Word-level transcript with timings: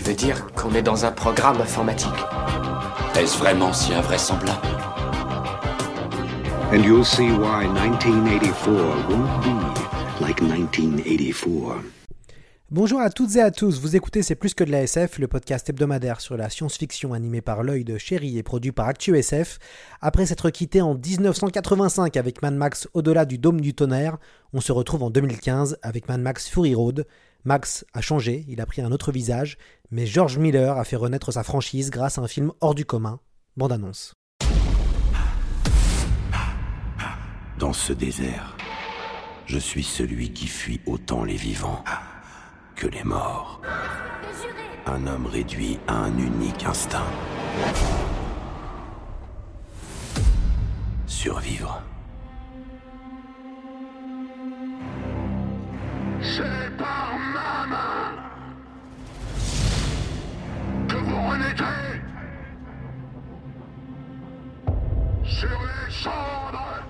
Tu 0.00 0.06
veux 0.06 0.16
dire 0.16 0.46
qu'on 0.54 0.72
est 0.72 0.80
dans 0.80 1.04
un 1.04 1.12
programme 1.12 1.60
informatique 1.60 2.08
Est-ce 3.18 3.36
vraiment 3.36 3.70
si 3.70 3.92
invraisemblable 3.92 4.66
And 6.72 6.82
you'll 6.82 7.04
see 7.04 7.30
why 7.30 7.66
1984 7.66 9.10
won't 9.10 9.42
be 9.42 10.22
like 10.22 10.40
1984. 10.40 11.82
Bonjour 12.70 13.00
à 13.00 13.10
toutes 13.10 13.36
et 13.36 13.42
à 13.42 13.50
tous, 13.50 13.78
vous 13.78 13.94
écoutez 13.94 14.22
C'est 14.22 14.36
plus 14.36 14.54
que 14.54 14.64
de 14.64 14.70
la 14.70 14.84
SF, 14.84 15.18
le 15.18 15.28
podcast 15.28 15.68
hebdomadaire 15.68 16.22
sur 16.22 16.38
la 16.38 16.48
science-fiction 16.48 17.12
animé 17.12 17.42
par 17.42 17.62
l'œil 17.62 17.84
de 17.84 17.98
chéri 17.98 18.38
et 18.38 18.42
produit 18.42 18.72
par 18.72 18.88
ActuSF. 18.88 19.58
Après 20.00 20.24
s'être 20.24 20.48
quitté 20.48 20.80
en 20.80 20.94
1985 20.94 22.16
avec 22.16 22.40
Mad 22.40 22.54
Max 22.54 22.88
Au-delà 22.94 23.26
du 23.26 23.36
dôme 23.36 23.60
du 23.60 23.74
tonnerre, 23.74 24.16
on 24.54 24.62
se 24.62 24.72
retrouve 24.72 25.02
en 25.02 25.10
2015 25.10 25.76
avec 25.82 26.08
Mad 26.08 26.22
Max 26.22 26.48
Fury 26.48 26.74
Road. 26.74 27.04
Max 27.44 27.84
a 27.94 28.00
changé, 28.00 28.44
il 28.48 28.60
a 28.60 28.66
pris 28.66 28.82
un 28.82 28.92
autre 28.92 29.12
visage, 29.12 29.56
mais 29.90 30.06
George 30.06 30.38
Miller 30.38 30.76
a 30.76 30.84
fait 30.84 30.96
renaître 30.96 31.32
sa 31.32 31.42
franchise 31.42 31.90
grâce 31.90 32.18
à 32.18 32.22
un 32.22 32.28
film 32.28 32.52
hors 32.60 32.74
du 32.74 32.84
commun. 32.84 33.20
Bande 33.56 33.72
annonce. 33.72 34.14
Dans 37.58 37.72
ce 37.72 37.92
désert, 37.92 38.56
je 39.46 39.58
suis 39.58 39.84
celui 39.84 40.32
qui 40.32 40.46
fuit 40.46 40.80
autant 40.86 41.24
les 41.24 41.36
vivants 41.36 41.84
que 42.76 42.86
les 42.86 43.04
morts. 43.04 43.60
Un 44.86 45.06
homme 45.06 45.26
réduit 45.26 45.78
à 45.86 45.94
un 45.94 46.16
unique 46.16 46.64
instinct. 46.64 47.06
Survivre. 51.06 51.82
C'est 56.22 56.76
par 56.76 57.14
ma 57.34 57.66
main 57.66 58.12
que 60.86 60.96
vous 60.96 61.28
renaîtrez 61.28 62.02
sur 65.24 65.48
les 65.48 65.90
cendres 65.90 66.84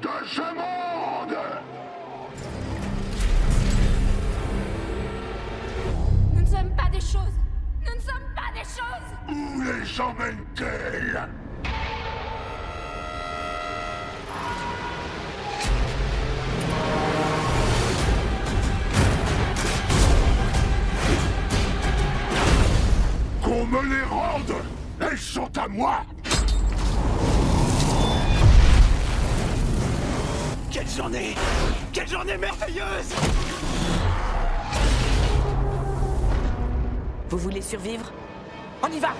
de 0.00 0.26
ce 0.26 0.40
monde. 0.40 1.36
Nous 6.32 6.40
ne 6.40 6.46
sommes 6.46 6.74
pas 6.74 6.88
des 6.90 7.00
choses. 7.00 7.36
Nous 7.86 7.94
ne 7.94 8.00
sommes 8.00 8.30
pas 8.34 8.50
des 8.54 8.64
choses. 8.64 9.10
Où 9.28 9.62
les 9.62 10.00
emmène-t-elle 10.00 11.28
Qu'on 23.54 23.66
me 23.66 23.82
les 23.82 24.02
rende 24.02 24.52
Elles 24.98 25.16
sont 25.16 25.48
à 25.56 25.68
moi. 25.68 26.04
Quelle 30.72 30.88
journée. 30.88 31.36
Quelle 31.92 32.08
journée 32.08 32.36
merveilleuse. 32.36 33.14
Vous 37.30 37.38
voulez 37.38 37.62
survivre? 37.62 38.10
On 38.82 38.88
y 38.88 38.98
va 38.98 39.10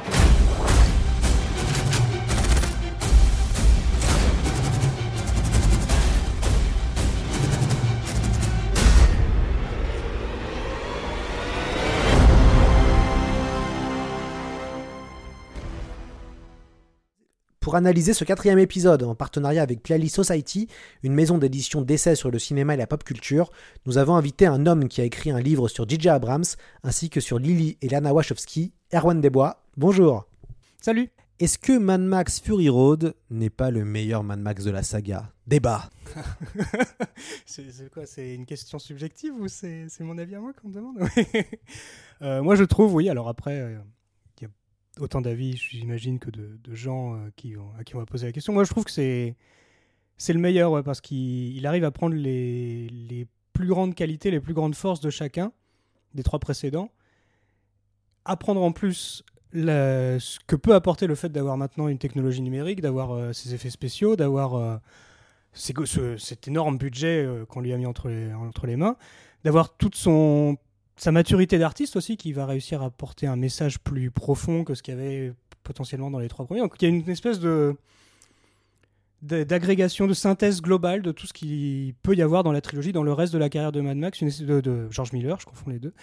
Pour 17.74 17.78
analyser 17.80 18.14
ce 18.14 18.22
quatrième 18.22 18.60
épisode 18.60 19.02
en 19.02 19.16
partenariat 19.16 19.60
avec 19.60 19.82
Playlist 19.82 20.14
Society, 20.14 20.68
une 21.02 21.12
maison 21.12 21.38
d'édition 21.38 21.82
d'essais 21.82 22.14
sur 22.14 22.30
le 22.30 22.38
cinéma 22.38 22.74
et 22.74 22.76
la 22.76 22.86
pop 22.86 23.02
culture, 23.02 23.50
nous 23.84 23.98
avons 23.98 24.14
invité 24.14 24.46
un 24.46 24.64
homme 24.66 24.86
qui 24.86 25.00
a 25.00 25.04
écrit 25.04 25.32
un 25.32 25.40
livre 25.40 25.66
sur 25.66 25.88
J.J. 25.88 26.08
Abrams 26.10 26.44
ainsi 26.84 27.10
que 27.10 27.18
sur 27.18 27.40
Lily 27.40 27.76
et 27.82 27.88
Lana 27.88 28.14
Wachowski, 28.14 28.72
Erwan 28.92 29.20
Desbois. 29.20 29.64
Bonjour. 29.76 30.28
Salut. 30.80 31.10
Est-ce 31.40 31.58
que 31.58 31.76
Mad 31.76 32.00
Max 32.00 32.38
Fury 32.38 32.68
Road 32.68 33.16
n'est 33.30 33.50
pas 33.50 33.72
le 33.72 33.84
meilleur 33.84 34.22
Mad 34.22 34.38
Max 34.38 34.62
de 34.62 34.70
la 34.70 34.84
saga? 34.84 35.32
Débat. 35.48 35.90
c'est 37.44 37.90
quoi 37.92 38.06
C'est 38.06 38.36
une 38.36 38.46
question 38.46 38.78
subjective 38.78 39.34
ou 39.34 39.48
c'est 39.48 39.88
mon 39.98 40.16
avis 40.16 40.36
à 40.36 40.40
moi 40.40 40.52
qu'on 40.52 40.68
me 40.68 40.74
demande? 40.74 40.98
Euh, 42.22 42.40
Moi, 42.40 42.54
je 42.54 42.62
trouve, 42.62 42.94
oui. 42.94 43.08
Alors 43.08 43.28
après, 43.28 43.58
euh, 43.58 43.78
autant 45.00 45.20
d'avis, 45.20 45.56
j'imagine, 45.56 46.18
que 46.18 46.30
de, 46.30 46.58
gens 46.74 47.14
euh, 47.14 47.28
à 47.78 47.84
qui 47.84 47.94
on 47.94 47.98
va 47.98 48.06
poser 48.06 48.26
la 48.26 48.32
question. 48.32 48.52
Moi, 48.52 48.64
je 48.64 48.70
trouve 48.70 48.84
que 48.84 48.90
c'est 48.90 49.36
c'est 50.16 50.32
le 50.32 50.38
meilleur, 50.38 50.84
parce 50.84 51.00
qu'il 51.00 51.56
il 51.56 51.66
arrive 51.66 51.84
à 51.84 51.90
prendre 51.90 52.14
les, 52.14 52.88
les 52.88 53.26
plus 53.52 53.66
grandes 53.66 53.94
qualités, 53.94 54.30
les 54.30 54.40
plus 54.40 54.54
grandes 54.54 54.74
forces 54.76 55.00
de 55.00 55.10
chacun 55.10 55.52
des 56.14 56.22
trois 56.22 56.38
précédents, 56.38 56.90
à 58.24 58.36
prendre 58.36 58.62
en 58.62 58.72
plus 58.72 59.24
ce 59.52 60.38
que 60.46 60.56
peut 60.56 60.74
apporter 60.74 61.06
le 61.06 61.14
fait 61.14 61.28
d'avoir 61.30 61.56
maintenant 61.56 61.88
une 61.88 61.98
technologie 61.98 62.40
numérique, 62.42 62.80
d'avoir 62.80 63.12
euh, 63.12 63.32
ces 63.32 63.54
effets 63.54 63.70
spéciaux, 63.70 64.16
d'avoir 64.16 64.54
euh, 64.54 64.76
ce- 65.52 66.16
cet 66.16 66.48
énorme 66.48 66.78
budget 66.78 67.24
euh, 67.24 67.44
qu'on 67.44 67.60
lui 67.60 67.72
a 67.72 67.76
mis 67.76 67.86
entre 67.86 68.08
les, 68.08 68.32
entre 68.32 68.66
les 68.66 68.76
mains, 68.76 68.96
d'avoir 69.44 69.76
toute 69.76 69.94
son 69.94 70.56
sa 70.96 71.12
maturité 71.12 71.58
d'artiste 71.58 71.96
aussi 71.96 72.16
qui 72.16 72.32
va 72.32 72.46
réussir 72.46 72.82
à 72.82 72.90
porter 72.90 73.26
un 73.26 73.36
message 73.36 73.80
plus 73.80 74.10
profond 74.10 74.64
que 74.64 74.74
ce 74.74 74.82
qu'il 74.82 74.94
y 74.94 74.96
avait 74.96 75.32
potentiellement 75.62 76.10
dans 76.10 76.18
les 76.18 76.28
trois 76.28 76.44
premiers. 76.44 76.60
Donc 76.60 76.74
il 76.80 76.88
y 76.88 76.92
a 76.92 76.94
une 76.94 77.08
espèce 77.08 77.40
de 77.40 77.76
d'agrégation, 79.22 80.06
de 80.06 80.12
synthèse 80.12 80.60
globale 80.60 81.00
de 81.00 81.10
tout 81.10 81.26
ce 81.26 81.32
qu'il 81.32 81.94
peut 82.02 82.14
y 82.14 82.20
avoir 82.20 82.42
dans 82.42 82.52
la 82.52 82.60
trilogie, 82.60 82.92
dans 82.92 83.02
le 83.02 83.12
reste 83.14 83.32
de 83.32 83.38
la 83.38 83.48
carrière 83.48 83.72
de 83.72 83.80
Mad 83.80 83.96
Max, 83.96 84.20
une 84.20 84.28
de, 84.28 84.60
de 84.60 84.86
George 84.90 85.12
Miller, 85.12 85.40
je 85.40 85.46
confonds 85.46 85.70
les 85.70 85.78
deux, 85.78 85.94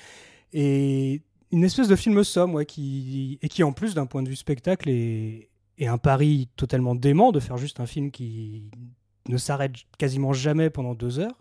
et 0.53 1.21
une 1.51 1.63
espèce 1.63 1.87
de 1.87 1.95
film 1.95 2.23
somme, 2.23 2.55
ouais, 2.55 2.65
qui, 2.65 3.37
et 3.43 3.47
qui 3.47 3.61
en 3.61 3.73
plus 3.73 3.93
d'un 3.93 4.07
point 4.07 4.23
de 4.23 4.29
vue 4.29 4.35
spectacle 4.35 4.89
est, 4.89 5.49
est 5.77 5.85
un 5.85 5.99
pari 5.99 6.49
totalement 6.55 6.95
dément 6.95 7.31
de 7.31 7.39
faire 7.39 7.57
juste 7.57 7.79
un 7.79 7.85
film 7.85 8.09
qui 8.09 8.71
ne 9.29 9.37
s'arrête 9.37 9.73
quasiment 9.99 10.33
jamais 10.33 10.71
pendant 10.71 10.95
deux 10.95 11.19
heures, 11.19 11.37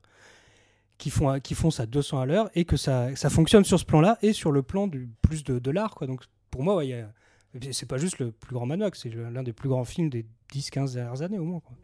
qui 1.00 1.11
font, 1.11 1.41
qui 1.41 1.55
font 1.55 1.71
ça 1.71 1.87
200 1.87 2.21
à 2.21 2.27
l'heure, 2.27 2.50
et 2.55 2.65
que 2.65 2.77
ça, 2.77 3.16
ça 3.16 3.31
fonctionne 3.31 3.65
sur 3.65 3.81
ce 3.81 3.84
plan-là 3.84 4.19
et 4.22 4.33
sur 4.33 4.53
le 4.53 4.62
plan 4.62 4.87
du 4.87 5.09
plus 5.22 5.43
de, 5.43 5.59
de 5.59 5.71
l'art. 5.71 5.94
Quoi. 5.94 6.06
Donc 6.06 6.22
pour 6.50 6.62
moi, 6.62 6.77
ouais, 6.77 7.05
c'est 7.72 7.88
pas 7.88 7.97
juste 7.97 8.19
le 8.19 8.31
plus 8.31 8.55
grand 8.55 8.66
Mad 8.66 8.78
Max, 8.78 9.00
c'est 9.03 9.09
l'un 9.09 9.43
des 9.43 9.53
plus 9.55 9.69
grands 9.69 9.84
films 9.84 10.10
des 10.10 10.27
10-15 10.53 10.94
dernières 10.94 11.22
années 11.22 11.39
au 11.39 11.44
moins. 11.44 11.60
Quoi. 11.60 11.75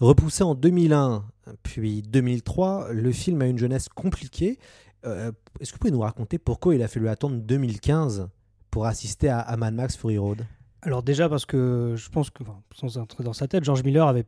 Repoussé 0.00 0.42
en 0.42 0.54
2001 0.54 1.24
puis 1.62 2.02
2003, 2.02 2.92
le 2.92 3.12
film 3.12 3.42
a 3.42 3.46
une 3.46 3.58
jeunesse 3.58 3.88
compliquée. 3.88 4.58
Euh, 5.04 5.30
Est-ce 5.60 5.70
que 5.70 5.76
vous 5.76 5.80
pouvez 5.80 5.92
nous 5.92 6.00
raconter 6.00 6.38
pourquoi 6.38 6.74
il 6.74 6.82
a 6.82 6.88
fallu 6.88 7.08
attendre 7.08 7.36
2015 7.36 8.28
pour 8.70 8.86
assister 8.86 9.28
à, 9.28 9.40
à 9.40 9.56
Mad 9.56 9.74
Max 9.74 9.96
Fury 9.96 10.18
Road? 10.18 10.44
Alors 10.82 11.02
déjà 11.02 11.28
parce 11.28 11.44
que 11.44 11.94
je 11.96 12.08
pense 12.08 12.30
que, 12.30 12.42
enfin, 12.42 12.60
sans 12.74 12.96
entrer 12.98 13.24
dans 13.24 13.32
sa 13.32 13.46
tête, 13.46 13.64
George 13.64 13.82
Miller 13.84 14.06
avait 14.06 14.24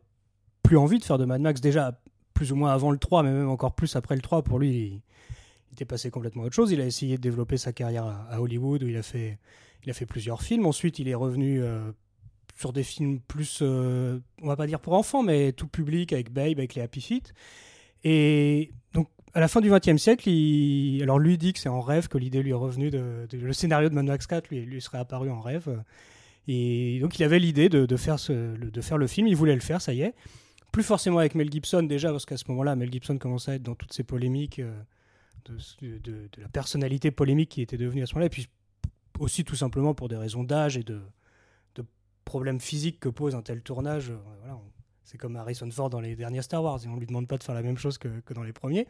plus 0.63 0.77
envie 0.77 0.99
de 0.99 1.05
faire 1.05 1.17
de 1.17 1.25
Mad 1.25 1.41
Max 1.41 1.61
déjà 1.61 1.99
plus 2.41 2.53
ou 2.53 2.57
moins 2.57 2.73
avant 2.73 2.91
le 2.91 2.97
3, 2.97 3.23
mais 3.23 3.33
même 3.33 3.51
encore 3.51 3.75
plus 3.75 3.97
après 3.97 4.15
le 4.15 4.23
3. 4.23 4.41
Pour 4.41 4.59
lui, 4.59 4.71
il, 4.71 5.03
était 5.75 5.85
passé 5.85 6.11
complètement 6.11 6.43
à 6.43 6.47
autre 6.47 6.55
chose. 6.55 6.73
Il 6.73 6.81
a 6.81 6.87
essayé 6.87 7.19
de 7.19 7.21
développer 7.21 7.59
sa 7.59 7.75
carrière 7.75 8.07
à, 8.07 8.41
Hollywood 8.41 8.83
où 8.83 8.89
il 8.89 8.97
a 8.97 9.03
fait, 9.03 9.37
plusieurs 10.09 10.41
films. 10.41 10.65
Ensuite, 10.65 10.99
il 10.99 11.09
est 11.09 11.15
revenu 11.15 11.63
euh, 11.63 11.93
sur 12.59 12.73
des 12.73 12.83
films 12.83 13.21
plus, 13.21 13.59
euh, 13.61 14.21
on 14.41 14.47
va 14.47 14.57
pas 14.57 14.67
dire 14.67 14.81
pour 14.81 14.95
enfants, 14.95 15.23
mais 15.23 15.53
tout 15.53 15.67
public 15.67 16.15
avec 16.15 16.33
Babe, 16.33 16.57
avec 16.57 16.75
les 16.75 16.81
Happy 16.81 17.03
Feet. 17.03 17.35
Et 18.05 18.73
donc, 18.95 19.09
à 19.35 19.41
la 19.41 19.47
fin 19.47 19.61
du 19.61 19.69
XXe 19.71 19.99
siècle, 19.99 20.27
il... 20.31 21.03
alors 21.03 21.19
lui 21.19 21.37
dit 21.37 21.53
que 21.53 21.59
c'est 21.59 21.69
en 21.69 21.83
rêve 21.83 22.09
que 22.09 22.17
l'idée 22.17 22.43
lui 22.43 22.53
est 22.53 22.55
revenue 22.55 22.91
le 22.91 23.53
scénario 23.53 23.91
de 23.91 23.95
Mad 23.95 24.07
Max 24.07 24.27
4 24.27 24.49
lui, 24.49 24.63
lui 24.63 24.81
serait 24.81 24.97
apparu 24.97 25.29
en 25.29 25.43
rêve. 25.43 25.69
Et 26.49 27.01
donc 27.03 27.19
il 27.19 27.23
avait 27.23 27.39
l'idée 27.39 27.69
de 27.69 27.97
faire 27.99 28.17
le 28.97 29.07
film, 29.07 29.27
il 29.27 29.37
voulait 29.37 29.55
le 29.55 29.61
faire, 29.61 29.83
ça 29.83 29.93
y 29.93 30.01
est. 30.01 30.15
Plus 30.73 30.83
forcément 30.83 31.19
avec 31.19 31.35
Mel 31.35 31.51
Gibson 31.51 31.83
déjà, 31.83 32.11
parce 32.11 32.27
qu'à 32.27 32.37
ce 32.37 32.45
moment-là, 32.49 32.77
Mel 32.77 32.93
Gibson 32.93 33.19
commençait 33.19 33.53
à 33.53 33.55
être 33.57 33.63
dans 33.63 33.75
toutes 33.75 33.93
ces 33.93 34.05
polémiques 34.05 34.61
euh, 34.61 34.73
de, 35.49 36.29
la 36.39 36.49
personnalité 36.49 37.11
polémique 37.11 37.51
qui 37.51 37.63
était 37.63 37.77
devenue 37.77 38.03
à 38.03 38.07
ce 38.07 38.15
moment-là, 38.15 38.27
et 38.27 38.31
puis 38.31 38.49
aussi 39.19 39.45
tout 39.45 39.57
simplement 39.57 39.95
pour 39.95 40.09
des 40.09 40.17
raisons 40.17 40.45
d'âge 40.45 40.77
et 40.77 40.83
de, 40.83 41.01
problèmes 42.25 42.61
physiques 42.61 43.01
que 43.01 43.09
pose 43.09 43.35
un 43.35 43.43
tel 43.43 43.61
tournage. 43.61 44.13
Voilà, 44.39 44.57
c'est 45.03 45.19
comme 45.19 45.35
Harrison 45.35 45.69
Ford 45.73 45.91
dans 45.91 46.01
les 46.01 46.15
derniers 46.15 46.43
Star 46.43 46.63
Wars, 46.63 46.79
et 46.85 46.87
on 46.87 46.95
lui 46.95 47.07
demande 47.07 47.27
pas 47.27 47.39
de 47.39 47.43
faire 47.43 47.57
la 47.57 47.63
même 47.63 47.77
chose 47.77 47.99
que, 47.99 48.09
dans 48.33 48.45
les 48.45 48.53
premiers. 48.53 48.87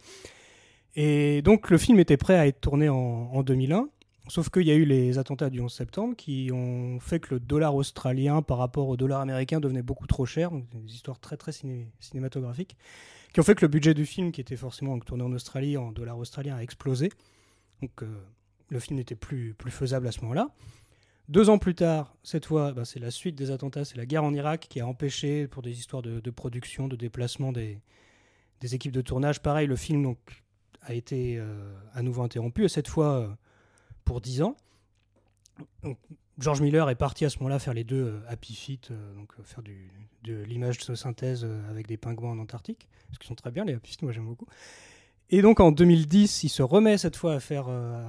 Et 0.94 1.40
donc 1.40 1.70
le 1.70 1.78
film 1.78 1.98
était 2.00 2.18
prêt 2.18 2.36
à 2.36 2.46
être 2.46 2.60
tourné 2.60 2.90
en 2.90 3.42
2001. 3.42 3.88
Sauf 4.28 4.48
qu'il 4.48 4.62
y 4.62 4.70
a 4.70 4.74
eu 4.74 4.84
les 4.84 5.18
attentats 5.18 5.50
du 5.50 5.60
11 5.60 5.72
septembre 5.72 6.14
qui 6.14 6.50
ont 6.52 7.00
fait 7.00 7.20
que 7.20 7.34
le 7.34 7.40
dollar 7.40 7.74
australien 7.74 8.42
par 8.42 8.58
rapport 8.58 8.88
au 8.88 8.96
dollar 8.96 9.20
américain 9.20 9.60
devenait 9.60 9.82
beaucoup 9.82 10.06
trop 10.06 10.26
cher, 10.26 10.50
des 10.52 10.94
histoires 10.94 11.18
très 11.18 11.36
très 11.36 11.52
cinématographiques, 11.98 12.76
qui 13.32 13.40
ont 13.40 13.42
fait 13.42 13.54
que 13.54 13.62
le 13.62 13.68
budget 13.68 13.94
du 13.94 14.06
film, 14.06 14.30
qui 14.30 14.40
était 14.40 14.56
forcément 14.56 14.98
tourné 15.00 15.24
en 15.24 15.32
Australie 15.32 15.76
en 15.76 15.90
dollar 15.90 16.18
australien, 16.18 16.56
a 16.56 16.62
explosé. 16.62 17.10
Donc 17.82 18.02
euh, 18.02 18.06
le 18.68 18.78
film 18.78 18.98
n'était 18.98 19.16
plus, 19.16 19.54
plus 19.54 19.70
faisable 19.70 20.06
à 20.06 20.12
ce 20.12 20.20
moment-là. 20.20 20.50
Deux 21.28 21.48
ans 21.48 21.58
plus 21.58 21.74
tard, 21.74 22.14
cette 22.22 22.46
fois, 22.46 22.72
bah, 22.72 22.84
c'est 22.84 22.98
la 22.98 23.10
suite 23.10 23.36
des 23.36 23.50
attentats, 23.50 23.84
c'est 23.84 23.96
la 23.96 24.06
guerre 24.06 24.24
en 24.24 24.34
Irak 24.34 24.66
qui 24.68 24.80
a 24.80 24.86
empêché, 24.86 25.48
pour 25.48 25.62
des 25.62 25.78
histoires 25.78 26.02
de, 26.02 26.30
production, 26.30 26.88
de 26.88 26.96
déplacement 26.96 27.52
des, 27.52 27.80
des, 28.60 28.74
équipes 28.74 28.92
de 28.92 29.00
tournage, 29.00 29.40
pareil, 29.40 29.68
le 29.68 29.76
film 29.76 30.02
donc, 30.02 30.18
a 30.82 30.92
été 30.92 31.36
euh, 31.38 31.72
à 31.94 32.02
nouveau 32.02 32.22
interrompu, 32.22 32.64
et 32.64 32.68
cette 32.68 32.88
fois... 32.88 33.20
Euh, 33.20 33.28
pour 34.04 34.20
10 34.20 34.42
ans. 34.42 34.56
George 36.40 36.62
Miller 36.62 36.88
est 36.88 36.94
parti 36.94 37.24
à 37.26 37.30
ce 37.30 37.38
moment-là 37.38 37.58
faire 37.58 37.74
les 37.74 37.84
deux 37.84 38.02
euh, 38.02 38.20
Happy 38.28 38.78
euh, 38.90 39.14
donc 39.14 39.30
euh, 39.38 39.42
faire 39.44 39.62
de 39.62 40.42
l'image 40.44 40.78
de 40.78 40.94
synthèse 40.94 41.46
avec 41.68 41.86
des 41.86 41.98
pingouins 41.98 42.30
en 42.30 42.38
Antarctique, 42.38 42.88
ce 43.12 43.18
qui 43.18 43.26
sont 43.26 43.34
très 43.34 43.50
bien 43.50 43.64
les 43.64 43.74
Happy 43.74 43.96
moi 44.02 44.12
j'aime 44.12 44.26
beaucoup. 44.26 44.46
Et 45.28 45.42
donc 45.42 45.60
en 45.60 45.70
2010, 45.70 46.42
il 46.44 46.48
se 46.48 46.62
remet 46.62 46.98
cette 46.98 47.14
fois 47.14 47.34
à 47.34 47.40
faire, 47.40 47.68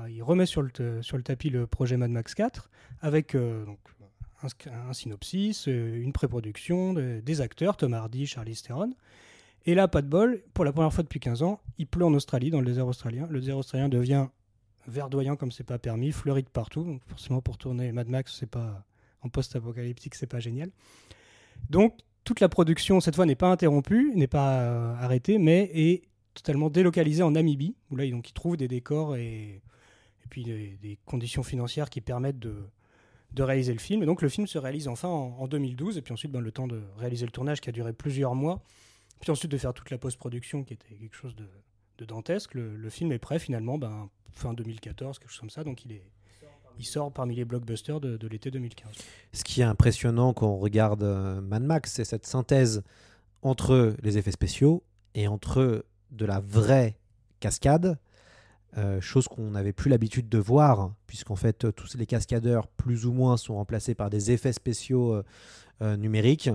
il 0.09 0.23
remet 0.23 0.47
sur 0.47 0.63
le, 0.63 1.03
sur 1.03 1.17
le 1.17 1.23
tapis 1.23 1.51
le 1.51 1.67
projet 1.67 1.95
Mad 1.95 2.09
Max 2.09 2.33
4 2.33 2.71
avec 3.01 3.35
donc, 3.35 3.77
un, 4.65 4.93
synopsis, 4.93 5.67
une 5.67 6.13
pré-production, 6.13 6.93
des 6.93 7.41
acteurs, 7.41 7.77
Tom 7.77 7.93
Hardy, 7.93 8.25
Charlie 8.25 8.55
Theron. 8.55 8.95
Et 9.67 9.75
là, 9.75 9.87
pas 9.87 10.01
de 10.01 10.07
bol, 10.07 10.41
pour 10.55 10.65
la 10.65 10.71
première 10.71 10.91
fois 10.91 11.03
depuis 11.03 11.19
15 11.19 11.43
ans, 11.43 11.59
il 11.77 11.85
pleut 11.85 12.05
en 12.05 12.13
Australie, 12.15 12.49
dans 12.49 12.59
le 12.59 12.65
désert 12.65 12.87
australien. 12.87 13.27
Le 13.29 13.39
désert 13.39 13.57
australien 13.57 13.87
devient 13.87 14.27
verdoyant 14.87 15.35
comme 15.35 15.51
c'est 15.51 15.63
pas 15.63 15.79
permis, 15.79 16.11
fleuri 16.11 16.43
de 16.43 16.49
partout. 16.49 16.83
Donc 16.83 17.01
forcément 17.07 17.41
pour 17.41 17.57
tourner 17.57 17.91
Mad 17.91 18.09
Max, 18.09 18.35
c'est 18.39 18.49
pas 18.49 18.83
en 19.21 19.29
post-apocalyptique, 19.29 20.15
c'est 20.15 20.27
pas 20.27 20.39
génial. 20.39 20.69
Donc 21.69 21.97
toute 22.23 22.39
la 22.39 22.49
production 22.49 22.99
cette 22.99 23.15
fois 23.15 23.25
n'est 23.25 23.35
pas 23.35 23.51
interrompue, 23.51 24.13
n'est 24.15 24.27
pas 24.27 24.61
euh, 24.61 24.95
arrêtée, 24.95 25.37
mais 25.37 25.69
est 25.73 26.03
totalement 26.33 26.69
délocalisée 26.69 27.23
en 27.23 27.31
Namibie, 27.31 27.75
où 27.89 27.95
là 27.95 28.09
donc, 28.09 28.29
ils 28.29 28.33
trouvent 28.33 28.57
des 28.57 28.67
décors 28.67 29.15
et, 29.15 29.61
et 30.23 30.27
puis 30.29 30.43
des, 30.43 30.97
conditions 31.05 31.43
financières 31.43 31.89
qui 31.89 32.01
permettent 32.01 32.39
de, 32.39 32.55
de, 33.33 33.43
réaliser 33.43 33.73
le 33.73 33.79
film. 33.79 34.01
Et 34.03 34.05
donc 34.05 34.21
le 34.21 34.29
film 34.29 34.47
se 34.47 34.57
réalise 34.57 34.87
enfin 34.87 35.09
en, 35.09 35.47
2012, 35.47 35.97
et 35.97 36.01
puis 36.01 36.13
ensuite 36.13 36.31
ben, 36.31 36.39
le 36.39 36.51
temps 36.51 36.67
de 36.67 36.81
réaliser 36.97 37.25
le 37.25 37.31
tournage 37.31 37.59
qui 37.61 37.69
a 37.69 37.71
duré 37.71 37.93
plusieurs 37.93 38.35
mois, 38.35 38.61
puis 39.19 39.31
ensuite 39.31 39.51
de 39.51 39.57
faire 39.57 39.73
toute 39.73 39.89
la 39.89 39.97
post-production 39.97 40.63
qui 40.63 40.73
était 40.73 40.95
quelque 40.95 41.15
chose 41.15 41.35
de, 41.35 41.47
dantesque. 42.05 42.55
Le, 42.55 42.89
film 42.89 43.11
est 43.11 43.19
prêt 43.19 43.37
finalement 43.37 43.77
ben, 43.77 44.09
fin 44.31 44.53
2014, 44.53 45.19
quelque 45.19 45.29
chose 45.29 45.39
comme 45.39 45.49
ça. 45.49 45.63
Donc 45.63 45.85
il, 45.85 45.93
est, 45.93 46.03
il 46.79 46.85
sort 46.85 47.11
parmi 47.11 47.35
les 47.35 47.45
blockbusters 47.45 47.99
de, 47.99 48.27
l'été 48.27 48.51
2015. 48.51 48.89
Ce 49.33 49.43
qui 49.43 49.61
est 49.61 49.65
impressionnant 49.65 50.33
quand 50.33 50.47
on 50.47 50.57
regarde 50.57 51.03
euh, 51.03 51.41
Mad 51.41 51.63
Max, 51.63 51.93
c'est 51.93 52.05
cette 52.05 52.25
synthèse 52.25 52.83
entre 53.41 53.95
les 54.01 54.17
effets 54.17 54.31
spéciaux 54.31 54.83
et 55.13 55.27
entre 55.27 55.85
de 56.11 56.25
la 56.25 56.39
vraie 56.39 56.97
cascade. 57.39 57.97
Euh, 58.77 59.01
chose 59.01 59.27
qu'on 59.27 59.51
n'avait 59.51 59.73
plus 59.73 59.89
l'habitude 59.89 60.29
de 60.29 60.37
voir, 60.37 60.93
puisqu'en 61.05 61.35
fait 61.35 61.73
tous 61.75 61.95
les 61.95 62.05
cascadeurs 62.05 62.67
plus 62.67 63.05
ou 63.05 63.11
moins 63.11 63.35
sont 63.35 63.55
remplacés 63.55 63.95
par 63.95 64.09
des 64.09 64.31
effets 64.31 64.53
spéciaux 64.53 65.21
euh, 65.81 65.97
numériques. 65.97 66.49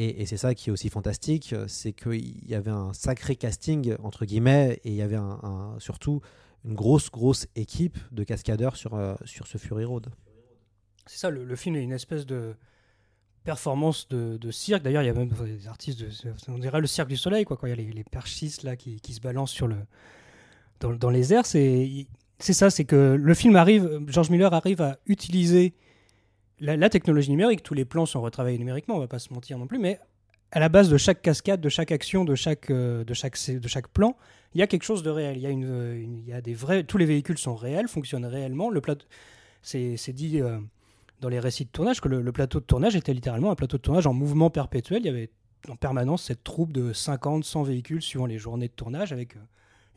Et, 0.00 0.26
c'est 0.26 0.36
ça 0.36 0.54
qui 0.54 0.70
est 0.70 0.72
aussi 0.72 0.90
fantastique, 0.90 1.56
c'est 1.66 1.92
qu'il 1.92 2.48
y 2.48 2.54
avait 2.54 2.70
un 2.70 2.92
sacré 2.92 3.34
casting, 3.34 3.96
entre 4.00 4.26
guillemets, 4.26 4.80
et 4.84 4.90
il 4.90 4.94
y 4.94 5.02
avait 5.02 5.16
un, 5.16 5.74
surtout 5.80 6.20
une 6.64 6.74
grosse, 6.74 7.10
grosse 7.10 7.46
équipe 7.56 7.98
de 8.12 8.24
cascadeurs 8.24 8.76
sur, 8.76 8.94
euh, 8.94 9.14
sur 9.24 9.46
ce 9.46 9.58
Fury 9.58 9.84
Road. 9.84 10.08
C'est 11.06 11.18
ça, 11.18 11.30
le, 11.30 11.56
film 11.56 11.76
est 11.76 11.82
une 11.82 11.92
espèce 11.92 12.26
de 12.26 12.54
performance 13.44 14.08
de, 14.08 14.50
cirque. 14.50 14.82
D'ailleurs, 14.82 15.02
il 15.02 15.06
y 15.06 15.10
a 15.10 15.14
même 15.14 15.30
des 15.30 15.68
artistes, 15.68 16.00
de, 16.00 16.10
on 16.48 16.58
dirait 16.58 16.80
le 16.80 16.86
cirque 16.86 17.08
du 17.08 17.16
soleil, 17.16 17.44
quoi, 17.44 17.56
quand 17.56 17.66
il 17.66 17.70
y 17.70 17.72
a 17.72 17.76
les, 17.76 17.90
les 17.90 18.04
perchistes 18.04 18.62
là, 18.62 18.76
qui, 18.76 19.00
qui, 19.00 19.14
se 19.14 19.20
balancent 19.20 19.52
sur 19.52 19.68
le, 19.68 19.76
dans, 20.80 20.92
dans 20.92 21.10
les 21.10 21.32
airs. 21.32 21.46
C'est 21.46 22.06
ça, 22.40 22.68
c'est 22.70 22.84
que 22.84 23.16
le 23.18 23.34
film 23.34 23.56
arrive, 23.56 24.00
George 24.06 24.30
Miller 24.30 24.52
arrive 24.52 24.82
à 24.82 24.98
utiliser 25.06 25.74
la, 26.60 26.88
technologie 26.88 27.30
numérique, 27.30 27.62
tous 27.62 27.74
les 27.74 27.84
plans 27.84 28.06
sont 28.06 28.20
retravaillés 28.20 28.58
numériquement, 28.58 28.96
on 28.96 29.00
va 29.00 29.08
pas 29.08 29.18
se 29.18 29.32
mentir 29.32 29.58
non 29.58 29.66
plus, 29.66 29.78
mais 29.78 30.00
à 30.52 30.60
la 30.60 30.68
base 30.68 30.88
de 30.88 30.96
chaque 30.96 31.20
cascade, 31.22 31.60
de 31.60 31.68
chaque 31.68 31.92
action, 31.92 32.24
de 32.24 32.34
chaque, 32.34 32.70
euh, 32.70 33.04
de 33.04 33.14
chaque, 33.14 33.38
de 33.50 33.68
chaque 33.68 33.88
plan, 33.88 34.16
il 34.54 34.60
y 34.60 34.62
a 34.62 34.66
quelque 34.66 34.84
chose 34.84 35.02
de 35.02 35.10
réel. 35.10 35.44
Une, 35.44 36.18
il 36.18 36.28
y 36.28 36.32
a 36.32 36.40
des 36.40 36.54
vrais, 36.54 36.84
tous 36.84 36.98
les 36.98 37.04
véhicules 37.04 37.38
sont 37.38 37.54
réels, 37.54 37.88
fonctionnent 37.88 38.24
réellement. 38.24 38.70
Le 38.70 38.80
plateau, 38.80 39.06
c'est, 39.62 40.12
dit 40.12 40.40
euh, 40.40 40.58
dans 41.20 41.28
les 41.28 41.40
récits 41.40 41.66
de 41.66 41.70
tournage 41.70 42.00
que 42.00 42.08
le, 42.08 42.32
plateau 42.32 42.60
de 42.60 42.64
tournage 42.64 42.96
était 42.96 43.12
littéralement 43.12 43.50
un 43.50 43.54
plateau 43.54 43.76
de 43.76 43.82
tournage 43.82 44.06
en 44.06 44.14
mouvement 44.14 44.48
perpétuel. 44.48 45.02
Il 45.02 45.06
y 45.06 45.10
avait 45.10 45.30
en 45.68 45.76
permanence 45.76 46.24
cette 46.24 46.44
troupe 46.44 46.72
de 46.72 46.92
50, 46.92 47.44
100 47.44 47.62
véhicules 47.64 48.00
suivant 48.00 48.26
les 48.26 48.38
journées 48.38 48.68
de 48.68 48.72
tournage 48.72 49.12
avec 49.12 49.36
euh, 49.36 49.40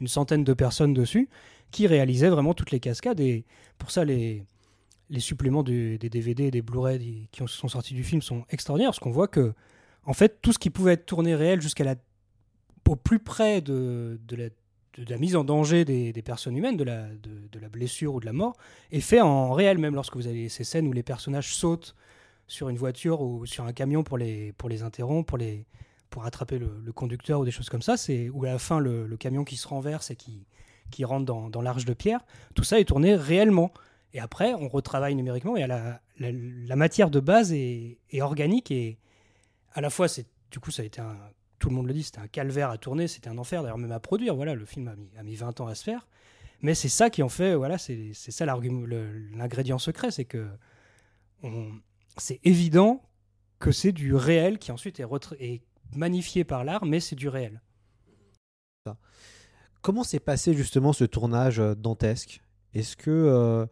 une 0.01 0.07
centaine 0.07 0.43
de 0.43 0.53
personnes 0.53 0.93
dessus 0.93 1.29
qui 1.69 1.87
réalisaient 1.87 2.29
vraiment 2.29 2.53
toutes 2.53 2.71
les 2.71 2.81
cascades. 2.81 3.21
Et 3.21 3.45
pour 3.77 3.91
ça, 3.91 4.03
les, 4.03 4.43
les 5.09 5.19
suppléments 5.21 5.63
des 5.63 5.97
DVD 5.97 6.45
et 6.45 6.51
des 6.51 6.61
Blu-ray 6.61 7.29
qui 7.31 7.43
sont 7.47 7.69
sortis 7.69 7.93
du 7.93 8.03
film 8.03 8.21
sont 8.21 8.43
extraordinaires 8.49 8.89
parce 8.89 8.99
qu'on 8.99 9.11
voit 9.11 9.29
que 9.29 9.53
en 10.05 10.13
fait 10.13 10.41
tout 10.41 10.53
ce 10.53 10.59
qui 10.59 10.69
pouvait 10.69 10.93
être 10.93 11.05
tourné 11.05 11.35
réel 11.35 11.61
jusqu'à 11.61 11.95
au 12.91 12.95
plus 12.97 13.19
près 13.19 13.61
de, 13.61 14.19
la, 14.97 15.17
mise 15.17 15.37
en 15.37 15.45
danger 15.45 15.85
des, 15.85 16.21
personnes 16.21 16.57
humaines, 16.57 16.75
de 16.75 16.83
la, 16.83 17.69
blessure 17.69 18.15
ou 18.15 18.19
de 18.19 18.25
la 18.25 18.33
mort, 18.33 18.57
est 18.91 18.99
fait 18.99 19.21
en 19.21 19.53
réel 19.53 19.77
même 19.77 19.95
lorsque 19.95 20.17
vous 20.17 20.27
avez 20.27 20.49
ces 20.49 20.65
scènes 20.65 20.87
où 20.87 20.91
les 20.91 21.03
personnages 21.03 21.55
sautent 21.55 21.95
sur 22.47 22.67
une 22.67 22.75
voiture 22.75 23.21
ou 23.21 23.45
sur 23.45 23.63
un 23.63 23.71
camion 23.71 24.03
pour 24.03 24.17
les, 24.17 24.51
pour 24.57 24.67
les 24.67 24.83
interrompre, 24.83 25.25
pour, 25.27 25.37
les, 25.37 25.65
pour 26.09 26.25
attraper 26.25 26.59
le, 26.59 26.91
conducteur 26.91 27.39
ou 27.39 27.45
des 27.45 27.51
choses 27.51 27.69
comme 27.69 27.81
ça, 27.81 27.95
c'est 27.95 28.29
où 28.29 28.43
à 28.43 28.49
la 28.49 28.59
fin 28.59 28.81
le, 28.81 29.15
camion 29.15 29.45
qui 29.45 29.55
se 29.55 29.69
renverse 29.69 30.11
et 30.11 30.17
qui, 30.17 30.45
qui 30.89 31.05
rentre 31.05 31.25
dans, 31.25 31.49
dans 31.49 31.61
l'arche 31.61 31.85
de 31.85 31.93
pierre, 31.93 32.19
tout 32.55 32.65
ça 32.65 32.77
est 32.77 32.85
tourné 32.85 33.15
réellement. 33.15 33.71
Et 34.13 34.19
après, 34.19 34.53
on 34.53 34.67
retravaille 34.67 35.15
numériquement 35.15 35.55
et 35.55 35.65
la, 35.65 36.01
la, 36.19 36.75
matière 36.75 37.09
de 37.09 37.21
base 37.21 37.53
est, 37.53 37.97
organique 38.19 38.69
et 38.69 38.97
à 39.73 39.81
la 39.81 39.89
fois, 39.89 40.07
c'est 40.07 40.25
du 40.51 40.59
coup, 40.59 40.71
ça 40.71 40.81
a 40.81 40.85
été 40.85 40.99
un, 41.01 41.17
tout 41.59 41.69
le 41.69 41.75
monde 41.75 41.87
le 41.87 41.93
dit, 41.93 42.03
c'était 42.03 42.19
un 42.19 42.27
calvaire 42.27 42.69
à 42.69 42.77
tourner, 42.77 43.07
c'était 43.07 43.29
un 43.29 43.37
enfer, 43.37 43.63
d'ailleurs 43.63 43.77
même 43.77 43.91
à 43.91 43.99
produire. 43.99 44.35
Voilà, 44.35 44.55
le 44.55 44.65
film 44.65 44.87
a 44.87 44.95
mis, 44.95 45.09
a 45.17 45.23
mis 45.23 45.35
20 45.35 45.61
ans 45.61 45.67
à 45.67 45.75
se 45.75 45.83
faire. 45.83 46.07
Mais 46.61 46.75
c'est 46.75 46.89
ça 46.89 47.09
qui 47.09 47.23
en 47.23 47.29
fait, 47.29 47.55
voilà, 47.55 47.77
c'est 47.77 48.13
ça 48.13 48.45
l'ingrédient 48.45 49.79
secret, 49.79 50.11
c'est 50.11 50.25
que 50.25 50.47
c'est 52.17 52.39
évident 52.43 53.01
que 53.59 53.71
c'est 53.71 53.91
du 53.91 54.13
réel 54.13 54.59
qui 54.59 54.71
ensuite 54.71 54.99
est, 54.99 55.61
magnifié 55.95 56.43
par 56.43 56.63
l'art, 56.63 56.85
mais 56.85 56.99
c'est 56.99 57.15
du 57.15 57.27
réel. 57.27 57.61
Comment 59.81 60.03
s'est 60.03 60.19
passé 60.19 60.53
justement 60.53 60.93
ce 60.93 61.03
tournage 61.03 61.59
euh, 61.59 61.73
dantesque? 61.73 62.41
Est-ce 62.73 62.95
que 62.95 63.09
euh, 63.09 63.65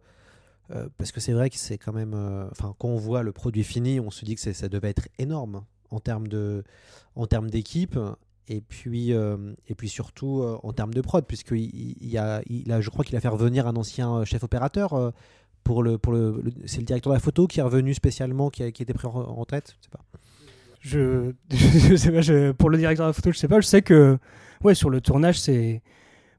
euh, 0.70 0.88
parce 0.98 1.12
que 1.12 1.20
c'est 1.20 1.32
vrai 1.32 1.50
que 1.50 1.56
c'est 1.56 1.78
quand 1.78 1.92
même. 1.92 2.14
Enfin, 2.50 2.74
quand 2.78 2.88
on 2.88 2.96
voit 2.96 3.22
le 3.22 3.32
produit 3.32 3.62
fini, 3.62 4.00
on 4.00 4.10
se 4.10 4.24
dit 4.24 4.34
que 4.34 4.52
ça 4.52 4.68
devait 4.68 4.90
être 4.90 5.08
énorme 5.18 5.64
en 5.90 6.00
termes 6.00 6.28
de, 6.28 6.64
en 7.16 7.26
termes 7.26 7.50
d'équipe. 7.50 7.98
Et 8.48 8.60
puis, 8.60 9.12
euh, 9.12 9.54
et 9.68 9.74
puis 9.76 9.88
surtout 9.88 10.42
en 10.62 10.72
termes 10.72 10.92
de 10.92 11.00
prod, 11.00 11.24
puisqu'il 11.24 11.96
il, 12.00 12.18
a, 12.18 12.42
il 12.46 12.72
a, 12.72 12.80
je 12.80 12.90
crois 12.90 13.04
qu'il 13.04 13.14
a 13.16 13.20
fait 13.20 13.28
revenir 13.28 13.68
un 13.68 13.76
ancien 13.76 14.24
chef 14.24 14.42
opérateur 14.42 15.12
pour 15.62 15.82
le, 15.84 15.98
pour 15.98 16.12
le, 16.12 16.42
c'est 16.66 16.78
le 16.78 16.84
directeur 16.84 17.12
de 17.12 17.16
la 17.16 17.20
photo 17.20 17.46
qui 17.46 17.60
est 17.60 17.62
revenu 17.62 17.94
spécialement, 17.94 18.50
qui, 18.50 18.64
a, 18.64 18.72
qui 18.72 18.82
était 18.82 18.92
pris 18.92 19.06
en, 19.06 19.44
tête. 19.44 19.76
Je 19.78 19.84
sais 19.84 19.90
pas. 19.90 20.00
Pour 22.58 22.70
le 22.70 22.78
directeur 22.78 23.06
de 23.06 23.10
la 23.10 23.12
photo, 23.12 23.30
je 23.30 23.38
sais 23.38 23.48
pas. 23.48 23.60
Je 23.60 23.66
sais 23.66 23.82
que, 23.82 24.18
ouais, 24.64 24.74
sur 24.74 24.90
le 24.90 25.00
tournage, 25.00 25.38
c'est, 25.38 25.82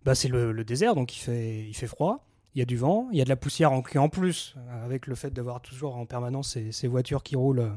bah, 0.04 0.16
c'est 0.16 0.28
le, 0.28 0.64
désert, 0.64 0.96
donc 0.96 1.16
il 1.16 1.20
fait, 1.20 1.66
il 1.68 1.76
fait 1.76 1.88
froid 1.88 2.26
il 2.54 2.60
y 2.60 2.62
a 2.62 2.66
du 2.66 2.78
vent, 2.78 3.08
il 3.12 3.18
y 3.18 3.22
a 3.22 3.24
de 3.24 3.30
la 3.30 3.36
poussière 3.36 3.72
en, 3.72 3.84
en 3.96 4.10
plus, 4.10 4.56
avec 4.84 5.08
le 5.08 5.16
fait 5.16 5.32
d'avoir 5.32 5.62
toujours 5.62 5.96
en 5.96 6.06
permanence 6.06 6.58
ces, 6.72 6.88
voitures 6.88 7.24
qui 7.24 7.36
roulent 7.36 7.60
euh, 7.60 7.70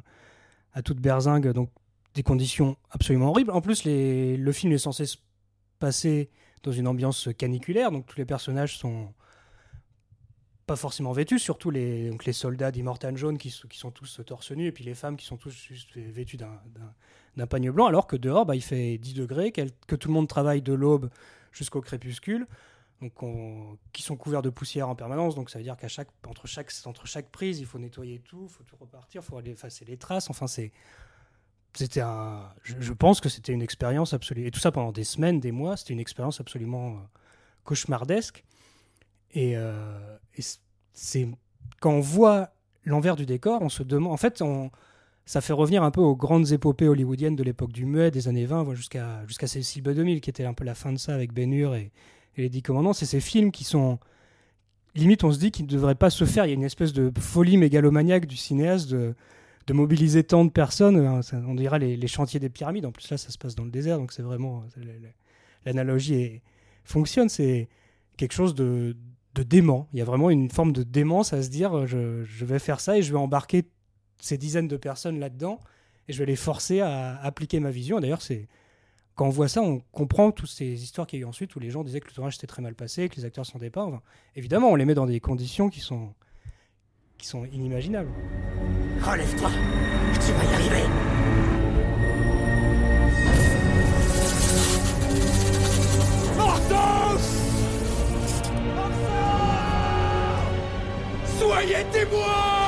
à 0.75 0.83
toute 0.83 1.01
berzingue, 1.01 1.53
donc 1.53 1.71
des 2.15 2.23
conditions 2.23 2.77
absolument 2.91 3.31
horribles. 3.31 3.51
En 3.51 3.61
plus, 3.61 3.85
le 3.85 4.53
film 4.53 4.73
est 4.73 4.79
censé 4.79 5.07
se 5.07 5.17
passer 5.79 6.31
dans 6.63 6.73
une 6.73 6.87
ambiance 6.87 7.29
caniculaire, 7.37 7.91
donc 7.91 8.07
tous 8.07 8.19
les 8.19 8.25
personnages 8.25 8.79
sont 8.79 9.13
pas 10.67 10.77
forcément 10.77 11.13
vêtus, 11.13 11.39
surtout 11.39 11.71
les, 11.71 12.11
soldats 12.33 12.71
d'Immortal 12.71 13.17
Jaune 13.17 13.37
qui, 13.37 13.55
qui, 13.69 13.79
sont 13.79 13.91
tous 13.91 14.21
torse 14.25 14.51
nu, 14.53 14.67
et 14.67 14.73
puis 14.73 14.85
les 14.85 14.95
femmes 14.95 15.17
qui 15.17 15.27
sont 15.27 15.37
tous 15.37 15.69
vêtues 15.95 16.39
d'un 16.39 17.47
pagne 17.47 17.71
blanc, 17.71 17.87
alors 17.87 18.07
que 18.07 18.17
dehors, 18.17 18.47
bah, 18.47 18.57
il 18.57 18.63
fait 18.63 18.97
10 18.99 19.15
degrés, 19.15 19.53
que 19.53 19.97
tout 19.97 20.09
le 20.09 20.15
monde 20.15 20.29
travaille 20.29 20.63
de 20.63 20.73
l'aube 20.73 21.11
jusqu'au 21.53 21.81
crépuscule. 21.81 22.47
Donc 23.01 23.23
on- 23.23 23.77
qui 23.93 24.03
sont 24.03 24.17
couverts 24.17 24.43
de 24.43 24.51
poussière 24.51 24.89
en 24.89 24.95
permanence. 24.95 25.35
Donc 25.35 25.51
ça 25.51 25.59
veut 25.59 25.65
dire 25.65 25.77
qu'à 25.77 25.89
chaque 25.89 26.09
entre 26.27 26.47
chaque 26.47 26.73
entre 26.87 27.07
chaque 27.07 27.31
prise, 27.31 27.61
il 27.61 27.67
faut 27.67 27.79
nettoyer 27.79 28.21
tout, 28.21 28.47
il 28.49 28.53
faut 28.53 28.65
tout 28.65 28.77
repartir, 28.77 29.23
il 29.23 29.25
faut 29.25 29.37
aller 29.37 29.53
effacer 29.53 29.85
les 29.85 29.97
traces. 29.97 30.31
Enfin 30.31 30.47
c'est 30.47 30.73
c'était 31.75 32.01
un 32.01 32.49
je, 32.63 32.93
pense 32.93 33.21
que 33.21 33.29
c'était 33.29 33.53
une 33.53 33.63
expérience 33.63 34.15
absolue 34.15 34.47
et 34.47 34.51
tout 34.51 34.61
ça 34.61 34.71
pendant 34.73 34.93
des 34.93 35.05
semaines, 35.05 35.41
des 35.41 35.53
mois. 35.53 35.77
C'était 35.77 35.93
une 35.93 36.01
expérience 36.01 36.41
absolument 36.41 36.91
euh, 36.93 37.01
cauchemardesque. 37.65 38.45
Et, 39.33 39.57
euh, 39.57 40.17
et 40.37 40.43
c'est 40.93 41.29
quand 41.81 41.91
on 41.91 42.01
voit 42.01 42.51
l'envers 42.85 43.17
du 43.17 43.27
décor, 43.27 43.61
on 43.63 43.69
se 43.69 43.83
demande. 43.83 44.13
En 44.13 44.17
fait, 44.17 44.43
ça 45.27 45.41
fait 45.41 45.53
revenir 45.53 45.83
un 45.83 45.91
peu 45.91 46.01
aux 46.01 46.15
grandes 46.17 46.53
épopées 46.53 46.87
hollywoodiennes 46.89 47.37
de 47.37 47.43
l'époque 47.43 47.73
du 47.73 47.87
muet 47.87 48.11
des 48.11 48.29
années 48.29 48.47
20 48.47 48.63
voire 48.63 48.77
jusqu'à 48.77 49.27
jusqu'à 49.27 49.47
Cécile 49.47 49.83
B 49.83 49.91
2000 49.91 50.21
qui 50.21 50.31
était 50.31 50.45
un 50.45 50.55
peu 50.55 50.65
la 50.65 50.75
fin 50.75 50.93
de 50.93 50.99
ça 50.99 51.15
avec 51.15 51.33
Ben 51.33 51.53
Hur 51.53 51.75
et, 51.75 51.91
et 52.37 52.43
les 52.43 52.49
Dix 52.49 52.63
Commandants. 52.63 52.93
C'est 52.93 53.07
ces 53.07 53.21
films 53.21 53.51
qui 53.51 53.65
sont 53.65 53.99
limite, 54.95 55.25
on 55.25 55.33
se 55.33 55.39
dit 55.39 55.51
qu'ils 55.51 55.67
ne 55.67 55.71
devraient 55.71 55.95
pas 55.95 56.11
se 56.11 56.25
faire. 56.25 56.47
Il 56.47 56.49
y 56.49 56.53
a 56.53 56.55
une 56.55 56.65
espèce 56.65 56.93
de 56.93 57.13
folie 57.19 57.57
mégalomaniaque 57.57 58.27
du 58.27 58.37
cinéaste 58.37 58.91
de, 58.91 59.15
mobiliser 59.73 60.25
tant 60.25 60.45
de 60.45 60.51
personnes. 60.51 61.23
Ça- 61.23 61.41
On 61.47 61.55
dirait 61.55 61.79
les, 61.79 62.07
chantiers 62.07 62.41
des 62.41 62.49
pyramides. 62.51 62.87
En 62.87 62.93
plus 62.93 63.11
là, 63.11 63.17
ça 63.17 63.31
se 63.31 63.39
passe 63.39 63.55
dans 63.55 63.65
le 63.65 63.71
désert, 63.71 63.99
donc 63.99 64.13
c'est 64.13 64.23
vraiment 64.23 64.65
l'analogie 65.65 66.43
fonctionne. 66.85 67.29
C'est 67.29 67.69
quelque 68.17 68.35
chose 68.35 68.55
de, 68.55 68.97
de 69.35 69.43
dément. 69.43 69.89
Il 69.93 69.99
y 69.99 70.03
a 70.03 70.05
vraiment 70.05 70.31
une 70.31 70.51
forme 70.51 70.73
de 70.73 70.83
démence 70.83 71.33
à 71.33 71.43
se 71.43 71.49
dire 71.49 71.77
euh, 71.77 71.87
je, 71.87 72.25
je 72.25 72.45
vais 72.45 72.59
faire 72.59 72.81
ça 72.81 72.97
et 72.99 73.03
je 73.03 73.11
vais 73.13 73.19
embarquer 73.19 73.65
ces 74.21 74.39
dizaines 74.39 74.69
de 74.69 74.77
personnes 74.77 75.19
là-dedans 75.19 75.59
et 76.09 76.13
je 76.13 76.19
vais 76.19 76.27
les 76.27 76.37
forcer 76.37 76.81
à 76.81 77.17
appliquer 77.23 77.59
ma 77.59 77.71
vision. 77.71 77.99
D'ailleurs, 78.01 78.23
c'est 78.23 78.49
quand 79.15 79.27
on 79.27 79.31
voit 79.31 79.49
ça, 79.49 79.63
on 79.63 79.81
comprend 79.93 80.33
toutes 80.33 80.51
ces 80.51 80.83
histoires 80.83 81.07
qu'il 81.07 81.21
y 81.21 81.23
a 81.23 81.25
eu 81.25 81.29
ensuite 81.29 81.55
où 81.55 81.61
les 81.61 81.71
gens 81.71 81.85
disaient 81.85 82.01
que 82.01 82.09
le 82.09 82.13
tournage 82.13 82.35
s'était 82.35 82.47
très 82.49 82.63
mal 82.63 82.75
passé, 82.75 83.09
que 83.09 83.17
les 83.17 83.25
acteurs 83.25 83.47
s'en 83.47 83.59
pas. 83.59 83.85
Enfin, 83.85 84.03
évidemment, 84.35 84.71
on 84.71 84.75
les 84.75 84.85
met 84.85 84.95
dans 84.95 85.07
des 85.07 85.21
conditions 85.21 85.69
qui 85.69 85.81
sont 85.81 86.13
qui 87.17 87.29
sont 87.29 87.45
inimaginables. 87.47 88.11
Relève-toi. 89.01 89.51
Tu 90.15 90.33
vas 90.33 90.45
y 90.45 90.55
arriver. 90.55 90.85
Soyez 101.39 101.85
témoins 101.93 102.64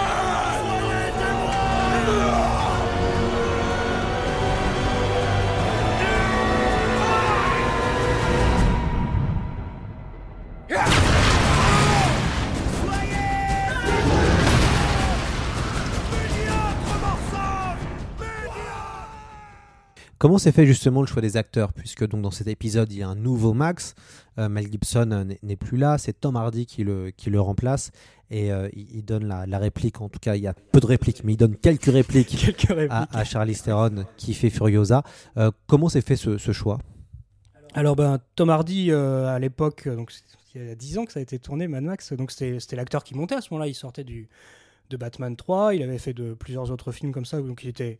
Comment 20.18 20.38
s'est 20.38 20.52
fait 20.52 20.64
justement 20.64 21.02
le 21.02 21.06
choix 21.06 21.20
des 21.20 21.36
acteurs 21.36 21.72
Puisque 21.74 22.06
donc 22.08 22.22
dans 22.22 22.30
cet 22.30 22.46
épisode, 22.46 22.90
il 22.90 22.98
y 22.98 23.02
a 23.02 23.08
un 23.08 23.14
nouveau 23.14 23.52
Max. 23.52 23.94
Euh, 24.38 24.48
Mel 24.48 24.70
Gibson 24.70 25.10
euh, 25.12 25.24
n'est- 25.42 25.56
plus 25.56 25.76
là. 25.76 25.98
C'est 25.98 26.14
Tom 26.20 26.36
Hardy 26.36 26.64
qui 26.64 26.84
le, 26.84 27.10
qui 27.10 27.28
le 27.28 27.38
remplace. 27.40 27.90
Et 28.30 28.50
euh, 28.50 28.68
il, 28.72 28.86
il 28.96 29.04
donne 29.04 29.26
la, 29.26 29.46
la 29.46 29.58
réplique. 29.58 30.00
En 30.00 30.08
tout 30.08 30.18
cas, 30.18 30.34
il 30.36 30.42
y 30.42 30.46
a 30.46 30.54
peu 30.54 30.80
de 30.80 30.86
répliques, 30.86 31.22
mais 31.22 31.34
il 31.34 31.36
donne 31.36 31.54
quelques 31.56 31.84
répliques, 31.84 32.28
Quelques 32.40 32.62
répliques. 32.68 32.90
À, 32.90 33.06
à 33.12 33.24
Charlize 33.24 33.62
Theron 33.62 34.06
qui 34.16 34.32
fait 34.32 34.48
Furiosa. 34.50 35.02
Euh, 35.36 35.50
comment 35.66 35.88
s'est 35.90 36.00
fait 36.00 36.16
ce, 36.16 36.38
ce 36.38 36.52
choix? 36.52 36.78
Alors 37.74 37.94
ben 37.94 38.18
Tom 38.36 38.48
Hardy 38.48 38.90
euh, 38.90 39.26
à 39.26 39.38
l'époque, 39.38 39.86
donc 39.86 40.10
il 40.54 40.64
y 40.66 40.70
a 40.70 40.74
10 40.74 40.96
ans 40.98 41.04
que 41.04 41.12
ça 41.12 41.18
a 41.20 41.22
été 41.22 41.38
tourné 41.38 41.68
Mad 41.68 41.84
Max, 41.84 42.14
donc 42.14 42.30
c'était 42.30 42.58
c'était 42.58 42.74
l'acteur 42.76 43.04
qui 43.04 43.14
montait 43.14 43.34
à 43.34 43.42
ce 43.42 43.48
moment-là. 43.52 43.68
Il 43.68 43.74
sortait 43.74 44.02
du 44.02 44.30
de 44.88 44.96
Batman 44.96 45.36
3, 45.36 45.74
il 45.74 45.82
avait 45.82 45.98
fait 45.98 46.14
de 46.14 46.32
plusieurs 46.32 46.70
autres 46.70 46.90
films 46.90 47.12
comme 47.12 47.26
ça, 47.26 47.38
donc 47.42 47.62
il 47.64 47.68
était 47.68 47.98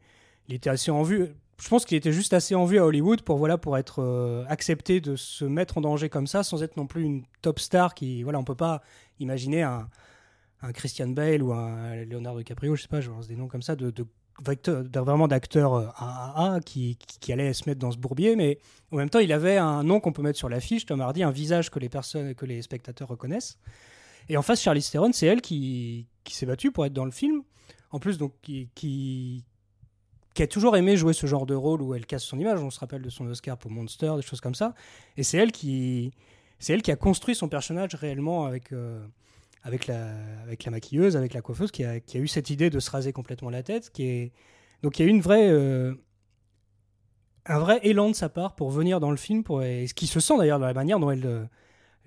il 0.48 0.54
était 0.54 0.70
assez 0.70 0.90
en 0.90 1.02
vue. 1.02 1.26
Je 1.58 1.68
pense 1.68 1.86
qu'il 1.86 1.96
était 1.96 2.12
juste 2.12 2.34
assez 2.34 2.54
en 2.54 2.66
vue 2.66 2.78
à 2.78 2.84
Hollywood 2.84 3.22
pour 3.22 3.38
voilà 3.38 3.56
pour 3.56 3.78
être 3.78 4.02
euh, 4.02 4.44
accepté 4.48 5.00
de 5.00 5.16
se 5.16 5.44
mettre 5.44 5.78
en 5.78 5.80
danger 5.80 6.08
comme 6.10 6.26
ça 6.26 6.42
sans 6.42 6.62
être 6.62 6.76
non 6.76 6.86
plus 6.86 7.02
une 7.02 7.24
top 7.40 7.58
star 7.58 7.94
qui 7.94 8.22
voilà 8.22 8.38
on 8.38 8.44
peut 8.44 8.54
pas 8.54 8.82
imaginer 9.20 9.62
un 9.62 9.88
un 10.62 10.72
Christian 10.72 11.08
Bale 11.08 11.42
ou 11.42 11.52
un 11.52 12.04
Leonardo 12.04 12.38
DiCaprio, 12.38 12.76
je 12.76 12.82
sais 12.82 12.88
pas, 12.88 13.00
je 13.00 13.10
lance 13.10 13.26
des 13.26 13.36
noms 13.36 13.48
comme 13.48 13.62
ça 13.62 13.76
de, 13.76 13.92
vraiment 14.94 15.28
d'acteurs 15.28 15.74
euh, 15.74 15.88
AAA 15.98 16.60
qui, 16.64 16.96
qui, 16.96 17.18
qui 17.18 17.32
allaient 17.32 17.52
se 17.52 17.68
mettre 17.68 17.80
dans 17.80 17.92
ce 17.92 17.98
bourbier, 17.98 18.36
mais 18.36 18.58
en 18.90 18.96
même 18.96 19.10
temps, 19.10 19.18
il 19.18 19.32
avait 19.32 19.56
un 19.56 19.82
nom 19.82 20.00
qu'on 20.00 20.12
peut 20.12 20.22
mettre 20.22 20.38
sur 20.38 20.48
l'affiche, 20.48 20.86
Tom 20.86 21.00
Hardy, 21.00 21.22
un 21.22 21.30
visage 21.30 21.70
que 21.70 21.78
les 21.78 21.88
personnes, 21.88 22.34
que 22.34 22.46
les 22.46 22.62
spectateurs 22.62 23.08
reconnaissent. 23.08 23.58
Et 24.28 24.36
en 24.36 24.42
face, 24.42 24.60
Charlize 24.60 24.90
Theron, 24.90 25.12
c'est 25.12 25.26
elle 25.26 25.40
qui, 25.40 26.08
qui 26.24 26.34
s'est 26.34 26.46
battue 26.46 26.72
pour 26.72 26.84
être 26.84 26.92
dans 26.92 27.04
le 27.04 27.12
film. 27.12 27.42
En 27.92 28.00
plus, 28.00 28.18
donc, 28.18 28.32
qui, 28.42 29.44
qui 30.36 30.42
a 30.42 30.46
toujours 30.46 30.76
aimé 30.76 30.96
jouer 30.96 31.14
ce 31.14 31.26
genre 31.26 31.46
de 31.46 31.54
rôle 31.54 31.80
où 31.80 31.94
elle 31.94 32.06
casse 32.06 32.22
son 32.22 32.38
image. 32.38 32.62
On 32.62 32.70
se 32.70 32.78
rappelle 32.78 33.02
de 33.02 33.08
son 33.08 33.26
Oscar 33.26 33.56
pour 33.56 33.70
Monster, 33.70 34.12
des 34.16 34.22
choses 34.22 34.40
comme 34.40 34.54
ça. 34.54 34.74
Et 35.16 35.22
c'est 35.22 35.38
elle 35.38 35.50
qui, 35.50 36.12
c'est 36.58 36.74
elle 36.74 36.82
qui 36.82 36.92
a 36.92 36.96
construit 36.96 37.34
son 37.34 37.48
personnage 37.48 37.94
réellement 37.94 38.44
avec, 38.44 38.72
euh, 38.72 39.04
avec, 39.62 39.86
la, 39.86 40.10
avec 40.42 40.64
la 40.64 40.70
maquilleuse, 40.70 41.16
avec 41.16 41.32
la 41.32 41.40
coiffeuse, 41.40 41.70
qui 41.70 41.84
a, 41.84 42.00
qui 42.00 42.18
a 42.18 42.20
eu 42.20 42.28
cette 42.28 42.50
idée 42.50 42.68
de 42.68 42.78
se 42.80 42.90
raser 42.90 43.12
complètement 43.14 43.48
la 43.48 43.62
tête. 43.62 43.90
Qui 43.90 44.02
est... 44.04 44.32
Donc 44.82 44.98
il 44.98 45.02
y 45.02 45.04
a 45.06 45.08
eu 45.08 45.10
une 45.10 45.22
vraie, 45.22 45.48
euh, 45.48 45.94
un 47.46 47.58
vrai 47.58 47.80
élan 47.82 48.10
de 48.10 48.14
sa 48.14 48.28
part 48.28 48.54
pour 48.56 48.70
venir 48.70 49.00
dans 49.00 49.10
le 49.10 49.16
film, 49.16 49.42
pour, 49.42 49.62
ce 49.62 49.94
qui 49.94 50.06
se 50.06 50.20
sent 50.20 50.36
d'ailleurs 50.36 50.58
dans 50.58 50.66
la 50.66 50.74
manière 50.74 51.00
dont 51.00 51.10
elle, 51.10 51.24
euh, 51.24 51.44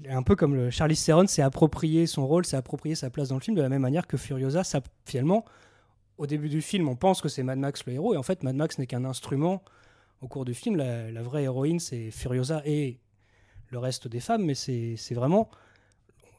un 0.08 0.22
peu 0.22 0.36
comme 0.36 0.54
le 0.54 0.70
Charlize 0.70 1.04
Theron 1.04 1.26
s'est 1.26 1.42
approprié 1.42 2.06
son 2.06 2.28
rôle, 2.28 2.46
s'est 2.46 2.58
approprié 2.58 2.94
sa 2.94 3.10
place 3.10 3.30
dans 3.30 3.36
le 3.36 3.42
film, 3.42 3.58
de 3.58 3.64
la 3.64 3.70
même 3.70 3.82
manière 3.82 4.06
que 4.06 4.18
Furiosa, 4.18 4.62
finalement, 5.06 5.46
au 6.20 6.28
début 6.28 6.50
du 6.50 6.62
film, 6.62 6.90
on 6.90 6.98
pense 6.98 7.22
que 7.22 7.30
c'est 7.30 7.44
Mad 7.44 7.58
Max 7.58 7.86
le 7.86 7.94
héros, 7.94 8.14
et 8.14 8.18
en 8.18 8.24
fait, 8.24 8.44
Mad 8.44 8.56
Max 8.56 8.78
n'est 8.78 8.88
qu'un 8.88 9.06
instrument 9.06 9.64
au 10.22 10.28
cours 10.28 10.44
du 10.44 10.54
film. 10.54 10.76
La, 10.76 11.24
vraie 11.24 11.44
héroïne, 11.44 11.80
c'est 11.80 12.12
Furiosa 12.12 12.62
et 12.66 13.00
le 13.70 13.80
reste 13.80 14.08
des 14.08 14.20
femmes, 14.20 14.44
mais 14.44 14.54
c'est 14.54 15.14
vraiment. 15.14 15.50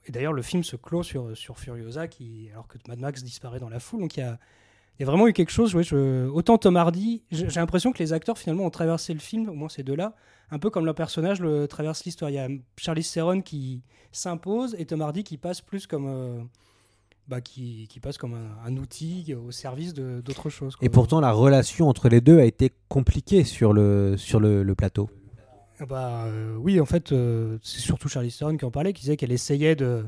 Et 0.05 0.13
d'ailleurs, 0.13 0.35
le 0.35 0.43
film 0.43 0.63
se 0.65 0.77
clôt 0.77 1.03
sur, 1.03 1.35
sur 1.37 1.59
Furiosa, 1.59 2.09
qui, 2.09 2.51
alors 2.53 2.69
que 2.69 2.77
Mad 2.89 2.99
Max 2.99 3.25
disparaît 3.25 3.59
dans 3.59 3.71
la 3.71 3.81
foule. 3.81 4.01
Donc 4.01 4.19
il 4.19 4.21
y 4.21 4.23
a, 4.23 4.39
y 4.99 5.03
a 5.03 5.07
vraiment 5.07 5.27
eu 5.27 5.33
quelque 5.33 5.51
chose. 5.51 5.75
autant 5.75 6.59
Tom 6.59 6.77
Hardy, 6.77 7.23
j'ai 7.31 7.49
j'ai 7.49 7.61
l'impression 7.61 7.91
que 7.91 7.99
les 8.01 8.13
acteurs 8.13 8.37
finalement 8.37 8.67
ont 8.67 8.71
traversé 8.71 9.15
le 9.15 9.21
film, 9.21 9.49
au 9.49 9.55
moins 9.55 9.71
ces 9.71 9.83
deux-là, 9.83 10.15
un 10.51 10.59
peu 10.59 10.69
comme 10.69 10.85
leur 10.85 10.95
personnage 10.95 11.41
le 11.41 11.67
traverse 11.67 12.05
l'histoire. 12.05 12.31
Il 12.31 12.35
y 12.35 12.39
a 12.39 12.49
Charlize 12.77 13.11
Theron 13.11 13.41
qui 13.41 13.83
s'impose 14.13 14.77
et 14.79 14.85
Tom 14.85 15.01
Hardy 15.01 15.25
qui 15.25 15.39
passe 15.39 15.63
plus 15.63 15.87
comme. 15.87 16.07
euh, 16.07 16.43
bah, 17.31 17.41
qui, 17.41 17.87
qui 17.89 18.01
passe 18.01 18.19
comme 18.19 18.35
un, 18.35 18.67
un 18.67 18.77
outil 18.77 19.35
au 19.35 19.51
service 19.53 19.95
de- 19.95 20.21
d'autre 20.21 20.51
chose. 20.51 20.77
quoi. 20.77 20.85
Et 20.85 20.89
pourtant, 20.91 21.21
la 21.21 21.33
relation 21.33 21.89
entre 21.89 22.09
les 22.09 22.21
deux 22.21 22.39
a 22.39 22.45
été 22.45 22.73
compliquée 22.89 23.45
sur 23.45 23.73
le, 23.73 24.17
sur 24.19 24.41
le, 24.41 24.63
le 24.63 24.75
plateau. 24.75 25.09
Ah 25.79 25.87
Bah 25.87 26.25
euh, 26.27 26.57
oui, 26.57 26.79
en 26.81 26.85
fait, 26.85 27.13
euh, 27.13 27.57
c'est 27.63 27.81
surtout 27.81 28.09
Charlize 28.09 28.37
Theron 28.37 28.57
qui 28.57 28.65
en 28.67 28.71
parlait, 28.71 28.93
qui 28.93 29.03
disait 29.03 29.17
qu'elle 29.17 29.33
essayait 29.33 29.77
de 29.77 30.05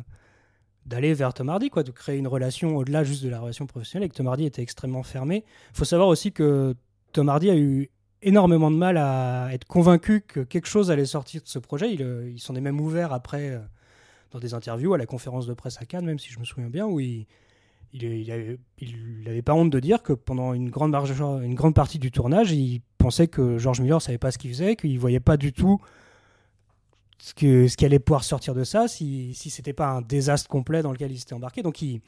d'aller 0.84 1.14
vers 1.14 1.32
Tom 1.32 1.48
Hardy, 1.48 1.70
quoi, 1.70 1.84
de 1.84 1.92
créer 1.92 2.18
une 2.18 2.26
relation 2.26 2.76
au-delà 2.76 3.04
juste 3.04 3.22
de 3.22 3.28
la 3.28 3.38
relation 3.38 3.66
professionnelle, 3.66 4.06
et 4.06 4.08
que 4.10 4.16
Tom 4.16 4.26
Hardy 4.26 4.44
était 4.46 4.62
extrêmement 4.62 5.04
fermé. 5.04 5.44
Il 5.72 5.78
faut 5.78 5.84
savoir 5.84 6.08
aussi 6.08 6.32
que 6.32 6.74
Tom 7.12 7.28
Hardy 7.28 7.50
a 7.50 7.56
eu 7.56 7.88
énormément 8.20 8.68
de 8.70 8.76
mal 8.76 8.96
à 8.96 9.48
être 9.52 9.64
convaincu 9.64 10.22
que 10.22 10.40
quelque 10.40 10.66
chose 10.66 10.90
allait 10.90 11.06
sortir 11.06 11.40
de 11.40 11.46
ce 11.46 11.60
projet. 11.60 11.92
Il, 11.94 12.02
euh, 12.02 12.28
il 12.28 12.40
s'en 12.40 12.56
est 12.56 12.60
même 12.60 12.80
ouvert 12.80 13.12
après 13.12 13.60
dans 14.32 14.38
des 14.38 14.54
interviews 14.54 14.94
à 14.94 14.98
la 14.98 15.06
conférence 15.06 15.46
de 15.46 15.54
presse 15.54 15.78
à 15.80 15.84
Cannes, 15.84 16.04
même 16.04 16.18
si 16.18 16.30
je 16.30 16.38
me 16.38 16.44
souviens 16.44 16.70
bien, 16.70 16.86
où 16.86 17.00
il 17.00 17.26
il, 17.92 18.04
il 18.04 18.30
avait, 18.30 18.58
il 18.78 19.24
avait 19.26 19.42
pas 19.42 19.54
honte 19.54 19.70
de 19.70 19.80
dire 19.80 20.02
que 20.02 20.12
pendant 20.12 20.54
une 20.54 20.70
grande, 20.70 20.90
marge, 20.90 21.10
une 21.20 21.54
grande 21.54 21.74
partie 21.74 21.98
du 21.98 22.10
tournage, 22.10 22.52
il 22.52 22.80
pensait 22.98 23.28
que 23.28 23.58
George 23.58 23.80
Miller 23.80 24.00
savait 24.00 24.18
pas 24.18 24.30
ce 24.30 24.38
qu'il 24.38 24.50
faisait, 24.50 24.76
qu'il 24.76 24.98
voyait 24.98 25.20
pas 25.20 25.36
du 25.36 25.52
tout 25.52 25.80
ce, 27.18 27.34
que, 27.34 27.68
ce 27.68 27.76
qui 27.76 27.84
allait 27.84 27.98
pouvoir 27.98 28.24
sortir 28.24 28.54
de 28.54 28.64
ça 28.64 28.88
si, 28.88 29.34
si 29.34 29.50
c'était 29.50 29.72
pas 29.72 29.88
un 29.88 30.02
désastre 30.02 30.48
complet 30.48 30.82
dans 30.82 30.92
lequel 30.92 31.12
il 31.12 31.18
s'était 31.18 31.34
embarqué. 31.34 31.62
Donc 31.62 31.82
il, 31.82 32.00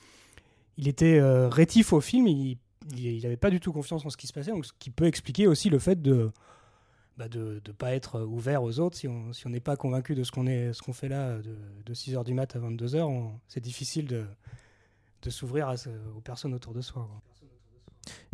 il 0.76 0.88
était 0.88 1.18
euh, 1.18 1.48
rétif 1.48 1.92
au 1.92 2.00
film, 2.00 2.26
il 2.26 2.58
n'avait 3.22 3.36
pas 3.36 3.50
du 3.50 3.60
tout 3.60 3.72
confiance 3.72 4.04
en 4.04 4.10
ce 4.10 4.16
qui 4.16 4.26
se 4.26 4.32
passait, 4.32 4.52
donc 4.52 4.66
ce 4.66 4.72
qui 4.78 4.90
peut 4.90 5.06
expliquer 5.06 5.46
aussi 5.46 5.68
le 5.68 5.78
fait 5.78 6.00
de 6.00 6.30
bah 7.16 7.28
de 7.28 7.60
ne 7.66 7.72
pas 7.72 7.94
être 7.94 8.22
ouvert 8.22 8.62
aux 8.62 8.80
autres 8.80 8.96
si 8.96 9.06
on 9.06 9.32
si 9.32 9.48
n'est 9.48 9.60
pas 9.60 9.76
convaincu 9.76 10.14
de 10.14 10.24
ce 10.24 10.32
qu'on 10.32 10.44
qu'on 10.84 10.92
fait 10.92 11.08
là 11.08 11.38
de, 11.38 11.56
de 11.86 11.94
6h 11.94 12.24
du 12.24 12.34
mat 12.34 12.56
à 12.56 12.58
22h 12.58 13.30
c'est 13.46 13.62
difficile 13.62 14.06
de, 14.06 14.24
de 15.24 15.30
s'ouvrir 15.30 15.74
aux 16.16 16.20
personnes 16.20 16.54
autour 16.54 16.74
de 16.74 16.80
soi. 16.80 17.08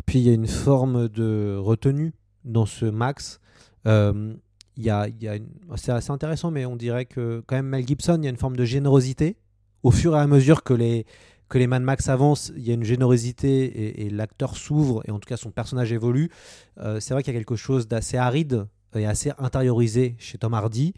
Puis 0.05 0.19
il 0.19 0.25
y 0.25 0.29
a 0.29 0.33
une 0.33 0.47
forme 0.47 1.07
de 1.07 1.55
retenue 1.57 2.13
dans 2.43 2.65
ce 2.65 2.85
Max. 2.85 3.39
Euh, 3.87 4.33
y 4.77 4.89
a, 4.89 5.07
y 5.07 5.27
a 5.27 5.37
c'est 5.77 5.91
assez 5.91 6.11
intéressant, 6.11 6.51
mais 6.51 6.65
on 6.65 6.75
dirait 6.75 7.05
que 7.05 7.43
quand 7.47 7.55
même 7.55 7.67
Mel 7.67 7.87
Gibson, 7.87 8.17
il 8.21 8.25
y 8.25 8.27
a 8.27 8.29
une 8.29 8.37
forme 8.37 8.57
de 8.57 8.65
générosité. 8.65 9.37
Au 9.83 9.91
fur 9.91 10.15
et 10.15 10.19
à 10.19 10.27
mesure 10.27 10.63
que 10.63 10.73
les, 10.73 11.05
que 11.51 11.57
les 11.57 11.67
Mad 11.67 11.83
Max 11.83 12.07
avancent, 12.07 12.53
il 12.55 12.65
y 12.65 12.71
a 12.71 12.73
une 12.73 12.85
générosité 12.85 14.05
et, 14.05 14.09
l'acteur 14.09 14.55
s'ouvre, 14.55 15.03
et 15.05 15.11
en 15.11 15.19
tout 15.19 15.27
cas 15.27 15.35
son 15.35 15.51
personnage 15.51 15.91
évolue. 15.91 16.31
Euh, 16.79 17.01
c'est 17.01 17.13
vrai 17.13 17.23
qu'il 17.23 17.33
y 17.33 17.35
a 17.35 17.39
quelque 17.39 17.57
chose 17.57 17.89
d'assez 17.89 18.15
aride 18.15 18.67
et 18.95 19.05
assez 19.05 19.33
intériorisé 19.37 20.15
chez 20.17 20.37
Tom 20.37 20.53
Hardy. 20.53 20.93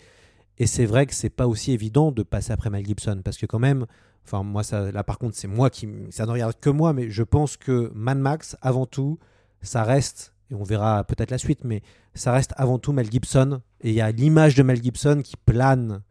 Et 0.60 0.68
c'est 0.68 0.86
vrai 0.86 1.08
que 1.08 1.16
c'est 1.16 1.32
pas 1.32 1.48
aussi 1.48 1.72
évident 1.72 2.12
de 2.12 2.22
passer 2.22 2.54
après 2.54 2.70
Mel 2.70 2.86
Gibson 2.86 3.22
parce 3.26 3.38
que 3.38 3.48
quand 3.48 3.58
même, 3.58 3.88
enfin 4.26 4.44
moi 4.44 4.62
ça, 4.62 4.92
là 4.92 5.04
par 5.04 5.18
contre 5.18 5.36
c'est 5.36 5.48
moi 5.48 5.72
qui, 5.72 5.90
ça 6.12 6.28
ne 6.28 6.32
regarde 6.32 6.54
que 6.62 6.70
moi, 6.70 6.94
mais 6.94 7.10
je 7.10 7.24
pense 7.24 7.58
que 7.58 7.92
Mad 7.96 8.20
Max 8.20 8.56
avant 8.62 8.86
tout, 8.86 9.18
ça 9.64 9.84
reste 9.84 10.36
et 10.52 10.54
on 10.54 10.64
verra 10.64 11.04
peut-être 11.04 11.32
la 11.32 11.40
suite, 11.40 11.64
mais 11.64 11.82
ça 12.14 12.32
reste 12.32 12.54
avant 12.58 12.78
tout 12.78 12.94
Mel 12.94 13.10
Gibson 13.10 13.62
et 13.82 13.90
il 13.90 13.96
y 13.96 14.02
a 14.02 14.12
l'image 14.12 14.54
de 14.54 14.62
Mel 14.62 14.84
Gibson 14.84 15.22
qui 15.24 15.36
plane 15.36 16.04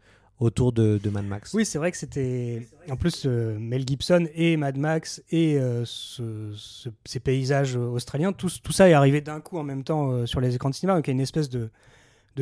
autour 0.42 0.72
de, 0.72 1.00
Mad 1.10 1.24
Max. 1.24 1.54
Oui, 1.54 1.64
c'est 1.64 1.78
vrai 1.78 1.92
que 1.92 1.96
c'était. 1.96 2.66
En 2.90 2.96
plus, 2.96 3.24
euh, 3.26 3.56
Mel 3.58 3.86
Gibson 3.86 4.26
et 4.34 4.56
Mad 4.56 4.76
Max 4.76 5.22
et 5.30 5.56
euh, 5.56 5.84
ce- 5.84 6.52
ce- 6.56 6.88
ces 7.04 7.20
paysages 7.20 7.76
australiens, 7.76 8.32
tout, 8.32 8.48
ça 8.48 8.88
est 8.88 8.92
arrivé 8.92 9.20
d'un 9.20 9.40
coup 9.40 9.58
en 9.58 9.62
même 9.62 9.84
temps 9.84 10.10
euh, 10.10 10.26
sur 10.26 10.40
les 10.40 10.54
écrans 10.54 10.70
de 10.70 10.74
cinéma. 10.74 10.96
Donc 10.96 11.06
il 11.06 11.10
y 11.10 11.12
a 11.12 11.14
une 11.14 11.20
espèce 11.20 11.48
de, 11.48 11.70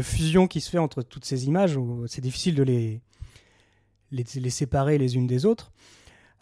fusion 0.01 0.47
qui 0.47 0.61
se 0.61 0.71
fait 0.71 0.79
entre 0.79 1.03
toutes 1.03 1.25
ces 1.25 1.47
images 1.47 1.79
c'est 2.07 2.21
difficile 2.21 2.55
de 2.55 2.63
les, 2.63 4.51
séparer 4.51 4.97
les 4.97 5.17
unes 5.17 5.27
des 5.27 5.45
autres. 5.45 5.73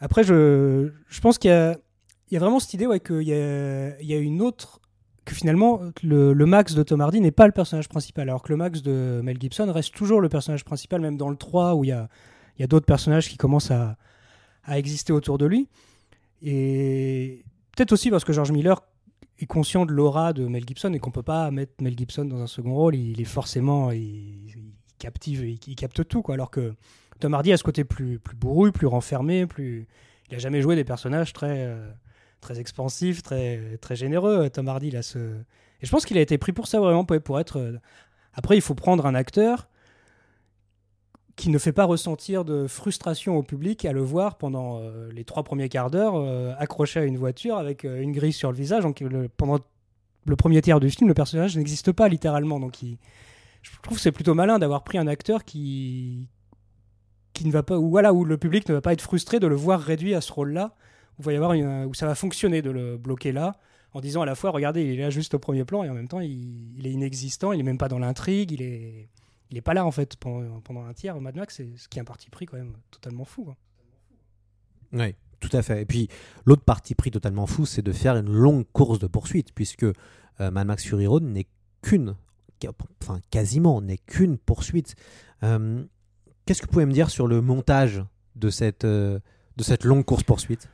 Après, 0.00 0.22
je, 0.22 0.90
pense 1.20 1.38
qu'il 1.38 1.50
y 1.50 1.52
a, 1.52 1.78
vraiment 2.38 2.60
cette 2.60 2.74
idée 2.74 2.86
ouais, 2.86 3.00
qu'il 3.00 3.22
y 3.22 3.32
a 3.32 4.18
une 4.18 4.42
autre. 4.42 4.80
Que 5.28 5.34
finalement, 5.34 5.82
le, 6.02 6.32
Max 6.46 6.74
de 6.74 6.82
Tom 6.82 7.02
Hardy 7.02 7.20
n'est 7.20 7.30
pas 7.30 7.44
le 7.44 7.52
personnage 7.52 7.86
principal, 7.86 8.30
alors 8.30 8.42
que 8.42 8.48
le 8.48 8.56
Max 8.56 8.80
de 8.80 9.20
Mel 9.22 9.38
Gibson 9.38 9.70
reste 9.70 9.94
toujours 9.94 10.22
le 10.22 10.30
personnage 10.30 10.64
principal, 10.64 11.02
même 11.02 11.18
dans 11.18 11.28
le 11.28 11.36
3 11.36 11.74
où 11.74 11.84
il 11.84 11.88
y 11.88 11.92
a, 11.92 12.08
d'autres 12.66 12.86
personnages 12.86 13.28
qui 13.28 13.36
commencent 13.36 13.70
à, 13.70 13.98
exister 14.70 15.12
autour 15.12 15.36
de 15.36 15.44
lui. 15.44 15.68
Et 16.40 17.44
peut-être 17.76 17.92
aussi 17.92 18.08
parce 18.10 18.24
que 18.24 18.32
George 18.32 18.52
Miller 18.52 18.82
est 19.38 19.44
conscient 19.44 19.84
de 19.84 19.92
l'aura 19.92 20.32
de 20.32 20.46
Mel 20.46 20.64
Gibson 20.66 20.94
et 20.94 20.98
qu'on 20.98 21.10
peut 21.10 21.22
pas 21.22 21.50
mettre 21.50 21.72
Mel 21.82 21.94
Gibson 21.94 22.24
dans 22.24 22.40
un 22.40 22.46
second 22.46 22.74
rôle. 22.74 22.94
Il 22.94 23.20
est 23.20 23.24
forcément, 23.24 23.90
il, 23.90 24.46
captive, 24.98 25.44
il, 25.46 25.58
il 25.66 25.74
capte 25.74 26.08
tout, 26.08 26.22
quoi. 26.22 26.36
Alors 26.36 26.50
que 26.50 26.72
Tom 27.20 27.34
Hardy 27.34 27.52
a 27.52 27.58
ce 27.58 27.64
côté 27.64 27.84
plus, 27.84 28.18
plus 28.18 28.36
bourru, 28.36 28.72
plus 28.72 28.86
renfermé, 28.86 29.44
plus. 29.44 29.88
Il 30.30 30.36
a 30.36 30.38
jamais 30.38 30.62
joué 30.62 30.74
des 30.74 30.84
personnages 30.84 31.34
très, 31.34 31.66
euh, 31.66 31.90
très 32.40 32.60
expansifs, 32.60 33.22
très, 33.22 33.78
très 33.80 33.96
généreux. 33.96 34.48
Tom 34.50 34.68
Hardy, 34.68 34.96
a 34.96 35.02
ce. 35.02 35.18
Et 35.18 35.86
je 35.86 35.90
pense 35.90 36.04
qu'il 36.04 36.18
a 36.18 36.20
été 36.20 36.38
pris 36.38 36.52
pour 36.52 36.66
ça 36.66 36.80
vraiment, 36.80 37.04
pour, 37.04 37.40
être. 37.40 37.58
euh, 37.58 37.78
Après, 38.34 38.56
il 38.56 38.60
faut 38.60 38.74
prendre 38.74 39.06
un 39.06 39.14
acteur 39.14 39.68
qui 41.38 41.50
ne 41.50 41.58
fait 41.58 41.72
pas 41.72 41.84
ressentir 41.84 42.44
de 42.44 42.66
frustration 42.66 43.36
au 43.36 43.44
public 43.44 43.84
à 43.84 43.92
le 43.92 44.00
voir 44.00 44.38
pendant 44.38 44.80
euh, 44.80 45.08
les 45.12 45.24
trois 45.24 45.44
premiers 45.44 45.68
quarts 45.68 45.88
d'heure 45.88 46.16
euh, 46.16 46.52
accroché 46.58 46.98
à 46.98 47.04
une 47.04 47.16
voiture 47.16 47.56
avec 47.56 47.84
euh, 47.84 48.02
une 48.02 48.10
grille 48.10 48.32
sur 48.32 48.50
le 48.50 48.56
visage. 48.56 48.82
Donc 48.82 49.02
pendant 49.36 49.60
le 50.26 50.36
premier 50.36 50.60
tiers 50.60 50.80
du 50.80 50.90
film, 50.90 51.06
le 51.06 51.14
personnage 51.14 51.56
n'existe 51.56 51.92
pas 51.92 52.08
littéralement. 52.08 52.58
Donc 52.58 52.78
je 53.62 53.70
trouve 53.82 54.00
c'est 54.00 54.10
plutôt 54.10 54.34
malin 54.34 54.58
d'avoir 54.58 54.82
pris 54.82 54.98
un 54.98 55.06
acteur 55.06 55.44
qui 55.44 56.28
qui 57.34 57.46
ne 57.46 57.52
va 57.52 57.62
pas 57.62 57.78
ou 57.78 57.88
voilà 57.88 58.12
où 58.12 58.24
le 58.24 58.36
public 58.36 58.68
ne 58.68 58.74
va 58.74 58.80
pas 58.80 58.92
être 58.92 59.00
frustré 59.02 59.38
de 59.38 59.46
le 59.46 59.54
voir 59.54 59.80
réduit 59.80 60.16
à 60.16 60.20
ce 60.20 60.32
rôle-là 60.32 60.74
où, 61.18 61.22
va 61.22 61.32
y 61.32 61.36
avoir 61.36 61.56
où 61.86 61.94
ça 61.94 62.06
va 62.06 62.14
fonctionner 62.14 62.62
de 62.62 62.70
le 62.70 62.96
bloquer 62.96 63.32
là 63.32 63.56
en 63.92 64.00
disant 64.00 64.22
à 64.22 64.26
la 64.26 64.34
fois 64.34 64.50
regardez 64.50 64.84
il 64.84 64.98
est 64.98 65.02
là 65.02 65.10
juste 65.10 65.34
au 65.34 65.38
premier 65.38 65.64
plan 65.64 65.84
et 65.84 65.90
en 65.90 65.94
même 65.94 66.08
temps 66.08 66.20
il, 66.20 66.86
est 66.86 66.90
inexistant 66.90 67.52
il 67.52 67.60
est 67.60 67.64
même 67.64 67.78
pas 67.78 67.88
dans 67.88 67.98
l'intrigue 67.98 68.52
il 68.52 68.62
est 68.62 69.08
il 69.50 69.56
est 69.56 69.62
pas 69.62 69.74
là 69.74 69.84
en 69.84 69.90
fait 69.90 70.16
pendant, 70.16 70.60
pendant 70.60 70.84
un 70.84 70.92
tiers 70.92 71.20
Mad 71.20 71.36
Max 71.36 71.62
ce 71.76 71.88
qui 71.88 71.98
est 71.98 72.02
un 72.02 72.04
parti 72.04 72.30
pris 72.30 72.46
quand 72.46 72.56
même 72.56 72.74
totalement 72.90 73.24
fou 73.24 73.44
quoi. 73.44 73.56
Oui, 74.92 75.14
tout 75.40 75.50
à 75.52 75.62
fait. 75.62 75.82
Et 75.82 75.86
puis 75.86 76.08
l'autre 76.46 76.62
parti 76.62 76.94
pris 76.94 77.10
totalement 77.10 77.46
fou, 77.46 77.66
c'est 77.66 77.82
de 77.82 77.92
faire 77.92 78.16
une 78.16 78.32
longue 78.32 78.64
course 78.72 78.98
de 78.98 79.06
poursuite, 79.06 79.52
puisque 79.54 79.84
euh, 79.84 80.50
Mad 80.50 80.66
Max 80.66 80.84
Fury 80.84 81.06
Road 81.06 81.24
n'est 81.24 81.46
qu'une, 81.82 82.16
enfin 83.02 83.20
quasiment, 83.30 83.80
n'est 83.80 83.98
qu'une 83.98 84.38
poursuite. 84.38 84.96
Euh, 85.42 85.84
Qu'est-ce 86.44 86.62
que 86.62 86.66
vous 86.66 86.72
pouvez 86.72 86.86
me 86.86 86.92
dire 86.92 87.10
sur 87.10 87.26
le 87.26 87.42
montage 87.42 88.02
de 88.34 88.48
cette, 88.48 88.84
euh, 88.84 89.20
de 89.56 89.62
cette 89.62 89.84
longue 89.84 90.04
course 90.04 90.22
poursuite 90.22 90.68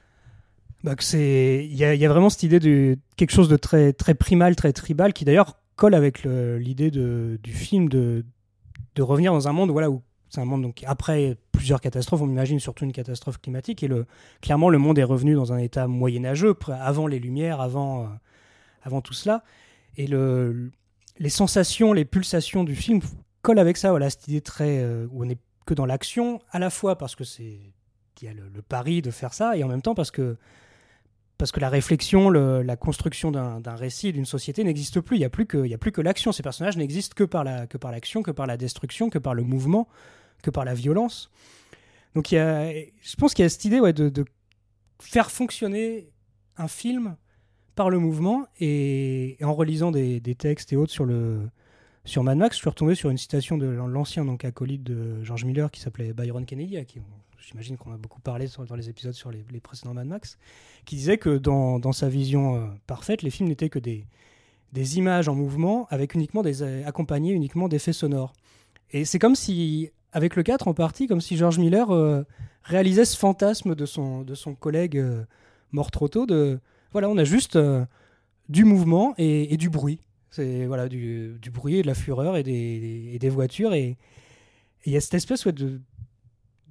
Il 0.85 1.75
y, 1.75 1.85
a- 1.85 2.09
vraiment 2.09 2.29
cette 2.29 2.43
idée 2.43 2.61
de 2.61 2.99
quelque 3.17 3.33
chose 3.33 3.49
de 3.49 3.57
très 3.57 3.93
très 3.93 4.15
primal 4.15 4.55
très 4.55 4.73
tribal 4.73 5.13
qui 5.13 5.25
d'ailleurs 5.25 5.57
colle 5.77 5.95
avec 5.95 6.25
l'idée 6.25 6.91
du 6.91 7.53
film 7.53 7.89
de 7.89 8.25
revenir 8.99 9.33
dans 9.33 9.49
un 9.49 9.53
monde 9.53 9.71
voilà 9.71 9.91
où 9.91 10.03
c'est 10.29 10.41
un 10.41 10.45
monde 10.45 10.63
donc 10.63 10.83
après 10.87 11.37
plusieurs 11.53 11.81
catastrophes 11.81 12.21
on 12.21 12.29
imagine 12.29 12.59
surtout 12.61 12.85
une 12.85 12.93
catastrophe 12.93 13.41
climatique 13.41 13.83
et 13.83 13.89
clairement 14.43 14.69
le 14.69 14.79
monde 14.79 14.99
est 14.99 15.05
revenu 15.05 15.35
dans 15.35 15.53
un 15.53 15.59
état 15.59 15.87
moyenâgeux 15.87 16.55
avant 16.81 17.07
les 17.07 17.19
lumières 17.21 17.61
avant 17.61 18.03
euh, 18.03 18.07
avant 18.83 19.01
tout 19.01 19.15
cela. 19.15 19.43
Et 19.97 20.07
le 20.07 20.71
les 21.19 21.29
sensations 21.29 21.93
les 21.93 22.05
pulsations 22.05 22.65
du 22.65 22.75
film 22.75 23.01
collent 23.43 23.61
avec 23.61 23.77
ça 23.77 23.91
voilà 23.91 24.11
cette 24.11 24.27
idée 24.29 24.41
très 24.41 24.81
euh, 24.81 25.07
où 25.13 25.25
on 25.25 25.29
est 25.29 25.39
que 25.67 25.75
dans 25.75 25.87
l'action 25.87 26.41
à 26.51 26.59
la 26.59 26.69
fois 26.69 26.99
parce 26.99 27.15
que 27.15 27.25
c'est 27.25 27.59
il 28.21 28.25
y 28.27 28.29
a 28.29 28.35
le 28.35 28.63
pari 28.63 29.03
de 29.03 29.11
faire 29.11 29.35
ça 29.35 29.57
et 29.57 29.63
en 29.65 29.69
même 29.69 29.83
temps 29.83 29.95
parce 29.95 30.11
que 30.11 30.37
parce 31.45 31.53
que 31.53 31.61
la 31.61 31.69
réflexion, 31.69 32.31
le- 32.31 32.63
la 32.63 32.75
construction 32.75 33.31
d'un 33.31 33.75
récit, 33.75 34.15
d'une 34.15 34.25
société 34.25 34.65
n'existe 34.65 35.03
plus. 35.03 35.17
Il 35.17 35.19
n'y 35.19 35.27
a 35.27 35.29
plus 35.29 35.45
que, 35.45 36.01
l'action. 36.01 36.33
Ces 36.33 36.43
personnages 36.43 36.79
n'existent 36.79 37.13
que 37.15 37.25
par 37.25 37.45
l'action, 37.45 38.23
que 38.23 38.31
par 38.31 38.47
la 38.47 38.57
destruction, 38.57 39.11
que 39.11 39.19
par 39.19 39.35
le 39.35 39.43
mouvement, 39.43 39.87
que 40.43 40.49
par 40.49 40.65
la 40.65 40.73
violence. 40.73 41.31
Donc 42.15 42.29
je 42.31 43.17
pense 43.19 43.35
qu'il 43.35 43.43
y 43.43 43.47
a 43.47 43.51
cette 43.51 43.67
idée 43.67 43.93
de, 43.93 44.25
faire 45.03 45.31
fonctionner 45.31 46.09
un 46.57 46.67
film 46.67 47.15
par 47.75 47.91
le 47.91 47.99
mouvement 47.99 48.47
et, 48.59 49.37
en 49.43 49.53
relisant 49.53 49.91
des, 49.91 50.23
textes 50.39 50.73
et 50.73 50.77
autres 50.77 50.93
sur 50.95 51.05
le 51.05 51.51
Mad 52.23 52.39
Max, 52.39 52.57
je 52.57 52.61
suis 52.61 52.71
retombé 52.71 52.95
sur 52.95 53.11
une 53.11 53.19
citation 53.19 53.59
de 53.59 53.67
l'ancien 53.67 54.25
donc 54.25 54.47
acolyte 54.47 54.83
de 54.83 55.23
George 55.23 55.45
Miller 55.45 55.71
qui 55.71 55.83
s'appelait 55.83 56.15
Byron 56.15 56.47
Kennedy, 56.47 56.79
j'imagine 57.47 57.77
qu'on 57.77 57.93
a 57.93 57.97
beaucoup 57.97 58.21
parlé 58.21 58.47
dans 58.69 58.77
les 58.77 58.89
épisodes 58.89 59.13
sur 59.13 59.31
les, 59.31 59.61
précédents 59.61 59.95
Mad 59.95 60.07
Max, 60.07 60.39
qui 60.85 60.97
disait 60.97 61.19
que 61.19 61.37
dans, 61.39 61.93
sa 61.93 62.09
vision 62.09 62.57
euh, 62.57 62.67
parfaite, 62.87 63.23
les 63.23 63.31
films 63.31 63.49
n'étaient 63.49 63.69
que 63.69 63.79
des, 63.79 64.07
images 64.97 65.29
en 65.29 65.35
mouvement 65.35 65.87
avec 65.91 66.15
uniquement 66.15 66.43
des 66.43 66.63
euh, 66.63 66.87
accompagnés 66.87 67.33
uniquement 67.33 67.69
d'effets 67.69 67.93
sonores. 67.93 68.33
Et 68.93 69.05
c'est 69.05 69.19
comme 69.19 69.37
si, 69.37 69.91
avec 70.13 70.37
le 70.37 70.43
4 70.43 70.69
en 70.69 70.75
partie, 70.75 71.07
comme 71.07 71.21
si 71.21 71.37
George 71.37 71.59
Miller 71.59 71.91
euh, 71.91 72.25
réalisait 72.63 73.05
ce 73.05 73.17
fantasme 73.17 73.75
de 73.75 73.87
son, 73.87 74.23
de 74.23 74.35
son 74.35 74.55
collègue 74.55 75.03
mort 75.73 75.91
trop 75.91 76.09
tôt 76.09 76.27
de 76.27 76.61
voilà, 76.93 77.09
on 77.09 77.19
a 77.19 77.25
juste 77.25 77.59
du 78.49 78.65
mouvement 78.65 79.15
et, 79.19 79.57
du 79.57 79.69
bruit. 79.69 79.99
C'est 80.31 80.67
voilà 80.67 80.89
du, 80.89 81.39
bruit 81.53 81.77
et 81.77 81.83
de 81.83 81.89
la 81.89 81.95
fureur 81.95 82.37
et 82.37 82.43
des, 82.43 83.29
voitures 83.29 83.75
et 83.75 83.97
il 84.87 84.93
y 84.93 84.97
a 84.97 85.01
cette 85.01 85.15
espèce 85.15 85.47
de 85.47 85.81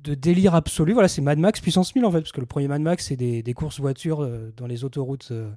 de 0.03 0.15
délire 0.15 0.53
absolu. 0.55 0.93
Voilà, 0.93 1.07
c'est 1.07 1.21
Mad 1.21 1.39
Max 1.39 1.61
puissance 1.61 1.95
1000 1.95 2.05
en 2.05 2.11
fait, 2.11 2.19
parce 2.19 2.31
que 2.31 2.41
le 2.41 2.45
premier 2.45 2.67
Mad 2.67 2.81
Max 2.81 3.07
c'est 3.07 3.15
des, 3.15 3.53
courses 3.53 3.79
voitures 3.79 4.21
euh, 4.21 4.51
dans 4.57 4.67
les 4.67 4.83
autoroutes 4.83 5.29
euh, 5.31 5.49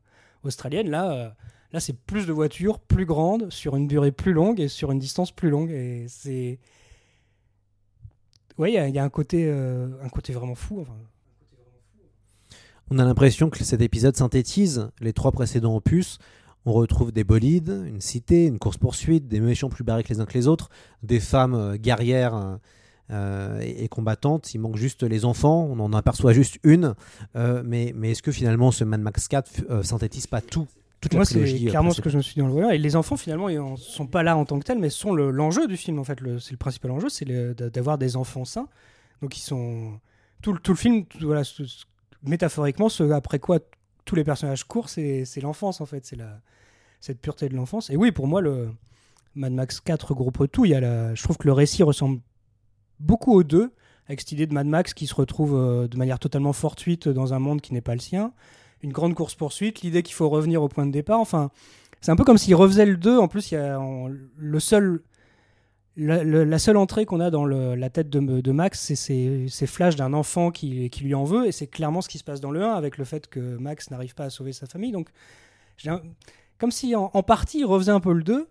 australiennes. 0.44 0.88
Là, 0.88 1.12
euh, 1.12 1.28
là 1.72 1.80
c'est 1.80 1.96
plus 1.96 2.26
de 2.26 2.32
voitures, 2.32 2.78
plus 2.78 3.06
grandes, 3.06 3.50
sur 3.50 3.76
une 3.76 3.88
durée 3.88 4.12
plus 4.12 4.32
longue 4.32 4.60
et 4.60 4.68
sur 4.68 4.92
une 4.92 4.98
distance 4.98 5.32
plus 5.32 5.50
longue. 5.50 5.70
Et 5.70 6.06
c'est, 6.08 6.58
ouais, 8.58 8.72
il 8.72 8.94
y, 8.94 8.98
a- 8.98 9.04
un 9.04 9.10
côté, 9.10 9.50
un 9.50 10.08
côté 10.08 10.32
vraiment 10.32 10.54
fou. 10.54 10.86
On 12.90 12.98
a 13.00 13.04
l'impression 13.04 13.50
que 13.50 13.64
cet 13.64 13.80
épisode 13.80 14.16
synthétise 14.16 14.90
les 15.00 15.12
trois 15.12 15.32
précédents 15.32 15.74
opus. 15.74 16.18
On 16.66 16.72
retrouve 16.72 17.12
des 17.12 17.24
bolides, 17.24 17.82
une 17.86 18.00
cité, 18.00 18.46
une 18.46 18.58
course-poursuite, 18.58 19.28
des 19.28 19.40
méchants 19.40 19.68
plus 19.68 19.84
barrés 19.84 20.02
que 20.02 20.08
les 20.08 20.20
uns 20.20 20.26
que 20.26 20.34
les 20.34 20.46
autres, 20.48 20.68
des 21.02 21.20
femmes 21.20 21.76
guerrières 21.76 22.58
euh, 23.10 23.60
et, 23.60 23.84
et 23.84 23.88
combattantes. 23.88 24.52
Il 24.54 24.58
manque 24.58 24.76
juste 24.76 25.02
les 25.02 25.24
enfants, 25.24 25.68
on 25.70 25.78
en 25.80 25.92
aperçoit 25.92 26.32
juste 26.32 26.58
une. 26.64 26.94
Euh, 27.36 27.62
mais 27.64 27.92
mais 27.96 28.10
est-ce 28.12 28.22
que 28.22 28.32
finalement 28.32 28.70
ce 28.70 28.84
Mad 28.84 29.00
Max 29.00 29.28
4 29.28 29.64
euh, 29.70 29.82
synthétise 29.82 30.26
pas 30.26 30.40
tout 30.40 30.66
Moi, 31.12 31.24
c'est 31.24 31.44
clairement 31.70 31.90
ce 31.92 32.00
que 32.00 32.10
je 32.10 32.16
me 32.16 32.22
suis 32.22 32.34
dit 32.34 32.40
dans 32.40 32.46
le 32.46 32.52
voyant. 32.52 32.70
Et 32.70 32.78
les 32.78 32.96
enfants, 32.96 33.16
finalement, 33.16 33.48
ils 33.48 33.58
en 33.60 33.76
sont 33.76 34.06
pas 34.06 34.22
là 34.22 34.36
en 34.36 34.44
tant 34.44 34.58
que 34.58 34.64
tels, 34.64 34.78
mais 34.78 34.90
sont 34.90 35.12
le- 35.14 35.30
l'enjeu 35.30 35.68
du 35.68 35.76
film. 35.76 35.98
En 35.98 36.04
fait, 36.04 36.18
c'est 36.40 36.52
le 36.52 36.56
principal 36.56 36.90
enjeu, 36.90 37.08
c'est 37.08 37.24
d'avoir 37.26 37.98
des 37.98 38.16
enfants 38.16 38.44
sains. 38.44 38.66
Donc, 39.22 39.36
ils 39.36 39.42
sont 39.42 40.00
tout, 40.42 40.52
le- 40.52 40.58
tout 40.58 40.72
le 40.72 40.76
film, 40.78 41.04
tout- 41.04 41.24
voilà, 41.26 41.44
ce- 41.44 41.62
métaphoriquement, 42.24 42.88
ce 42.88 43.10
après 43.12 43.38
quoi 43.38 43.58
tous 44.04 44.14
les 44.14 44.24
personnages 44.24 44.64
courent, 44.64 44.88
c'est 44.88 45.24
l'enfance 45.42 45.80
en 45.80 45.86
fait, 45.86 46.04
c'est 46.06 46.16
cette 47.00 47.20
pureté 47.20 47.48
de 47.48 47.54
l'enfance. 47.54 47.90
Et 47.90 47.96
oui, 47.96 48.10
pour 48.10 48.26
moi, 48.26 48.40
le 48.40 48.70
Mad 49.34 49.52
Max 49.52 49.80
4 49.80 50.08
regroupe 50.08 50.50
tout. 50.50 50.64
Il 50.64 50.70
y 50.70 50.74
a 50.74 50.80
la, 50.80 51.14
je 51.14 51.22
trouve 51.22 51.36
que 51.36 51.46
le 51.46 51.52
récit 51.52 51.82
ressemble 51.82 52.20
beaucoup 53.00 53.32
aux 53.32 53.42
deux, 53.42 53.72
avec 54.06 54.20
cette 54.20 54.32
idée 54.32 54.46
de 54.46 54.54
Mad 54.54 54.66
Max 54.66 54.94
qui 54.94 55.06
se 55.06 55.14
retrouve 55.14 55.54
euh, 55.56 55.88
de 55.88 55.96
manière 55.96 56.18
totalement 56.18 56.52
fortuite 56.52 57.08
dans 57.08 57.34
un 57.34 57.38
monde 57.38 57.60
qui 57.60 57.72
n'est 57.72 57.80
pas 57.80 57.94
le 57.94 58.00
sien. 58.00 58.32
Une 58.82 58.92
grande 58.92 59.14
course-poursuite, 59.14 59.80
l'idée 59.82 60.02
qu'il 60.02 60.14
faut 60.14 60.28
revenir 60.28 60.62
au 60.62 60.68
point 60.68 60.86
de 60.86 60.92
départ. 60.92 61.18
Enfin, 61.18 61.50
c'est 62.00 62.12
un 62.12 62.16
peu 62.16 62.24
comme 62.24 62.38
s'il 62.38 62.54
refaisait 62.54 62.86
le 62.86 62.96
2. 62.96 63.18
En 63.18 63.26
plus, 63.26 63.50
il 63.50 63.54
y 63.54 63.58
a 63.58 63.80
le 64.36 64.60
seul, 64.60 65.02
la, 65.96 66.22
le- 66.22 66.44
la 66.44 66.58
seule 66.58 66.76
entrée 66.76 67.06
qu'on 67.06 67.20
a 67.20 67.30
dans 67.30 67.46
la 67.46 67.90
tête 67.90 68.10
de, 68.10 68.52
Max, 68.52 68.80
c'est 68.80 68.94
ces, 69.48 69.66
flashs 69.66 69.96
d'un 69.96 70.12
enfant 70.12 70.50
qui, 70.50 70.90
lui 71.02 71.14
en 71.14 71.24
veut. 71.24 71.46
Et 71.46 71.52
c'est 71.52 71.66
clairement 71.66 72.02
ce 72.02 72.08
qui 72.08 72.18
se 72.18 72.24
passe 72.24 72.40
dans 72.40 72.50
le 72.50 72.62
1 72.62 72.74
avec 72.74 72.98
le 72.98 73.04
fait 73.04 73.26
que 73.28 73.40
Max 73.40 73.90
n'arrive 73.90 74.14
pas 74.14 74.24
à 74.24 74.30
sauver 74.30 74.52
sa 74.52 74.66
famille. 74.66 74.92
Donc, 74.92 75.08
comme 76.58 76.70
si 76.70 76.94
en, 76.94 77.10
en 77.12 77.22
partie 77.22 77.60
il 77.60 77.64
refaisait 77.64 77.92
un 77.92 78.00
peu 78.00 78.12
le 78.12 78.22
2. 78.22 78.46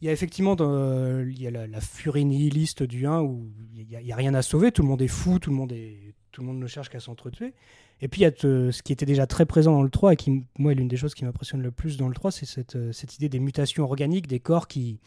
Il 0.00 0.06
y 0.06 0.08
a 0.08 0.12
effectivement 0.12 0.56
dans, 0.56 1.20
il 1.20 1.40
y 1.40 1.46
a 1.46 1.50
la, 1.50 1.80
furie 1.80 2.24
nihiliste 2.24 2.82
du 2.82 3.06
1 3.06 3.20
où 3.22 3.50
il 3.74 3.86
n'y 3.86 4.12
a, 4.12 4.16
rien 4.16 4.34
à 4.34 4.42
sauver, 4.42 4.70
tout 4.70 4.82
le 4.82 4.88
monde 4.88 5.00
est 5.00 5.08
fou, 5.08 5.38
tout 5.38 5.50
le 5.50 5.56
monde, 5.56 5.74
tout 6.32 6.42
le 6.42 6.46
monde 6.46 6.58
ne 6.58 6.66
cherche 6.66 6.90
qu'à 6.90 7.00
s'entretuer. 7.00 7.54
Et 8.02 8.08
puis 8.08 8.20
il 8.20 8.24
y 8.24 8.26
a 8.26 8.30
te- 8.30 8.70
ce 8.70 8.82
qui 8.82 8.92
était 8.92 9.06
déjà 9.06 9.26
très 9.26 9.46
présent 9.46 9.72
dans 9.72 9.82
le 9.82 9.88
3 9.88 10.12
et 10.12 10.16
qui, 10.16 10.44
moi, 10.58 10.72
est 10.72 10.74
l'une 10.74 10.88
des 10.88 10.98
choses 10.98 11.14
qui 11.14 11.24
m'impressionne 11.24 11.62
le 11.62 11.70
plus 11.70 11.96
dans 11.96 12.08
le 12.08 12.14
3, 12.14 12.30
c'est 12.30 12.44
cette, 12.44 12.76
euh, 12.76 12.92
cette 12.92 13.16
idée 13.16 13.30
des 13.30 13.38
mutations 13.38 13.84
organiques, 13.84 14.26
des 14.26 14.40
corps 14.40 14.68
qui, 14.68 15.00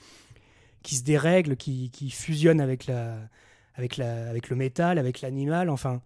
qui 0.81 0.95
se 0.95 1.03
dérèglent, 1.03 1.55
qui, 1.55 1.91
qui 1.91 2.09
fusionnent 2.09 2.61
avec, 2.61 2.87
la, 2.87 3.17
avec, 3.75 3.97
la, 3.97 4.27
avec 4.27 4.49
le 4.49 4.55
métal, 4.55 4.97
avec 4.97 5.21
l'animal, 5.21 5.69
enfin. 5.69 6.01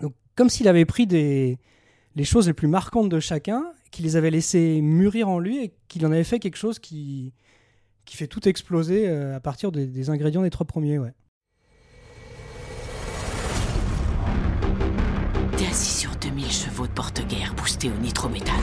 Donc, 0.00 0.14
comme 0.36 0.48
s'il 0.48 0.68
avait 0.68 0.84
pris 0.84 1.08
des, 1.08 1.58
les 2.14 2.24
choses 2.24 2.46
les 2.46 2.54
plus 2.54 2.68
marquantes 2.68 3.08
de 3.08 3.18
chacun, 3.18 3.64
qu'il 3.90 4.04
les 4.04 4.14
avait 4.14 4.30
laissées 4.30 4.80
mûrir 4.80 5.28
en 5.28 5.40
lui 5.40 5.58
et 5.58 5.72
qu'il 5.88 6.06
en 6.06 6.12
avait 6.12 6.24
fait 6.24 6.38
quelque 6.38 6.56
chose 6.58 6.78
qui, 6.78 7.32
qui 8.06 8.16
fait 8.16 8.28
tout 8.28 8.48
exploser 8.48 9.08
euh, 9.08 9.36
à 9.36 9.40
partir 9.40 9.72
des, 9.72 9.86
des 9.86 10.08
ingrédients 10.10 10.42
des 10.42 10.50
trois 10.50 10.66
premiers. 10.66 10.98
Ouais. 10.98 11.12
T'es 15.56 15.66
assis 15.66 16.00
sur 16.00 16.14
2000 16.16 16.50
chevaux 16.50 16.86
de 16.86 16.92
porte-guerre 16.92 17.54
boostés 17.54 17.90
au 17.90 18.00
nitrométhane. 18.00 18.54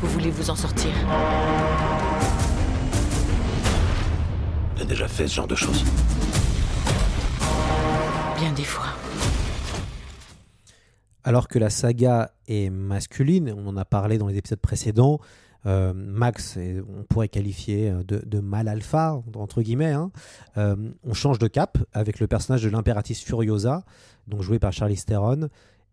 Vous 0.00 0.08
voulez 0.08 0.30
vous 0.30 0.50
en 0.50 0.56
sortir? 0.56 0.90
T'as 4.76 4.84
déjà 4.84 5.06
fait 5.06 5.28
ce 5.28 5.34
genre 5.34 5.46
de 5.46 5.54
choses? 5.54 5.84
Bien 8.38 8.52
des 8.52 8.64
fois. 8.64 8.86
Alors 11.24 11.46
que 11.46 11.58
la 11.60 11.70
saga 11.70 12.32
est 12.48 12.68
masculine, 12.70 13.54
on 13.56 13.68
en 13.68 13.76
a 13.76 13.84
parlé 13.84 14.18
dans 14.18 14.26
les 14.26 14.36
épisodes 14.36 14.58
précédents, 14.58 15.20
euh, 15.66 15.92
Max, 15.94 16.58
on 16.58 17.04
pourrait 17.04 17.28
qualifier 17.28 17.90
euh, 17.90 18.02
de, 18.02 18.40
mal 18.40 18.68
alpha, 18.68 19.22
entre 19.34 19.62
guillemets. 19.62 19.92
hein. 19.92 20.10
Euh, 20.56 20.76
on 21.04 21.14
change 21.14 21.38
de 21.38 21.46
cap 21.46 21.78
avec 21.92 22.20
le 22.20 22.26
personnage 22.26 22.62
de 22.62 22.68
l'impératrice 22.68 23.22
Furiosa, 23.22 23.84
donc 24.26 24.42
joué 24.42 24.58
par 24.58 24.72
Charlize 24.72 25.04
Theron, 25.04 25.48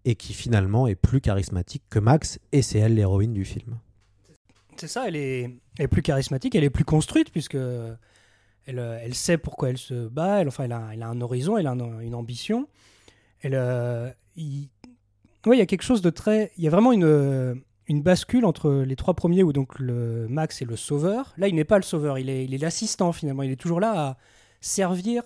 et 0.05 0.15
qui 0.15 0.33
finalement 0.33 0.87
est 0.87 0.95
plus 0.95 1.21
charismatique 1.21 1.83
que 1.89 1.99
Max, 1.99 2.39
et 2.51 2.61
c'est 2.61 2.79
elle 2.79 2.95
l'héroïne 2.95 3.33
du 3.33 3.45
film. 3.45 3.77
C'est 4.77 4.87
ça, 4.87 5.07
elle 5.07 5.17
est, 5.17 5.59
plus 5.91 6.01
charismatique, 6.01 6.55
elle 6.55 6.63
est 6.63 6.69
plus 6.69 6.85
construite, 6.85 7.31
puisque 7.31 7.57
elle, 8.65 9.13
sait 9.13 9.37
pourquoi 9.37 9.69
elle 9.69 9.77
se 9.77 10.07
bat, 10.07 10.41
elle, 10.41 10.47
enfin, 10.47 10.63
elle, 10.63 10.71
a, 10.71 11.07
un 11.07 11.21
horizon, 11.21 11.57
elle 11.57 11.67
a 11.67 11.71
un- 11.71 11.99
une 11.99 12.15
ambition. 12.15 12.67
Elle, 13.41 13.53
il... 14.37 14.69
y 15.45 15.61
a 15.61 15.65
quelque 15.65 15.81
chose 15.83 16.01
de 16.01 16.09
très. 16.09 16.51
Il 16.57 16.63
y 16.63 16.67
a 16.67 16.69
vraiment 16.69 16.93
une, 16.93 17.61
une 17.89 18.03
bascule 18.03 18.45
entre 18.45 18.71
les 18.71 18.95
trois 18.95 19.15
premiers, 19.15 19.41
où 19.43 19.51
donc 19.51 19.79
le 19.79 20.27
Max 20.29 20.61
est 20.61 20.65
le 20.65 20.75
sauveur. 20.75 21.33
Là, 21.37 21.47
il 21.47 21.55
n'est 21.55 21.65
pas 21.65 21.77
le 21.77 21.83
sauveur, 21.83 22.19
il 22.19 22.29
est 22.29 22.57
l'assistant 22.59 23.11
finalement. 23.11 23.41
Il 23.43 23.51
est 23.51 23.59
toujours 23.59 23.79
là 23.79 24.09
à 24.09 24.17
servir 24.61 25.23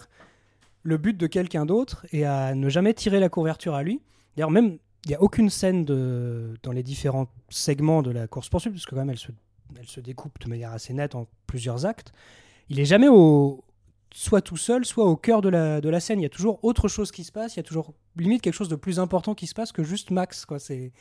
le 0.82 0.98
but 0.98 1.18
de 1.18 1.28
quelqu'un 1.28 1.66
d'autre 1.66 2.06
et 2.12 2.26
à 2.26 2.56
ne 2.56 2.70
jamais 2.70 2.94
tirer 2.94 3.20
la 3.20 3.28
couverture 3.30 3.76
à 3.76 3.84
lui. 3.84 4.02
D'ailleurs, 4.36 4.50
même, 4.50 4.78
il 5.06 5.10
n'y 5.10 5.16
a 5.16 5.22
aucune 5.22 5.50
scène 5.50 5.84
dans 5.84 6.72
les 6.72 6.84
différents 6.84 7.28
segments 7.50 8.02
de 8.02 8.12
la 8.12 8.28
course-poursuite, 8.28 8.74
parce 8.74 8.86
que 8.86 8.92
quand 8.92 9.02
même, 9.02 9.10
elle 9.10 9.20
se, 9.20 9.32
elle 9.78 9.88
se 9.88 10.00
découpe 10.00 10.40
de 10.40 10.48
manière 10.48 10.72
assez 10.72 10.94
nette 10.94 11.16
en 11.16 11.28
plusieurs 11.48 11.86
actes. 11.86 12.14
Il 12.70 12.80
est 12.80 12.86
jamais 12.86 13.10
au, 13.10 13.66
soit 14.14 14.42
tout 14.42 14.56
seul, 14.58 14.86
soit 14.86 15.06
au 15.06 15.18
cœur 15.18 15.42
de 15.42 15.50
la, 15.50 15.82
de 15.82 15.90
la 15.90 16.00
scène. 16.00 16.22
Il 16.22 16.24
y 16.24 16.28
a 16.28 16.30
toujours 16.30 16.64
autre 16.64 16.88
chose 16.88 17.12
qui 17.12 17.26
se 17.26 17.32
passe, 17.34 17.56
il 17.56 17.58
y 17.58 17.60
a 17.60 17.64
toujours 17.64 17.94
limite 18.16 18.42
quelque 18.42 18.54
chose 18.54 18.70
de 18.70 18.78
plus 18.78 19.00
important 19.00 19.36
qui 19.36 19.48
se 19.48 19.54
passe 19.54 19.74
que 19.74 19.84
juste 19.84 20.12
Max. 20.12 20.46
Quoi. 20.46 20.60
C'est... 20.60 20.94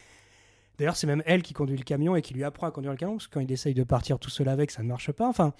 D'ailleurs, 0.79 0.97
c'est 0.97 1.07
même 1.07 1.23
elle 1.27 1.43
qui 1.43 1.53
conduit 1.55 1.77
le 1.77 1.85
camion 1.85 2.17
et 2.17 2.23
qui 2.23 2.35
lui 2.35 2.45
apprend 2.45 2.67
à 2.67 2.71
conduire 2.71 2.93
le 2.93 2.99
camion, 2.99 3.15
parce 3.17 3.29
que 3.29 3.35
quand 3.35 3.41
il 3.41 3.53
essaye 3.53 3.75
de 3.75 3.85
partir 3.85 4.19
tout 4.19 4.31
seul 4.31 4.49
avec, 4.49 4.71
ça 4.71 4.83
ne 4.83 4.89
marche 4.89 5.13
pas. 5.13 5.29
Enfin, 5.29 5.53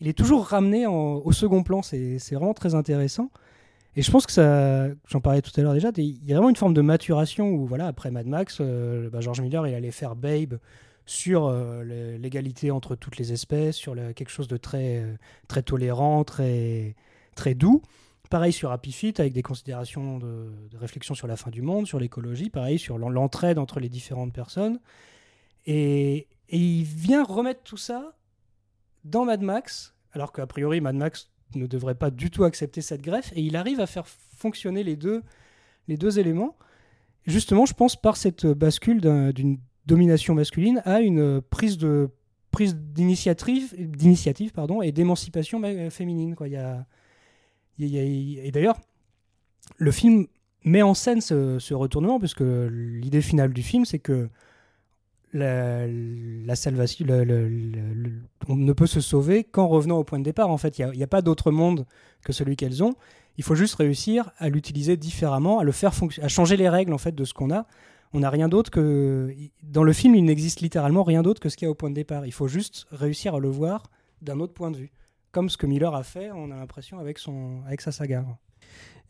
il 0.00 0.08
est 0.08 0.12
toujours 0.12 0.44
ramené 0.46 0.86
en- 0.86 1.16
au 1.24 1.32
second 1.32 1.62
plan, 1.62 1.82
c'est, 1.82 2.18
vraiment 2.32 2.54
très 2.54 2.74
intéressant. 2.74 3.30
Et 3.94 4.02
je 4.02 4.10
pense 4.10 4.26
que 4.26 4.32
ça, 4.32 4.88
j'en 5.08 5.20
parlais 5.20 5.40
tout 5.40 5.52
à 5.58 5.62
l'heure 5.62 5.72
déjà, 5.72 5.90
il 5.96 6.22
y 6.26 6.32
a 6.32 6.36
vraiment 6.36 6.50
une 6.50 6.56
forme 6.56 6.74
de 6.74 6.82
maturation 6.82 7.48
où, 7.48 7.66
voilà, 7.66 7.86
après 7.86 8.10
Mad 8.10 8.26
Max, 8.26 8.58
euh, 8.60 9.08
bah, 9.08 9.20
George 9.20 9.40
Miller, 9.40 9.66
il 9.66 9.74
allait 9.74 9.90
faire 9.90 10.16
Babe 10.16 10.58
sur 11.06 11.46
euh, 11.46 12.18
l'égalité 12.18 12.70
entre 12.70 12.94
toutes 12.96 13.16
les 13.16 13.32
espèces, 13.32 13.76
sur 13.76 13.94
quelque 14.14 14.28
chose 14.28 14.48
de 14.48 14.56
très, 14.56 14.98
euh, 14.98 15.14
très 15.48 15.62
tolérant, 15.62 16.24
très, 16.24 16.94
très 17.36 17.54
doux. 17.54 17.80
Pareil 18.30 18.52
sur 18.52 18.72
Happy 18.72 18.92
Feet, 18.92 19.20
avec 19.20 19.32
des 19.32 19.42
considérations 19.42 20.18
de, 20.18 20.50
réflexion 20.74 21.14
sur 21.14 21.26
la 21.26 21.36
fin 21.36 21.50
du 21.50 21.62
monde, 21.62 21.86
sur 21.86 21.98
l'écologie, 22.00 22.50
pareil 22.50 22.78
sur 22.78 22.98
l'en- 22.98 23.08
l'entraide 23.08 23.58
entre 23.58 23.78
les 23.80 23.88
différentes 23.88 24.32
personnes. 24.32 24.80
Et, 25.66 26.26
il 26.48 26.84
vient 26.84 27.24
remettre 27.24 27.62
tout 27.64 27.76
ça 27.76 28.16
dans 29.04 29.24
Mad 29.24 29.42
Max, 29.42 29.94
alors 30.12 30.32
qu'a 30.32 30.46
priori 30.46 30.80
Mad 30.80 30.94
Max 30.94 31.28
ne 31.56 31.66
devrait 31.66 31.94
pas 31.96 32.10
du 32.10 32.30
tout 32.30 32.44
accepter 32.44 32.80
cette 32.82 33.02
greffe, 33.02 33.32
et 33.34 33.40
il 33.42 33.56
arrive 33.56 33.80
à 33.80 33.86
faire 33.86 34.06
fonctionner 34.06 34.84
les 34.84 34.94
deux, 34.96 35.22
les 35.88 35.96
deux 35.96 36.18
éléments, 36.20 36.56
justement, 37.26 37.66
je 37.66 37.74
pense, 37.74 37.96
par 37.96 38.16
cette 38.16 38.46
bascule 38.46 39.00
d'un- 39.00 39.30
d'une 39.30 39.58
domination 39.86 40.34
masculine 40.34 40.82
à 40.84 41.00
une 41.00 41.40
prise 41.40 41.78
de 41.78 42.10
prise 42.52 42.74
d'initiative, 42.74 44.52
pardon, 44.52 44.80
et 44.82 44.90
d'émancipation 44.90 45.58
ma- 45.58 45.90
féminine. 45.90 46.34
Quoi. 46.34 46.48
Il 46.48 46.52
y 46.54 46.56
a- 46.56 46.86
et 47.78 48.50
d'ailleurs, 48.52 48.78
le 49.76 49.90
film 49.90 50.26
met 50.64 50.82
en 50.82 50.94
scène 50.94 51.20
ce, 51.20 51.58
ce 51.58 51.74
retournement, 51.74 52.18
puisque 52.18 52.42
l'idée 52.42 53.22
finale 53.22 53.52
du 53.52 53.62
film, 53.62 53.84
c'est 53.84 53.98
que 53.98 54.28
la, 55.32 55.86
la 55.86 56.56
salvation, 56.56 57.04
le- 57.06 57.24
le- 57.24 58.12
on 58.48 58.56
ne 58.56 58.72
peut 58.72 58.86
se 58.86 59.00
sauver 59.00 59.44
qu'en 59.44 59.66
revenant 59.68 59.98
au 59.98 60.04
point 60.04 60.18
de 60.18 60.24
départ. 60.24 60.50
En 60.50 60.56
fait, 60.56 60.78
il 60.78 60.86
n'y 60.90 61.02
a, 61.02 61.06
pas 61.06 61.20
d'autre 61.22 61.50
monde 61.50 61.84
que 62.24 62.32
celui 62.32 62.56
qu'elles 62.56 62.82
ont. 62.82 62.94
Il 63.36 63.44
faut 63.44 63.54
juste 63.54 63.74
réussir 63.74 64.30
à 64.38 64.48
l'utiliser 64.48 64.96
différemment, 64.96 65.58
à 65.58 65.64
le 65.64 65.72
faire 65.72 65.92
à 66.22 66.28
changer 66.28 66.56
les 66.56 66.68
règles 66.68 66.94
en 66.94 66.98
fait 66.98 67.14
de 67.14 67.24
ce 67.24 67.34
qu'on 67.34 67.50
a. 67.50 67.66
On 68.14 68.20
n'a 68.20 68.30
rien 68.30 68.48
d'autre 68.48 68.70
que 68.70 69.34
dans 69.62 69.82
le 69.82 69.92
film, 69.92 70.14
il 70.14 70.24
n'existe 70.24 70.60
littéralement 70.62 71.02
rien 71.02 71.22
d'autre 71.22 71.40
que 71.40 71.48
ce 71.50 71.56
qu'il 71.56 71.66
y 71.66 71.68
a 71.68 71.70
au 71.70 71.74
point 71.74 71.90
de 71.90 71.94
départ. 71.94 72.24
Il 72.24 72.32
faut 72.32 72.48
juste 72.48 72.86
réussir 72.90 73.34
à 73.34 73.40
le 73.40 73.48
voir 73.48 73.90
d'un 74.22 74.40
autre 74.40 74.54
point 74.54 74.70
de 74.70 74.78
vue, 74.78 74.92
comme 75.36 75.50
ce 75.50 75.58
que 75.58 75.66
Miller 75.66 75.94
a 75.94 76.02
fait. 76.02 76.30
On 76.32 76.50
a 76.50 76.56
l'impression 76.56 76.98
avec 76.98 77.18
avec 77.66 77.82
sa 77.82 77.92
saga. 77.92 78.24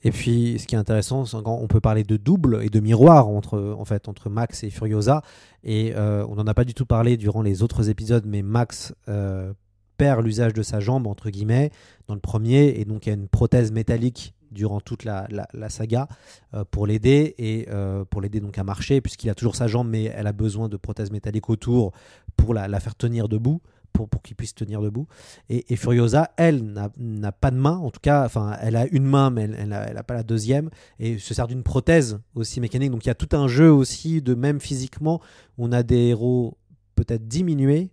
Et 0.02 0.10
puis, 0.10 0.58
ce 0.58 0.66
qui 0.66 0.74
est 0.74 0.78
intéressant, 0.78 1.24
c'est 1.24 1.40
quand 1.40 1.56
on 1.62 1.68
peut 1.68 1.80
parler 1.80 2.02
de 2.02 2.16
double 2.16 2.64
et 2.64 2.68
de 2.68 2.80
miroir 2.80 3.28
entre, 3.28 3.76
en 3.78 3.84
fait, 3.84 4.08
entre 4.08 4.28
Max 4.28 4.64
et 4.64 4.70
Furiosa. 4.70 5.22
Et 5.62 5.92
euh, 5.94 6.26
on 6.28 6.34
n'en 6.34 6.48
a 6.48 6.52
pas 6.52 6.64
du 6.64 6.74
tout 6.74 6.84
parlé 6.84 7.16
durant 7.16 7.42
les 7.42 7.62
autres 7.62 7.90
épisodes, 7.90 8.24
mais 8.26 8.42
Max 8.42 8.92
euh, 9.08 9.52
perd 9.98 10.24
l'usage 10.24 10.52
de 10.52 10.62
sa 10.62 10.80
jambe, 10.80 11.06
entre 11.06 11.30
guillemets, 11.30 11.70
dans 12.08 12.14
le 12.14 12.20
premier. 12.20 12.80
Et 12.80 12.84
donc, 12.84 13.06
il 13.06 13.10
y 13.10 13.12
a 13.12 13.14
une 13.14 13.28
prothèse 13.28 13.70
métallique 13.70 14.34
durant 14.50 14.80
toute 14.80 15.04
la, 15.04 15.28
la- 15.30 15.68
saga 15.68 16.08
euh, 16.54 16.64
pour 16.68 16.88
l'aider 16.88 17.36
et 17.38 17.68
pour 18.10 18.20
l'aider 18.20 18.40
donc 18.40 18.58
à 18.58 18.64
marcher, 18.64 19.00
puisqu'il 19.00 19.30
a 19.30 19.36
toujours 19.36 19.54
sa 19.54 19.68
jambe, 19.68 19.88
mais 19.88 20.04
elle 20.04 20.26
a 20.26 20.32
besoin 20.32 20.68
de 20.68 20.76
prothèses 20.76 21.12
métalliques 21.12 21.50
autour 21.50 21.92
pour 22.36 22.52
la 22.52 22.80
faire 22.80 22.96
tenir 22.96 23.28
debout. 23.28 23.60
Pour, 23.96 24.08
pour 24.08 24.20
qu'il 24.20 24.36
puisse 24.36 24.54
tenir 24.54 24.82
debout. 24.82 25.06
Et, 25.48 25.74
Furiosa, 25.76 26.30
elle, 26.36 26.62
n'a- 26.62 27.32
pas 27.32 27.50
de 27.50 27.56
main, 27.56 27.76
en 27.78 27.90
tout 27.90 28.00
cas, 28.00 28.24
enfin, 28.24 28.56
elle 28.60 28.76
a 28.76 28.86
une 28.88 29.04
main, 29.04 29.30
mais 29.30 29.48
elle 29.56 29.68
n'a 29.68 30.02
pas 30.02 30.14
la 30.14 30.22
deuxième, 30.22 30.68
et 30.98 31.18
se 31.18 31.32
sert 31.32 31.46
d'une 31.46 31.62
prothèse 31.62 32.20
aussi 32.34 32.60
mécanique. 32.60 32.90
Donc 32.90 33.04
il 33.04 33.08
y 33.08 33.10
a 33.10 33.14
tout 33.14 33.34
un 33.34 33.48
jeu 33.48 33.72
aussi 33.72 34.20
de 34.20 34.34
même 34.34 34.60
physiquement, 34.60 35.20
on 35.56 35.72
a 35.72 35.82
des 35.82 36.08
héros 36.08 36.58
peut-être 36.94 37.26
diminués, 37.26 37.90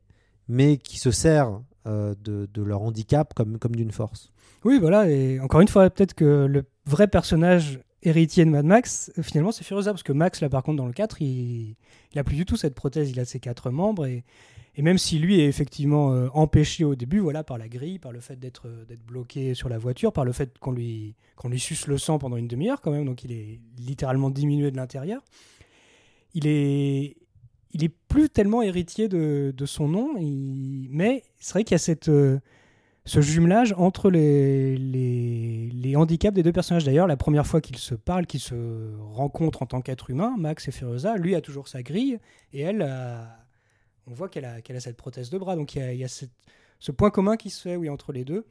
mais 0.48 0.78
qui 0.78 1.00
se 1.00 1.12
servent 1.12 1.62
euh, 1.88 2.16
de, 2.24 2.62
leur 2.62 2.82
handicap 2.82 3.34
comme, 3.34 3.60
comme 3.60 3.76
d'une 3.76 3.92
force. 3.92 4.32
Oui, 4.64 4.80
voilà. 4.80 5.10
Et 5.10 5.40
encore 5.40 5.62
une 5.62 5.68
fois, 5.68 5.90
peut-être 5.90 6.14
que 6.14 6.46
le 6.46 6.64
vrai 6.86 7.08
personnage 7.08 7.80
héritier 8.02 8.46
de 8.46 8.50
Mad 8.50 8.66
Max, 8.66 9.12
finalement, 9.22 9.52
c'est 9.52 9.64
Furiosa. 9.64 9.92
Parce 9.92 10.04
que 10.04 10.14
Max, 10.14 10.42
là, 10.42 10.50
par 10.50 10.64
contre, 10.64 10.78
dans 10.78 10.86
le 10.86 10.94
4, 10.94 11.22
il 11.22 11.76
n'a 12.16 12.24
plus 12.24 12.36
du 12.36 12.46
tout 12.46 12.56
cette 12.56 12.76
prothèse. 12.76 13.12
Il 13.12 13.20
a 13.20 13.26
ses 13.26 13.40
quatre 13.40 13.70
membres. 13.70 14.06
Et, 14.06 14.24
et 14.76 14.82
même 14.82 14.98
si 14.98 15.20
lui 15.20 15.40
est 15.40 15.46
effectivement 15.46 16.14
euh, 16.14 16.30
empêché 16.34 16.84
au 16.84 16.96
début, 16.96 17.20
voilà, 17.20 17.44
par 17.44 17.58
la 17.58 17.68
grille, 17.68 18.00
par 18.00 18.12
le 18.12 18.20
fait 18.20 18.38
d'être 18.38 18.68
euh, 18.68 18.86
bloqué 19.06 19.54
sur 19.54 19.70
la 19.70 19.78
voiture, 19.78 20.12
par 20.12 20.26
le 20.26 20.32
fait 20.32 20.58
qu'on 20.58 20.72
lui, 20.72 21.16
suce 21.58 21.86
le 21.86 22.00
sang 22.00 22.18
pendant 22.18 22.38
une 22.38 22.48
demi-heure, 22.48 22.82
quand 22.82 22.92
même. 22.92 23.06
Donc, 23.06 23.24
il 23.24 23.32
est 23.32 23.60
littéralement 23.78 24.32
diminué 24.32 24.72
de 24.72 24.78
l'intérieur. 24.78 25.22
Il 26.34 26.48
est. 26.48 27.18
Plus 28.08 28.30
tellement 28.30 28.62
héritier 28.62 29.08
de, 29.08 29.66
son 29.66 29.88
nom, 29.88 30.14
mais 30.20 31.24
c'est 31.40 31.54
vrai 31.54 31.64
qu'il 31.64 31.76
y 31.76 31.82
a 31.82 31.96
euh, 32.10 32.40
ce 33.04 33.22
jumelage 33.22 33.74
entre 33.76 34.12
les, 34.12 35.94
handicaps 35.96 36.36
des 36.36 36.44
deux 36.44 36.52
personnages. 36.52 36.84
D'ailleurs, 36.84 37.08
la 37.08 37.18
première 37.18 37.48
fois 37.48 37.62
qu'ils 37.62 37.80
se 37.80 37.96
parlent, 37.96 38.28
qu'ils 38.28 38.40
se 38.40 38.94
rencontrent 39.00 39.64
en 39.64 39.66
tant 39.66 39.82
qu'être 39.82 40.12
humain, 40.12 40.36
Max 40.38 40.68
et 40.68 40.72
Furiosa, 40.72 41.18
lui 41.18 41.34
a 41.34 41.42
toujours 41.42 41.68
sa 41.68 41.82
grille 41.82 42.20
et 42.54 42.62
elle, 42.62 42.84
a- 42.84 43.43
on 44.08 44.14
voit 44.14 44.30
qu'elle 44.30 44.46
a, 44.46 44.62
qu'elle 44.62 44.76
a 44.76 44.80
cette 44.80 44.98
prothèse 44.98 45.30
de 45.30 45.38
bras. 45.38 45.56
Donc 45.56 45.76
il 45.76 45.80
y 45.80 45.82
a, 45.82 45.94
il 45.94 46.00
y 46.00 46.04
a 46.04 46.08
cette- 46.08 46.32
ce 46.80 46.92
point 46.92 47.10
commun 47.10 47.38
qui 47.38 47.50
se 47.50 47.62
fait 47.62 47.76
oui, 47.76 47.90
entre 47.90 48.12
les 48.14 48.26
deux. 48.26 48.46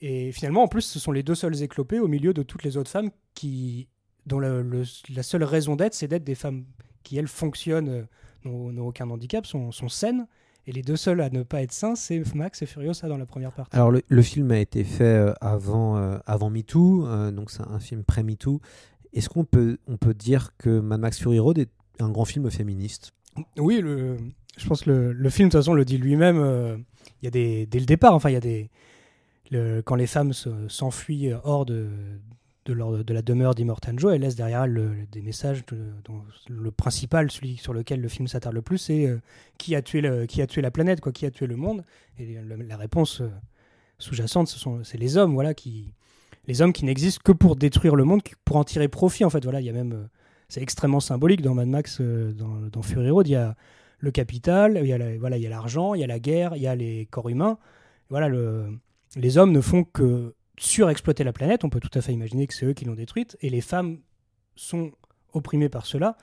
Et 0.00 0.30
finalement, 0.32 0.62
en 0.62 0.68
plus, 0.68 0.82
ce 0.82 0.98
sont 0.98 1.12
les 1.12 1.22
deux 1.22 1.34
seuls 1.34 1.62
éclopés 1.62 1.98
au 2.00 2.08
milieu 2.08 2.34
de 2.34 2.42
toutes 2.42 2.64
les 2.64 2.76
autres 2.76 2.90
femmes 2.90 3.10
qui, 3.34 3.88
dont 4.26 4.38
le- 4.38 4.84
la 5.14 5.22
seule 5.22 5.44
raison 5.44 5.76
d'être, 5.76 5.94
c'est 5.94 6.08
d'être 6.08 6.24
des 6.24 6.34
femmes 6.34 6.64
qui, 7.02 7.16
elles, 7.18 7.28
fonctionnent, 7.28 7.88
euh, 7.88 8.02
n'ont 8.44 8.72
n'ont 8.72 8.86
aucun 8.88 9.08
handicap, 9.10 9.46
sont, 9.46 9.72
sont 9.72 9.88
saines 9.88 10.26
Et 10.68 10.72
les 10.72 10.82
deux 10.82 10.96
seuls 10.96 11.20
à 11.20 11.30
ne 11.30 11.44
pas 11.44 11.62
être 11.62 11.72
sains, 11.72 11.94
c'est 11.94 12.34
Max 12.34 12.60
et 12.60 12.66
Furiosa 12.66 13.06
dans 13.08 13.16
la 13.18 13.26
première 13.26 13.52
partie. 13.52 13.76
Alors 13.76 13.92
le, 13.92 14.02
le 14.08 14.22
film 14.22 14.50
a 14.50 14.58
été 14.58 14.82
fait 14.82 15.04
euh, 15.04 15.32
avant, 15.40 15.96
euh, 15.96 16.18
avant 16.26 16.50
MeToo, 16.50 17.06
euh, 17.06 17.30
donc 17.30 17.52
c'est 17.52 17.62
un 17.62 17.78
film 17.78 18.02
pré-MeToo. 18.02 18.60
Est-ce 19.12 19.28
qu'on 19.28 19.44
peut, 19.44 19.78
on 19.86 19.96
peut 19.96 20.12
dire 20.14 20.56
que 20.58 20.80
Mad 20.80 21.00
Max 21.00 21.18
Fury 21.20 21.38
Road 21.38 21.58
est 21.58 21.70
un 22.00 22.10
grand 22.10 22.24
film 22.24 22.50
féministe? 22.50 23.12
Oui, 23.58 23.80
le, 23.80 24.16
je 24.56 24.66
pense 24.66 24.82
que 24.82 24.90
le, 24.90 25.12
le 25.12 25.30
film, 25.30 25.48
de 25.48 25.52
toute 25.52 25.60
façon, 25.60 25.74
le 25.74 25.84
dit 25.84 25.98
lui-même. 25.98 26.38
euh, 26.38 26.76
Il 27.22 27.24
y 27.24 27.28
a 27.28 27.30
dès 27.30 27.78
le 27.78 27.86
départ, 27.86 28.14
enfin, 28.14 28.30
il 28.30 28.34
y 28.34 28.36
a 28.36 28.40
des. 28.40 28.70
quand 29.84 29.94
les 29.94 30.06
femmes 30.06 30.32
se- 30.32 30.68
s'enfuient 30.68 31.32
hors 31.44 31.64
de, 31.66 31.88
de, 32.64 33.12
la 33.12 33.22
demeure 33.22 33.54
d'Immortan 33.54 33.96
Joe, 33.96 34.12
elles 34.14 34.20
laissent 34.22 34.34
derrière 34.36 34.64
elles 34.64 34.72
le- 34.72 35.06
des 35.12 35.22
messages. 35.22 35.64
dont 36.04 36.22
le 36.48 36.70
principal, 36.70 37.30
celui 37.30 37.56
sur 37.56 37.72
lequel 37.72 38.00
le 38.00 38.08
film 38.08 38.26
s'attarde 38.28 38.54
le 38.54 38.62
plus, 38.62 38.78
c'est 38.78 39.06
euh, 39.06 39.18
qui, 39.58 39.74
a 39.76 39.82
tué 39.82 40.26
qui 40.26 40.42
a 40.42 40.46
tué 40.46 40.62
la 40.62 40.70
planète, 40.70 41.00
quoi, 41.00 41.12
qui 41.12 41.26
a 41.26 41.30
tué 41.30 41.46
le 41.46 41.56
monde. 41.56 41.84
Et 42.18 42.36
la 42.68 42.76
réponse 42.76 43.20
euh, 43.20 43.28
sous-jacente, 43.98 44.48
ce 44.48 44.58
c'est 44.84 44.98
les 44.98 45.16
hommes, 45.16 45.34
voilà, 45.34 45.54
qui. 45.54 45.92
Les 46.48 46.62
hommes 46.62 46.72
qui 46.72 46.84
n'existent 46.84 47.22
que 47.24 47.32
pour 47.32 47.56
détruire 47.56 47.96
le 47.96 48.04
monde, 48.04 48.20
pour 48.44 48.56
en 48.56 48.62
tirer 48.64 48.86
profit, 48.88 49.24
en 49.24 49.30
fait. 49.30 49.42
Voilà, 49.42 49.60
il 49.60 49.66
y 49.66 49.70
a 49.70 49.72
même. 49.72 50.08
c'est 50.48 50.62
extrêmement 50.62 51.00
symbolique 51.00 51.42
dans 51.42 51.54
Mad 51.54 51.66
Max, 51.68 52.00
dans, 52.00 52.82
Fury 52.82 53.10
Road. 53.10 53.28
Le 53.98 54.10
capital, 54.10 54.78
il 54.82 54.88
y 54.88 54.92
a 54.92 55.18
voilà, 55.18 55.36
il 55.36 55.42
y 55.42 55.46
a 55.46 55.50
l'argent, 55.50 55.94
il 55.94 56.00
y 56.00 56.04
a 56.04 56.06
la 56.06 56.18
guerre, 56.18 56.56
il 56.56 56.62
y 56.62 56.66
a 56.66 56.74
les 56.74 57.06
corps 57.06 57.28
humains. 57.28 57.58
Voilà, 58.08 58.28
le, 58.28 58.78
les 59.16 59.38
hommes 59.38 59.52
ne 59.52 59.60
font 59.60 59.84
que 59.84 60.34
surexploiter 60.58 61.24
la 61.24 61.32
planète. 61.32 61.64
On 61.64 61.70
peut 61.70 61.80
tout 61.80 61.96
à 61.98 62.00
fait 62.00 62.12
imaginer 62.12 62.46
que 62.46 62.54
c'est 62.54 62.66
eux 62.66 62.72
qui 62.74 62.84
l'ont 62.84 62.94
détruite, 62.94 63.36
et 63.40 63.50
les 63.50 63.60
femmes 63.60 63.98
sont 64.54 64.92
opprimées 65.32 65.68
par 65.68 65.86
cela. 65.86 66.16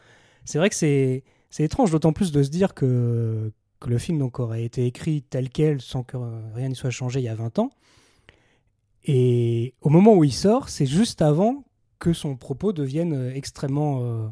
C'est 0.45 0.57
vrai 0.57 0.69
que 0.69 0.75
c'est 0.75 1.23
c'est 1.53 1.63
étrange, 1.63 1.91
d'autant 1.91 2.13
plus 2.13 2.31
de 2.31 2.41
se 2.41 2.49
dire 2.49 2.73
que, 2.73 3.51
que 3.79 3.87
le 3.87 3.99
film 3.99 4.17
donc, 4.17 4.39
aurait 4.39 4.63
été 4.63 4.87
écrit 4.87 5.21
tel 5.21 5.49
quel, 5.49 5.81
sans 5.81 6.01
que 6.01 6.17
rien 6.55 6.69
n'y 6.69 6.75
soit 6.75 6.89
changé 6.89 7.19
il 7.19 7.25
y 7.25 7.29
a 7.29 7.35
20 7.35 7.59
ans. 7.59 7.69
Et 9.03 9.75
au 9.81 9.89
moment 9.89 10.15
où 10.15 10.23
il 10.23 10.33
sort, 10.33 10.69
c'est 10.69 10.87
juste 10.87 11.21
avant 11.21 11.63
que 11.99 12.11
son 12.11 12.37
propos 12.37 12.73
devienne 12.73 13.13
euh, 13.13 13.35
extrêmement, 13.35 14.01
euh, 14.01 14.27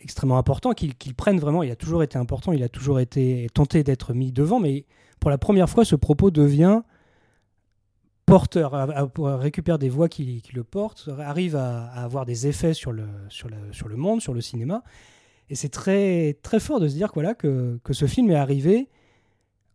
extrêmement 0.00 0.38
important, 0.38 0.72
qu'il 0.72 0.94
qu'il 0.94 1.14
prenne 1.14 1.38
vraiment. 1.38 1.62
Il 1.62 1.70
a 1.70 1.76
toujours 1.76 2.02
été 2.02 2.18
important, 2.18 2.52
il 2.52 2.62
a 2.62 2.68
toujours 2.68 3.00
été 3.00 3.48
tenté 3.52 3.82
d'être 3.82 4.14
mis 4.14 4.32
devant, 4.32 4.60
mais 4.60 4.84
pour 5.20 5.30
la 5.30 5.38
première 5.38 5.68
fois, 5.68 5.84
ce 5.84 5.96
propos 5.96 6.30
devient 6.30 6.82
porteur, 8.28 8.72
récupère 9.40 9.78
des 9.78 9.88
voix 9.88 10.08
qui, 10.08 10.42
le 10.52 10.62
portent, 10.62 11.08
arrive 11.18 11.56
à, 11.56 11.86
avoir 11.86 12.26
des 12.26 12.46
effets 12.46 12.74
sur 12.74 12.92
le, 12.92 13.06
sur, 13.30 13.48
le, 13.48 13.56
sur 13.72 13.88
le 13.88 13.96
monde, 13.96 14.20
sur 14.20 14.34
le 14.34 14.40
cinéma. 14.40 14.82
Et 15.48 15.54
c'est 15.54 15.70
très, 15.70 16.34
très 16.42 16.60
fort 16.60 16.78
de 16.78 16.88
se 16.88 16.94
dire 16.94 17.08
que, 17.08 17.14
voilà, 17.14 17.34
que, 17.34 17.80
que 17.82 17.94
ce 17.94 18.06
film 18.06 18.30
est 18.30 18.34
arrivé 18.34 18.88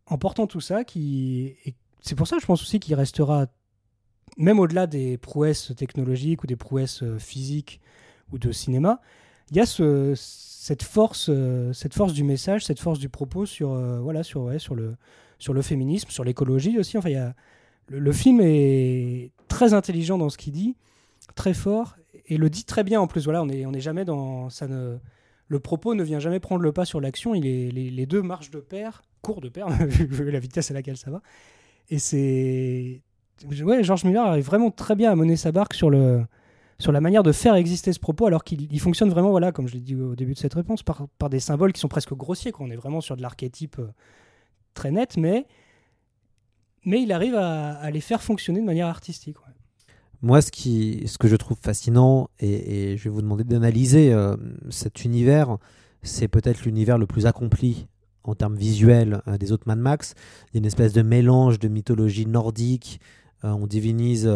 en 0.06 0.18
portant 0.18 0.46
tout 0.46 0.60
ça. 0.60 0.84
Qui, 0.84 1.56
c'est 2.00 2.14
pour 2.14 2.28
ça, 2.28 2.36
je 2.40 2.46
pense 2.46 2.62
aussi 2.62 2.78
qu'il 2.78 2.94
restera, 2.94 3.46
même 4.36 4.60
au-delà 4.60 4.86
des 4.86 5.18
prouesses 5.18 5.72
technologiques 5.76 6.44
ou 6.44 6.46
des 6.46 6.56
prouesses 6.56 7.02
euh, 7.02 7.18
physiques 7.18 7.80
ou 8.32 8.38
de 8.38 8.52
cinéma, 8.52 9.00
il 9.50 9.56
y 9.56 9.60
a 9.60 9.66
ce, 9.66 10.14
cette, 10.16 10.82
force, 10.82 11.28
euh, 11.28 11.72
cette 11.72 11.94
force 11.94 12.12
du 12.12 12.24
message, 12.24 12.64
cette 12.64 12.80
force 12.80 12.98
du 12.98 13.08
propos 13.08 13.46
sur, 13.46 13.72
euh, 13.72 14.00
voilà, 14.00 14.22
sur, 14.22 14.50
sur, 14.60 14.74
le, 14.74 14.96
sur 15.38 15.52
le 15.52 15.62
féminisme, 15.62 16.10
sur 16.10 16.24
l'écologie 16.24 16.78
aussi. 16.78 16.96
Enfin, 16.96 17.32
le, 17.88 18.12
film 18.12 18.40
est 18.42 19.30
très 19.48 19.74
intelligent 19.74 20.18
dans 20.18 20.30
ce 20.30 20.38
qu'il 20.38 20.52
dit, 20.52 20.76
très 21.34 21.54
fort, 21.54 21.96
et 22.26 22.36
le 22.36 22.48
dit 22.48 22.64
très 22.64 22.84
bien 22.84 23.00
en 23.00 23.06
plus. 23.06 23.24
Voilà, 23.24 23.42
on 23.42 23.48
on 23.48 23.72
est 23.74 23.80
jamais 23.80 24.04
dans. 24.04 24.48
Ça 24.48 24.66
ne, 24.66 24.98
le 25.48 25.60
propos 25.60 25.94
ne 25.94 26.02
vient 26.02 26.20
jamais 26.20 26.40
prendre 26.40 26.62
le 26.62 26.72
pas 26.72 26.84
sur 26.84 27.00
l'action. 27.00 27.34
Il 27.34 27.46
est, 27.46 27.70
les, 27.70 28.06
deux 28.06 28.22
marchent 28.22 28.50
de 28.50 28.60
pair, 28.60 29.02
courent 29.20 29.40
de 29.40 29.48
pair, 29.48 29.68
vu 29.86 30.30
la 30.30 30.38
vitesse 30.38 30.70
à 30.70 30.74
laquelle 30.74 30.96
ça 30.96 31.10
va. 31.10 31.22
Et 31.90 31.98
c'est. 31.98 33.02
Ouais, 33.62 33.82
George 33.82 34.04
Miller 34.04 34.24
arrive 34.24 34.44
vraiment 34.44 34.70
très 34.70 34.94
bien 34.94 35.10
à 35.10 35.16
mener 35.16 35.36
sa 35.36 35.52
barque 35.52 35.74
sur, 35.74 35.90
le, 35.90 36.24
sur 36.84 36.92
la 36.92 37.00
manière 37.00 37.22
de 37.22 37.32
faire 37.32 37.54
exister 37.54 37.94
ce 37.94 37.98
propos, 37.98 38.26
alors 38.26 38.44
qu'il 38.44 38.70
il 38.70 38.78
fonctionne 38.78 39.08
vraiment, 39.08 39.30
voilà, 39.30 39.52
comme 39.52 39.66
je 39.66 39.72
l'ai 39.72 39.80
dit 39.80 39.94
au 39.94 40.14
début 40.14 40.34
de 40.34 40.38
cette 40.38 40.52
réponse, 40.52 40.82
par, 40.82 41.08
des 41.30 41.40
symboles 41.40 41.72
qui 41.72 41.80
sont 41.80 41.88
presque 41.88 42.12
grossiers. 42.12 42.52
Quoi. 42.52 42.66
On 42.66 42.70
est 42.70 42.76
vraiment 42.76 43.00
sur 43.00 43.16
de 43.16 43.22
l'archétype 43.22 43.78
euh, 43.78 43.88
très 44.74 44.90
net, 44.90 45.16
mais, 45.16 45.46
mais 46.84 47.02
il 47.02 47.10
arrive 47.10 47.36
à, 47.36 47.90
les 47.90 48.02
faire 48.02 48.22
fonctionner 48.22 48.60
de 48.60 48.66
manière 48.66 48.86
artistique. 48.86 49.38
Moi, 50.20 50.42
ce, 50.42 50.50
qui, 50.50 51.04
ce 51.06 51.16
que 51.16 51.26
je 51.26 51.36
trouve 51.36 51.56
fascinant, 51.56 52.28
et, 52.38 52.98
je 52.98 53.04
vais 53.04 53.10
vous 53.10 53.22
demander 53.22 53.44
d'analyser 53.44 54.12
euh, 54.12 54.36
cet 54.68 55.06
univers, 55.06 55.56
c'est 56.02 56.28
peut-être 56.28 56.66
l'univers 56.66 56.98
le 56.98 57.06
plus 57.06 57.24
accompli 57.24 57.86
en 58.24 58.34
termes 58.34 58.56
visuels 58.56 59.22
euh, 59.26 59.38
des 59.38 59.52
autres 59.52 59.64
Mad 59.66 59.78
Max. 59.78 60.14
Il 60.48 60.56
y 60.56 60.58
a 60.58 60.60
une 60.60 60.66
espèce 60.66 60.92
de 60.92 61.00
mélange 61.00 61.58
de 61.58 61.68
mythologie 61.68 62.26
nordique, 62.26 63.00
on 63.42 63.66
divinise 63.66 64.26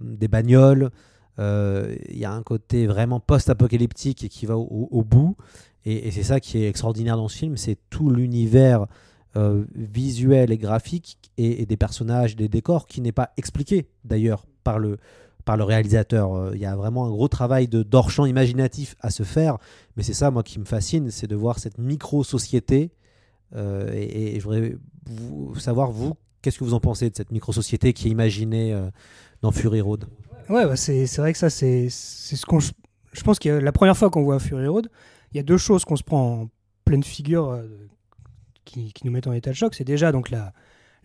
des 0.00 0.28
bagnoles, 0.28 0.90
il 1.38 2.18
y 2.18 2.24
a 2.24 2.32
un 2.32 2.42
côté 2.42 2.86
vraiment 2.86 3.20
post-apocalyptique 3.20 4.28
qui 4.28 4.46
va 4.46 4.56
au, 4.56 5.02
bout. 5.02 5.36
Et, 5.84 6.10
c'est 6.10 6.22
ça 6.22 6.40
qui 6.40 6.58
est 6.58 6.68
extraordinaire 6.68 7.16
dans 7.16 7.28
ce 7.28 7.36
film, 7.36 7.56
c'est 7.56 7.78
tout 7.90 8.10
l'univers 8.10 8.86
euh, 9.36 9.64
visuel 9.74 10.50
et 10.50 10.56
graphique 10.56 11.18
et, 11.36 11.66
des 11.66 11.76
personnages, 11.76 12.36
des 12.36 12.48
décors 12.48 12.86
qui 12.86 13.02
n'est 13.02 13.12
pas 13.12 13.32
expliqué 13.36 13.86
d'ailleurs 14.04 14.46
par 14.64 14.78
le, 14.78 14.96
par 15.44 15.58
le 15.58 15.64
réalisateur. 15.64 16.34
Euh, 16.34 16.52
Il 16.54 16.60
y 16.60 16.64
a 16.64 16.74
vraiment 16.74 17.04
un 17.04 17.10
gros 17.10 17.28
travail 17.28 17.68
de 17.68 17.82
d'hors-champ 17.82 18.24
imaginatif 18.24 18.96
à 19.00 19.10
se 19.10 19.24
faire, 19.24 19.58
mais 19.96 20.02
c'est 20.02 20.14
ça 20.14 20.30
moi 20.30 20.42
qui 20.42 20.58
me 20.58 20.64
fascine, 20.64 21.10
c'est 21.10 21.26
de 21.26 21.36
voir 21.36 21.58
cette 21.58 21.76
micro-société. 21.76 22.92
Euh, 23.54 23.92
et, 23.92 24.36
et 24.36 24.40
je 24.40 24.44
voudrais 24.44 24.74
savoir, 25.60 25.90
vous, 25.90 26.14
qu'est-ce 26.40 26.58
que 26.58 26.64
vous 26.64 26.74
en 26.74 26.80
pensez 26.80 27.10
de 27.10 27.14
cette 27.14 27.30
micro-société 27.30 27.92
qui 27.92 28.08
est 28.08 28.10
imaginée 28.10 28.72
euh, 28.72 28.90
dans 29.42 29.52
Fury 29.52 29.82
Road? 29.82 30.06
Ouais, 30.48 30.64
bah, 30.66 30.76
c'est 30.76 31.16
vrai 31.16 31.32
que 31.32 31.38
ça, 31.38 31.50
c'est 31.50 31.88
ce 31.88 32.46
qu'on. 32.46 32.60
Je 32.60 33.22
pense 33.22 33.38
que 33.38 33.48
la 33.48 33.72
première 33.72 33.96
fois 33.96 34.10
qu'on 34.10 34.22
voit 34.22 34.38
Fury 34.38 34.66
Road, 34.66 34.88
il 35.32 35.36
y 35.36 35.40
a 35.40 35.42
deux 35.42 35.56
choses 35.56 35.84
qu'on 35.84 35.96
se 35.96 36.02
prend 36.02 36.42
en 36.42 36.48
pleine 36.84 37.02
figure 37.02 37.50
euh, 37.50 37.66
qui, 38.64 38.92
qui 38.92 39.06
nous 39.06 39.12
mettent 39.12 39.26
en 39.26 39.32
état 39.32 39.50
de 39.50 39.56
choc. 39.56 39.74
C'est 39.74 39.84
déjà 39.84 40.12
donc 40.12 40.30
la, 40.30 40.52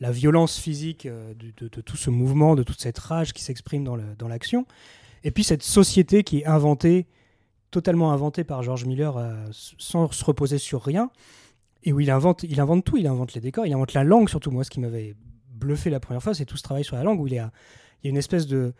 la 0.01 0.11
violence 0.11 0.57
physique 0.57 1.05
euh, 1.05 1.33
de, 1.35 1.67
tout 1.67 1.95
ce 1.95 2.09
mouvement, 2.09 2.55
de 2.55 2.63
toute 2.63 2.81
cette 2.81 2.97
rage 2.97 3.33
qui 3.33 3.43
s'exprime 3.43 3.83
dans 3.83 4.27
l'action. 4.27 4.65
Et 5.23 5.31
puis 5.31 5.43
cette 5.43 5.63
société 5.63 6.23
qui 6.23 6.39
est 6.39 6.45
inventée, 6.45 7.07
totalement 7.69 8.11
inventée 8.11 8.43
par 8.43 8.63
George 8.63 8.85
Miller 8.85 9.15
euh, 9.17 9.33
sans 9.51 10.11
se 10.11 10.25
reposer 10.25 10.57
sur 10.57 10.83
rien. 10.83 11.11
Et 11.83 11.93
où 11.93 11.99
il 11.99 12.11
invente, 12.11 12.43
il 12.43 12.59
invente 12.59 12.83
tout. 12.83 12.97
Il 12.97 13.07
invente 13.07 13.33
les 13.33 13.41
décors, 13.41 13.65
il 13.65 13.73
invente 13.73 13.93
la 13.93 14.03
langue 14.03 14.29
surtout. 14.29 14.51
Moi, 14.51 14.63
ce 14.63 14.69
qui 14.69 14.79
m'avait 14.79 15.15
bluffé 15.49 15.89
la 15.89 15.99
première 15.99 16.21
fois, 16.21 16.33
c'est 16.33 16.45
tout 16.45 16.57
ce 16.57 16.63
travail 16.63 16.83
sur 16.83 16.95
la 16.95 17.03
langue 17.03 17.19
où 17.19 17.27
il 17.27 17.33
y 17.33 17.39
a, 17.39 17.51
il 18.01 18.07
y 18.07 18.09
a 18.09 18.11
une 18.11 18.17
espèce 18.17 18.47
de 18.47 18.73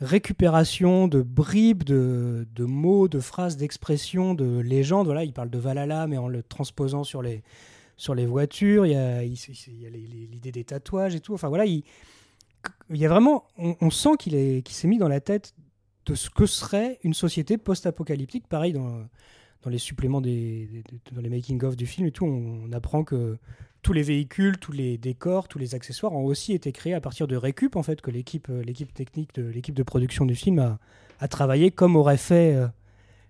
récupération 0.00 1.08
de 1.08 1.22
bribes 1.22 1.84
de, 1.84 2.46
de 2.54 2.64
mots, 2.64 3.08
de 3.08 3.20
phrases, 3.20 3.56
d'expressions, 3.56 4.34
de 4.34 4.58
légendes. 4.58 5.06
Voilà, 5.06 5.24
il 5.24 5.32
parle 5.32 5.50
de 5.50 5.58
Valhalla, 5.58 6.06
mais 6.06 6.18
en 6.18 6.28
le 6.28 6.42
transposant 6.42 7.04
sur 7.04 7.22
les, 7.22 7.42
sur 7.96 8.14
les 8.14 8.26
voitures. 8.26 8.86
Il 8.86 8.92
y 8.92 8.96
a, 8.96 9.22
l'idée 9.22 10.52
des 10.52 10.64
tatouages 10.64 11.14
et 11.14 11.20
tout. 11.20 11.34
Enfin 11.34 11.48
voilà, 11.48 11.64
il, 11.64 11.82
y 12.90 13.06
a 13.06 13.08
vraiment, 13.08 13.44
on, 13.56 13.90
sent 13.90 14.16
qu'il 14.18 14.34
est, 14.34 14.62
qu'il 14.62 14.74
s'est 14.74 14.88
mis 14.88 14.98
dans 14.98 15.08
la 15.08 15.20
tête 15.20 15.54
de 16.04 16.14
ce 16.14 16.30
que 16.30 16.46
serait 16.46 16.98
une 17.02 17.14
société 17.14 17.56
post-apocalyptique. 17.56 18.46
Pareil 18.48 18.72
dans, 18.72 19.06
dans 19.62 19.70
les 19.70 19.78
suppléments 19.78 20.20
des, 20.20 20.84
dans 21.12 21.20
les 21.22 21.30
making 21.30 21.62
of 21.64 21.76
du 21.76 21.86
film 21.86 22.06
et 22.06 22.12
tout, 22.12 22.26
on 22.26 22.70
apprend 22.72 23.02
que 23.02 23.38
tous 23.86 23.92
les 23.92 24.02
véhicules, 24.02 24.58
tous 24.58 24.72
les 24.72 24.98
décors, 24.98 25.46
tous 25.46 25.60
les 25.60 25.76
accessoires 25.76 26.12
ont 26.12 26.24
aussi 26.24 26.52
été 26.52 26.72
créés 26.72 26.94
à 26.94 27.00
partir 27.00 27.28
de 27.28 27.36
récup 27.36 27.76
en 27.76 27.84
fait 27.84 28.00
que 28.00 28.10
l'équipe, 28.10 28.48
euh, 28.50 28.60
l'équipe 28.64 28.92
technique 28.92 29.32
de 29.36 29.44
l'équipe 29.44 29.76
de 29.76 29.82
production 29.84 30.26
du 30.26 30.34
film 30.34 30.76
a, 31.20 31.28
travaillé 31.28 31.70
comme 31.70 31.94
auraient 31.94 32.16
fait 32.16 32.56
euh, 32.56 32.66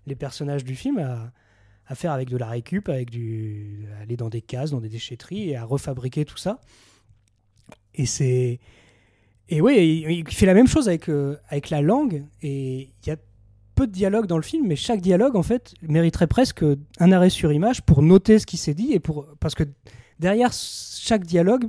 les 0.06 0.14
personnages 0.14 0.64
du 0.64 0.74
film 0.74 0.96
à, 0.98 1.94
faire 1.94 2.10
avec 2.10 2.30
de 2.30 2.38
la 2.38 2.46
récup, 2.46 2.88
avec 2.88 3.10
du 3.10 3.84
aller 4.00 4.16
dans 4.16 4.30
des 4.30 4.40
cases, 4.40 4.70
dans 4.70 4.80
des 4.80 4.88
déchetteries 4.88 5.50
et 5.50 5.56
à 5.56 5.64
refabriquer 5.66 6.24
tout 6.24 6.38
ça. 6.38 6.58
Et 7.94 8.06
c'est 8.06 8.58
et 9.50 9.60
oui, 9.60 10.04
il, 10.08 10.10
il 10.10 10.28
fait 10.30 10.46
la 10.46 10.54
même 10.54 10.68
chose 10.68 10.88
avec 10.88 11.10
euh, 11.10 11.36
avec 11.50 11.68
la 11.68 11.82
langue 11.82 12.24
et 12.40 12.88
il 13.02 13.08
y 13.08 13.10
a 13.10 13.16
peu 13.74 13.86
de 13.86 13.92
dialogue 13.92 14.24
dans 14.24 14.38
le 14.38 14.42
film, 14.42 14.66
mais 14.66 14.76
chaque 14.76 15.02
dialogue 15.02 15.36
en 15.36 15.42
fait 15.42 15.74
mériterait 15.82 16.28
presque 16.28 16.64
un 16.98 17.12
arrêt 17.12 17.28
sur 17.28 17.52
image 17.52 17.82
pour 17.82 18.00
noter 18.00 18.38
ce 18.38 18.46
qui 18.46 18.56
s'est 18.56 18.72
dit 18.72 18.94
et 18.94 19.00
pour 19.00 19.26
parce 19.38 19.54
que 19.54 19.64
derrière 20.18 20.50
chaque 20.52 21.24
dialogue, 21.24 21.68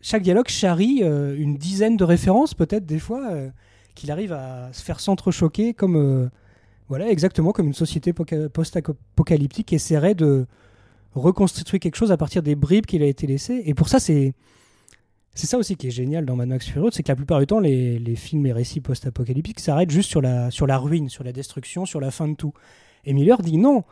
chaque 0.00 0.22
dialogue 0.22 0.48
charrie 0.48 1.00
euh, 1.02 1.36
une 1.36 1.56
dizaine 1.56 1.96
de 1.96 2.04
références 2.04 2.54
peut-être 2.54 2.86
des 2.86 2.98
fois 2.98 3.30
euh, 3.30 3.50
qu'il 3.94 4.10
arrive 4.10 4.32
à 4.32 4.72
se 4.72 4.82
faire 4.82 5.00
s'entrechoquer 5.00 5.74
comme 5.74 5.96
euh, 5.96 6.28
voilà 6.88 7.10
exactement 7.10 7.52
comme 7.52 7.66
une 7.66 7.74
société 7.74 8.12
poca- 8.12 8.48
post-apocalyptique 8.48 9.72
essaierait 9.72 10.14
de 10.14 10.46
reconstituer 11.14 11.78
quelque 11.78 11.96
chose 11.96 12.12
à 12.12 12.16
partir 12.16 12.42
des 12.42 12.54
bribes 12.54 12.86
qu'il 12.86 13.02
a 13.02 13.06
été 13.06 13.26
laissées 13.26 13.62
et 13.64 13.74
pour 13.74 13.88
ça 13.88 13.98
c'est 13.98 14.34
c'est 15.34 15.46
ça 15.46 15.56
aussi 15.56 15.76
qui 15.76 15.86
est 15.86 15.92
génial 15.92 16.26
dans 16.26 16.34
Mad 16.34 16.48
Max 16.48 16.66
Fury 16.66 16.80
Road, 16.80 16.92
c'est 16.92 17.04
que 17.04 17.12
la 17.12 17.14
plupart 17.14 17.38
du 17.38 17.46
temps, 17.46 17.60
les, 17.60 18.00
les 18.00 18.16
films 18.16 18.44
et 18.46 18.52
récits 18.52 18.80
post-apocalyptiques 18.80 19.60
s'arrêtent 19.60 19.90
juste 19.92 20.10
sur 20.10 20.20
la, 20.20 20.50
sur 20.50 20.66
la 20.66 20.78
ruine, 20.78 21.08
sur 21.08 21.22
la 21.22 21.30
destruction, 21.30 21.86
sur 21.86 22.00
la 22.00 22.10
fin 22.10 22.26
de 22.26 22.34
tout. 22.34 22.52
Et 23.04 23.12
Miller 23.12 23.40
dit 23.40 23.56
non, 23.56 23.84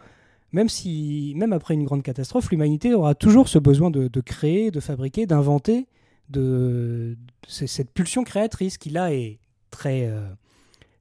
même 0.56 0.70
si, 0.70 1.34
même 1.36 1.52
après 1.52 1.74
une 1.74 1.84
grande 1.84 2.02
catastrophe, 2.02 2.50
l'humanité 2.50 2.94
aura 2.94 3.14
toujours 3.14 3.46
ce 3.46 3.58
besoin 3.58 3.90
de, 3.90 4.20
créer, 4.22 4.70
de 4.70 4.80
fabriquer, 4.80 5.26
d'inventer, 5.26 5.86
de, 6.30 7.18
cette 7.46 7.90
pulsion 7.90 8.24
créatrice 8.24 8.78
qui 8.78 8.88
là 8.88 9.12
est 9.12 9.38
très 9.70 10.06
euh, 10.06 10.26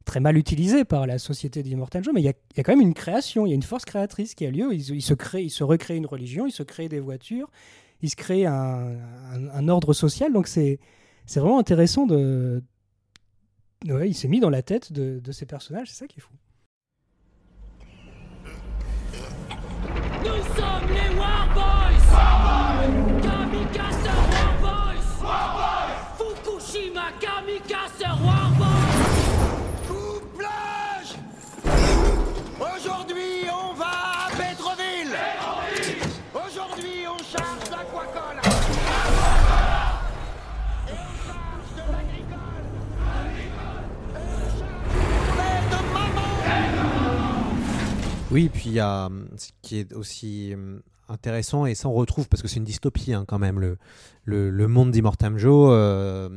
très 0.03 0.19
mal 0.19 0.35
utilisée 0.35 0.83
par 0.83 1.07
la 1.07 1.19
société 1.19 1.63
d'Immortal 1.63 2.03
Joe, 2.03 2.13
mais 2.13 2.19
il 2.19 2.25
y, 2.25 2.29
a, 2.29 2.63
quand 2.63 2.73
même 2.73 2.81
une 2.81 2.93
création, 2.93 3.45
il 3.45 3.49
y 3.49 3.53
a 3.53 3.55
une 3.55 3.63
force 3.63 3.85
créatrice 3.85 4.35
qui 4.35 4.45
a 4.45 4.51
lieu. 4.51 4.73
Il, 4.73 5.01
se 5.01 5.13
crée, 5.13 5.43
il 5.43 5.49
se 5.49 5.63
recrée 5.63 5.95
une 5.95 6.05
religion, 6.05 6.45
il 6.45 6.51
se 6.51 6.61
crée 6.61 6.89
des 6.89 6.99
voitures, 6.99 7.49
il 8.01 8.09
se 8.09 8.17
crée 8.17 8.45
un, 8.45 9.69
ordre 9.69 9.93
social. 9.93 10.33
Donc 10.33 10.49
c'est 10.49 10.79
vraiment 11.33 11.59
intéressant 11.59 12.05
de 12.05 12.61
ouais, 13.87 14.09
il 14.09 14.15
s'est 14.15 14.27
mis 14.27 14.41
dans 14.41 14.49
la 14.49 14.63
tête 14.63 14.91
de 14.91 15.31
ces 15.31 15.45
personnages, 15.45 15.91
c'est 15.91 15.99
ça 15.99 16.07
qui 16.07 16.19
est 16.19 16.21
fou. 16.21 16.33
Nous 20.25 20.31
sommes 20.55 20.89
les 20.89 21.15
Warboys. 21.19 22.05
War 22.11 22.81
Kamikaze 23.21 24.24
Oui, 48.35 48.49
puis 48.49 48.65
il 48.65 48.73
y 48.73 48.81
a 48.81 49.09
ce 49.37 49.51
qui 49.61 49.77
est 49.77 49.93
aussi 49.93 50.53
intéressant, 51.07 51.65
et 51.65 51.73
ça 51.73 51.87
on 51.87 51.93
retrouve 51.93 52.27
parce 52.27 52.41
que 52.41 52.49
c'est 52.49 52.57
une 52.57 52.65
dystopie 52.65 53.13
hein, 53.13 53.23
quand 53.25 53.39
même, 53.39 53.61
le, 53.61 53.77
le, 54.25 54.67
monde 54.67 54.91
d'Immortal 54.91 55.37
Joe. 55.37 55.69
Euh, 55.71 56.27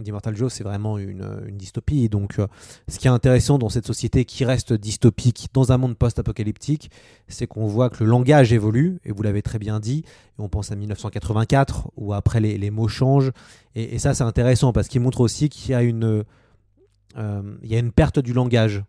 D'Immortal 0.00 0.34
Joe, 0.34 0.50
c'est 0.50 0.64
vraiment 0.64 0.96
une, 0.96 1.50
dystopie. 1.50 2.08
Donc, 2.08 2.38
euh, 2.38 2.46
ce 2.88 2.98
qui 2.98 3.06
est 3.06 3.10
intéressant 3.10 3.58
dans 3.58 3.68
cette 3.68 3.86
société 3.86 4.24
qui 4.24 4.46
reste 4.46 4.72
dystopique, 4.72 5.48
dans 5.52 5.72
un 5.72 5.76
monde 5.76 5.94
post-apocalyptique, 5.94 6.90
c'est 7.28 7.46
qu'on 7.46 7.66
voit 7.66 7.90
que 7.90 8.02
le 8.02 8.08
langage 8.08 8.54
évolue, 8.54 8.98
et 9.04 9.12
vous 9.12 9.22
l'avez 9.22 9.42
très 9.42 9.58
bien 9.58 9.78
dit. 9.78 10.06
on 10.38 10.48
pense 10.48 10.72
à 10.72 10.74
1984, 10.74 11.90
où 11.98 12.14
après 12.14 12.40
les, 12.40 12.70
mots 12.70 12.88
changent. 12.88 13.32
Et, 13.74 13.98
ça, 13.98 14.14
c'est 14.14 14.24
intéressant 14.24 14.72
parce 14.72 14.88
qu'il 14.88 15.02
montre 15.02 15.20
aussi 15.20 15.50
qu'il 15.50 15.66
y 15.66 15.72
y 15.72 17.74
a 17.74 17.78
une 17.78 17.92
perte 17.92 18.20
du 18.20 18.32
langage. 18.32 18.82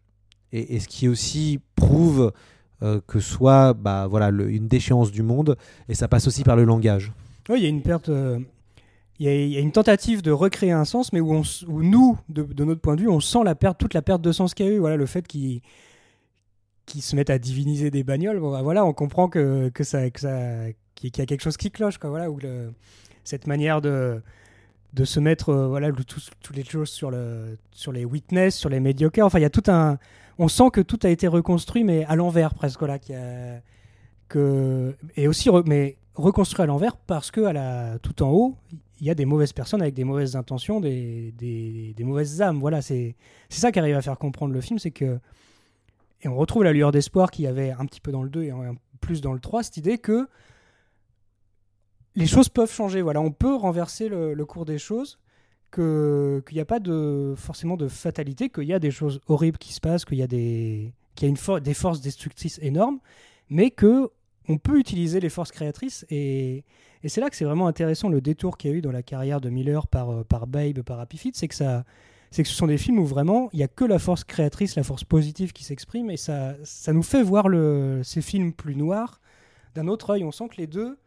Et, 0.56 0.80
ce 0.80 0.88
qui 0.88 1.08
aussi 1.08 1.60
prouve 1.76 2.32
euh, 2.84 3.02
que 3.08 3.20
soit 3.20 3.74
bah, 3.74 4.08
voilà, 4.08 4.30
une 4.30 4.68
déchéance 4.68 5.12
du 5.12 5.24
monde, 5.24 5.58
et 5.90 5.96
ça 5.96 6.08
passe 6.08 6.28
aussi 6.28 6.44
par 6.44 6.56
le 6.56 6.64
langage. 6.64 7.12
Oui, 7.50 7.60
il 7.60 7.64
y 7.64 7.66
a 7.66 7.70
une 7.70 7.82
perte. 7.82 8.10
Euh, 8.10 8.40
il, 9.20 9.28
y 9.28 9.58
a, 9.58 9.60
une 9.60 9.72
tentative 9.72 10.22
de 10.22 10.32
recréer 10.32 10.72
un 10.72 10.86
sens, 10.86 11.12
mais 11.12 11.20
où, 11.20 11.34
on, 11.34 11.42
où 11.68 11.82
nous, 11.82 12.18
de, 12.30 12.64
notre 12.64 12.82
point 12.82 12.96
de 12.96 13.02
vue, 13.02 13.10
on 13.10 13.20
sent 13.20 13.44
la 13.44 13.56
perte, 13.56 13.80
toute 13.80 13.94
la 13.94 14.02
perte 14.02 14.22
de 14.22 14.32
sens 14.32 14.54
qu'il 14.54 14.66
y 14.68 14.70
a 14.70 14.72
eu. 14.74 14.78
Voilà, 14.78 14.96
le 14.96 15.06
fait 15.08 15.28
qu'ils 15.28 15.62
qu 16.86 17.02
se 17.02 17.16
mettent 17.16 17.32
à 17.32 17.40
diviniser 17.40 17.90
des 17.90 18.04
bagnoles, 18.04 18.40
bah, 18.40 18.62
voilà, 18.62 18.86
on 18.86 18.94
comprend 18.94 19.30
que, 19.30 19.70
que 19.70 19.84
ça, 19.84 20.10
que 20.12 20.20
ça, 20.20 20.66
qu'il 20.94 21.18
y 21.18 21.22
a 21.22 21.26
quelque 21.26 21.42
chose 21.42 21.58
qui 21.58 21.72
cloche, 21.72 21.98
quoi. 21.98 22.12
Voilà, 22.12 22.30
où 22.30 22.40
cette 23.24 23.48
manière 23.48 23.82
de 23.82 24.22
de 24.94 25.06
se 25.06 25.20
mettre 25.20 25.50
euh, 25.50 25.68
voilà 25.68 25.90
toutes 25.92 26.56
les 26.56 26.64
choses 26.64 26.90
sur 26.90 27.10
le 27.10 27.58
sur 27.72 27.92
les 27.92 28.06
witness 28.06 28.56
sur 28.56 28.70
les 28.70 28.80
médiocres 28.80 29.22
enfin 29.24 29.40
il 29.40 29.42
y 29.42 29.46
a 29.46 29.50
tout 29.50 29.64
un 29.68 29.98
on 30.38 30.48
sent 30.48 30.70
que 30.72 30.82
tout 30.82 31.00
a 31.04 31.10
été 31.10 31.28
reconstruit 31.28 31.84
mais 31.84 32.06
à 32.06 32.16
l'envers 32.16 32.54
presque 32.54 32.82
là 32.82 32.98
et 35.16 35.28
aussi 35.28 35.50
mais 35.66 35.98
reconstruit 36.16 36.64
à 36.64 36.66
l'envers 36.66 36.96
parce 36.98 37.32
que 37.32 37.98
tout 37.98 38.24
en 38.24 38.32
haut 38.32 38.56
il 39.00 39.08
y 39.08 39.10
a 39.10 39.16
des 39.16 39.26
mauvaises 39.26 39.54
personnes 39.54 39.82
avec 39.82 39.94
des 39.94 40.04
mauvaises 40.04 40.36
intentions 40.36 40.80
des, 40.80 41.96
mauvaises 42.00 42.42
âmes 42.42 42.60
voilà 42.60 42.82
c'est 42.82 43.16
c'est 43.50 43.62
ça 43.62 43.72
qui 43.72 43.80
arrive 43.80 43.96
à 43.96 44.02
faire 44.02 44.18
comprendre 44.18 44.54
le 44.54 44.62
film 44.62 44.80
c'est 44.80 44.92
que 44.92 45.20
et 46.22 46.28
on 46.28 46.36
retrouve 46.36 46.64
la 46.64 46.72
lueur 46.72 46.92
d'espoir 46.92 47.32
qu'il 47.32 47.46
y 47.46 47.48
avait 47.48 47.72
un 47.72 47.86
petit 47.86 48.02
peu 48.02 48.12
dans 48.12 48.24
le 48.24 48.30
2 48.30 48.44
et 48.44 48.52
un 48.52 48.76
plus 49.02 49.22
dans 49.22 49.34
le 49.34 49.40
3 49.40 49.64
cette 49.64 49.78
idée 49.78 49.98
que 49.98 50.28
les 52.16 52.28
choses 52.28 52.50
peuvent 52.50 52.72
changer. 52.72 53.02
Voilà, 53.02 53.22
on 53.22 53.32
peut 53.32 53.56
renverser 53.56 54.08
le 54.08 54.46
cours 54.46 54.66
des 54.66 54.78
choses, 54.78 55.20
qu'il 55.74 56.56
n'y 56.56 56.62
a 56.62 56.66
pas 56.66 56.80
de, 56.80 57.34
forcément 57.36 57.78
de 57.78 57.88
fatalité, 57.88 58.50
qu'il 58.50 58.66
y 58.66 58.74
a 58.74 58.80
des 58.80 58.92
choses 58.92 59.20
horribles 59.28 59.58
qui 59.58 59.74
se 59.74 59.82
passent, 59.82 60.06
qu'il 60.06 60.18
y 60.18 60.24
a, 60.24 60.28
des, 60.28 60.94
qu'il 61.16 61.26
y 61.26 61.28
a 61.28 61.30
une 61.30 61.38
for 61.38 61.62
des 61.62 61.74
forces 61.74 62.02
destructrices 62.02 62.60
énormes, 62.62 63.00
mais 63.50 63.72
que 63.72 64.10
on 64.50 64.58
peut 64.58 64.78
utiliser 64.78 65.20
les 65.20 65.30
forces 65.30 65.52
créatrices. 65.52 66.06
Et, 66.10 66.64
et 67.02 67.10
c'est 67.10 67.22
là 67.22 67.30
que 67.30 67.36
c'est 67.36 67.46
vraiment 67.46 67.68
intéressant 67.68 68.10
le 68.10 68.22
détour 68.22 68.58
qu'il 68.58 68.72
y 68.72 68.74
a 68.74 68.78
eu 68.78 68.82
dans 68.82 68.92
la 68.92 69.04
carrière 69.04 69.42
de 69.42 69.50
Miller 69.50 69.88
par, 69.88 70.26
par 70.26 70.48
Babe, 70.48 70.82
par 70.82 71.00
Happy 71.00 71.18
Feet, 71.18 71.36
c'est 71.36 71.48
que 71.48 71.84
que 72.42 72.48
ce 72.48 72.56
sont 72.56 72.68
des 72.68 72.80
films 72.80 72.98
où 72.98 73.06
vraiment 73.06 73.50
il 73.54 73.58
n'y 73.58 73.64
a 73.64 73.68
que 73.68 73.86
la 73.86 74.00
force 74.00 74.24
créatrice, 74.24 74.76
la 74.76 74.84
force 74.84 75.04
positive 75.04 75.54
qui 75.54 75.64
s'exprime, 75.64 76.10
et 76.10 76.18
ça, 76.18 76.56
ça 76.64 76.92
nous 76.92 77.04
fait 77.04 77.22
voir 77.22 77.46
ces 78.04 78.22
films 78.22 78.54
plus 78.54 78.76
noirs 78.76 79.22
d'un 79.76 79.88
autre 79.88 80.12
œil. 80.12 80.24
On 80.24 80.32
sent 80.32 80.48
que 80.50 80.58
les 80.58 80.68
deux, 80.68 80.98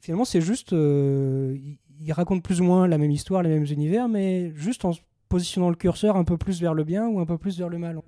finalement, 0.00 0.24
c'est 0.24 0.40
juste. 0.40 0.72
Euh, 0.72 1.56
ils 2.04 2.12
racontent 2.12 2.40
plus 2.40 2.60
ou 2.60 2.64
moins 2.64 2.86
la 2.86 2.98
même 2.98 3.10
histoire, 3.10 3.42
les 3.42 3.50
mêmes 3.50 3.66
univers, 3.70 4.08
mais 4.08 4.52
juste 4.54 4.84
en 4.84 4.92
positionnant 5.28 5.70
le 5.70 5.76
curseur 5.76 6.16
un 6.16 6.24
peu 6.24 6.36
plus 6.36 6.60
vers 6.60 6.74
le 6.74 6.84
bien 6.84 7.08
ou 7.08 7.20
un 7.20 7.26
peu 7.26 7.38
plus 7.38 7.58
vers 7.58 7.68
le 7.68 7.78
mal. 7.78 8.00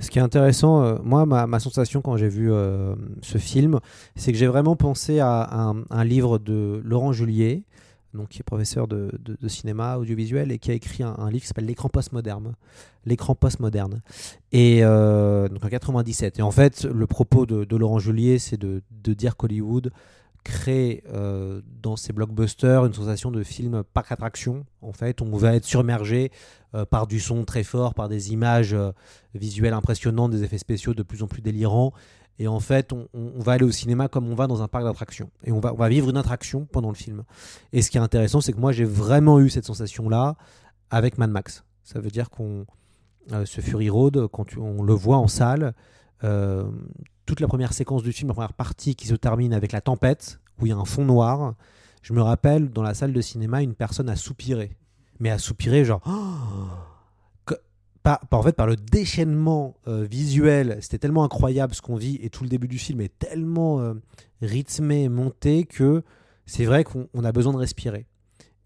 Ce 0.00 0.10
qui 0.10 0.18
est 0.18 0.22
intéressant, 0.22 0.82
euh, 0.82 0.98
moi, 1.02 1.26
ma, 1.26 1.60
sensation 1.60 2.02
quand 2.02 2.16
j'ai 2.16 2.28
vu 2.28 2.52
euh, 2.52 2.94
ce 3.22 3.38
film, 3.38 3.80
c'est 4.14 4.32
que 4.32 4.38
j'ai 4.38 4.46
vraiment 4.46 4.76
pensé 4.76 5.20
à 5.20 5.72
un, 5.90 6.04
livre 6.04 6.38
de 6.38 6.80
Laurent 6.84 7.12
Julier, 7.12 7.64
donc, 8.12 8.28
qui 8.28 8.40
est 8.40 8.42
professeur 8.42 8.88
de, 8.88 9.10
cinéma 9.48 9.96
audiovisuel 9.96 10.52
et 10.52 10.58
qui 10.58 10.70
a 10.70 10.74
écrit 10.74 11.02
un, 11.02 11.30
livre 11.30 11.42
qui 11.42 11.46
s'appelle 11.46 11.66
L'écran 11.66 11.88
postmoderne. 11.88 12.54
L'écran 13.06 13.34
postmoderne. 13.34 14.02
Et 14.52 14.80
euh, 14.82 15.48
donc 15.48 15.64
en 15.64 15.68
97. 15.68 16.38
Et 16.38 16.42
en 16.42 16.50
fait, 16.50 16.84
le 16.84 17.06
propos 17.06 17.46
de, 17.46 17.76
Laurent 17.76 17.98
Julier, 17.98 18.38
c'est 18.38 18.60
de 18.60 18.82
dire 19.14 19.36
qu'Hollywood 19.36 19.92
crée 20.44 21.02
euh, 21.12 21.60
dans 21.82 21.96
ces 21.96 22.12
blockbusters 22.12 22.84
une 22.84 22.92
sensation 22.92 23.30
de 23.30 23.42
film 23.42 23.82
parc 23.82 24.12
attraction. 24.12 24.64
En 24.82 24.92
fait, 24.92 25.20
on 25.22 25.36
va 25.36 25.54
être 25.54 25.64
surmergé 25.64 26.30
euh, 26.74 26.84
par 26.84 27.06
du 27.06 27.20
son 27.20 27.44
très 27.44 27.62
fort, 27.62 27.94
par 27.94 28.08
des 28.08 28.32
images 28.32 28.74
euh, 28.74 28.92
visuelles 29.34 29.72
impressionnantes, 29.72 30.30
des 30.30 30.42
effets 30.42 30.58
spéciaux 30.58 30.94
de 30.94 31.02
plus 31.02 31.22
en 31.22 31.26
plus 31.26 31.42
délirants. 31.42 31.92
Et 32.38 32.48
en 32.48 32.60
fait, 32.60 32.92
on, 32.94 33.08
va 33.38 33.52
aller 33.52 33.66
au 33.66 33.70
cinéma 33.70 34.08
comme 34.08 34.26
on 34.26 34.34
va 34.34 34.46
dans 34.46 34.62
un 34.62 34.68
parc 34.68 34.84
d'attraction. 34.84 35.30
Et 35.44 35.52
on 35.52 35.60
va, 35.60 35.88
vivre 35.90 36.08
une 36.08 36.16
attraction 36.16 36.66
pendant 36.72 36.88
le 36.88 36.94
film. 36.94 37.24
Et 37.72 37.82
ce 37.82 37.90
qui 37.90 37.98
est 37.98 38.00
intéressant, 38.00 38.40
c'est 38.40 38.54
que 38.54 38.60
moi, 38.60 38.72
j'ai 38.72 38.86
vraiment 38.86 39.40
eu 39.40 39.50
cette 39.50 39.66
sensation-là 39.66 40.36
avec 40.88 41.18
Mad 41.18 41.30
Max. 41.30 41.64
Ça 41.84 42.00
veut 42.00 42.10
dire 42.10 42.30
qu'on, 42.30 42.64
ce 43.44 43.60
Fury 43.60 43.90
Road, 43.90 44.26
quand 44.32 44.56
on 44.56 44.82
le 44.82 44.94
voit 44.94 45.18
en 45.18 45.28
salle, 45.28 45.74
toute 47.30 47.38
la 47.38 47.46
première 47.46 47.72
séquence 47.72 48.02
du 48.02 48.12
film, 48.12 48.26
la 48.26 48.34
première 48.34 48.52
partie 48.54 48.96
qui 48.96 49.06
se 49.06 49.14
termine 49.14 49.52
avec 49.52 49.70
la 49.70 49.80
tempête, 49.80 50.40
où 50.60 50.66
il 50.66 50.70
y 50.70 50.72
a 50.72 50.76
un 50.76 50.84
fond 50.84 51.04
noir, 51.04 51.54
je 52.02 52.12
me 52.12 52.20
rappelle 52.20 52.70
dans 52.70 52.82
la 52.82 52.92
salle 52.92 53.12
de 53.12 53.20
cinéma, 53.20 53.62
une 53.62 53.76
personne 53.76 54.08
a 54.08 54.16
soupiré. 54.16 54.76
Mais 55.20 55.30
a 55.30 55.38
soupiré 55.38 55.84
genre... 55.84 56.02
Oh 57.52 57.54
par, 58.02 58.18
en 58.30 58.42
fait, 58.42 58.56
par 58.56 58.66
le 58.66 58.76
déchaînement 58.76 59.76
euh, 59.86 60.06
visuel, 60.10 60.78
c'était 60.80 60.98
tellement 60.98 61.22
incroyable 61.22 61.74
ce 61.74 61.82
qu'on 61.82 61.96
vit, 61.96 62.18
et 62.22 62.30
tout 62.30 62.44
le 62.44 62.48
début 62.48 62.66
du 62.66 62.78
film 62.78 63.02
est 63.02 63.16
tellement 63.18 63.78
euh, 63.80 63.92
rythmé, 64.40 65.10
monté, 65.10 65.64
que 65.64 66.02
c'est 66.46 66.64
vrai 66.64 66.82
qu'on 66.82 67.06
a 67.22 67.30
besoin 67.30 67.52
de 67.52 67.58
respirer. 67.58 68.06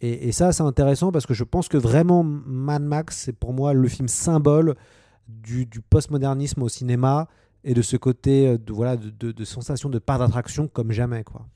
Et, 0.01 0.31
ça, 0.31 0.53
c'est 0.53 0.63
intéressant 0.63 1.11
parce 1.11 1.27
que 1.27 1.35
je 1.35 1.43
pense 1.43 1.67
que 1.67 1.77
vraiment 1.77 2.23
Mad 2.23 2.83
Max, 2.83 3.23
c'est 3.25 3.33
pour 3.33 3.53
moi 3.53 3.73
le 3.73 3.89
film 3.89 4.07
symbole 4.07 4.77
du 5.27 5.67
postmodernisme 5.91 6.63
au 6.63 6.69
cinéma, 6.69 7.27
et 7.65 7.75
de 7.75 7.83
ce 7.83 7.97
côté 7.97 8.59
de, 8.59 8.73
voilà, 8.73 8.97
de, 8.97 9.45
sensation 9.45 9.89
de 9.89 9.99
part 9.99 10.19
d'attraction 10.19 10.69
comme 10.69 10.93
jamais. 10.93 11.25
Quoi. 11.25 11.47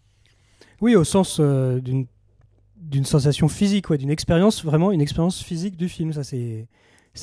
Oui, 0.81 0.97
au 0.97 1.05
sens 1.05 1.39
euh, 1.41 1.81
d'une 1.81 3.05
sensation 3.05 3.49
physique, 3.49 3.91
ouais, 3.91 3.99
d'une 3.99 4.11
expérience, 4.11 4.65
vraiment 4.65 4.93
une 4.93 5.01
expérience 5.01 5.43
physique 5.43 5.77
du 5.77 5.89
film. 5.89 6.13
C'est 6.23 6.67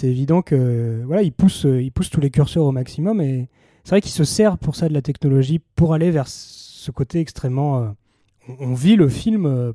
évident 0.08 0.42
que 0.42 1.02
voilà, 1.06 1.24
il 1.24 1.32
pousse, 1.32 1.66
il 1.66 1.92
pousse 1.92 2.10
tous 2.10 2.20
les 2.20 2.30
curseurs 2.30 2.66
au 2.66 2.72
maximum 2.72 3.22
et 3.22 3.50
c'est 3.86 3.92
vrai 3.92 4.02
qu'il 4.02 4.12
se 4.12 4.24
sert 4.24 4.58
pour 4.58 4.76
ça 4.76 4.90
de 4.90 4.94
la 4.94 5.04
technologie 5.04 5.62
pour 5.76 5.94
aller 5.94 6.10
vers 6.10 6.28
ce 6.28 6.90
côté 6.90 7.20
extrêmement. 7.20 7.84
Euh, 7.84 7.90
on, 8.60 8.74
vit 8.74 8.96
le 8.96 9.08
film 9.08 9.46
euh, 9.46 9.74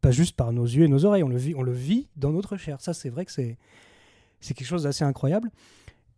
pas 0.00 0.10
juste 0.10 0.34
par 0.34 0.52
nos 0.52 0.64
yeux 0.64 0.84
et 0.84 0.88
nos 0.88 1.04
oreilles, 1.04 1.22
on 1.22 1.28
le 1.28 1.36
vit, 1.36 1.54
on 1.54 1.62
le 1.62 1.72
vit 1.72 2.08
dans 2.16 2.30
notre 2.30 2.56
chair. 2.56 2.80
Ça, 2.80 2.92
c'est 2.92 3.08
vrai 3.08 3.24
que 3.24 3.30
c'est 3.30 3.56
quelque 4.40 4.64
chose 4.64 4.82
d'assez 4.82 5.04
incroyable 5.04 5.48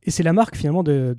et 0.04 0.10
c'est 0.10 0.22
la 0.22 0.32
marque 0.32 0.56
finalement 0.56 0.82
de 0.82 1.18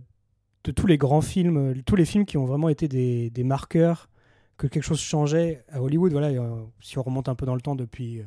de 0.65 0.71
tous 0.71 0.87
les 0.87 0.97
grands 0.97 1.21
films, 1.21 1.81
tous 1.83 1.95
les 1.95 2.05
films 2.05 2.25
qui 2.25 2.37
ont 2.37 2.45
vraiment 2.45 2.69
été 2.69 2.87
des, 2.87 3.43
marqueurs 3.43 4.09
que 4.57 4.67
quelque 4.67 4.83
chose 4.83 4.99
changeait 4.99 5.63
à 5.69 5.81
Hollywood. 5.81 6.11
Voilà, 6.11 6.27
euh, 6.27 6.63
si 6.81 6.97
on 6.97 7.03
remonte 7.03 7.29
un 7.29 7.35
peu 7.35 7.45
dans 7.45 7.55
le 7.55 7.61
temps 7.61 7.75
depuis 7.75 8.19
euh, 8.19 8.23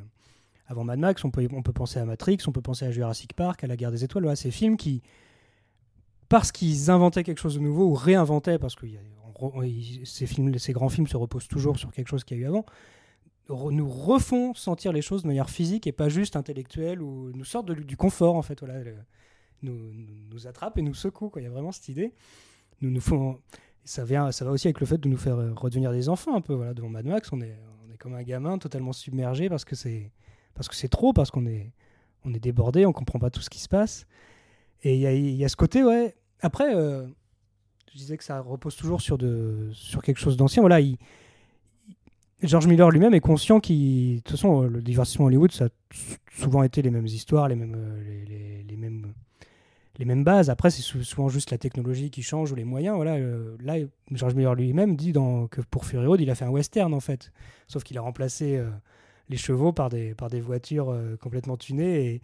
avant 0.68 0.84
Mad 0.84 0.98
Max, 0.98 1.24
on 1.24 1.30
peut, 1.30 1.46
on 1.52 1.62
peut 1.62 1.72
penser 1.72 1.98
à 1.98 2.04
Matrix, 2.04 2.38
on 2.46 2.52
peut 2.52 2.62
penser 2.62 2.84
à 2.84 2.90
Jurassic 2.90 3.34
Park, 3.34 3.64
à 3.64 3.66
La 3.66 3.76
Guerre 3.76 3.90
des 3.90 4.04
Étoiles. 4.04 4.24
Voilà, 4.24 4.36
ces 4.36 4.52
films 4.52 4.76
qui, 4.76 5.02
parce 6.28 6.52
qu'ils 6.52 6.90
inventaient 6.90 7.24
quelque 7.24 7.40
chose 7.40 7.54
de 7.56 7.60
nouveau 7.60 7.86
ou 7.86 7.94
réinventaient, 7.94 8.58
parce 8.58 8.76
ils- 8.82 10.02
ces, 10.04 10.26
films, 10.26 10.56
ces 10.58 10.72
grands 10.72 10.88
films 10.88 11.08
se 11.08 11.16
reposent 11.16 11.48
toujours 11.48 11.78
sur 11.78 11.90
quelque 11.90 12.08
chose 12.08 12.22
qu'il 12.24 12.36
y 12.38 12.40
a 12.40 12.44
eu 12.44 12.46
avant, 12.46 12.64
nous 13.48 13.88
refont 13.88 14.52
sentir 14.54 14.92
les 14.92 15.00
choses 15.00 15.22
de 15.22 15.26
manière 15.28 15.48
physique 15.48 15.86
et 15.86 15.92
pas 15.92 16.08
juste 16.08 16.36
intellectuelle 16.36 17.00
ou 17.00 17.32
nous 17.34 17.44
sortent 17.44 17.68
de- 17.68 17.74
du 17.74 17.96
confort 17.96 18.36
en 18.36 18.42
fait. 18.42 18.60
Voilà, 18.60 18.80
nous, 19.62 19.92
nous, 20.30 20.46
attrapent 20.46 20.78
et 20.78 20.82
nous 20.82 20.94
secouent. 20.94 21.30
quoi. 21.30 21.40
Il 21.40 21.44
y 21.44 21.48
a 21.48 21.50
vraiment 21.50 21.72
cette 21.72 21.88
idée. 21.88 22.12
Nous 22.80 22.90
nous 22.90 23.00
font. 23.00 23.40
Ça, 23.84 24.04
vient, 24.04 24.30
ça 24.32 24.44
va 24.44 24.50
aussi 24.50 24.66
avec 24.66 24.80
le 24.80 24.86
fait 24.86 24.98
de 24.98 25.08
nous 25.08 25.16
faire 25.16 25.38
euh, 25.38 25.52
redevenir 25.54 25.92
des 25.92 26.08
enfants 26.08 26.34
un 26.36 26.40
peu. 26.40 26.54
Voilà, 26.54 26.74
devant 26.74 26.90
Mad 26.90 27.06
Max, 27.06 27.32
on 27.32 27.40
est, 27.40 27.56
on 27.86 27.92
est 27.92 27.96
comme 27.96 28.14
un 28.14 28.22
gamin 28.22 28.58
totalement 28.58 28.92
submergé 28.92 29.48
parce 29.48 29.64
que 29.64 29.74
c'est 29.74 30.10
trop, 30.90 31.12
parce 31.12 31.30
qu'on 31.30 31.46
est, 31.46 31.72
on 32.24 32.34
est 32.34 32.38
débordé, 32.38 32.84
on 32.86 32.92
comprend 32.92 33.18
pas 33.18 33.30
tout 33.30 33.40
ce 33.40 33.50
qui 33.50 33.60
se 33.60 33.68
passe. 33.68 34.06
Et 34.82 34.94
il 34.94 35.36
y 35.36 35.44
a, 35.44 35.48
ce 35.48 35.56
côté, 35.56 35.82
ouais. 35.82 36.14
Après, 36.40 36.74
euh, 36.74 37.06
je 37.92 37.98
disais 37.98 38.16
que 38.16 38.24
ça 38.24 38.40
repose 38.40 38.76
toujours 38.76 39.00
sur, 39.00 39.18
de, 39.18 39.70
sur 39.72 40.02
quelque 40.02 40.20
chose 40.20 40.36
d'ancien. 40.36 40.62
Voilà, 40.62 40.80
il, 40.80 40.98
George 42.42 42.68
Miller 42.68 42.90
lui-même 42.90 43.14
est 43.14 43.20
conscient 43.20 43.58
qu'il. 43.58 44.16
De 44.16 44.20
toute 44.20 44.32
façon, 44.32 44.62
le 44.62 44.80
divertissement 44.80 45.26
Hollywood, 45.26 45.50
ça 45.50 45.66
a 45.66 45.68
souvent 46.32 46.62
été 46.62 46.82
les 46.82 46.90
mêmes 46.90 47.06
histoires, 47.06 47.48
les 47.48 47.56
mêmes, 47.56 47.74
euh, 47.76 48.62
les 48.68 48.76
mêmes, 48.76 49.12
les 49.98 50.04
mêmes 50.04 50.24
bases. 50.24 50.48
Après, 50.50 50.70
c'est 50.70 50.82
sou- 50.82 51.02
souvent 51.02 51.28
juste 51.28 51.50
la 51.50 51.58
technologie 51.58 52.10
qui 52.10 52.22
change 52.22 52.52
ou 52.52 52.54
les 52.54 52.64
moyens. 52.64 52.96
Voilà, 52.96 53.14
euh, 53.14 53.56
là, 53.60 53.74
George 54.12 54.34
Miller 54.34 54.54
lui-même 54.54 54.96
dit 54.96 55.12
dans, 55.12 55.46
que 55.48 55.60
pour 55.60 55.84
Fury 55.84 56.06
Road, 56.06 56.20
il 56.20 56.30
a 56.30 56.34
fait 56.34 56.44
un 56.44 56.50
western 56.50 56.94
en 56.94 57.00
fait. 57.00 57.32
Sauf 57.66 57.82
qu'il 57.82 57.98
a 57.98 58.00
remplacé 58.00 58.56
euh, 58.56 58.70
les 59.28 59.36
chevaux 59.36 59.72
par 59.72 59.88
des, 59.88 60.14
par 60.14 60.30
des 60.30 60.40
voitures 60.40 60.90
euh, 60.90 61.16
complètement 61.16 61.56
tunées. 61.56 62.20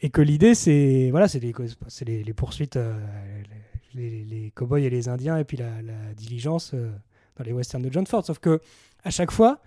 Et, 0.00 0.10
que 0.10 0.20
l'idée, 0.20 0.54
c'est 0.54 1.08
voilà, 1.12 1.28
c'est 1.28 1.40
les, 1.40 1.52
poursuites, 2.34 2.78
les, 3.94 4.24
les 4.24 4.50
cow-boys 4.50 4.80
et 4.80 4.90
les 4.90 5.08
Indiens, 5.08 5.38
et 5.38 5.44
puis 5.44 5.56
la, 5.56 5.80
la 5.80 6.12
diligence 6.14 6.74
dans 6.74 7.44
les 7.44 7.52
westerns 7.54 7.80
de 7.80 7.90
John 7.90 8.06
Ford. 8.06 8.22
Sauf 8.22 8.38
que 8.38 8.60
à 9.02 9.08
chaque 9.08 9.30
fois, 9.30 9.60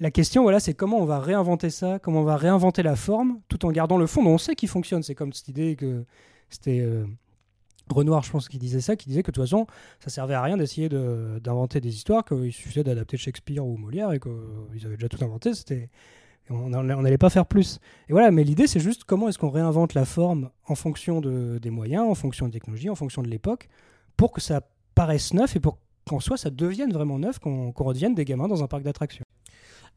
la 0.00 0.10
question, 0.10 0.42
voilà, 0.42 0.60
c'est 0.60 0.74
comment 0.74 0.98
on 0.98 1.06
va 1.06 1.18
réinventer 1.18 1.70
ça, 1.70 1.98
comment 1.98 2.20
on 2.20 2.24
va 2.24 2.36
réinventer 2.36 2.82
la 2.82 2.94
forme, 2.94 3.40
tout 3.48 3.64
en 3.64 3.72
gardant 3.72 3.96
le 3.96 4.06
fond 4.06 4.22
dont 4.22 4.32
on 4.32 4.38
sait 4.38 4.54
qu'il 4.54 4.68
fonctionne. 4.68 5.02
C'est 5.02 5.14
comme 5.14 5.32
cette 5.32 5.48
idée 5.48 5.76
que 5.76 6.04
c'était 6.50 6.80
euh, 6.80 7.04
Renoir, 7.90 8.22
je 8.22 8.30
pense, 8.30 8.48
qui 8.48 8.58
disait 8.58 8.80
ça, 8.80 8.96
qui 8.96 9.08
disait 9.08 9.22
que 9.22 9.30
de 9.30 9.34
toute 9.34 9.44
façon, 9.44 9.66
ça 10.00 10.08
servait 10.08 10.34
à 10.34 10.42
rien 10.42 10.56
d'essayer 10.56 10.88
de- 10.88 11.38
d'inventer 11.42 11.80
des 11.80 11.94
histoires, 11.94 12.24
qu'il 12.24 12.52
suffisait 12.52 12.82
d'adapter 12.82 13.16
Shakespeare 13.18 13.64
ou 13.64 13.76
Molière 13.76 14.12
et 14.12 14.20
qu'ils 14.20 14.86
avaient 14.86 14.96
déjà 14.96 15.08
tout 15.08 15.22
inventé. 15.22 15.52
C'était 15.54 15.90
on 16.50 16.68
n'allait 16.68 17.18
pas 17.18 17.30
faire 17.30 17.46
plus. 17.46 17.80
Et 18.08 18.12
voilà, 18.12 18.30
mais 18.30 18.44
l'idée, 18.44 18.66
c'est 18.66 18.80
juste 18.80 19.04
comment 19.04 19.28
est-ce 19.28 19.38
qu'on 19.38 19.48
réinvente 19.50 19.94
la 19.94 20.04
forme 20.04 20.50
en 20.66 20.74
fonction 20.74 21.20
de, 21.22 21.58
des 21.58 21.70
moyens, 21.70 22.04
en 22.06 22.14
fonction 22.14 22.48
de 22.48 22.52
technologie, 22.52 22.90
en 22.90 22.94
fonction 22.94 23.22
de 23.22 23.28
l'époque, 23.28 23.68
pour 24.16 24.30
que 24.32 24.42
ça 24.42 24.60
paraisse 24.94 25.32
neuf 25.32 25.56
et 25.56 25.60
pour 25.60 25.78
qu'en 26.06 26.20
soi, 26.20 26.36
ça 26.36 26.50
devienne 26.50 26.92
vraiment 26.92 27.18
neuf, 27.18 27.38
qu'on 27.38 27.72
redevienne 27.72 28.14
des 28.14 28.26
gamins 28.26 28.48
dans 28.48 28.62
un 28.62 28.66
parc 28.66 28.82
d'attractions. 28.82 29.24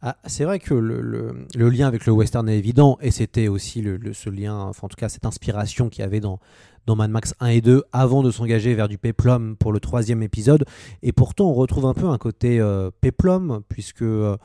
Ah, 0.02 0.16
c'est 0.28 0.44
vrai 0.44 0.60
que 0.60 0.76
le, 0.76 1.48
lien 1.56 1.88
avec 1.88 2.06
le 2.06 2.14
western 2.14 2.48
est 2.50 2.58
évident, 2.58 3.00
et 3.02 3.10
c'était 3.10 3.48
aussi 3.48 3.82
le, 3.82 4.14
ce 4.14 4.30
lien, 4.30 4.56
enfin 4.56 4.86
en 4.86 4.90
tout 4.90 4.96
cas 4.96 5.10
cette 5.10 5.26
inspiration 5.26 5.90
qu'il 5.90 6.02
y 6.02 6.06
avait 6.06 6.20
dans, 6.20 6.40
dans 6.86 6.96
Mad 6.96 7.10
Max 7.10 7.34
1 7.40 7.48
et 7.48 7.62
2 7.62 7.84
avant 7.92 8.22
de 8.22 8.30
s'engager 8.30 8.76
vers 8.76 8.88
du 8.90 9.00
peplum 9.00 9.56
pour 9.58 9.72
le 9.72 9.80
troisième 9.80 10.22
épisode. 10.22 10.66
Et 11.02 11.12
pourtant, 11.12 11.50
on 11.50 11.54
retrouve 11.54 11.88
un 11.88 11.96
peu 11.96 12.06
un 12.08 12.20
côté 12.20 12.60
euh, 12.60 12.92
peplum, 13.02 13.62
puisque 13.70 14.04
euh, 14.04 14.38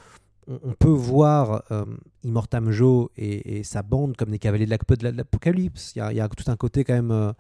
on, 0.49 0.73
peut 0.73 0.89
voir 0.89 1.65
euh, 1.71 1.85
Immortam 2.25 2.71
Joe 2.71 3.09
et, 3.19 3.63
sa 3.63 3.83
bande 3.83 4.17
comme 4.17 4.31
des 4.31 4.39
cavaliers 4.39 4.65
de 4.65 4.71
l'ap- 4.71 4.91
de 4.99 5.09
l'apocalypse. 5.09 5.93
Il 5.95 5.99
y 5.99 6.03
a, 6.03 6.13
il 6.13 6.17
y 6.17 6.21
a 6.21 6.29
tout 6.29 6.51
un 6.51 6.57
côté 6.57 6.83
quand 6.85 6.95
même. 6.95 7.35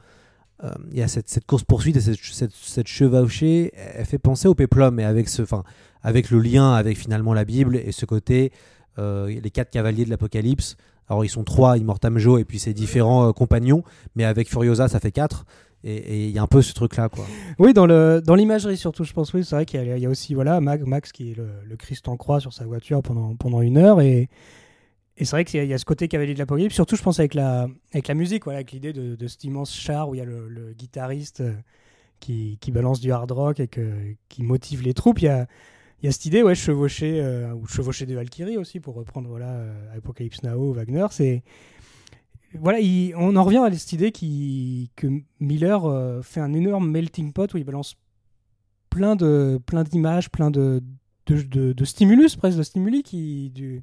Euh, 0.65 0.71
il 0.93 0.99
y 0.99 1.03
a 1.03 1.09
cette, 1.09 1.45
course-poursuite 1.47 1.97
et 1.97 2.01
cette, 2.01 2.87
chevauchée, 2.87 3.73
elle 3.75 4.05
fait 4.05 4.19
penser 4.19 4.49
au 4.49 4.55
péplum, 4.55 5.01
et 5.01 5.05
avec, 5.05 6.31
le 6.31 6.39
lien 6.39 6.73
avec 6.73 6.99
finalement 6.99 7.35
la 7.35 7.45
Bible 7.45 7.77
et 7.77 7.93
ce 7.93 8.07
côté, 8.07 8.53
euh, 8.99 9.29
les 9.29 9.51
quatre 9.51 9.71
cavaliers 9.71 10.05
de 10.05 10.11
l'Apocalypse. 10.11 10.77
Alors 11.09 11.25
ils 11.25 11.29
sont 11.29 11.45
trois, 11.45 11.79
Immortam 11.79 12.17
Joe 12.19 12.41
et 12.41 12.45
puis 12.45 12.59
ses 12.59 12.75
différents 12.75 13.29
euh, 13.29 13.33
compagnons, 13.33 13.83
mais 14.15 14.25
avec 14.25 14.49
Furiosa 14.49 14.89
ça 14.89 15.01
fait 15.01 15.13
quatre. 15.13 15.45
Et 15.85 16.27
il 16.27 16.31
y 16.31 16.39
a 16.39 16.43
un 16.43 16.47
peu 16.47 16.63
ce 16.63 16.73
truc-là, 16.75 17.09
quoi. 17.09 17.25
Oui, 17.59 17.75
dans 17.75 17.87
l'imagerie 18.37 18.77
surtout, 18.77 19.03
je 19.03 19.13
pense. 19.13 19.35
Oui, 19.35 19.45
c'est 19.45 19.57
vrai 19.57 19.67
qu'il 19.67 19.83
y, 19.83 20.07
a- 20.07 20.09
aussi 20.09 20.33
voilà 20.33 20.61
Max, 20.61 20.85
Max 20.87 21.11
qui 21.11 21.33
est 21.33 21.35
le, 21.35 21.75
Christ 21.77 22.07
en 22.07 22.17
croix 22.17 22.39
sur 22.39 22.53
sa 22.53 22.65
voiture 22.67 23.03
pendant 23.03 23.63
une 23.63 23.79
heure 23.79 24.01
et 25.19 25.25
c'est 25.25 25.33
vrai 25.37 25.45
qu'il 25.45 25.65
y, 25.65 25.73
a- 25.75 25.79
ce 25.79 25.85
côté 25.85 26.09
cavalier 26.09 26.35
de 26.35 26.39
l'apocalypse. 26.39 26.75
Surtout, 26.75 26.97
je 26.97 27.03
pense 27.03 27.19
avec 27.21 27.35
la 27.35 27.69
avec 27.93 28.09
la 28.09 28.15
musique, 28.15 28.45
voilà, 28.45 28.59
avec 28.59 28.73
l'idée 28.73 28.93
de, 28.93 29.15
de 29.17 29.27
cet 29.27 29.45
immense 29.45 29.75
char 29.75 30.09
où 30.09 30.15
il 30.15 30.19
y 30.19 30.21
a 30.21 30.25
le, 30.25 30.73
guitariste 30.73 31.41
euh, 31.43 31.55
qui, 32.21 32.57
qui 32.61 32.71
balance 32.73 33.01
du 33.01 33.13
hard 33.13 33.31
rock 33.33 33.61
et 33.61 33.69
qui 34.29 34.43
motive 34.43 34.83
les 34.83 34.95
troupes. 34.95 35.21
Il 35.21 35.27
y 35.27 35.29
a 35.29 35.47
il 36.03 36.07
y 36.07 36.09
a 36.09 36.13
cette 36.13 36.27
idée, 36.27 36.43
ouais, 36.43 36.57
chevaucher 36.57 37.21
euh, 37.21 37.55
ou 37.55 37.65
chevaucher 37.67 38.07
des 38.07 38.15
Valkyries 38.17 38.57
aussi 38.57 38.81
pour 38.81 38.95
reprendre 38.97 39.29
voilà 39.29 39.51
euh, 39.51 39.97
Apocalypse 39.97 40.43
Now, 40.43 40.73
Wagner. 40.73 41.07
C'est 41.11 41.43
voilà, 42.55 42.81
il- 42.81 43.15
on 43.17 43.37
en 43.37 43.45
revient 43.45 43.59
à 43.65 43.73
cette 43.73 43.93
idée 43.93 44.13
qui, 44.13 44.91
que 44.97 45.07
Miller 45.41 45.85
euh, 45.85 46.21
fait 46.23 46.41
un 46.41 46.53
énorme 46.53 46.91
melting 46.91 47.33
pot 47.33 47.53
où 47.55 47.57
il 47.57 47.65
balance 47.65 47.97
plein 48.91 49.17
de 49.17 49.59
plein 49.65 49.85
d'images, 49.85 50.29
plein 50.31 50.51
de, 50.51 50.83
de, 51.27 51.41
de- 51.43 51.73
de 51.73 51.85
stimulus, 51.85 52.37
presque 52.37 52.59
de 52.59 52.63
stimuli 52.63 53.03
qui 53.03 53.51
du 53.51 53.83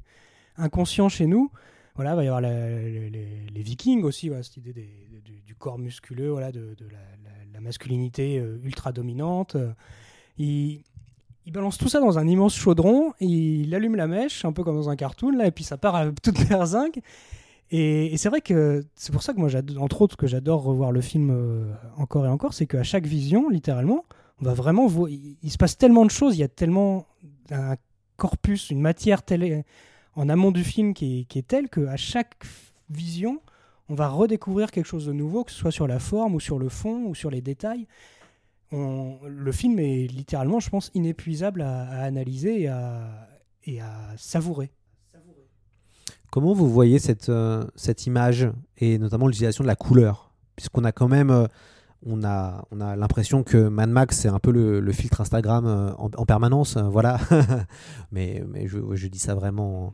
inconscient 0.60 1.10
chez 1.10 1.26
nous. 1.26 1.51
Voilà, 1.95 2.14
il 2.14 2.16
va 2.16 2.24
y 2.24 2.28
avoir 2.28 2.41
les, 2.41 3.62
Vikings 3.62 4.03
aussi, 4.03 4.30
voilà, 4.30 4.43
cette 4.43 4.57
idée 4.57 4.74
du, 4.74 5.55
corps 5.55 5.78
musculeux, 5.78 6.30
voilà, 6.30 6.51
de, 6.51 6.76
la, 7.53 7.60
masculinité 7.60 8.39
euh, 8.39 8.57
ultra 8.64 8.93
dominante. 8.93 9.55
Euh, 9.55 9.74
Il, 10.38 10.82
balance 11.47 11.78
tout 11.78 11.89
ça 11.89 11.99
dans 11.99 12.18
un 12.18 12.26
immense 12.26 12.55
chaudron, 12.55 13.12
il 13.20 13.76
allume 13.76 13.95
la 13.95 14.07
mèche, 14.07 14.45
un 14.45 14.53
peu 14.53 14.64
comme 14.64 14.76
dans 14.76 14.89
un 14.89 14.95
cartoon, 14.95 15.32
là, 15.32 15.47
et 15.47 15.51
puis 15.51 15.66
ça 15.66 15.78
part 15.78 15.95
à 15.95 16.10
toute 16.24 16.47
berzingue. 16.47 17.01
Et, 17.72 18.14
et 18.14 18.18
c'est 18.18 18.30
vrai 18.30 18.39
que 18.39 18.86
c'est 18.95 19.12
pour 19.12 19.24
ça 19.24 19.34
que 19.34 19.39
moi, 19.39 19.49
entre 19.78 20.01
autres, 20.01 20.16
que 20.16 20.28
j'adore 20.28 20.64
revoir 20.64 20.91
le 20.93 21.01
film 21.01 21.32
euh, 21.32 21.74
encore 21.97 22.26
et 22.26 22.30
encore, 22.30 22.53
c'est 22.53 22.66
qu'à 22.66 22.84
chaque 22.84 23.05
vision, 23.05 23.49
littéralement, 23.49 24.05
on 24.41 24.45
va 24.45 24.53
vraiment 24.53 24.88
il, 25.07 25.36
il 25.43 25.51
se 25.51 25.57
passe 25.57 25.78
tellement 25.78 26.05
de 26.05 26.12
choses, 26.12 26.38
il 26.38 26.39
y 26.39 26.43
a 26.43 26.47
tellement 26.47 27.07
un 27.51 27.76
corpus, 28.16 28.70
une 28.70 28.80
matière 28.80 29.24
telle 29.24 29.66
en 30.20 30.28
amont 30.28 30.51
du 30.51 30.65
film 30.65 30.93
qui 30.93 31.26
est, 31.34 31.47
telle 31.47 31.70
qu'à 31.70 31.95
chaque 31.95 32.43
vision, 32.89 33.41
on 33.88 33.95
va 33.95 34.09
redécouvrir 34.09 34.70
quelque 34.70 34.86
chose 34.86 35.05
de 35.05 35.13
nouveau, 35.13 35.45
que 35.45 35.51
ce 35.51 35.57
soit 35.57 35.72
sur 35.72 35.88
la 35.88 35.99
forme 35.99 36.36
ou 36.36 36.41
sur 36.41 36.59
le 36.59 36.67
fond 36.67 37.05
ou 37.05 37.15
sur 37.15 37.32
les 37.32 37.39
détails. 37.39 37.88
Le 38.74 39.51
film 39.53 39.80
est 39.80 40.07
littéralement, 40.07 40.59
je 40.59 40.70
pense, 40.70 40.91
inépuisable 40.93 41.61
à, 41.61 42.03
analyser 42.03 42.70
et 43.63 43.80
à, 43.80 44.15
savourer. 44.17 44.72
Comment 46.32 46.53
vous 46.53 46.70
voyez 46.70 46.99
cette, 46.99 47.30
euh, 47.30 47.63
cette 47.76 48.05
image 48.05 48.51
et 48.78 48.99
notamment 48.99 49.26
l'utilisation 49.26 49.63
de 49.63 49.70
la 49.70 49.76
couleur? 49.76 50.32
Puisqu'on 50.57 50.84
a 50.84 50.91
quand 50.91 51.07
même 51.07 51.32
euh, 51.32 51.47
on 52.05 52.24
a, 52.24 52.65
on 52.70 52.82
a 52.82 52.95
l'impression 52.95 53.41
que 53.41 53.70
Mad 53.70 53.89
Max 53.89 54.20
c'est 54.20 54.28
un 54.28 54.38
peu 54.38 54.51
le, 54.51 54.91
filtre 54.91 55.22
Instagram 55.22 55.65
euh, 55.65 55.91
en, 55.93 56.11
en 56.15 56.26
permanence, 56.28 56.78
voilà. 56.78 57.20
mais 58.11 58.43
je, 58.67 59.07
dis 59.07 59.17
ça 59.17 59.34
vraiment 59.34 59.91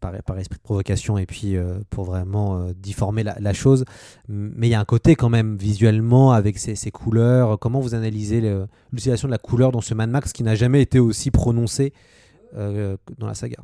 par, 0.00 0.38
esprit 0.38 0.58
de 0.58 0.62
provocation 0.62 1.18
et 1.18 1.26
puis 1.26 1.56
euh, 1.56 1.80
pour 1.90 2.04
vraiment 2.04 2.58
euh, 2.58 2.72
difformer 2.74 3.22
la, 3.22 3.52
chose. 3.52 3.84
Mais 4.28 4.68
il 4.68 4.70
y 4.70 4.74
a 4.74 4.80
un 4.80 4.84
côté 4.84 5.16
quand 5.16 5.28
même 5.28 5.56
visuellement 5.56 6.32
avec 6.32 6.58
ces, 6.58 6.90
couleurs. 6.90 7.58
Comment 7.58 7.80
vous 7.80 7.94
analysez 7.94 8.40
l'utilisation 8.92 9.28
de 9.28 9.32
la 9.32 9.38
couleur 9.38 9.72
dans 9.72 9.80
ce 9.80 9.94
Mad 9.94 10.10
Max 10.10 10.32
qui 10.32 10.42
n'a 10.42 10.54
jamais 10.54 10.82
été 10.82 10.98
aussi 10.98 11.30
prononcé 11.30 11.92
euh, 12.56 12.96
dans 13.18 13.26
la 13.26 13.34
saga? 13.34 13.58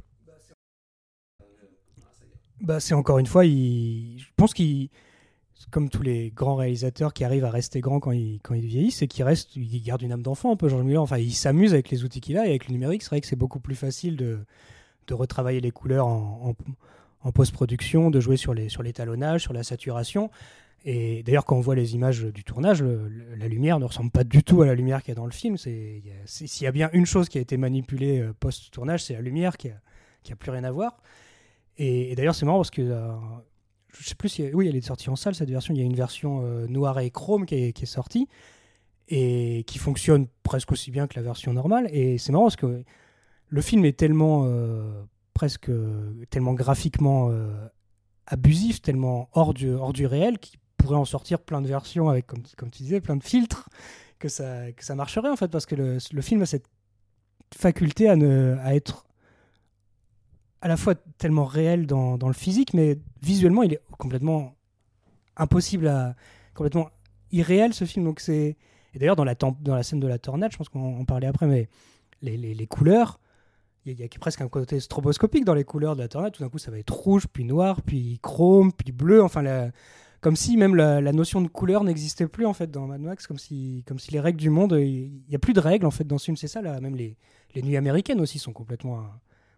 Bah, 2.60 2.80
c'est 2.80 2.94
encore 2.94 3.18
une 3.18 3.26
fois, 3.26 3.44
je 3.44 4.24
pense 4.36 4.54
qu'il, 4.54 4.88
comme 5.70 5.90
tous 5.90 6.02
les 6.02 6.30
grands 6.30 6.56
réalisateurs 6.56 7.12
qui 7.12 7.22
arrivent 7.22 7.44
à 7.44 7.50
rester 7.50 7.80
grands 7.80 8.00
quand 8.00 8.12
ils, 8.12 8.40
vieillissent, 8.50 8.96
c'est 8.96 9.08
qu'ils 9.08 9.24
restent, 9.24 9.54
ils 9.56 9.82
gardent 9.82 10.02
une 10.02 10.12
âme 10.12 10.22
d'enfant 10.22 10.52
un 10.52 10.56
peu, 10.56 10.68
George 10.68 10.82
Miller. 10.84 11.02
Enfin, 11.02 11.18
il 11.18 11.34
s'amuse 11.34 11.74
avec 11.74 11.90
les 11.90 12.04
outils 12.04 12.20
qu'il 12.20 12.38
a 12.38 12.46
et 12.46 12.50
avec 12.50 12.68
le 12.68 12.72
numérique. 12.72 13.02
C'est 13.02 13.10
vrai 13.10 13.20
que 13.20 13.26
c'est 13.26 13.36
beaucoup 13.36 13.60
plus 13.60 13.74
facile 13.74 14.16
de, 14.16 14.38
de 15.06 15.14
retravailler 15.14 15.60
les 15.60 15.70
couleurs 15.70 16.06
en, 16.06 16.54
post-production, 17.34 18.10
de 18.10 18.20
jouer 18.20 18.36
sur 18.36 18.54
les 18.54 18.68
sur 18.68 18.82
l'étalonnage, 18.82 19.42
sur 19.42 19.52
la 19.52 19.64
saturation. 19.64 20.30
Et 20.84 21.24
d'ailleurs, 21.24 21.44
quand 21.44 21.56
on 21.56 21.60
voit 21.60 21.74
les 21.74 21.96
images 21.96 22.22
du 22.22 22.44
tournage, 22.44 22.84
la 22.84 23.48
lumière 23.48 23.80
ne 23.80 23.84
ressemble 23.84 24.12
pas 24.12 24.22
du 24.22 24.44
tout 24.44 24.62
à 24.62 24.66
la 24.66 24.74
lumière 24.76 25.02
qu'il 25.02 25.08
y 25.08 25.12
a 25.12 25.16
dans 25.16 25.26
le 25.26 25.32
film. 25.32 25.56
S'il 25.56 26.62
y 26.62 26.66
a 26.66 26.72
bien 26.72 26.88
une 26.92 27.06
chose 27.06 27.28
qui 27.28 27.38
a 27.38 27.40
été 27.40 27.56
manipulée 27.56 28.20
euh, 28.20 28.32
post-tournage, 28.38 29.02
c'est 29.02 29.14
la 29.14 29.20
lumière 29.20 29.56
qui 29.56 29.70
a, 29.70 30.36
plus 30.36 30.50
rien 30.52 30.62
à 30.62 30.70
voir. 30.70 30.98
Et, 31.78 32.12
et 32.12 32.14
d'ailleurs, 32.14 32.36
c'est 32.36 32.46
marrant 32.46 32.58
parce 32.58 32.70
que 32.70 32.82
euh, 32.82 33.10
je 33.98 34.08
sais 34.08 34.14
plus 34.14 34.28
si 34.28 34.50
oui, 34.52 34.68
elle 34.68 34.76
est 34.76 34.80
sortie 34.80 35.10
en 35.10 35.16
salle 35.16 35.34
cette 35.34 35.50
version. 35.50 35.74
Il 35.74 35.78
y 35.78 35.82
a 35.82 35.86
une 35.86 35.96
version 35.96 36.42
euh, 36.44 36.66
noire 36.66 36.98
et 36.98 37.10
chrome 37.10 37.46
qui 37.46 37.54
est, 37.56 37.72
qui 37.72 37.84
est 37.84 37.86
sortie 37.86 38.28
et 39.08 39.64
qui 39.66 39.78
fonctionne 39.78 40.26
presque 40.42 40.72
aussi 40.72 40.90
bien 40.90 41.06
que 41.06 41.14
la 41.16 41.22
version 41.22 41.52
normale. 41.52 41.88
Et 41.90 42.18
c'est 42.18 42.32
marrant 42.32 42.44
parce 42.44 42.56
que 42.56 42.84
le 43.48 43.60
film 43.60 43.84
est 43.84 43.96
tellement 43.96 44.44
euh, 44.44 45.04
presque 45.34 45.70
tellement 46.30 46.54
graphiquement 46.54 47.28
euh, 47.30 47.68
abusif, 48.26 48.82
tellement 48.82 49.28
hors 49.32 49.54
du, 49.54 49.70
hors 49.70 49.92
du 49.92 50.06
réel 50.06 50.38
qu'il 50.38 50.58
pourrait 50.76 50.96
en 50.96 51.04
sortir 51.04 51.40
plein 51.40 51.60
de 51.60 51.68
versions 51.68 52.08
avec, 52.08 52.26
comme, 52.26 52.70
tu 52.70 52.82
disais, 52.82 53.00
plein 53.00 53.16
de 53.16 53.22
filtres 53.22 53.68
que 54.18 54.28
ça, 54.28 54.72
que 54.72 54.84
ça 54.84 54.94
marcherait 54.94 55.28
en 55.28 55.36
fait, 55.36 55.48
parce 55.48 55.66
que 55.66 55.74
le, 55.74 55.98
le 56.12 56.22
film 56.22 56.42
a 56.42 56.46
cette 56.46 56.66
faculté 57.54 58.08
à, 58.08 58.16
ne, 58.16 58.56
à 58.60 58.74
être 58.74 59.06
à 60.60 60.68
la 60.68 60.76
fois 60.76 60.94
tellement 61.18 61.44
réel 61.44 61.86
dans, 61.86 62.18
dans, 62.18 62.28
le 62.28 62.34
physique, 62.34 62.74
mais 62.74 62.98
visuellement, 63.22 63.62
il 63.62 63.74
est 63.74 63.80
complètement 63.98 64.56
impossible 65.36 65.86
à. 65.86 66.16
complètement 66.54 66.90
irréel 67.30 67.74
ce 67.74 67.84
film. 67.84 68.04
Donc 68.04 68.20
c'est. 68.20 68.56
Et 68.94 68.98
d'ailleurs, 68.98 69.16
dans 69.16 69.24
la, 69.24 69.34
dans 69.34 69.74
la 69.74 69.82
scène 69.82 70.00
de 70.00 70.08
la 70.08 70.18
tornade, 70.18 70.50
je 70.52 70.56
pense 70.56 70.68
qu'on 70.68 71.00
en 71.00 71.04
parlait 71.04 71.26
après, 71.26 71.46
mais 71.46 71.68
les, 72.22 72.36
les 72.36 72.66
couleurs, 72.66 73.20
il 73.86 74.00
y, 74.00 74.04
a 74.04 74.08
presque 74.18 74.40
un 74.40 74.48
côté 74.48 74.80
stroboscopique 74.80 75.44
dans 75.44 75.54
les 75.54 75.64
couleurs 75.64 75.94
de 75.94 76.02
la. 76.02 76.08
Tout 76.08 76.42
d'un 76.42 76.48
coup, 76.48 76.58
ça 76.58 76.70
va 76.70 76.78
être 76.78 76.92
rouge, 76.92 77.26
puis 77.32 77.44
noir, 77.44 77.82
puis 77.82 78.18
chrome, 78.20 78.72
puis 78.72 78.90
bleu. 78.92 79.22
Enfin, 79.22 79.70
comme 80.20 80.34
si 80.34 80.56
même 80.56 80.74
la, 80.74 81.12
notion 81.12 81.40
de 81.40 81.48
couleur 81.48 81.84
n'existait 81.84 82.26
plus 82.26 82.46
en 82.46 82.52
fait 82.52 82.70
dans 82.70 82.86
Mad 82.86 83.00
Max, 83.00 83.26
comme 83.26 83.38
si, 83.38 83.84
comme 83.86 84.00
si 84.00 84.10
les 84.10 84.20
règles 84.20 84.40
du 84.40 84.50
monde, 84.50 84.76
il 84.78 85.22
n'y 85.28 85.36
a 85.36 85.38
plus 85.38 85.52
de 85.52 85.60
règles 85.60 85.86
en 85.86 85.92
fait 85.92 86.04
dans 86.04 86.18
ce 86.18 86.24
film. 86.24 86.36
C'est 86.36 86.48
ça 86.48 86.60
même 86.62 86.96
les, 86.96 87.16
les 87.54 87.62
nuits 87.62 87.76
américaines 87.76 88.20
aussi 88.20 88.38
sont 88.38 88.52
complètement. 88.52 89.04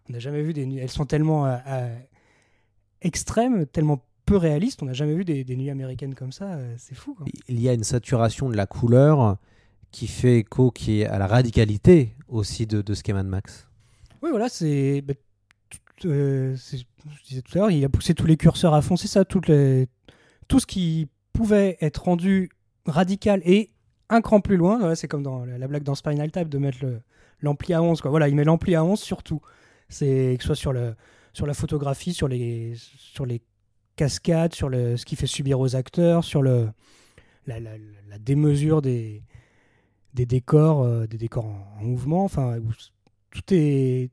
On 0.09 0.13
n'a 0.13 0.19
jamais 0.19 0.41
vu 0.41 0.53
des 0.53 0.65
nuits. 0.65 0.79
Elles 0.79 0.89
sont 0.89 1.05
tellement 1.05 1.45
euh, 1.45 1.57
euh, 1.67 1.97
extrêmes, 3.01 3.65
tellement 3.65 4.03
peu 4.25 4.37
réalistes. 4.37 4.83
On 4.83 4.85
n'a 4.85 4.93
jamais 4.93 5.15
vu 5.15 5.25
des, 5.25 5.43
nuits 5.55 5.69
américaines 5.69 6.15
comme 6.15 6.31
ça. 6.31 6.53
Euh, 6.53 6.75
c'est 6.77 6.95
fou. 6.95 7.17
Il 7.47 7.59
y 7.59 7.69
a 7.69 7.73
une 7.73 7.83
saturation 7.83 8.49
de 8.49 8.55
la 8.55 8.65
couleur 8.65 9.37
qui 9.91 10.07
fait 10.07 10.39
écho 10.39 10.71
qui 10.71 11.01
est 11.01 11.05
à 11.05 11.17
la 11.17 11.27
radicalité 11.27 12.15
aussi 12.27 12.67
de, 12.67 12.81
de 12.81 12.93
ce 12.93 13.01
qu'est 13.01 13.13
Mad 13.13 13.25
Max. 13.25 13.68
Oui, 14.21 14.29
voilà, 14.31 14.49
c'est. 14.49 15.01
Bah, 15.01 15.13
euh, 16.05 16.55
je 16.55 17.23
disais 17.27 17.41
tout 17.41 17.57
à 17.57 17.61
l'heure, 17.61 17.71
il 17.71 17.83
a 17.83 17.89
poussé 17.89 18.13
tous 18.13 18.25
les 18.25 18.37
curseurs 18.37 18.73
à 18.73 18.81
fond. 18.81 18.95
C'est 18.95 19.07
ça, 19.07 19.25
tout 19.25 19.41
ce 19.43 20.65
qui 20.65 21.07
pouvait 21.33 21.77
être 21.81 22.03
rendu 22.03 22.49
radical 22.85 23.41
et 23.45 23.71
un 24.09 24.21
cran 24.21 24.41
plus 24.41 24.57
loin. 24.57 24.79
Voilà, 24.79 24.95
c'est 24.95 25.07
comme 25.07 25.23
dans 25.23 25.45
la, 25.45 25.57
la, 25.57 25.67
blague 25.67 25.83
dans 25.83 25.95
Spinal 25.95 26.31
Tap 26.31 26.47
de 26.49 26.57
mettre 26.57 26.85
l'ampli 27.41 27.73
à 27.73 27.81
11. 27.81 28.01
Quoi. 28.01 28.11
Voilà, 28.11 28.27
il 28.27 28.35
met 28.35 28.43
l'ampli 28.43 28.75
à 28.75 28.83
11 28.83 28.99
sur 28.99 29.23
tout. 29.23 29.41
C'est 29.87 30.35
que 30.37 30.43
ce 30.43 30.53
soit 30.53 30.95
sur, 31.33 31.45
la 31.45 31.53
photographie, 31.53 32.13
sur 32.13 32.27
les, 32.27 32.75
cascades, 33.95 34.53
sur 34.53 34.69
ce 34.69 35.03
qui 35.03 35.15
fait 35.15 35.27
subir 35.27 35.59
aux 35.59 35.75
acteurs, 35.75 36.23
sur 36.23 36.43
la, 36.43 36.73
démesure 38.19 38.81
des, 38.81 39.23
des 40.13 40.25
décors, 40.25 40.83
euh, 40.83 41.07
des 41.07 41.17
décors 41.17 41.45
en, 41.45 41.77
en 41.79 41.83
mouvement. 41.83 42.23
Enfin, 42.23 42.59
tout 43.31 43.53
est 43.53 44.11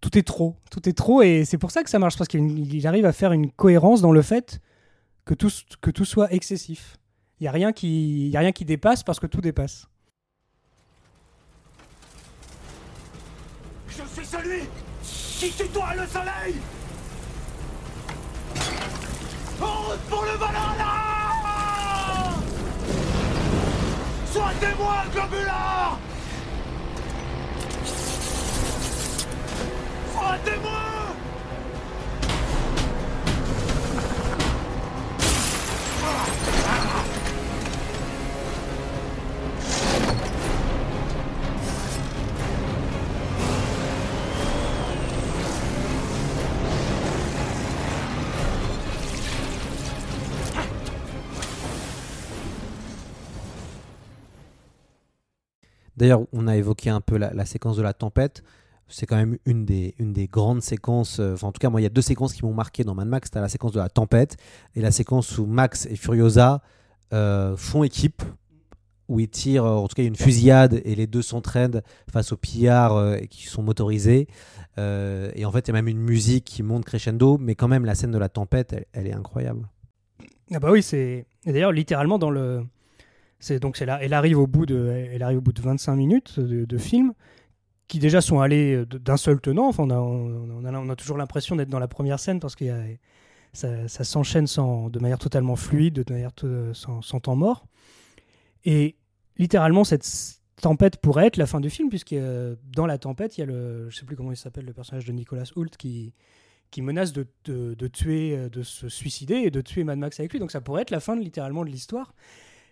tout 0.00 0.18
est 0.18 0.22
trop, 0.22 0.56
tout 0.70 0.86
est 0.88 0.92
trop 0.92 1.22
et 1.22 1.44
c'est 1.44 1.56
pour 1.56 1.70
ça 1.70 1.82
que 1.82 1.88
ça 1.88 1.98
marche 1.98 2.18
parce 2.18 2.28
qu'il 2.28 2.86
arrive 2.86 3.06
à 3.06 3.12
faire 3.12 3.32
une 3.32 3.50
cohérence 3.50 4.02
dans 4.02 4.12
le 4.12 4.20
fait 4.22 4.60
que 5.24 5.34
tout 5.34 6.04
soit 6.04 6.32
excessif. 6.32 6.98
Il 7.40 7.44
y 7.44 7.48
a 7.48 7.52
rien 7.52 7.72
qui 7.72 8.64
dépasse 8.64 9.02
parce 9.02 9.18
que 9.18 9.26
tout 9.26 9.40
dépasse. 9.40 9.88
Je 13.88 14.02
suis 14.14 14.26
celui 14.26 14.62
qui 15.02 15.50
tutoie 15.50 15.94
le 15.94 16.06
soleil. 16.06 16.54
Pour 19.58 20.24
le 20.24 20.38
Valhalla 20.38 21.04
Sois 24.32 24.52
témoin, 24.60 25.04
D'ailleurs, 55.96 56.22
on 56.32 56.46
a 56.48 56.56
évoqué 56.56 56.90
un 56.90 57.00
peu 57.00 57.16
la, 57.16 57.46
séquence 57.46 57.76
de 57.76 57.82
la 57.82 57.94
tempête 57.94 58.42
c'est 58.88 59.06
quand 59.06 59.16
même 59.16 59.38
une 59.46 59.64
des, 59.64 59.94
une 59.98 60.12
des 60.12 60.26
grandes 60.26 60.62
séquences. 60.62 61.18
Euh, 61.20 61.36
en 61.42 61.52
tout 61.52 61.58
cas, 61.58 61.70
moi, 61.70 61.80
il 61.80 61.84
y 61.84 61.86
a 61.86 61.90
deux 61.90 62.02
séquences 62.02 62.32
qui 62.32 62.44
m'ont 62.44 62.54
marqué 62.54 62.84
dans 62.84 62.94
Mad 62.94 63.08
Max. 63.08 63.28
C'était 63.28 63.40
la 63.40 63.48
séquence 63.48 63.72
de 63.72 63.80
la 63.80 63.88
tempête 63.88 64.36
et 64.74 64.80
la 64.80 64.90
séquence 64.90 65.38
où 65.38 65.46
Max 65.46 65.86
et 65.86 65.96
Furiosa 65.96 66.62
euh, 67.14 67.56
font 67.56 67.84
équipe, 67.84 68.22
où 69.08 69.20
ils 69.20 69.28
tirent, 69.28 69.66
en 69.66 69.86
tout 69.86 69.94
cas, 69.94 70.02
il 70.02 70.06
y 70.06 70.08
a 70.08 70.08
une 70.08 70.16
fusillade 70.16 70.80
et 70.84 70.94
les 70.94 71.06
deux 71.06 71.22
s'entraînent 71.22 71.82
face 72.10 72.32
aux 72.32 72.36
pillards 72.36 72.96
euh, 72.96 73.18
qui 73.18 73.46
sont 73.46 73.62
motorisés. 73.62 74.26
Euh, 74.78 75.30
et 75.34 75.44
en 75.44 75.52
fait, 75.52 75.60
il 75.60 75.68
y 75.68 75.70
a 75.70 75.74
même 75.74 75.86
une 75.88 76.00
musique 76.00 76.44
qui 76.44 76.62
monte 76.62 76.84
crescendo, 76.84 77.38
mais 77.38 77.54
quand 77.54 77.68
même, 77.68 77.84
la 77.84 77.94
scène 77.94 78.10
de 78.10 78.18
la 78.18 78.28
tempête, 78.28 78.88
elle, 78.92 79.06
est 79.06 79.12
incroyable. 79.12 79.68
Ah 80.52 80.58
bah 80.58 80.72
oui, 80.72 80.82
c'est. 80.82 81.26
D'ailleurs, 81.46 81.70
littéralement, 81.70 82.18
dans 82.18 82.30
le. 82.30 82.64
C'est 83.38 83.60
donc 83.60 83.78
là, 83.78 83.98
elle 84.00 84.14
arrive 84.14 84.38
au 84.38 84.46
bout 84.46 84.66
de, 84.66 85.08
elle 85.12 85.22
arrive 85.22 85.38
au 85.38 85.42
bout 85.42 85.52
de 85.52 85.60
25 85.60 85.94
minutes 85.94 86.40
de 86.40 86.78
film 86.78 87.12
qui 87.88 87.98
déjà 87.98 88.20
sont 88.20 88.40
allés 88.40 88.84
d'un 88.86 89.16
seul 89.16 89.40
tenant. 89.40 89.68
Enfin, 89.68 89.88
on 89.88 90.88
a, 90.88 90.96
toujours 90.96 91.18
l'impression 91.18 91.56
d'être 91.56 91.68
dans 91.68 91.78
la 91.78 91.88
première 91.88 92.18
scène 92.18 92.40
parce 92.40 92.56
que 92.56 92.64
ça, 93.52 93.88
ça 93.88 94.04
s'enchaîne 94.04 94.46
de 94.46 94.98
manière 94.98 95.18
totalement 95.18 95.56
fluide, 95.56 96.02
de 96.02 96.12
manière 96.12 96.32
sans, 96.72 97.02
sans, 97.02 97.20
temps 97.20 97.36
mort. 97.36 97.66
Et 98.64 98.96
littéralement, 99.36 99.84
cette 99.84 100.06
tempête 100.60 100.96
pourrait 100.98 101.26
être 101.26 101.36
la 101.36 101.46
fin 101.46 101.60
du 101.60 101.70
film, 101.70 101.88
puisque 101.88 102.14
dans 102.14 102.86
la 102.86 102.98
tempête, 102.98 103.36
il 103.36 103.40
y 103.40 103.44
a 103.44 103.46
le, 103.46 103.90
je 103.90 103.98
sais 103.98 104.06
plus 104.06 104.16
comment 104.16 104.32
il 104.32 104.36
s'appelle, 104.36 104.64
le 104.64 104.72
personnage 104.72 105.04
de 105.04 105.12
Nicolas 105.12 105.44
Hoult 105.54 105.76
qui, 105.76 106.14
qui 106.70 106.80
menace 106.80 107.12
de, 107.12 107.26
de, 107.44 107.86
tuer, 107.86 108.48
de 108.50 108.62
se 108.62 108.88
suicider 108.88 109.36
et 109.36 109.50
de 109.50 109.60
tuer 109.60 109.84
Mad 109.84 109.98
Max 109.98 110.18
avec 110.18 110.32
lui. 110.32 110.40
Donc 110.40 110.50
ça 110.50 110.60
pourrait 110.60 110.82
être 110.82 110.90
la 110.90 111.00
fin 111.00 111.16
de, 111.16 111.20
littéralement 111.20 111.64
de 111.64 111.70
l'histoire. 111.70 112.14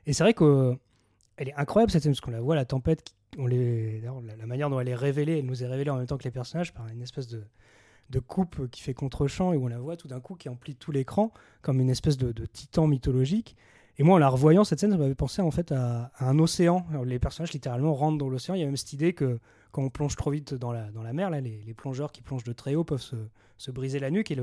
Et 0.06 0.12
c'est 0.12 0.24
vrai 0.24 0.34
qu'elle 0.34 1.48
est 1.48 1.54
incroyable 1.54 1.92
cette 1.92 2.02
scène, 2.02 2.12
parce 2.12 2.20
qu'on 2.20 2.30
la 2.30 2.40
voit, 2.40 2.56
la 2.56 2.64
tempête 2.64 3.14
on 3.38 3.46
les, 3.46 4.00
la, 4.00 4.46
manière 4.46 4.70
dont 4.70 4.80
elle 4.80 4.88
est 4.88 4.94
révélée, 4.94 5.38
elle 5.38 5.46
nous 5.46 5.62
est 5.62 5.66
révélée 5.66 5.90
en 5.90 5.96
même 5.96 6.06
temps 6.06 6.18
que 6.18 6.24
les 6.24 6.30
personnages 6.30 6.72
par 6.72 6.86
une 6.88 7.02
espèce 7.02 7.28
de, 7.28 7.42
de 8.10 8.18
coupe 8.18 8.68
qui 8.70 8.82
fait 8.82 8.94
contre-champ 8.94 9.52
et 9.52 9.56
où 9.56 9.64
on 9.64 9.68
la 9.68 9.78
voit 9.78 9.96
tout 9.96 10.08
d'un 10.08 10.20
coup 10.20 10.34
qui 10.34 10.48
emplit 10.48 10.76
tout 10.76 10.92
l'écran 10.92 11.32
comme 11.62 11.80
une 11.80 11.90
espèce 11.90 12.16
de, 12.16 12.32
de, 12.32 12.46
titan 12.46 12.86
mythologique. 12.86 13.56
Et 13.98 14.04
moi, 14.04 14.16
en 14.16 14.18
la 14.18 14.28
revoyant, 14.28 14.64
cette 14.64 14.80
scène, 14.80 14.90
ça 14.90 14.96
m'avait 14.96 15.14
pensé 15.14 15.42
en 15.42 15.50
fait 15.50 15.72
à, 15.72 16.12
un 16.18 16.38
océan. 16.38 16.86
Les 17.04 17.18
personnages 17.18 17.52
littéralement 17.52 17.94
rentrent 17.94 18.18
dans 18.18 18.28
l'océan. 18.28 18.54
Il 18.54 18.60
y 18.60 18.62
a 18.62 18.66
même 18.66 18.76
cette 18.76 18.92
idée 18.92 19.12
que 19.12 19.38
quand 19.70 19.82
on 19.82 19.90
plonge 19.90 20.16
trop 20.16 20.30
vite 20.30 20.54
dans 20.54 20.72
la, 20.72 20.90
dans 20.90 21.02
la 21.02 21.12
mer, 21.12 21.30
là, 21.30 21.40
les, 21.40 21.74
plongeurs 21.74 22.12
qui 22.12 22.22
plongent 22.22 22.44
de 22.44 22.52
très 22.52 22.74
haut 22.74 22.84
peuvent 22.84 23.02
se, 23.02 23.16
se 23.58 23.70
briser 23.70 23.98
la 23.98 24.10
nuque. 24.10 24.30
Et 24.30 24.36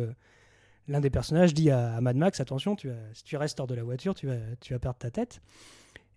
l'un 0.87 0.99
des 0.99 1.09
personnages 1.09 1.53
dit 1.53 1.71
à, 1.71 1.99
Mad 2.01 2.15
Max 2.15 2.39
attention, 2.39 2.75
tu 2.75 2.89
si 3.13 3.23
tu 3.23 3.37
restes 3.37 3.59
hors 3.59 3.67
de 3.67 3.75
la 3.75 3.83
voiture, 3.83 4.13
tu 4.13 4.27
vas, 4.27 4.37
tu 4.61 4.73
vas 4.73 4.79
perdre 4.79 4.99
ta 4.99 5.09
tête. 5.09 5.41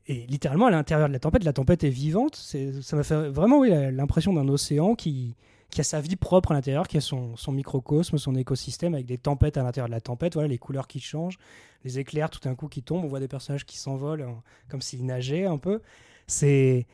Et 0.09 0.27
littéralement, 0.27 0.67
à 0.67 0.71
l'intérieur 0.71 1.09
de 1.09 1.13
la 1.13 1.19
tempête, 1.19 1.45
la 1.45 1.53
tempête 1.53 1.85
est 1.85 1.91
vivante. 1.91 2.37
C'est, 2.37 2.83
ça 2.83 2.97
m'a 2.97 3.05
fait 3.05 3.29
vraiment 3.29 3.61
oui, 3.61 3.71
l'impression 3.93 4.33
d'un 4.33 4.49
océan 4.49 4.95
qui, 4.95 5.37
qui 5.71 5.81
a 5.81 5.85
sa 5.85 6.01
vie 6.01 6.17
propre 6.17 6.53
à 6.53 6.55
l'intérieur, 6.55 6.89
qui 6.89 6.97
a 6.97 7.01
son, 7.01 7.37
son, 7.37 7.53
microcosme, 7.53 8.19
son 8.19 8.35
écosystème, 8.35 8.95
avec 8.95 9.07
des 9.07 9.19
tempêtes 9.19 9.57
à 9.57 9.63
l'intérieur 9.63 9.89
de 9.89 9.95
la 9.95 10.01
tempête, 10.01 10.35
voilà, 10.35 10.49
les 10.49 10.59
couleurs 10.59 10.89
qui 10.89 11.01
changent, 11.01 11.39
les 11.85 11.99
éclairs 11.99 12.31
tout 12.31 12.41
d'un 12.41 12.55
coup 12.55 12.69
qui 12.69 12.83
tombent, 12.83 13.05
on 13.05 13.09
voit 13.09 13.21
des 13.21 13.29
personnages 13.29 13.65
qui 13.65 13.79
s'envolent 13.79 14.23
hein, 14.23 14.43
comme 14.69 14.83
s'ils 14.83 15.07
nageaient 15.07 15.47
un 15.47 15.59
peu. 15.59 15.81
C'est 16.27 16.87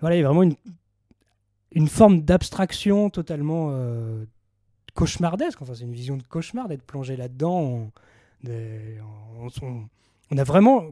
voilà, 0.00 0.16
il 0.16 0.20
y 0.20 0.22
a 0.22 0.26
vraiment 0.26 0.42
une, 0.42 0.56
une 1.72 1.88
forme 1.88 2.22
d'abstraction 2.22 3.10
totalement 3.10 3.68
euh, 3.70 4.24
cauchemardesque. 4.94 5.62
Enfin, 5.62 5.74
c'est 5.74 5.84
une 5.84 5.92
vision 5.92 6.16
de 6.16 6.22
cauchemar 6.22 6.68
d'être 6.68 6.82
plongé 6.82 7.16
là-dedans. 7.16 7.90
On 8.44 10.38
a 10.38 10.44
vraiment, 10.44 10.86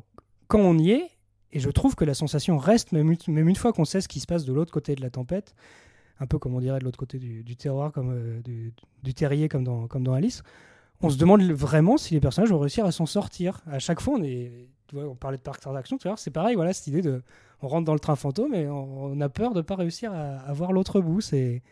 quand 0.46 0.60
on 0.60 0.78
y 0.78 0.92
est, 0.92 1.10
et 1.54 1.60
je 1.60 1.70
trouve 1.70 1.94
que 1.94 2.04
la 2.04 2.14
sensation 2.14 2.58
reste, 2.58 2.90
même, 2.90 3.14
une 3.28 3.56
fois 3.56 3.72
qu'on 3.72 3.84
sait 3.84 4.00
ce 4.00 4.08
qui 4.08 4.18
se 4.18 4.26
passe 4.26 4.44
de 4.44 4.52
l'autre 4.52 4.72
côté 4.72 4.96
de 4.96 5.00
la 5.00 5.08
tempête, 5.08 5.54
un 6.18 6.26
peu 6.26 6.36
comme 6.38 6.54
on 6.54 6.60
dirait 6.60 6.80
de 6.80 6.84
l'autre 6.84 6.98
côté 6.98 7.18
du, 7.18 7.56
terroir, 7.56 7.92
comme, 7.92 8.10
euh, 8.12 8.72
du, 9.02 9.14
terrier, 9.14 9.48
comme 9.48 9.62
dans, 9.62 10.12
Alice, 10.12 10.42
on 11.00 11.10
se 11.10 11.16
demande 11.16 11.42
vraiment 11.42 11.96
si 11.96 12.12
les 12.12 12.20
personnages 12.20 12.50
vont 12.50 12.58
réussir 12.58 12.84
à 12.84 12.90
s'en 12.90 13.06
sortir. 13.06 13.62
À 13.70 13.78
chaque 13.78 14.00
fois, 14.00 14.18
on 14.94 15.14
parlait 15.14 15.36
de 15.36 15.42
parc 15.42 15.62
d'attraction, 15.64 15.96
tu 15.96 16.08
vois, 16.08 16.16
c'est 16.16 16.32
pareil, 16.32 16.56
voilà, 16.56 16.72
cette 16.72 16.88
idée 16.88 17.02
de. 17.02 17.22
On 17.62 17.68
rentre 17.68 17.84
dans 17.84 17.94
le 17.94 18.00
train 18.00 18.16
fantôme 18.16 18.52
et 18.52 18.68
on, 18.68 19.18
a 19.20 19.28
peur 19.28 19.52
de 19.52 19.58
ne 19.58 19.62
pas 19.62 19.76
réussir 19.76 20.12
à, 20.12 20.38
à 20.40 20.52
voir 20.52 20.72
l'autre 20.72 21.00
bout. 21.00 21.20
Et 21.32 21.62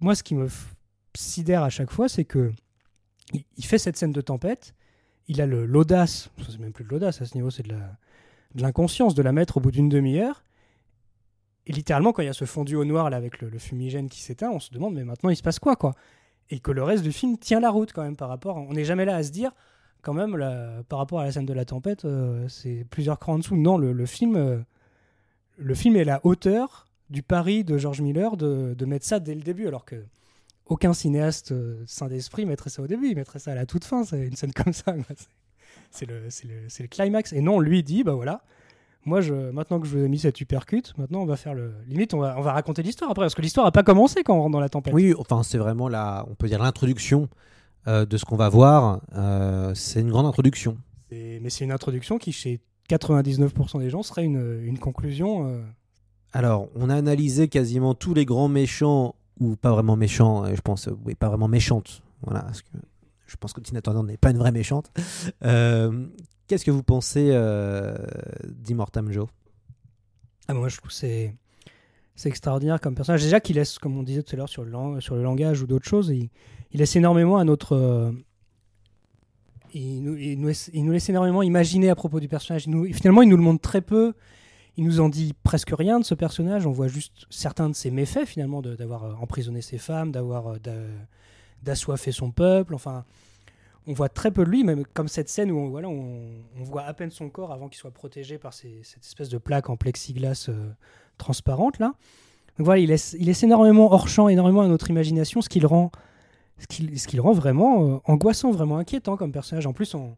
moi, 0.00 0.14
ce 0.14 0.22
qui 0.22 0.34
me 0.34 0.48
sidère 1.14 1.62
à 1.62 1.70
chaque 1.70 1.90
fois, 1.90 2.08
c'est 2.08 2.24
que 2.24 2.50
il, 3.34 3.44
il, 3.56 3.64
fait 3.64 3.78
cette 3.78 3.96
scène 3.96 4.12
de 4.12 4.20
tempête, 4.22 4.74
il 5.28 5.40
a 5.40 5.46
l'audace, 5.46 6.30
c'est 6.48 6.58
même 6.58 6.72
plus 6.72 6.84
de 6.84 6.90
l'audace 6.90 7.20
à 7.20 7.26
ce 7.26 7.34
niveau, 7.34 7.50
c'est 7.50 7.66
de 7.66 7.74
l'inconscience 8.54 9.14
de 9.14 9.22
la 9.22 9.32
mettre 9.32 9.56
au 9.56 9.60
bout 9.60 9.70
d'une 9.70 9.88
demi-heure. 9.88 10.44
Et 11.66 11.72
littéralement, 11.72 12.12
quand 12.12 12.22
il 12.22 12.26
y 12.26 12.28
a 12.28 12.32
ce 12.32 12.44
fondu 12.44 12.76
au 12.76 12.84
noir 12.84 13.10
là 13.10 13.16
avec 13.16 13.40
le, 13.40 13.58
fumigène 13.58 14.08
qui 14.08 14.20
s'éteint, 14.20 14.50
on 14.50 14.60
se 14.60 14.72
demande 14.72 14.94
mais 14.94 15.04
maintenant 15.04 15.30
il 15.30 15.36
se 15.36 15.42
passe 15.42 15.58
quoi 15.58 15.74
quoi? 15.74 15.94
Et 16.48 16.60
que 16.60 16.70
le 16.70 16.84
reste 16.84 17.02
du 17.02 17.10
film 17.10 17.38
tient 17.38 17.58
la 17.58 17.70
route 17.70 17.92
quand 17.92 18.02
même 18.02 18.16
par 18.16 18.28
rapport. 18.28 18.56
On 18.56 18.72
n'est 18.72 18.84
jamais 18.84 19.04
là 19.04 19.16
à 19.16 19.22
se 19.24 19.32
dire 19.32 19.50
quand 20.02 20.14
même, 20.14 20.38
par 20.88 21.00
rapport 21.00 21.18
à 21.18 21.24
la 21.24 21.32
scène 21.32 21.46
de 21.46 21.52
la 21.52 21.64
tempête, 21.64 22.04
euh, 22.04 22.46
c'est 22.46 22.86
plusieurs 22.88 23.18
crans 23.18 23.34
en 23.34 23.38
dessous. 23.38 23.56
Non, 23.56 23.76
le, 23.76 24.06
film, 24.06 24.36
euh, 24.36 24.58
le 25.58 25.74
film 25.74 25.96
est 25.96 26.04
la 26.04 26.20
hauteur 26.24 26.86
du 27.10 27.24
pari 27.24 27.64
de 27.64 27.76
George 27.76 28.00
Miller 28.00 28.36
de, 28.36 28.74
de 28.78 28.86
mettre 28.86 29.04
ça 29.04 29.18
dès 29.18 29.34
le 29.34 29.40
début, 29.40 29.66
alors 29.66 29.84
que 29.84 29.96
aucun 30.66 30.92
cinéaste 30.92 31.52
euh, 31.52 31.82
sain 31.86 32.08
d'esprit 32.08 32.44
mettrait 32.46 32.70
ça 32.70 32.82
au 32.82 32.86
début, 32.86 33.08
il 33.08 33.16
mettrait 33.16 33.38
ça 33.38 33.52
à 33.52 33.54
la 33.54 33.66
toute 33.66 33.84
fin. 33.84 34.04
C'est 34.04 34.26
une 34.26 34.36
scène 34.36 34.52
comme 34.52 34.72
ça. 34.72 34.94
C'est- 35.90 36.06
le, 36.06 36.86
climax. 36.88 37.32
Et 37.32 37.40
non, 37.40 37.60
lui 37.60 37.82
dit, 37.82 38.04
bah 38.04 38.12
voilà, 38.14 38.42
moi, 39.04 39.20
je, 39.20 39.32
maintenant 39.32 39.78
que 39.80 39.86
je 39.86 39.96
vous 39.96 40.04
ai 40.04 40.08
mis 40.08 40.18
cette 40.18 40.40
uppercut, 40.40 40.92
maintenant 40.98 41.20
on 41.22 41.26
va 41.26 41.36
faire 41.36 41.54
le. 41.54 41.72
Limite, 41.86 42.12
on 42.12 42.18
va, 42.18 42.34
on 42.38 42.42
va 42.42 42.52
raconter 42.52 42.82
l'histoire 42.82 43.10
après, 43.10 43.24
parce 43.24 43.34
que 43.36 43.42
l'histoire 43.42 43.64
n'a 43.66 43.70
pas 43.72 43.84
commencé 43.84 44.22
quand 44.24 44.36
on 44.36 44.40
rentre 44.42 44.52
dans 44.52 44.60
la 44.60 44.68
tempête. 44.68 44.92
Oui, 44.92 45.14
enfin, 45.16 45.42
c'est 45.42 45.58
vraiment 45.58 45.88
la, 45.88 46.26
on 46.28 46.34
peut 46.34 46.48
dire 46.48 46.60
l'introduction 46.62 47.28
euh, 47.86 48.04
de 48.04 48.16
ce 48.16 48.24
qu'on 48.24 48.36
va 48.36 48.48
voir. 48.48 49.00
Euh, 49.14 49.72
c'est 49.74 50.00
une 50.00 50.10
grande 50.10 50.26
introduction. 50.26 50.76
Mais 51.12 51.48
c'est 51.50 51.64
une 51.64 51.70
introduction 51.72 52.18
qui, 52.18 52.32
chez 52.32 52.60
99% 52.90 53.78
des 53.78 53.90
gens, 53.90 54.02
serait 54.02 54.24
une, 54.24 54.60
une 54.64 54.78
conclusion. 54.78 55.46
euh, 55.48 55.62
Alors, 56.32 56.68
on 56.74 56.90
a 56.90 56.96
analysé 56.96 57.46
quasiment 57.48 57.94
tous 57.94 58.12
les 58.12 58.24
grands 58.24 58.48
méchants, 58.48 59.14
ou 59.40 59.56
pas 59.56 59.70
vraiment 59.70 59.96
méchants, 59.96 60.44
euh, 60.44 60.54
je 60.54 60.60
pense, 60.60 60.88
euh, 60.88 60.96
oui, 61.04 61.14
pas 61.14 61.28
vraiment 61.28 61.48
méchantes. 61.48 62.02
Voilà, 62.22 62.42
parce 62.42 62.62
que 62.62 62.68
je 63.26 63.36
pense 63.36 63.52
que 63.52 63.60
Tina 63.60 63.82
Turner 63.82 64.02
n'est 64.02 64.16
pas 64.16 64.30
une 64.30 64.38
vraie 64.38 64.52
méchante. 64.52 64.90
Euh, 65.44 66.06
Qu'est-ce 66.46 66.64
que 66.64 66.70
vous 66.70 66.84
pensez 66.84 67.30
euh, 67.32 67.96
d'Immortam 68.46 69.10
Joe? 69.10 69.26
Ah, 70.46 70.54
moi, 70.54 70.68
je 70.68 70.76
trouve 70.76 70.92
c'est 70.92 71.34
c'est 72.14 72.28
extraordinaire 72.28 72.80
comme 72.80 72.94
personnage. 72.94 73.22
Déjà 73.22 73.40
qu'il 73.40 73.56
laisse, 73.56 73.78
comme 73.78 73.98
on 73.98 74.02
disait 74.02 74.22
tout 74.22 74.34
à 74.34 74.38
l'heure 74.38 74.48
sur 74.48 74.64
le, 74.64 74.70
langage 74.70 75.60
ou 75.60 75.66
d'autres 75.66 75.88
choses, 75.88 76.08
il, 76.10 76.30
laisse 76.72 76.96
énormément 76.96 77.36
à 77.36 77.44
notre. 77.44 78.14
il, 79.74 80.02
nous, 80.02 80.46
laisse, 80.46 81.08
énormément 81.08 81.42
imaginer 81.42 81.90
à 81.90 81.94
propos 81.94 82.20
du 82.20 82.28
personnage. 82.28 82.66
Finalement, 82.92 83.22
il 83.22 83.28
nous 83.28 83.36
le 83.36 83.42
montre 83.42 83.60
très 83.60 83.82
peu. 83.82 84.14
Il 84.76 84.84
nous 84.84 85.00
en 85.00 85.08
dit 85.08 85.34
presque 85.42 85.72
rien 85.76 85.98
de 85.98 86.04
ce 86.04 86.14
personnage. 86.14 86.66
On 86.66 86.70
voit 86.70 86.88
juste 86.88 87.26
certains 87.30 87.68
de 87.70 87.74
ses 87.74 87.90
méfaits, 87.90 88.26
finalement, 88.26 88.60
d'avoir 88.60 89.04
euh, 89.04 89.14
emprisonné 89.20 89.62
ses 89.62 89.78
femmes, 89.78 90.12
d'avoir 90.12 90.48
euh, 90.48 90.58
d'a- 90.58 90.72
d'assoiffé 91.62 92.12
son 92.12 92.30
peuple. 92.30 92.74
Enfin, 92.74 93.04
on 93.86 93.94
voit 93.94 94.08
très 94.10 94.30
peu 94.30 94.44
de 94.44 94.50
lui, 94.50 94.64
même 94.64 94.84
comme 94.92 95.08
cette 95.08 95.28
scène 95.28 95.50
où 95.50 95.58
on, 95.58 95.68
voilà, 95.70 95.88
on, 95.88 96.20
on 96.58 96.62
voit 96.64 96.82
à 96.82 96.92
peine 96.92 97.10
son 97.10 97.30
corps 97.30 97.52
avant 97.52 97.68
qu'il 97.68 97.78
soit 97.78 97.90
protégé 97.90 98.36
par 98.36 98.52
cette 98.52 99.02
espèce 99.02 99.28
de 99.30 99.38
plaque 99.38 99.70
en 99.70 99.76
plexiglas 99.76 100.46
euh, 100.48 100.70
transparente 101.18 101.78
là. 101.78 101.94
Donc 102.58 102.64
voilà, 102.64 102.80
il 102.80 102.88
laisse, 102.88 103.14
il 103.18 103.28
énormément 103.44 103.92
hors 103.92 104.08
champ, 104.08 104.28
énormément 104.28 104.62
à 104.62 104.66
notre 104.68 104.90
imagination, 104.90 105.40
ce 105.40 105.48
qui 105.48 105.60
le 105.60 105.66
rend, 105.66 105.90
ce 106.58 106.66
qui, 106.66 106.98
ce 106.98 107.06
qui 107.06 107.16
le 107.16 107.22
rend 107.22 107.32
vraiment 107.32 108.00
angoissant, 108.06 108.50
vraiment 108.50 108.78
inquiétant 108.78 109.16
comme 109.16 109.30
personnage. 109.30 109.66
En 109.66 109.72
plus, 109.72 109.94
on, 109.94 110.16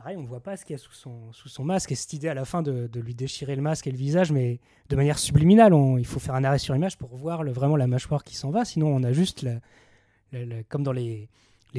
pareil, 0.00 0.16
on 0.16 0.22
ne 0.22 0.26
voit 0.26 0.40
pas 0.40 0.56
ce 0.56 0.64
qu'il 0.64 0.72
y 0.72 0.78
a 0.78 0.82
sous 0.82 0.94
son, 0.94 1.64
masque 1.64 1.92
et 1.92 1.94
cette 1.94 2.14
idée 2.14 2.28
à 2.28 2.34
la 2.34 2.46
fin 2.46 2.62
de, 2.62 2.88
lui 2.94 3.14
déchirer 3.14 3.54
le 3.54 3.60
masque 3.60 3.86
et 3.86 3.90
le 3.90 3.98
visage, 3.98 4.32
mais 4.32 4.58
de 4.88 4.96
manière 4.96 5.18
subliminale. 5.18 5.74
On- 5.74 5.98
il 5.98 6.06
faut 6.06 6.18
faire 6.18 6.34
un 6.34 6.42
arrêt 6.42 6.58
sur 6.58 6.74
image 6.74 6.96
pour 6.96 7.14
voir 7.16 7.44
vraiment 7.44 7.76
la 7.76 7.86
mâchoire 7.86 8.24
qui 8.24 8.34
s'en 8.34 8.50
va, 8.50 8.64
sinon 8.64 8.86
on 8.88 9.02
a 9.02 9.12
juste, 9.12 9.46
comme 10.70 10.82
dans 10.84 10.92
les, 10.92 11.28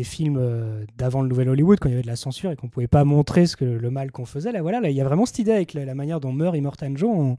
films 0.03 0.38
euh, 0.39 0.86
d'avant 0.99 1.24
le 1.24 1.30
Nouvel 1.30 1.49
Hollywood, 1.49 1.80
quand 1.80 1.89
il 1.89 1.93
y 1.93 1.95
avait 1.95 2.03
de 2.03 2.07
la 2.07 2.15
censure 2.15 2.51
et 2.51 2.55
qu'on 2.55 2.69
pouvait 2.69 2.88
pas 2.88 3.03
montrer 3.03 3.47
ce 3.47 3.57
que 3.57 3.65
le 3.65 3.89
mal 3.89 4.11
qu'on 4.11 4.26
faisait. 4.26 4.51
Là, 4.51 4.61
voilà, 4.61 4.82
là, 4.82 4.91
il 4.91 4.95
y 4.95 5.01
a 5.01 5.03
vraiment 5.03 5.26
cette 5.26 5.39
idée 5.39 5.51
avec 5.51 5.74
la, 5.74 5.95
manière 5.95 6.19
dont 6.19 6.32
meurt 6.32 6.55
Immortan 6.55 6.95
Joe. 6.95 7.09
On, 7.11 7.38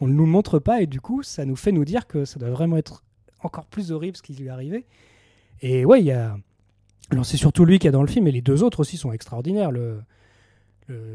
on 0.00 0.08
ne 0.08 0.14
nous 0.14 0.24
le 0.24 0.30
montre 0.30 0.58
pas 0.58 0.80
et 0.80 0.86
du 0.86 1.02
coup, 1.02 1.22
ça 1.22 1.44
nous 1.44 1.56
fait 1.56 1.72
nous 1.72 1.84
dire 1.84 2.06
que 2.06 2.24
ça 2.24 2.40
doit 2.40 2.50
vraiment 2.50 2.78
être 2.78 3.04
encore 3.40 3.66
plus 3.66 3.92
horrible 3.92 4.16
ce 4.16 4.22
qui 4.22 4.34
lui 4.34 4.46
est 4.46 4.50
arrivé. 4.50 4.86
Et 5.60 5.84
ouais, 5.84 6.00
il 6.00 6.06
y 6.06 6.12
a. 6.12 6.36
C'est 7.22 7.36
surtout 7.36 7.66
lui 7.66 7.78
qui 7.78 7.86
est 7.86 7.90
dans 7.90 8.02
le 8.02 8.08
film, 8.08 8.26
et 8.26 8.32
les 8.32 8.40
deux 8.40 8.62
autres 8.62 8.80
aussi 8.80 8.96
sont 8.96 9.12
extraordinaires. 9.12 9.70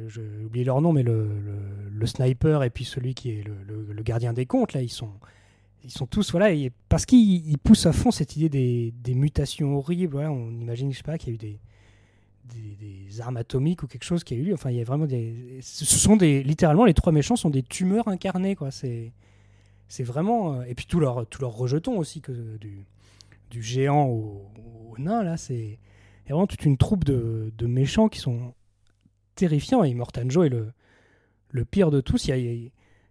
J'ai 0.07 0.21
oublié 0.45 0.65
leur 0.65 0.81
nom, 0.81 0.93
mais 0.93 1.03
le, 1.03 1.27
le- 1.91 2.05
sniper 2.05 2.63
et 2.63 2.69
puis 2.69 2.85
celui 2.85 3.13
qui 3.13 3.31
est 3.31 3.43
le, 3.43 4.01
gardien 4.03 4.31
des 4.31 4.45
comptes, 4.45 4.73
là, 4.73 4.81
ils 4.81 4.89
sont, 4.89 5.11
ils 5.83 5.91
sont 5.91 6.05
tous, 6.05 6.31
voilà, 6.31 6.49
parce 6.87 7.05
qu'ils 7.05 7.45
ils 7.49 7.57
poussent 7.57 7.85
à 7.85 7.91
fond 7.91 8.11
cette 8.11 8.37
idée 8.37 8.47
des, 8.49 8.93
des 9.03 9.13
mutations 9.13 9.75
horribles. 9.77 10.17
On 10.17 10.51
imagine, 10.61 10.91
je 10.91 10.97
sais 10.97 11.03
pas, 11.03 11.17
qu'il 11.17 11.29
y 11.29 11.31
a 11.31 11.35
eu 11.35 11.37
des, 11.37 11.59
des, 12.45 12.75
des 12.79 13.21
armes 13.21 13.37
atomiques 13.37 13.83
ou 13.83 13.87
quelque 13.87 14.05
chose 14.05 14.23
qui 14.23 14.33
a 14.33 14.37
eu 14.37 14.43
lieu. 14.43 14.53
Enfin, 14.53 14.69
il 14.71 14.77
y 14.77 14.81
a 14.81 14.85
vraiment 14.85 15.05
des. 15.05 15.59
Ce 15.61 15.83
sont 15.85 16.15
des. 16.15 16.43
Littéralement, 16.43 16.85
les 16.85 16.93
trois 16.93 17.11
méchants 17.11 17.35
sont 17.35 17.49
des 17.49 17.63
tumeurs 17.63 18.07
incarnées, 18.07 18.55
quoi. 18.55 18.71
C'est. 18.71 19.11
C'est 19.89 20.03
vraiment. 20.03 20.53
euh, 20.53 20.63
Et 20.63 20.75
puis 20.75 20.85
tout 20.85 20.99
leur, 20.99 21.25
tout 21.27 21.41
leur 21.41 21.51
rejeton 21.51 21.97
aussi, 21.97 22.21
que 22.21 22.57
du, 22.57 22.85
du 23.51 23.61
géant 23.63 24.05
au, 24.05 24.45
au 24.91 24.97
nain, 24.97 25.23
là, 25.23 25.35
c'est. 25.35 25.77
Il 26.25 26.29
y 26.29 26.31
a 26.31 26.35
vraiment 26.35 26.47
toute 26.47 26.63
une 26.65 26.77
troupe 26.77 27.03
de, 27.03 27.51
de 27.57 27.67
méchants 27.67 28.07
qui 28.09 28.19
sont 28.19 28.53
terrifiants. 29.37 29.83
Et 29.83 29.89
Immortan 29.89 30.29
Joe 30.29 30.47
est 30.47 30.49
le, 30.49 30.71
le 31.51 31.65
pire 31.65 31.91
de 31.91 32.01
tous. 32.01 32.27
Il 32.27 32.37
y, 32.37 32.67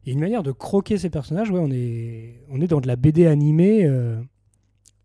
a, 0.07 0.13
une 0.13 0.21
manière 0.21 0.43
de 0.43 0.53
croquer 0.53 0.99
ces 0.99 1.11
personnages. 1.11 1.51
Ouais, 1.51 1.61
on 1.61 1.71
est, 1.71 2.43
on 2.51 2.61
est 2.61 2.67
dans 2.69 2.81
de 2.81 2.87
la 2.87 2.97
BD 2.97 3.27
animée, 3.27 3.85
euh, 3.87 4.21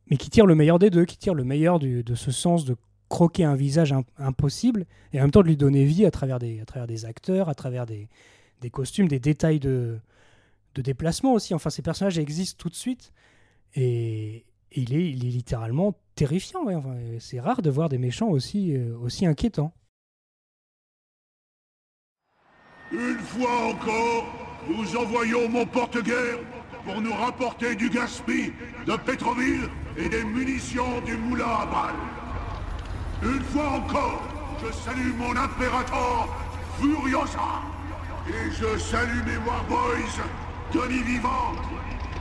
mais 0.10 0.18
qui 0.18 0.30
tire 0.30 0.46
le 0.46 0.56
meilleur 0.56 0.78
des 0.80 0.90
deux, 0.90 1.06
qui 1.06 1.18
tire 1.18 1.34
le 1.34 1.44
meilleur 1.44 1.80
du- 1.80 2.04
de 2.04 2.16
ce 2.16 2.32
sens 2.32 2.66
de 2.66 2.76
croquer 3.10 3.44
un 3.44 3.56
visage 3.56 3.92
im- 3.94 4.04
impossible 4.18 4.86
et 5.12 5.20
en 5.20 5.24
même 5.24 5.32
temps 5.32 5.42
de 5.42 5.48
lui 5.48 5.58
donner 5.58 5.86
vie 5.86 6.06
à 6.06 6.12
travers 6.12 6.40
des, 6.40 6.60
à 6.62 6.66
travers 6.66 6.88
des 6.88 7.06
acteurs, 7.06 7.50
à 7.50 7.56
travers 7.56 7.86
des, 7.86 8.10
des 8.62 8.70
costumes, 8.70 9.08
des 9.08 9.20
détails 9.20 9.60
de, 9.60 10.00
de 10.76 10.82
déplacement 10.82 11.34
aussi. 11.34 11.54
Enfin, 11.54 11.70
ces 11.70 11.82
personnages 11.82 12.20
existent 12.20 12.58
tout 12.60 12.70
de 12.70 12.76
suite 12.76 13.12
et, 13.76 14.46
il, 14.74 14.94
est, 14.94 15.10
il 15.10 15.26
est 15.26 15.30
littéralement 15.30 15.96
terrifiant. 16.16 16.62
Enfin, 16.70 16.96
c'est 17.20 17.40
rare 17.40 17.62
de 17.62 17.70
voir 17.70 17.90
des 17.90 17.98
méchants 17.98 18.30
aussi, 18.30 18.76
euh, 18.76 18.96
aussi 18.98 19.26
inquiétants. 19.26 19.74
Une 22.92 23.20
fois 23.20 23.68
encore, 23.70 24.26
nous 24.68 24.98
envoyons 24.98 25.48
mon 25.48 25.66
porte-guerre 25.66 26.40
pour 26.84 27.00
nous 27.00 27.14
rapporter 27.14 27.76
du 27.76 27.90
gaspille 27.90 28.52
de 28.86 28.98
Pétroville 28.98 29.70
et 29.96 30.10
des 30.10 30.26
munitions 30.26 31.00
du 31.06 31.16
moulin 31.16 31.46
à 31.46 31.66
balles. 31.66 33.34
Une 33.34 33.44
fois 33.44 33.70
encore, 33.78 34.22
je 34.62 34.72
salue 34.74 35.14
mon 35.18 35.36
impérator 35.38 36.28
Furiosa. 36.80 37.62
Et 38.28 38.52
je 38.52 38.78
salue 38.78 39.24
mes 39.26 39.38
Warboys, 39.48 40.22
Denis 40.74 41.04
Vivant, 41.04 41.54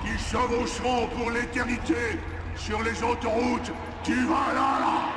qui 0.03 0.16
chevaucheront 0.23 1.09
pour 1.09 1.33
l'éternité 1.33 2.18
sur 2.55 2.81
les 2.83 3.03
autoroutes 3.03 3.73
du 4.05 4.25
Valhalla. 4.25 5.11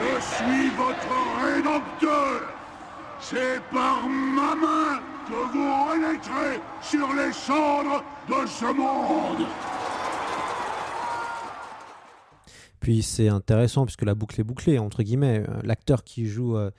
Je 0.00 0.20
suis 0.20 0.70
votre 0.70 1.44
rédempteur. 1.44 2.53
C'est 3.30 3.58
par 3.72 4.06
ma 4.06 4.54
main 4.54 5.00
que 5.26 5.32
vous 5.32 5.84
renaîtrez 5.88 6.60
sur 6.82 7.08
les 7.14 7.32
cendres 7.32 8.04
de 8.28 8.46
ce 8.46 8.66
monde. 8.66 9.46
Puis 12.80 13.02
c'est 13.02 13.28
intéressant 13.28 13.86
puisque 13.86 14.02
la 14.02 14.14
boucle 14.14 14.38
est 14.38 14.44
bouclée, 14.44 14.78
entre 14.78 15.02
guillemets. 15.02 15.42
Euh, 15.48 15.62
L'acteur 15.62 16.04
qui 16.04 16.26
joue 16.26 16.58
euh, 16.58 16.70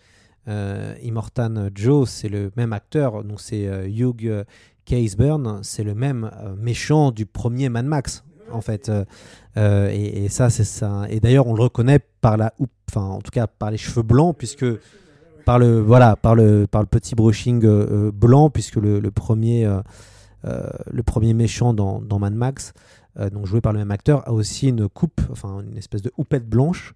euh, 0.47 0.93
Immortan 1.01 1.69
Joe, 1.73 2.07
c'est 2.07 2.29
le 2.29 2.51
même 2.55 2.73
acteur, 2.73 3.23
donc 3.23 3.41
c'est 3.41 3.65
Hugh 3.89 4.45
Caseburn, 4.85 5.61
c'est 5.63 5.83
le 5.83 5.95
même 5.95 6.29
méchant 6.59 7.09
du 7.09 7.25
premier 7.25 7.69
Mad 7.69 7.87
Max, 7.87 8.23
en 8.51 8.61
fait. 8.61 8.91
Et, 9.55 10.25
et 10.25 10.29
ça, 10.29 10.51
c'est 10.51 10.63
ça. 10.63 11.07
Et 11.09 11.19
d'ailleurs, 11.19 11.47
on 11.47 11.55
le 11.55 11.63
reconnaît 11.63 12.01
par 12.21 12.37
la 12.37 12.53
houppe, 12.59 12.69
enfin, 12.91 13.07
en 13.07 13.21
tout 13.21 13.31
cas 13.31 13.47
par 13.47 13.71
les 13.71 13.77
cheveux 13.77 14.03
blancs, 14.03 14.37
puisque 14.37 14.65
par 15.45 15.59
le 15.59 16.65
par 16.67 16.81
le 16.81 16.87
petit 16.89 17.15
brushing 17.15 17.63
euh, 17.63 17.87
euh, 18.07 18.11
blanc, 18.11 18.49
puisque 18.49 18.75
le, 18.75 18.99
le 18.99 19.11
premier 19.11 19.65
euh, 19.65 20.69
le 20.91 21.03
premier 21.03 21.33
méchant 21.33 21.73
dans, 21.73 22.01
dans 22.01 22.19
Mad 22.19 22.33
Max, 22.33 22.73
donc 23.31 23.45
joué 23.45 23.61
par 23.61 23.73
le 23.73 23.79
même 23.79 23.91
acteur, 23.91 24.27
a 24.27 24.33
aussi 24.33 24.67
une 24.67 24.89
coupe, 24.89 25.21
enfin 25.31 25.61
une 25.61 25.77
espèce 25.77 26.01
de 26.01 26.11
houppette 26.17 26.47
blanche. 26.47 26.93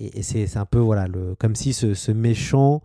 Et 0.00 0.22
c'est 0.22 0.56
un 0.56 0.66
peu 0.66 0.78
voilà, 0.78 1.06
comme 1.38 1.54
si 1.54 1.72
ce, 1.72 2.12
méchant 2.12 2.82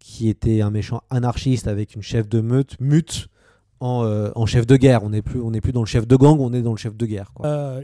qui 0.00 0.28
était 0.28 0.62
un 0.62 0.70
méchant 0.70 1.02
anarchiste 1.10 1.68
avec 1.68 1.94
une 1.94 2.02
chef 2.02 2.28
de 2.28 2.40
meute 2.40 2.80
mute 2.80 3.28
en, 3.80 4.46
chef 4.46 4.66
de 4.66 4.76
guerre. 4.76 5.04
On 5.04 5.10
n'est 5.10 5.22
plus, 5.22 5.72
dans 5.72 5.82
le 5.82 5.86
chef 5.86 6.08
de 6.08 6.16
gang, 6.16 6.40
on 6.40 6.52
est 6.52 6.62
dans 6.62 6.72
le 6.72 6.78
chef 6.78 6.96
de 6.96 7.06
guerre. 7.06 7.30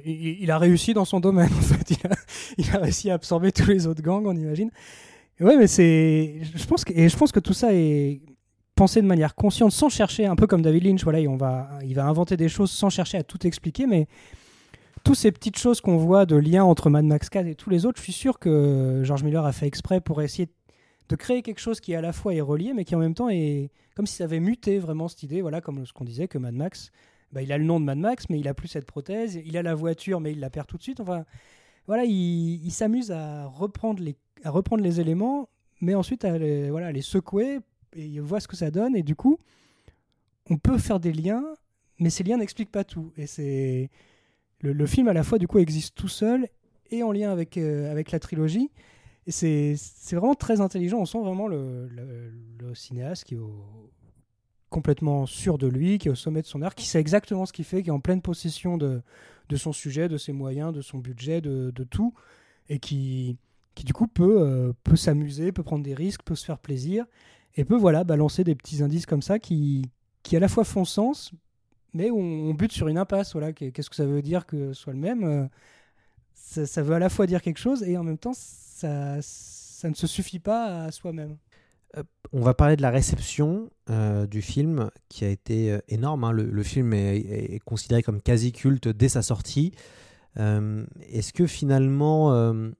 Il 0.05 0.51
a 0.51 0.59
réussi 0.59 0.95
dans 0.95 1.05
son 1.05 1.21
domaine, 1.21 1.51
en 1.59 1.63
fait. 1.63 1.91
Il 1.91 2.07
a, 2.07 2.17
il 2.59 2.71
a 2.75 2.79
réussi 2.79 3.11
à 3.11 3.15
absorber 3.15 3.53
tous 3.53 3.69
les 3.69 3.87
autres 3.87 4.03
gangs, 4.03 4.27
on 4.27 4.35
imagine. 4.35 4.71
Ouais, 5.41 5.57
mais 5.57 5.67
c'est. 5.67 6.41
Je 6.55 6.67
pense 6.67 6.85
que, 6.85 6.93
et 6.93 7.09
je 7.09 7.17
pense 7.17 7.33
que 7.33 7.41
tout 7.41 7.55
ça 7.55 7.75
est 7.75 8.21
pensé 8.75 9.01
de 9.03 9.07
manière 9.07 9.35
consciente, 9.35 9.73
sans 9.73 9.89
chercher, 9.89 10.27
un 10.27 10.37
peu 10.37 10.47
comme 10.47 10.63
David 10.63 10.85
Lynch. 10.85 11.05
Voilà, 11.05 11.21
on 11.29 11.37
va, 11.37 11.71
il 11.85 11.95
va 11.95 12.07
inventer 12.07 12.37
des 12.37 12.49
choses 12.49 12.71
sans 12.71 12.91
chercher 12.91 13.19
à 13.19 13.23
tout 13.23 13.47
expliquer, 13.47 13.87
mais 13.87 14.07
toutes 15.05 15.17
ces 15.17 15.33
petites 15.33 15.59
choses 15.59 15.81
qu'on 15.81 15.97
voit 15.97 16.27
de 16.27 16.37
lien 16.37 16.65
entre 16.65 16.89
Mad 16.91 17.05
Max 17.05 17.29
4 17.29 17.47
et 17.47 17.55
tous 17.55 17.71
les 17.71 17.85
autres, 17.85 17.99
je 17.99 18.05
suis 18.05 18.13
sûr 18.13 18.39
que 18.39 19.03
George 19.05 19.23
Miller 19.23 19.45
a 19.45 19.53
fait 19.53 19.67
exprès 19.67 20.01
pour 20.01 20.23
essayer 20.23 20.49
de 21.09 21.17
créer 21.17 21.43
quelque 21.43 21.61
chose 21.61 21.81
qui 21.81 21.95
à 21.95 22.01
la 22.01 22.13
fois 22.13 22.35
est 22.35 22.41
relié, 22.41 22.73
mais 22.73 22.85
qui 22.85 22.95
en 22.95 22.99
même 22.99 23.15
temps 23.15 23.29
est 23.29 23.71
comme 23.95 24.07
si 24.07 24.17
ça 24.17 24.25
avait 24.25 24.41
muté 24.41 24.79
vraiment 24.79 25.07
cette 25.09 25.23
idée, 25.23 25.43
voilà, 25.43 25.61
comme 25.61 25.85
ce 25.85 25.93
qu'on 25.93 26.05
disait 26.05 26.27
que 26.27 26.39
Mad 26.39 26.55
Max, 26.55 26.91
bah, 27.33 27.43
il 27.43 27.53
a 27.53 27.59
le 27.59 27.65
nom 27.65 27.81
de 27.81 27.85
Mad 27.85 27.99
Max, 27.99 28.27
mais 28.31 28.41
il 28.41 28.49
a 28.49 28.55
plus 28.55 28.69
cette 28.69 28.87
prothèse, 28.87 29.39
il 29.45 29.57
a 29.57 29.63
la 29.63 29.75
voiture, 29.75 30.21
mais 30.21 30.33
il 30.33 30.41
la 30.41 30.51
perd 30.51 30.67
tout 30.67 30.79
de 30.79 30.83
suite. 30.83 31.01
Enfin, 31.01 31.25
voilà, 31.87 32.05
il, 32.05 32.65
il 32.65 32.71
s'amuse 32.71 33.13
à 33.13 33.47
reprendre 33.47 34.03
les 34.03 34.17
à 34.45 34.51
reprendre 34.51 34.85
les 34.85 35.01
éléments, 35.01 35.49
mais 35.81 35.95
ensuite 35.95 36.25
à 36.25 36.39
les, 36.39 36.71
voilà, 36.71 36.93
les 36.93 37.03
secouer 37.03 37.59
et 37.95 38.05
il 38.05 38.21
voit 38.21 38.41
ce 38.41 38.49
que 38.49 38.57
ça 38.57 38.71
donne 38.71 38.95
et 38.95 39.03
du 39.03 39.17
coup, 39.17 39.39
on 40.51 40.59
peut 40.59 40.79
faire 40.79 41.01
des 41.01 41.13
liens, 41.13 41.45
mais 41.99 42.11
ces 42.11 42.23
liens 42.23 42.37
n'expliquent 42.37 42.71
pas 42.71 42.85
tout. 42.85 43.13
Et 43.17 43.27
c'est 43.27 43.91
le, 44.61 44.87
film 44.87 45.09
à 45.09 45.13
la 45.13 45.23
fois 45.23 45.39
du 45.39 45.47
coup 45.47 45.59
existe 45.59 45.95
tout 45.95 46.09
seul 46.09 46.49
et 46.91 47.03
en 47.03 47.13
lien 47.13 47.31
avec 47.31 47.57
euh, 47.57 47.91
avec 47.91 48.11
la 48.11 48.21
trilogie. 48.21 48.71
Et 49.27 49.31
c'est 49.31 50.17
vraiment 50.17 50.35
très 50.35 50.61
intelligent. 50.61 50.99
On 50.99 51.07
sent 51.07 51.21
vraiment 51.21 51.49
le, 51.49 51.89
cinéaste 52.75 53.25
qui 53.25 53.35
est 53.35 53.41
complètement 54.69 55.25
sûr 55.25 55.57
de 55.57 55.67
lui, 55.67 55.99
qui 55.99 56.09
est 56.09 56.11
au 56.11 56.17
sommet 56.17 56.43
de 56.43 56.47
son 56.47 56.61
art, 56.61 56.75
qui 56.75 56.87
sait 56.87 56.99
exactement 56.99 57.47
ce 57.47 57.53
qu'il 57.53 57.65
fait, 57.65 57.83
qui 57.83 57.89
est 57.89 57.93
en 57.93 58.01
pleine 58.01 58.21
possession 58.21 58.77
de, 58.77 59.01
de 59.49 59.57
son 59.57 59.73
sujet, 59.73 60.09
de 60.09 60.19
ses 60.19 60.33
moyens, 60.33 60.75
de 60.75 60.83
son 60.83 60.99
budget, 60.99 61.41
de, 61.41 61.71
de 61.71 61.85
tout, 61.85 62.13
et 62.69 62.81
qui, 62.81 63.39
qui 63.75 63.85
du 63.85 63.93
coup 63.93 64.07
peut, 64.07 64.37
euh, 64.41 64.73
peut 64.85 64.97
s'amuser, 64.97 65.53
peut 65.53 65.63
prendre 65.63 65.85
des 65.85 65.95
risques, 65.95 66.23
peut 66.25 66.35
se 66.35 66.45
faire 66.45 66.59
plaisir, 66.59 67.07
et 67.57 67.65
peut 67.65 67.77
voilà 67.77 68.05
balancer 68.05 68.45
des 68.45 68.55
petits 68.55 68.83
indices 68.83 69.07
comme 69.07 69.23
ça 69.23 69.39
qui, 69.39 69.91
qui 70.23 70.37
à 70.37 70.41
la 70.41 70.49
fois 70.49 70.65
font 70.65 70.85
sens, 70.85 71.33
mais 71.93 72.11
on, 72.11 72.55
bute 72.55 72.73
sur 72.73 72.89
une 72.89 72.99
impasse. 72.99 73.33
Voilà, 73.33 73.53
Qu'est- 73.53 73.71
qu'est-ce 73.73 73.91
que 73.91 73.97
ça 73.97 74.07
veut 74.07 74.23
dire 74.23 74.47
que 74.47 74.73
soit 74.73 74.93
le 74.93 74.99
même 74.99 75.25
euh, 75.25 75.47
ça, 76.35 76.83
veut 76.83 76.95
à 76.95 76.99
la 76.99 77.09
fois 77.09 77.27
dire 77.27 77.43
quelque 77.43 77.59
chose 77.59 77.83
et 77.83 77.97
en 77.97 78.05
même 78.05 78.19
temps 78.19 78.33
ça, 78.35 79.19
ça 79.23 79.89
ne 79.89 79.95
se 79.95 80.07
suffit 80.07 80.39
pas 80.41 80.85
à 80.85 80.91
soi-même. 80.93 81.37
On 82.33 82.41
va 82.41 82.55
parler 82.55 82.75
de 82.75 82.83
la 82.83 82.91
réception 82.91 83.71
euh, 83.89 84.27
du 84.27 84.43
film 84.43 84.91
qui 85.09 85.25
a 85.25 85.29
été 85.29 85.71
euh, 85.71 85.79
énorme. 85.89 86.25
hein. 86.25 86.33
Le, 86.33 86.63
film 86.65 86.93
est, 86.93 87.61
considéré 87.65 88.03
comme 88.03 88.21
quasi 88.21 88.51
culte 88.51 88.89
dès 88.89 89.09
sa 89.09 89.23
sortie. 89.23 89.73
Euh, 90.39 90.85
Est-ce 91.13 91.33
que 91.33 91.47
finalement, 91.47 92.33
euh, 92.35 92.71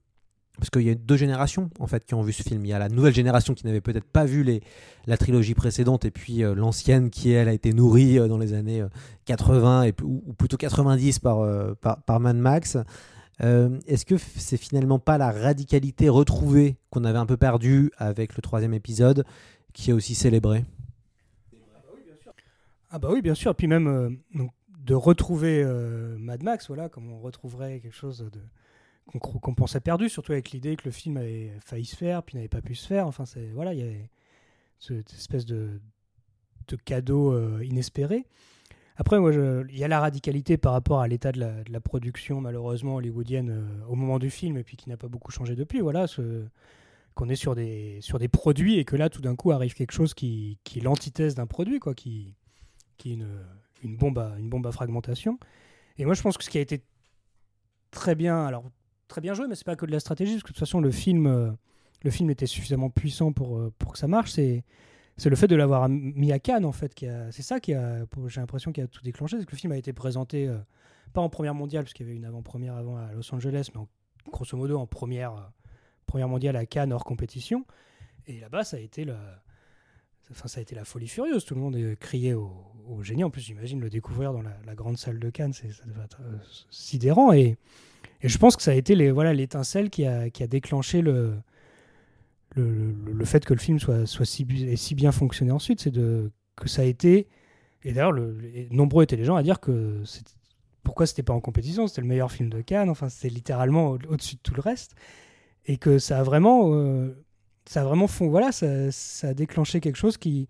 parce 0.57 0.71
qu'il 0.71 0.83
y 0.83 0.91
a 0.91 0.95
deux 0.95 1.17
générations 1.17 1.69
en 1.81 1.87
fait 1.87 2.05
qui 2.05 2.15
ont 2.15 2.23
vu 2.23 2.33
ce 2.33 2.43
film. 2.43 2.65
Il 2.65 2.69
y 2.69 2.73
a 2.73 2.79
la 2.79 2.89
nouvelle 2.89 3.15
génération 3.15 3.55
qui 3.55 3.67
n'avait 3.67 3.81
peut-être 3.81 4.05
pas 4.07 4.25
vu 4.25 4.61
la 5.07 5.17
trilogie 5.17 5.55
précédente 5.55 6.05
et 6.05 6.11
puis 6.11 6.45
euh, 6.45 6.55
l'ancienne 6.55 7.11
qui 7.11 7.33
elle 7.33 7.49
a 7.49 7.53
été 7.53 7.73
nourrie 7.73 8.19
euh, 8.19 8.29
dans 8.29 8.39
les 8.39 8.53
années 8.53 8.81
euh, 8.81 8.89
80 9.25 9.83
et, 9.83 9.93
p- 9.93 10.05
ou, 10.05 10.21
plutôt 10.39 10.57
90 10.57 11.19
par, 11.19 11.41
euh, 11.41 11.75
par, 11.75 12.21
Mad 12.21 12.37
Max. 12.37 12.77
Euh, 13.43 13.81
Est-ce 13.89 14.07
que 14.07 14.15
c'est 14.17 14.57
finalement 14.57 15.01
pas 15.01 15.19
la 15.19 15.33
radicalité 15.33 16.09
retrouvée 16.09 16.77
qu'on 16.91 17.03
avait 17.05 17.19
un 17.19 17.27
peu 17.27 17.37
perdue 17.37 17.91
avec 17.99 18.37
le 18.37 18.43
troisième 18.43 18.75
épisode 18.75 19.25
qui 19.73 19.91
est 19.91 19.93
aussi 19.93 20.15
célébré 20.15 20.65
Ah 22.91 22.99
bah 23.01 23.09
oui, 23.13 23.23
bien 23.23 23.35
sûr. 23.35 23.55
Puis 23.57 23.67
même 23.67 23.89
euh, 23.89 24.11
de 24.85 24.95
retrouver 24.95 25.63
euh, 25.65 26.17
Mad 26.19 26.43
Max, 26.45 26.69
voilà, 26.69 26.89
comme 26.89 27.11
on 27.11 27.19
retrouverait 27.19 27.81
quelque 27.81 27.97
chose 27.97 28.19
de 28.33 28.41
qu'on 29.07 29.19
qu'on 29.19 29.55
pensait 29.55 29.81
perdu, 29.81 30.09
surtout 30.09 30.33
avec 30.33 30.51
l'idée 30.51 30.77
que 30.77 30.85
le 30.85 30.91
film 30.91 31.17
avait 31.17 31.53
failli 31.61 31.85
se 31.85 31.97
faire, 31.97 32.23
puis 32.23 32.37
n'avait 32.37 32.49
pas 32.49 32.63
pu 32.63 32.75
se 32.75 32.87
faire. 32.87 33.07
Enfin, 33.07 33.27
c'est 33.27 33.51
voilà, 33.53 33.75
il 33.75 33.81
y 33.81 33.83
avait 33.83 34.11
cette 34.79 35.13
espèce 35.13 35.45
de, 35.47 35.81
de 36.69 36.77
cadeau 36.77 37.33
euh, 37.33 37.65
inespéré. 37.65 38.27
Après, 38.97 39.19
moi, 39.19 39.33
il 39.33 39.77
y 39.77 39.83
a 39.83 39.89
la 39.89 39.99
radicalité 39.99 40.57
par 40.57 40.73
rapport 40.73 41.01
à 41.01 41.09
l'état 41.09 41.33
de 41.33 41.41
la, 41.69 41.81
production, 41.81 42.41
malheureusement 42.41 42.97
hollywoodienne 42.97 43.51
euh, 43.51 43.87
au 43.89 43.97
moment 43.97 44.21
du 44.21 44.31
film, 44.31 44.57
et 44.57 44.63
puis 44.63 44.77
qui 44.77 44.89
n'a 44.89 44.97
pas 44.97 45.09
beaucoup 45.09 45.33
changé 45.33 45.57
depuis. 45.57 45.81
Voilà, 45.81 46.07
qu'on 47.15 47.29
est 47.29 47.37
sur 47.37 47.55
des 47.55 48.01
sur 48.01 48.19
des 48.19 48.29
produits 48.29 48.79
et 48.79 48.85
que 48.85 48.97
là, 48.97 49.09
tout 49.09 49.21
d'un 49.21 49.37
coup, 49.37 49.51
arrive 49.53 49.75
quelque 49.75 49.93
chose 49.93 50.15
qui, 50.15 50.59
qui 50.65 50.79
est 50.79 50.83
l'antithèse 50.83 51.35
d'un 51.35 51.47
produit, 51.47 51.81
quoi, 51.81 51.95
qui 51.95 52.35
qui 52.97 53.11
est 53.11 53.15
une, 53.15 53.29
une 53.83 53.97
bombe 53.97 54.19
à 54.19 54.37
une 54.39 54.49
bombe 54.49 54.67
à 54.67 54.73
fragmentation. 54.73 55.39
Et 55.99 56.05
moi, 56.05 56.15
je 56.15 56.23
pense 56.23 56.39
que 56.39 56.45
ce 56.45 56.51
qui 56.51 56.59
a 56.59 56.61
été 56.61 56.83
très 57.91 58.15
bien, 58.15 58.45
alors 58.47 58.65
très 59.15 59.21
bien 59.21 59.35
joué, 59.35 59.47
mais 59.47 59.55
c'est 59.55 59.65
pas 59.65 59.77
que 59.77 59.87
de 59.87 59.93
la 59.93 60.01
stratégie, 60.01 60.33
parce 60.33 60.43
que 60.43 60.49
de 60.49 60.55
toute 60.55 60.59
façon, 60.59 60.81
le 60.81 60.91
film, 60.91 61.29
euh, 61.29 61.53
le 62.03 62.11
film 62.11 62.31
était 62.31 62.47
suffisamment 62.47 62.91
puissant 62.91 63.33
pour, 63.33 63.57
euh, 63.57 63.73
pour 63.79 63.93
que 63.93 63.99
ça 63.99 64.09
marche. 64.09 64.33
C'est 64.33 64.65
c'est 65.17 65.31
le 65.31 65.37
fait 65.37 65.47
de 65.47 65.55
l'avoir 65.55 65.89
mis 65.89 66.33
à 66.33 66.41
Cannes, 66.41 66.65
en 66.65 66.73
fait, 66.73 66.93
qui 66.93 67.07
c'est 67.31 67.43
ça 67.43 67.61
qui 67.61 67.73
a, 67.73 68.05
j'ai 68.27 68.41
l'impression, 68.41 68.73
qui 68.73 68.81
a 68.81 68.89
tout 68.89 69.03
déclenché. 69.03 69.39
C'est 69.39 69.47
que 69.47 69.53
le 69.53 69.57
film 69.57 69.73
a 69.73 69.77
été 69.77 69.93
présenté, 69.93 70.49
euh, 70.49 70.59
pas 71.13 71.21
en 71.21 71.29
première 71.29 71.55
mondiale, 71.55 71.85
parce 71.85 71.95
qu'il 71.95 72.05
y 72.05 72.09
avait 72.09 72.17
une 72.17 72.25
avant-première 72.25 72.75
avant 72.75 72.97
à 72.97 73.13
Los 73.13 73.33
Angeles, 73.33 73.69
mais 73.77 73.83
grosso 74.33 74.57
modo 74.57 74.77
en 74.77 74.89
première, 74.89 75.53
première 76.07 76.27
mondiale 76.27 76.57
à 76.57 76.67
Cannes, 76.67 76.93
hors 76.93 77.05
compétition. 77.05 77.65
Et 78.27 78.41
là-bas, 78.41 78.65
ça 78.65 78.79
a 78.79 78.81
été 78.81 79.05
la, 79.05 79.21
ça 80.33 80.59
a 80.59 80.61
été 80.61 80.75
la 80.75 80.85
folie 80.85 81.07
furieuse. 81.07 81.45
Tout 81.45 81.55
le 81.55 81.61
monde 81.61 81.79
criait 82.01 82.35
au, 82.35 82.51
génie. 83.03 83.23
En 83.23 83.31
plus, 83.31 83.43
j'imagine 83.43 83.79
le 83.79 83.91
découvrir 83.91 84.33
dans 84.33 84.43
la, 84.43 84.75
grande 84.75 84.99
salle 84.99 85.21
de 85.21 85.31
Cannes, 85.31 85.53
c'est, 85.53 85.71
ça 85.71 85.85
devait 85.87 86.03
être 86.03 86.23
sidérant. 86.71 87.33
Et, 87.33 87.57
et 88.23 88.29
je 88.29 88.39
pense 88.39 88.57
que 88.57 88.63
ça 88.63 88.73
a 88.73 88.75
été 88.75 88.95
les, 88.95 89.11
voilà, 89.11 89.33
l'étincelle 89.35 89.91
qui 89.91 90.07
a, 90.07 90.31
qui 90.31 90.43
a 90.43 90.47
déclenché 90.47 91.03
le, 91.03 91.35
le, 92.57 92.93
le- 93.13 93.25
fait 93.25 93.45
que 93.45 93.55
le 93.55 93.61
film 93.61 93.79
soit, 93.79 94.07
soit 94.07 94.25
si, 94.27 94.47
ait 94.69 94.77
si 94.77 94.95
bien 94.95 95.13
fonctionné 95.13 95.51
ensuite. 95.53 95.81
C'est 95.81 95.93
que 95.93 96.69
ça 96.69 96.83
a 96.83 96.85
été. 96.85 97.27
Et 97.85 97.93
d'ailleurs, 97.93 98.15
nombreux 98.71 99.05
étaient 99.05 99.17
les 99.17 99.25
gens 99.25 99.37
à 99.37 99.43
dire 99.43 99.61
que 99.61 100.03
pourquoi 100.83 101.07
c'était 101.07 101.23
pas 101.23 101.33
en 101.33 101.41
compétition 101.41 101.87
C'était 101.87 102.03
le 102.03 102.07
meilleur 102.09 102.31
film 102.33 102.51
de 102.51 102.61
Cannes. 102.61 102.91
Enfin, 102.91 103.09
c'est 103.09 103.29
littéralement 103.29 103.91
au- 103.93 103.99
au-dessus 104.09 104.37
de 104.37 104.41
tout 104.43 104.55
le 104.55 104.61
reste. 104.63 104.95
Et 105.67 105.77
que 105.79 105.99
ça 105.99 106.21
a 106.21 106.23
vraiment. 106.23 106.75
euh, 106.75 107.15
ça 107.67 107.83
a 107.83 107.85
vraiment 107.85 108.07
fond, 108.09 108.29
voilà, 108.29 108.53
ça, 108.53 108.93
ça 108.93 109.29
a 109.29 109.35
déclenché 109.35 109.81
quelque 109.81 109.97
chose 109.97 110.17
qui. 110.19 110.49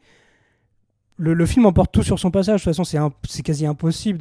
Le, 1.16 1.46
film 1.46 1.66
emporte 1.66 1.92
tout 1.92 2.02
sur 2.02 2.18
son 2.18 2.30
passage. 2.30 2.60
De 2.60 2.64
toute 2.64 2.74
façon, 2.74 3.12
c'est 3.28 3.42
quasi 3.42 3.66
impossible 3.66 4.18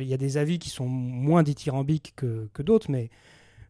il 0.00 0.08
y 0.08 0.14
a 0.14 0.16
des 0.16 0.36
avis 0.38 0.58
qui 0.58 0.70
sont 0.70 0.86
moins 0.86 1.42
dithyrambiques 1.42 2.14
que, 2.16 2.48
que 2.54 2.62
d'autres, 2.62 2.90
mais 2.90 3.10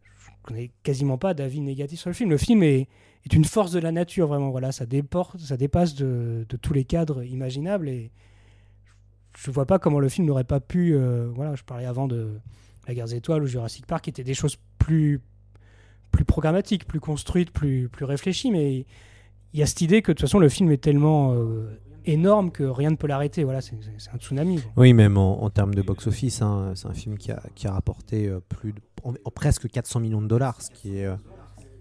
je 0.05 0.31
connais 0.43 0.71
quasiment 0.85 1.19
pas 1.19 1.35
d'avis 1.35 1.61
négatifs 1.61 2.01
sur 2.01 2.11
le 2.11 2.15
film. 2.15 2.31
Le 2.31 2.37
film 2.37 2.63
est, 2.63 2.89
une 3.33 3.45
force 3.45 3.73
de 3.73 3.81
la 3.81 3.91
nature, 3.91 4.29
vraiment. 4.29 4.51
Voilà, 4.51 4.71
ça, 4.71 4.87
dépasse 4.87 5.95
de, 5.95 6.47
de 6.49 6.57
tous 6.57 6.73
les 6.75 6.85
cadres 6.85 7.25
imaginables 7.25 7.89
et 7.89 8.13
je 9.37 9.51
vois 9.51 9.67
pas 9.67 9.79
comment 9.79 9.99
le 9.99 10.09
film 10.09 10.27
n'aurait 10.27 10.45
pas 10.45 10.61
pu. 10.61 10.95
euh, 10.95 11.29
voilà, 11.35 11.55
je 11.55 11.63
parlais 11.65 11.87
avant 11.87 12.07
de 12.07 12.39
La 12.87 12.95
Guerre 12.95 13.07
des 13.07 13.17
Étoiles 13.17 13.43
ou 13.43 13.47
Jurassic 13.47 13.87
Park, 13.87 14.05
qui 14.05 14.11
étaient 14.11 14.25
des 14.25 14.35
choses 14.35 14.57
plus 14.79 15.21
plus 16.11 16.25
programmatiques, 16.25 16.87
plus 16.87 17.01
construites, 17.01 17.51
plus 17.51 17.89
plus 17.89 18.05
réfléchies, 18.05 18.51
mais 18.51 18.87
il 19.53 19.61
y 19.61 19.63
a 19.63 19.67
cette 19.67 19.81
idée 19.81 20.03
que 20.03 20.13
de 20.13 20.17
toute 20.17 20.27
façon 20.27 20.39
le 20.39 20.49
film 20.49 20.71
est 20.71 20.83
tellement 20.83 21.33
euh, 21.35 21.81
énorme 22.07 22.51
que 22.51 22.63
rien 22.65 22.91
ne 22.91 22.97
peut 22.97 23.07
l'arrêter. 23.07 23.45
Voilà, 23.45 23.61
c'est 23.61 23.75
un 24.13 24.19
tsunami. 24.19 24.61
quoi. 24.61 24.73
Oui, 24.79 24.93
même 24.93 25.17
en, 25.17 25.43
en 25.43 25.51
termes 25.51 25.75
de 25.75 25.83
box-office, 25.83 26.43
hein, 26.43 26.73
c'est 26.75 26.87
un 26.89 26.95
film 26.95 27.17
qui 27.19 27.31
a, 27.33 27.43
qui 27.55 27.67
a 27.67 27.73
rapporté 27.73 28.29
euh, 28.29 28.41
plus 28.49 28.73
de, 28.73 28.81
en- 29.03 29.15
en 29.25 29.31
presque 29.31 29.69
400 29.69 30.01
millions 30.01 30.23
de 30.23 30.27
dollars, 30.29 30.61
ce 30.63 30.71
qui 30.71 30.99
est... 30.99 31.07
euh, 31.07 31.17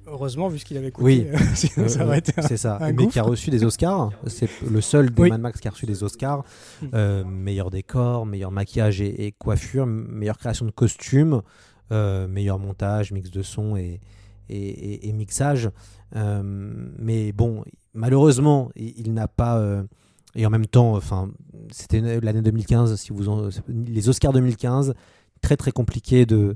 Heureusement, 0.06 0.50
vu 0.50 0.60
ce 0.60 0.66
qu'il 0.66 0.76
avait 0.78 0.92
coûté, 0.92 1.06
Oui, 1.32 1.40
sinon 1.56 1.88
ça 1.88 2.02
Euh, 2.02 2.06
aurait 2.08 2.18
été 2.20 2.34
un- 2.38 2.42
c'est 2.42 2.58
ça. 2.58 2.78
un 2.82 2.92
Mais 2.92 3.08
qui 3.08 3.20
a 3.20 3.24
reçu 3.24 3.50
des 3.50 3.64
Oscars. 3.64 4.12
C'est 4.28 4.50
le 4.70 4.82
seul 4.82 5.12
des 5.12 5.22
Oui. 5.22 5.30
Mad 5.30 5.40
Max 5.40 5.62
qui 5.62 5.68
a 5.70 5.72
reçu 5.72 5.86
des 5.86 6.04
Oscars. 6.04 6.44
Mm. 6.82 6.86
Euh, 6.94 7.24
meilleur 7.24 7.70
décor, 7.70 8.26
meilleur 8.26 8.52
maquillage 8.52 9.00
et, 9.00 9.26
et 9.28 9.32
coiffure, 9.32 9.86
meilleure 9.86 10.38
création 10.38 10.66
de 10.66 10.72
costumes, 10.72 11.42
euh, 11.94 12.28
meilleur 12.28 12.60
montage, 12.60 13.14
mix 13.14 13.32
de 13.32 13.42
son 13.42 13.78
et, 13.78 14.02
et, 14.50 14.58
et- 14.58 15.08
et 15.08 15.14
mixage. 15.14 15.70
Euh, 16.18 16.42
mais 17.00 17.32
bon, 17.32 17.64
malheureusement, 17.94 18.72
il, 18.76 18.94
il 19.06 19.14
n'a 19.14 19.30
pas. 19.30 19.58
Et 20.36 20.46
en 20.46 20.50
même 20.50 20.66
temps, 20.66 20.96
enfin, 20.96 21.30
c'était 21.72 22.02
l'année 22.22 22.42
2015. 22.42 22.96
Si 22.96 23.12
vous 23.12 23.30
en- 23.30 23.50
les 23.68 24.10
Oscars 24.10 24.34
2015, 24.34 24.94
très 25.42 25.58
très 25.58 25.72
compliqué 25.72 26.26
de 26.26 26.56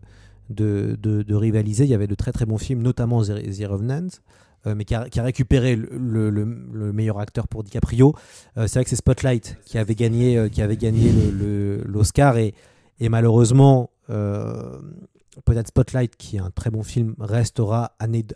de, 0.49 0.95
de, 1.01 1.21
rivaliser. 1.35 1.83
Il 1.83 1.89
y 1.89 1.93
avait 1.93 2.07
de 2.07 2.15
très 2.15 2.31
très 2.31 2.45
bons 2.45 2.57
films, 2.57 2.81
notamment 2.81 3.21
The, 3.21 3.31
Revenant, 3.65 4.07
euh, 4.65 4.75
mais 4.75 4.85
qui 4.85 4.95
a, 4.95 5.05
récupéré 5.17 5.75
le, 5.75 5.89
le- 5.91 6.29
le- 6.29 6.57
le 6.73 6.93
meilleur 6.93 7.19
acteur 7.19 7.49
pour 7.49 7.63
DiCaprio. 7.63 8.15
Euh, 8.57 8.65
c'est 8.67 8.79
vrai 8.79 8.83
que 8.85 8.89
c'est 8.89 8.95
Spotlight 8.95 9.57
qui 9.65 9.77
avait 9.77 9.95
gagné, 9.95 10.37
euh, 10.37 10.47
qui 10.47 10.61
avait 10.61 10.77
gagné 10.77 11.11
l'Oscar 11.85 12.37
et, 12.37 12.53
malheureusement, 13.01 13.89
peut-être 15.45 15.67
Spotlight, 15.67 16.15
qui 16.15 16.37
est 16.37 16.39
un 16.39 16.49
très 16.51 16.69
bon 16.69 16.83
film, 16.83 17.15
restera 17.19 17.91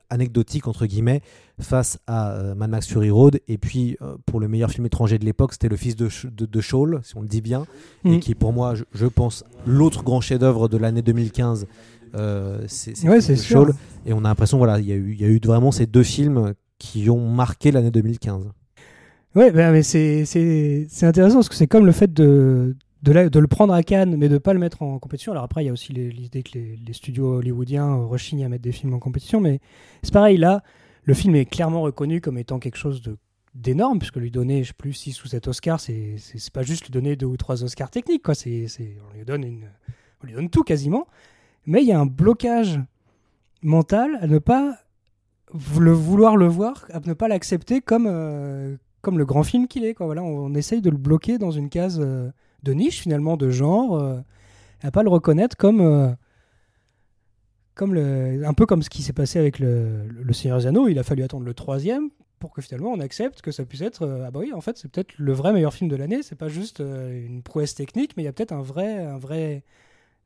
anecdotique 0.09 0.67
entre 0.67 0.85
guillemets 0.85 1.21
face 1.59 1.99
à 2.07 2.31
euh, 2.33 2.55
Mad 2.55 2.69
Max 2.69 2.87
Fury 2.87 3.09
Road. 3.09 3.39
Et 3.47 3.57
puis 3.57 3.97
euh, 4.01 4.15
pour 4.25 4.39
le 4.39 4.47
meilleur 4.47 4.71
film 4.71 4.85
étranger 4.85 5.17
de 5.19 5.25
l'époque, 5.25 5.53
c'était 5.53 5.69
Le 5.69 5.75
Fils 5.77 5.95
de, 5.95 6.07
Sh- 6.09 6.33
de, 6.33 6.45
de 6.45 6.61
Shawl, 6.61 6.99
si 7.03 7.17
on 7.17 7.21
le 7.21 7.27
dit 7.27 7.41
bien, 7.41 7.65
et 8.05 8.17
Mm. 8.17 8.19
qui 8.19 8.31
est 8.31 8.35
pour 8.35 8.53
moi, 8.53 8.75
je, 8.75 8.83
je 8.93 9.05
pense, 9.07 9.43
l'autre 9.65 10.03
grand 10.03 10.21
chef-d'œuvre 10.21 10.67
de 10.67 10.77
l'année 10.77 11.01
2015. 11.01 11.67
Euh, 12.15 12.63
c'est 12.67 13.07
Ouais. 13.07 13.21
Shawl. 13.21 13.73
Et 14.05 14.13
on 14.13 14.19
a 14.19 14.29
l'impression, 14.29 14.57
voilà, 14.57 14.79
il 14.79 14.85
y, 14.87 14.91
a 14.91 14.95
eu- 14.95 15.13
il 15.13 15.21
y 15.21 15.23
a 15.25 15.27
eu 15.27 15.39
vraiment 15.43 15.71
ces 15.71 15.85
deux 15.85 16.03
films 16.03 16.53
qui 16.77 17.09
ont 17.09 17.29
marqué 17.29 17.71
l'année 17.71 17.91
2015. 17.91 18.49
Ouais, 19.35 19.51
bah, 19.51 19.71
mais 19.71 19.81
c'est 19.83 20.25
intéressant 21.03 21.35
parce 21.35 21.47
que 21.49 21.55
c'est 21.55 21.67
comme 21.67 21.85
le 21.85 21.93
fait 21.93 22.11
de, 22.11 22.75
de, 23.03 23.39
le 23.39 23.47
prendre 23.47 23.73
à 23.73 23.83
Cannes 23.83 24.15
mais 24.15 24.29
de 24.29 24.37
pas 24.37 24.53
le 24.53 24.59
mettre 24.59 24.81
en 24.81 24.99
compétition. 24.99 25.31
Alors 25.31 25.43
après, 25.43 25.63
il 25.63 25.67
y 25.67 25.69
a 25.69 25.73
aussi 25.73 25.93
l'idée 25.93 26.43
que 26.43 26.51
les, 26.53 26.93
studios 26.93 27.37
hollywoodiens 27.37 27.87
euh, 27.87 28.05
rechignent 28.05 28.45
à 28.45 28.49
mettre 28.49 28.63
des 28.63 28.71
films 28.71 28.93
en 28.93 28.99
compétition, 28.99 29.39
mais 29.39 29.59
c'est 30.03 30.13
pareil, 30.13 30.37
là, 30.37 30.63
le 31.03 31.13
film 31.13 31.35
est 31.35 31.45
clairement 31.45 31.81
reconnu 31.81 32.21
comme 32.21 32.37
étant 32.37 32.59
quelque 32.59 32.77
chose 32.77 33.01
de 33.01 33.17
d'énorme, 33.53 33.99
puisque 33.99 34.15
lui 34.15 34.31
donner, 34.31 34.63
je 34.63 34.69
sais 34.69 34.73
plus, 34.77 34.93
6 34.93 35.25
ou 35.25 35.27
7 35.27 35.47
Oscars, 35.49 35.81
c'est 35.81 36.15
pas 36.53 36.63
juste 36.63 36.85
lui 36.85 36.91
donner 36.91 37.17
deux 37.17 37.25
ou 37.25 37.35
trois 37.35 37.63
Oscars 37.63 37.89
techniques, 37.89 38.23
quoi. 38.23 38.33
C'est 38.33 38.65
on, 39.09 39.17
lui 39.17 39.25
donne 39.25 39.43
on 40.23 40.27
lui 40.27 40.33
donne 40.33 40.49
tout 40.49 40.63
quasiment. 40.63 41.05
Mais 41.65 41.81
il 41.81 41.87
y 41.87 41.91
a 41.91 41.99
un 41.99 42.05
blocage 42.05 42.79
mental 43.61 44.17
à 44.21 44.27
ne 44.27 44.39
pas 44.39 44.77
le 45.77 45.91
vouloir 45.91 46.37
le 46.37 46.47
voir, 46.47 46.85
à 46.91 46.99
ne 47.01 47.13
pas 47.13 47.27
l'accepter 47.27 47.81
comme, 47.81 48.07
euh, 48.07 48.77
comme 49.01 49.17
le 49.17 49.25
grand 49.25 49.43
film 49.43 49.67
qu'il 49.67 49.83
est. 49.83 49.93
Quoi. 49.93 50.05
Voilà, 50.05 50.23
on, 50.23 50.45
on, 50.45 50.53
essaye 50.55 50.81
de 50.81 50.89
le 50.89 50.97
bloquer 50.97 51.37
dans 51.37 51.51
une 51.51 51.69
case 51.69 51.99
euh, 52.01 52.31
de 52.63 52.73
niche, 52.73 53.01
finalement, 53.01 53.37
de 53.37 53.49
genre, 53.49 53.95
euh, 53.95 54.19
à 54.81 54.91
pas 54.91 55.03
le 55.03 55.09
reconnaître 55.09 55.57
comme, 55.57 55.81
euh, 55.81 56.11
comme 57.73 57.95
un 57.97 58.53
peu 58.53 58.65
comme 58.65 58.83
ce 58.83 58.89
qui 58.89 59.01
s'est 59.03 59.13
passé 59.13 59.39
avec 59.39 59.59
le, 59.59 60.07
le 60.07 60.33
Seigneur 60.33 60.59
des 60.59 60.67
Anneaux. 60.67 60.87
Il 60.87 60.99
a 60.99 61.03
fallu 61.03 61.23
attendre 61.23 61.45
le 61.45 61.53
troisième 61.53 62.09
pour 62.41 62.51
que 62.51 62.61
finalement 62.61 62.91
on 62.91 62.99
accepte 62.99 63.41
que 63.41 63.51
ça 63.51 63.63
puisse 63.63 63.81
être 63.81 64.01
euh, 64.01 64.25
ah 64.25 64.31
bah 64.31 64.39
oui 64.39 64.51
en 64.51 64.59
fait 64.61 64.75
c'est 64.77 64.91
peut-être 64.91 65.13
le 65.17 65.31
vrai 65.31 65.53
meilleur 65.53 65.73
film 65.73 65.89
de 65.89 65.95
l'année 65.95 66.23
c'est 66.23 66.35
pas 66.35 66.49
juste 66.49 66.81
euh, 66.81 67.25
une 67.25 67.43
prouesse 67.43 67.75
technique 67.75 68.17
mais 68.17 68.23
il 68.23 68.25
y 68.25 68.29
a 68.29 68.33
peut-être 68.33 68.51
un 68.51 68.63
vrai 68.63 68.97
un 68.97 69.19
vrai 69.19 69.63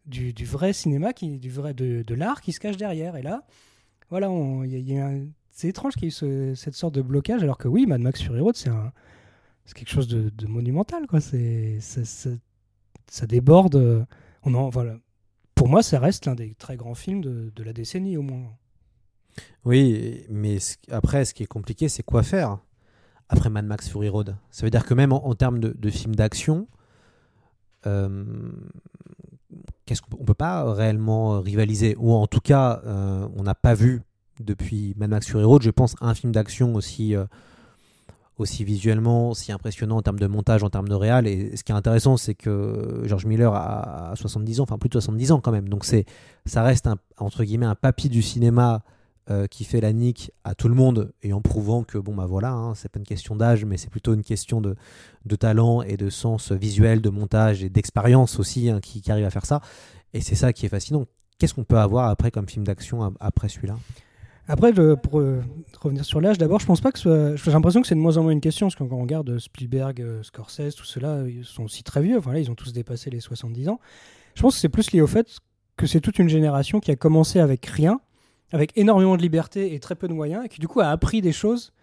du, 0.05 0.33
vrai 0.45 0.71
cinéma 0.71 1.11
qui 1.13 1.39
du 1.39 1.51
vrai 1.51 1.73
de, 1.73 2.03
l'art 2.15 2.39
qui 2.41 2.53
se 2.53 2.59
cache 2.61 2.77
derrière 2.77 3.17
et 3.17 3.21
là 3.21 3.43
voilà 4.09 4.29
il 4.63 4.73
y 4.73 4.97
c'est 5.51 5.67
étrange 5.67 5.93
qu'il 5.95 6.03
y 6.03 6.05
ait 6.05 6.07
eu 6.07 6.11
ce- 6.11 6.55
cette 6.55 6.75
sorte 6.75 6.95
de 6.95 7.01
blocage 7.01 7.43
alors 7.43 7.57
que 7.57 7.67
oui 7.67 7.86
Mad 7.86 7.99
Max 7.99 8.21
Fury 8.21 8.39
Road 8.39 8.55
c'est 8.55 8.69
un 8.69 8.93
c'est 9.66 9.74
quelque 9.76 9.89
chose 9.89 10.07
de, 10.07 10.47
monumental 10.47 11.07
quoi. 11.07 11.22
C'est 11.22 11.80
ça, 11.82 13.28
déborde 13.28 13.76
euh, 13.76 14.05
voilà. 14.43 14.97
Pour 15.55 15.68
moi 15.70 15.84
ça 15.84 15.99
reste 15.99 16.26
l'un 16.26 16.36
des 16.36 16.53
très 16.55 16.78
grands 16.78 16.95
films 16.95 17.22
de, 17.22 17.51
de 17.55 17.63
la 17.63 17.74
décennie 17.74 18.18
au 18.18 18.22
moins. 18.22 18.51
Oui, 19.66 20.24
mais 20.30 20.57
après, 20.91 21.26
ce 21.26 21.34
qui 21.34 21.43
est 21.43 21.47
compliqué, 21.47 21.89
c'est 21.89 22.03
quoi 22.03 22.24
faire 22.24 22.59
après 23.30 23.49
Mad 23.49 23.66
Max 23.66 23.89
Fury 23.89 24.09
Road? 24.09 24.38
Ça 24.51 24.66
veut 24.66 24.70
dire 24.70 24.86
que 24.86 24.93
même 24.93 25.11
en, 25.11 25.34
termes 25.34 25.59
de, 25.59 25.76
de 25.78 25.89
films 25.89 26.16
d'action, 26.16 26.68
euh, 27.86 28.24
qu'est-ce 29.86 30.01
qu'on 30.01 30.24
peut- 30.24 30.34
pas 30.34 30.72
réellement 30.74 31.41
rivaliser, 31.41 31.95
ou 31.97 32.13
en 32.13 32.28
tout 32.28 32.39
cas, 32.39 32.82
euh, 32.86 33.28
on 33.36 33.43
n'a 33.43 33.55
pas 33.55 33.74
vu 33.74 34.01
depuis 34.39 34.93
Mad 34.97 35.09
Max 35.09 35.28
Fury 35.28 35.43
Road, 35.43 35.63
je 35.63 35.72
pense, 35.72 35.95
un 36.01 36.13
film 36.13 36.32
d'action 36.32 36.76
aussi, 36.76 37.16
aussi 38.38 38.63
visuellement, 38.63 39.31
aussi 39.31 39.51
impressionnant 39.51 39.97
en 39.97 40.01
termes 40.01 40.19
de 40.19 40.27
montage, 40.27 40.63
en 40.63 40.69
termes 40.69 40.89
de 40.89 40.95
réal. 40.95 41.27
Et 41.27 41.55
ce 41.55 41.63
qui 41.63 41.71
est 41.71 41.75
intéressant, 41.75 42.17
c'est 42.17 42.36
que 42.36 43.01
George 43.05 43.25
Miller 43.25 43.53
a, 43.53 44.11
a 44.11 44.15
70 44.15 44.59
ans, 44.59 44.63
enfin 44.63 44.77
plus 44.77 44.89
de 44.89 44.93
70 44.93 45.31
ans 45.31 45.39
quand 45.39 45.51
même. 45.51 45.69
Donc 45.69 45.86
c'est, 45.86 46.05
ça 46.45 46.63
reste 46.63 46.88
un, 46.88 46.97
entre 47.17 47.43
guillemets 47.43 47.65
un 47.65 47.75
papy 47.75 48.09
du 48.09 48.21
cinéma 48.21 48.83
euh, 49.31 49.47
qui 49.47 49.63
fait 49.63 49.81
la 49.81 49.91
nique 49.91 50.31
à 50.43 50.53
tout 50.53 50.67
le 50.67 50.75
monde 50.75 51.11
et 51.23 51.33
en 51.33 51.41
prouvant 51.41 51.83
que 51.83 51.97
bon 51.97 52.13
bah 52.13 52.27
voilà, 52.27 52.51
hein, 52.51 52.75
c'est 52.75 52.89
pas 52.89 52.99
une 52.99 53.07
question 53.07 53.36
d'âge, 53.36 53.65
mais 53.65 53.75
c'est 53.75 53.89
plutôt 53.89 54.13
une 54.13 54.21
question 54.21 54.61
de, 54.61 54.75
talent 55.36 55.81
et 55.81 55.97
de 55.97 56.11
sens 56.11 56.51
visuel, 56.51 57.01
de 57.01 57.09
montage 57.09 57.63
et 57.63 57.69
d'expérience 57.69 58.38
aussi 58.38 58.69
hein, 58.69 58.79
qui, 58.81 59.01
arrive 59.09 59.25
à 59.25 59.31
faire 59.31 59.47
ça. 59.47 59.61
Et 60.13 60.21
c'est 60.21 60.36
ça 60.36 60.53
qui 60.53 60.67
est 60.67 60.69
fascinant. 60.69 61.05
Qu'est-ce 61.39 61.55
qu'on 61.55 61.63
peut 61.63 61.79
avoir 61.79 62.07
après 62.09 62.29
comme 62.29 62.47
film 62.47 62.67
d'action 62.67 63.15
après 63.19 63.49
celui-là? 63.49 63.79
Après, 64.47 64.71
pour 64.97 65.19
euh, 65.19 65.41
revenir 65.81 66.05
sur 66.05 66.21
l'âge, 66.21 66.37
d'abord, 66.37 66.59
je 66.59 66.67
pense 66.67 66.79
pas 66.79 66.91
que 66.91 66.99
j'ai 67.35 67.51
l'impression 67.51 67.81
que 67.81 67.87
c'est 67.87 67.95
de 67.95 67.99
moins 67.99 68.17
en 68.17 68.23
moins 68.23 68.31
une 68.31 68.41
question, 68.41 68.67
parce 68.67 68.75
que 68.75 68.83
quand 68.83 68.95
on 68.95 69.01
regarde 69.01 69.29
euh, 69.29 69.39
Spielberg, 69.39 70.01
euh, 70.01 70.21
Scorsese, 70.21 70.75
tout 70.75 70.85
cela, 70.85 71.23
ils 71.27 71.43
sont 71.45 71.63
aussi 71.63 71.83
très 71.83 72.01
vieux. 72.01 72.17
Enfin, 72.19 72.35
ils 72.35 72.51
ont 72.51 72.55
tous 72.55 72.71
dépassé 72.71 73.09
les 73.09 73.19
70 73.19 73.69
ans. 73.69 73.79
Je 74.35 74.41
pense 74.43 74.55
que 74.55 74.59
c'est 74.61 74.69
plus 74.69 74.91
lié 74.91 75.01
au 75.01 75.07
fait 75.07 75.39
que 75.77 75.87
c'est 75.87 75.99
toute 75.99 76.19
une 76.19 76.29
génération 76.29 76.79
qui 76.79 76.91
a 76.91 76.95
commencé 76.95 77.39
avec 77.39 77.65
rien, 77.65 77.99
avec 78.51 78.71
énormément 78.77 79.17
de 79.17 79.21
liberté 79.23 79.73
et 79.73 79.79
très 79.79 79.95
peu 79.95 80.07
de 80.07 80.13
moyens, 80.13 80.45
et 80.45 80.49
qui 80.49 80.59
du 80.59 80.67
coup 80.67 80.79
a 80.79 80.89
appris 80.89 81.21
des 81.21 81.31
choses 81.31 81.73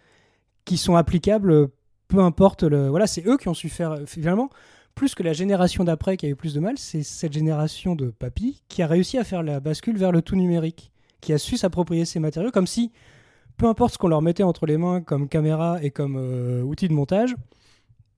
qui 0.63 0.77
sont 0.77 0.95
applicables, 0.95 1.51
euh, 1.51 1.67
peu 2.07 2.19
importe. 2.19 2.63
Voilà, 2.63 3.07
c'est 3.07 3.27
eux 3.27 3.35
qui 3.35 3.49
ont 3.49 3.53
su 3.53 3.67
faire. 3.67 3.91
euh, 3.91 4.05
Finalement, 4.05 4.49
plus 4.95 5.15
que 5.15 5.23
la 5.23 5.33
génération 5.33 5.83
d'après 5.83 6.15
qui 6.15 6.27
a 6.27 6.29
eu 6.29 6.35
plus 6.37 6.53
de 6.53 6.61
mal, 6.61 6.77
c'est 6.77 7.03
cette 7.03 7.33
génération 7.33 7.93
de 7.95 8.09
papy 8.09 8.63
qui 8.69 8.81
a 8.81 8.87
réussi 8.87 9.17
à 9.17 9.25
faire 9.25 9.43
la 9.43 9.59
bascule 9.59 9.97
vers 9.97 10.13
le 10.13 10.21
tout 10.21 10.37
numérique 10.37 10.92
qui 11.23 11.33
a 11.33 11.37
su 11.37 11.57
s'approprier 11.57 12.05
ces 12.05 12.19
matériaux, 12.19 12.51
comme 12.51 12.67
si, 12.67 12.91
peu 13.57 13.65
importe 13.65 13.93
ce 13.93 13.97
qu'on 13.97 14.09
leur 14.09 14.21
mettait 14.21 14.43
entre 14.43 14.65
les 14.65 14.77
mains 14.77 15.01
comme 15.01 15.29
caméra 15.29 15.81
et 15.81 15.89
comme 15.89 16.17
euh, 16.17 16.61
outil 16.61 16.87
de 16.87 16.93
montage, 16.93 17.33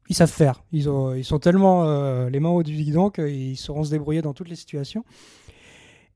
ils 0.10 0.16
savent 0.16 0.32
faire. 0.32 0.64
Ils, 0.72 0.90
ont, 0.90 1.14
ils 1.14 1.24
sont 1.24 1.40
tellement 1.40 1.86
euh, 1.86 2.30
les 2.30 2.40
mains 2.40 2.50
au 2.50 2.64
guidon 2.64 3.10
qu'ils 3.10 3.58
sauront 3.58 3.84
se 3.84 3.92
débrouiller 3.92 4.22
dans 4.22 4.34
toutes 4.34 4.50
les 4.50 4.56
situations. 4.56 5.06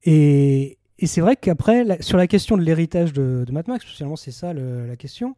Et, 0.03 0.77
c'est 1.03 1.21
vrai 1.21 1.37
qu'après, 1.37 2.01
sur 2.01 2.17
la 2.17 2.27
question 2.27 2.57
de 2.57 2.61
l'héritage 2.61 3.13
de, 3.13 3.45
Mad 3.51 3.69
Max, 3.69 3.85
finalement 3.85 4.17
c'est 4.17 4.31
ça 4.31 4.53
la 4.53 4.97
question, 4.97 5.37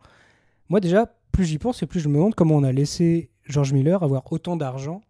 moi 0.69 0.79
déjà, 0.79 1.13
plus 1.31 1.45
j'y 1.45 1.59
pense 1.59 1.83
et 1.83 1.85
plus 1.85 1.99
je 1.99 2.09
me 2.09 2.15
demande 2.15 2.33
comment 2.33 2.55
on 2.55 2.63
a 2.63 2.71
laissé 2.71 3.29
George 3.43 3.71
Miller 3.71 4.01
avoir 4.01 4.23
autant 4.31 4.55
d'argent. 4.55 5.01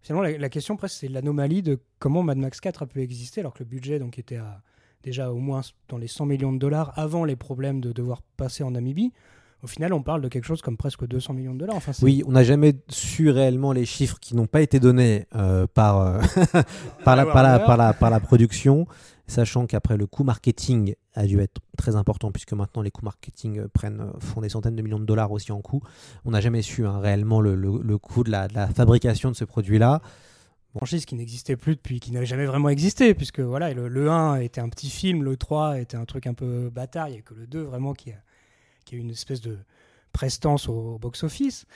Finalement, 0.00 0.22
la, 0.22 0.38
la 0.38 0.48
question 0.48 0.76
presque 0.76 0.96
c'est 1.00 1.08
l'anomalie 1.08 1.60
de 1.60 1.78
comment 1.98 2.22
Mad 2.22 2.38
Max 2.38 2.58
4 2.58 2.84
a 2.84 2.86
pu 2.86 3.02
exister 3.02 3.40
alors 3.40 3.52
que 3.52 3.58
le 3.58 3.66
budget 3.66 3.98
donc 3.98 4.18
était 4.18 4.36
à 4.36 4.62
déjà 5.02 5.30
au 5.32 5.38
moins 5.38 5.62
dans 5.88 5.98
les 5.98 6.08
100 6.08 6.26
millions 6.26 6.52
de 6.52 6.58
dollars 6.58 6.92
avant 6.96 7.24
les 7.24 7.36
problèmes 7.36 7.80
de 7.80 7.92
devoir 7.92 8.22
passer 8.36 8.62
en 8.62 8.72
Namibie. 8.72 9.12
Au 9.62 9.66
final, 9.66 9.92
on 9.92 10.02
parle 10.02 10.22
de 10.22 10.28
quelque 10.28 10.44
chose 10.44 10.62
comme 10.62 10.76
presque 10.76 11.04
200 11.04 11.34
millions 11.34 11.52
de 11.52 11.58
dollars. 11.58 11.80
Oui, 12.02 12.22
on 12.26 12.32
n'a 12.32 12.44
jamais 12.44 12.74
su 12.88 13.30
réellement 13.30 13.72
les 13.72 13.84
chiffres 13.84 14.18
qui 14.20 14.36
n'ont 14.36 14.46
pas 14.46 14.60
été 14.60 14.78
donnés 14.78 15.26
par, 15.74 16.20
la, 17.04 18.20
production, 18.20 18.86
sachant 19.26 19.66
qu'après 19.66 19.96
le 19.96 20.06
coût 20.06 20.22
marketing 20.22 20.94
a 21.14 21.26
dû 21.26 21.40
être 21.40 21.60
très 21.76 21.96
important, 21.96 22.30
puisque 22.30 22.52
maintenant 22.52 22.82
les 22.82 22.92
coûts 22.92 23.04
marketing 23.04 23.58
euh, 23.58 23.68
prennent, 23.68 24.00
euh, 24.00 24.20
font 24.20 24.40
des 24.40 24.48
centaines 24.48 24.76
de 24.76 24.82
millions 24.82 25.00
de 25.00 25.04
dollars 25.04 25.32
aussi 25.32 25.50
en 25.50 25.60
coût. 25.60 25.82
On 26.24 26.30
n'a 26.30 26.40
jamais 26.40 26.62
su 26.62 26.86
hein, 26.86 27.00
réellement 27.00 27.40
le, 27.40 27.56
le, 27.56 27.98
coût 27.98 28.22
de 28.22 28.30
la 28.30 28.48
fabrication 28.68 29.30
de 29.30 29.34
ce 29.34 29.44
produit-là. 29.44 30.00
Franchise 30.76 31.06
qui 31.06 31.14
n'existait 31.14 31.56
plus 31.56 31.76
depuis, 31.76 32.00
qui 32.00 32.12
n'avait 32.12 32.26
jamais 32.26 32.46
vraiment 32.46 32.68
existé, 32.68 33.14
puisque 33.14 33.40
voilà, 33.40 33.72
le, 33.72 33.88
le 33.88 34.10
1 34.10 34.36
était 34.40 34.60
un 34.60 34.68
petit 34.68 34.90
film, 34.90 35.22
le 35.24 35.36
3 35.36 35.80
était 35.80 35.96
un 35.96 36.04
truc 36.04 36.26
un 36.26 36.34
peu 36.34 36.70
bâtard, 36.70 37.08
il 37.08 37.12
n'y 37.12 37.18
a 37.18 37.22
que 37.22 37.34
le 37.34 37.46
2 37.46 37.60
vraiment 37.62 37.94
qui 37.94 38.10
a, 38.10 38.16
qui 38.84 38.94
a 38.94 38.98
eu 38.98 39.00
une 39.00 39.10
espèce 39.10 39.40
de 39.40 39.58
prestance 40.12 40.68
au, 40.68 40.98
box-office. 40.98 41.66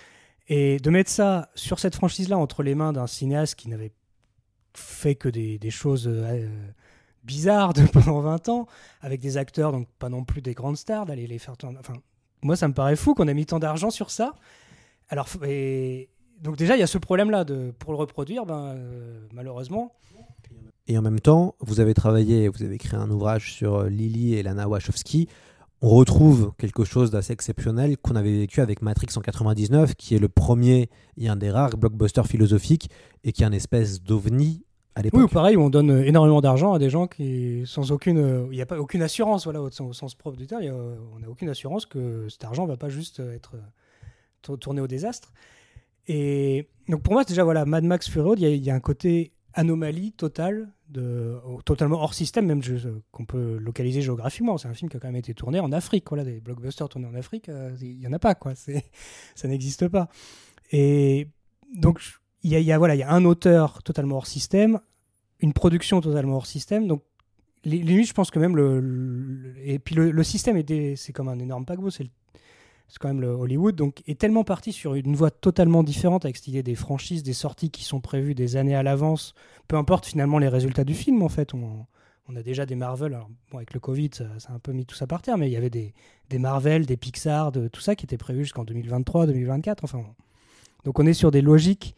Et 0.49 0.79
de 0.79 0.91
mettre 0.91 1.11
ça 1.11 1.51
sur 1.55 1.79
cette 1.79 1.95
franchise-là 1.95 2.37
entre 2.37 2.63
les 2.63 2.75
mains 2.75 2.93
d'un 2.93 3.07
cinéaste 3.07 3.55
qui 3.55 3.69
n'avait 3.69 3.93
fait 4.75 5.15
que 5.15 5.29
des, 5.29 5.59
des 5.59 5.71
choses 5.71 6.09
euh, 6.09 6.49
bizarres 7.23 7.73
pendant 7.93 8.21
20 8.21 8.49
ans, 8.49 8.67
avec 9.01 9.21
des 9.21 9.37
acteurs, 9.37 9.73
donc 9.73 9.89
pas 9.99 10.09
non 10.09 10.25
plus 10.25 10.43
des 10.43 10.55
grandes 10.55 10.77
stars, 10.77 11.07
d'aller 11.07 11.27
les 11.27 11.39
faire 11.39 11.57
tourner. 11.57 11.79
Enfin, 11.79 11.95
moi, 12.43 12.57
ça 12.57 12.67
me 12.67 12.75
paraît 12.75 12.97
fou 12.97 13.15
qu'on 13.15 13.29
ait 13.29 13.35
mis 13.35 13.47
tant 13.47 13.61
d'argent 13.61 13.91
sur 13.91 14.11
ça. 14.11 14.35
Alors, 15.09 15.29
et, 15.45 16.09
donc 16.43 16.57
déjà, 16.57 16.77
il 16.77 16.81
y 16.81 16.83
a 16.83 16.87
ce 16.87 16.99
problème-là 16.99 17.45
de 17.45 17.73
pour 17.79 17.93
le 17.93 17.99
reproduire, 17.99 18.45
ben, 18.47 18.75
euh, 18.77 19.21
malheureusement. 19.33 19.93
Et 20.89 20.99
en 20.99 21.03
même 21.03 21.21
temps, 21.21 21.55
vous 21.61 21.79
avez 21.81 21.95
travaillé, 21.95 22.49
vous 22.49 22.63
avez 22.65 22.75
écrit 22.75 22.97
un 22.97 23.09
ouvrage 23.11 23.53
sur 23.53 23.77
euh, 23.77 23.89
Lily 23.89 24.35
et 24.35 24.43
Lana 24.43 24.69
Wachowski. 24.69 25.29
On 25.81 25.89
retrouve 25.91 26.53
quelque 26.59 26.85
chose 26.85 27.11
d'assez 27.11 27.33
exceptionnel 27.33 27.97
qu'on 27.99 28.15
avait 28.17 28.37
vécu 28.37 28.61
avec 28.61 28.83
Matrix 28.83 29.09
en 29.17 29.21
99, 29.21 29.95
qui 29.95 30.15
est 30.15 30.19
le 30.19 30.29
premier 30.29 30.91
et 31.17 31.29
un 31.29 31.37
des 31.37 31.51
rares 31.51 31.77
blockbusters 31.77 32.27
philosophiques 32.27 32.89
et 33.25 33.33
qui 33.33 33.43
est 33.43 33.47
un 33.47 33.53
espèce 33.53 34.03
d'ovni 34.03 34.65
à 34.95 35.03
l'époque. 35.03 35.19
Oui, 35.19 35.25
ou 35.25 35.29
pareil, 35.29 35.57
on 35.57 35.71
donne 35.71 35.91
euh, 35.91 36.05
énormément 36.05 36.41
d'argent 36.41 36.73
à 36.73 36.79
des 36.79 36.91
gens 36.91 37.07
qui, 37.07 37.63
sans 37.65 37.93
aucune, 37.93 38.47
il 38.51 38.57
n'y 38.57 38.63
a 38.63 38.67
pas 38.67 38.79
aucune 38.79 39.03
assurance, 39.03 39.45
voilà, 39.45 39.63
au, 39.63 39.71
sens- 39.71 39.89
au 39.91 39.93
sens 39.93 40.15
propre 40.17 40.37
du 40.37 40.47
terme, 40.47 40.63
a, 40.63 40.73
on 41.17 41.19
n'a 41.21 41.29
aucune 41.31 41.49
assurance 41.49 41.87
que 41.87 42.29
cet 42.29 42.45
argent 42.45 42.67
va 42.67 42.77
pas 42.77 42.89
juste 42.89 43.21
être 43.21 43.55
tour- 44.43 44.59
tourné 44.59 44.81
au 44.81 44.87
désastre. 44.89 45.33
Et 46.09 46.69
donc 46.89 47.03
pour 47.03 47.13
moi, 47.13 47.25
déjà, 47.25 47.45
voilà, 47.45 47.65
Mad 47.65 47.85
Max 47.85 48.09
Fury 48.09 48.25
Road, 48.27 48.41
il 48.41 48.57
y, 48.57 48.71
a- 48.71 48.75
un 48.75 48.81
côté 48.81 49.33
anomalie 49.55 50.13
totale, 50.13 50.73
de, 50.89 51.39
totalement 51.65 52.03
hors 52.03 52.15
système, 52.15 52.47
même 52.47 52.61
euh, 52.69 53.01
qu'on 53.13 53.25
peut 53.25 53.57
localiser 53.57 54.03
géographiquement. 54.03 54.59
C'est 54.59 54.69
un 54.69 54.75
film 54.75 54.91
qui 54.91 54.97
a 54.97 55.01
quand 55.01 55.09
même 55.09 55.17
été 55.17 55.33
tourné 55.35 55.59
en 55.61 55.73
Afrique. 55.73 56.05
Voilà, 56.09 56.25
des 56.25 56.41
blockbusters 56.41 56.89
tournés 56.89 57.07
en 57.09 57.15
Afrique, 57.15 57.49
euh, 57.49 57.75
il 57.81 57.99
n'y 57.99 58.07
en 58.07 58.13
a 58.13 58.19
pas, 58.19 58.35
quoi. 58.35 58.53
Ça 59.35 59.49
n'existe 59.49 59.89
pas. 59.89 60.09
Et 60.71 61.29
donc, 61.75 62.01
il 62.43 62.51
y 62.51 62.57
a, 62.57 62.61
y 62.61 62.73
a, 62.73 62.95
y 62.95 63.03
a 63.03 63.11
un 63.11 63.25
auteur 63.25 63.83
totalement 63.83 64.17
hors 64.17 64.27
système, 64.27 64.81
une 65.41 65.53
production 65.53 66.01
totalement 66.01 66.37
hors 66.37 66.47
système. 66.47 66.87
Donc, 66.87 67.03
limites, 67.65 68.09
je 68.09 68.15
pense 68.15 68.31
que 68.31 68.39
même 68.39 68.57
le. 68.57 69.55
et 69.65 69.79
puis, 69.79 69.95
le, 69.95 70.11
le 70.11 70.23
système, 70.25 70.63
c'est 70.97 71.13
comme 71.13 71.29
un 71.29 71.39
énorme 71.39 71.65
paquebot, 71.65 71.91
c'est 71.91 72.09
c'est 72.93 72.99
quand 72.99 73.09
même 73.09 73.23
le 73.23 73.29
Hollywood, 73.31 73.75
donc 73.75 74.03
est 74.07 74.21
tellement 74.21 74.45
parti 74.45 74.71
sur 74.71 74.93
une 74.95 75.17
voie 75.17 75.31
totalement 75.31 75.83
différente 75.83 76.27
avec 76.27 76.37
cette 76.37 76.49
idée 76.49 76.63
des 76.63 76.75
franchises, 76.75 77.23
des 77.23 77.33
sorties 77.33 77.71
qui 77.71 77.85
sont 77.85 78.03
prévues 78.03 78.35
des 78.35 78.57
années 78.57 78.75
à 78.75 78.83
l'avance, 78.83 79.33
peu 79.67 79.77
importe 79.77 80.05
finalement 80.05 80.39
les 80.39 80.49
résultats 80.49 80.85
du 80.85 80.93
film 80.93 81.23
en 81.23 81.31
fait. 81.31 81.55
On, 81.55 81.87
a 82.37 82.43
déjà 82.43 82.67
des 82.67 82.75
Marvel, 82.77 83.15
alors 83.15 83.29
bon, 83.51 83.57
avec 83.59 83.73
le 83.73 83.81
Covid, 83.81 84.11
ça, 84.13 84.25
a 84.49 84.53
un 84.53 84.59
peu 84.59 84.73
mis 84.73 84.85
tout 84.85 84.95
ça 84.95 85.07
par 85.07 85.23
terre, 85.23 85.39
mais 85.39 85.49
il 85.49 85.53
y 85.53 85.57
avait 85.57 85.71
des, 85.71 85.95
des 86.29 86.39
Marvel, 86.39 86.85
des 86.85 86.99
Pixar, 86.99 87.51
de, 87.51 87.69
tout 87.69 87.81
ça 87.81 87.95
qui 87.95 88.05
était 88.05 88.19
prévu 88.19 88.45
jusqu'en 88.45 88.65
2023, 88.65 89.27
2024. 89.27 89.85
Enfin, 89.85 89.99
on- 89.99 90.15
donc 90.85 90.99
on 90.99 91.07
est 91.07 91.13
sur 91.15 91.31
des 91.31 91.41
logiques 91.43 91.95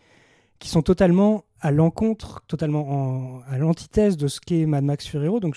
qui 0.60 0.68
sont 0.68 0.82
totalement 0.82 1.44
à 1.60 1.72
l'encontre, 1.72 2.42
totalement 2.46 2.88
en- 2.90 3.40
à 3.48 3.58
l'antithèse 3.58 4.16
de 4.16 4.28
ce 4.28 4.40
qu'est 4.40 4.66
Mad 4.66 4.84
Max 4.84 5.06
Fury 5.08 5.26
Road. 5.28 5.42
Donc 5.42 5.56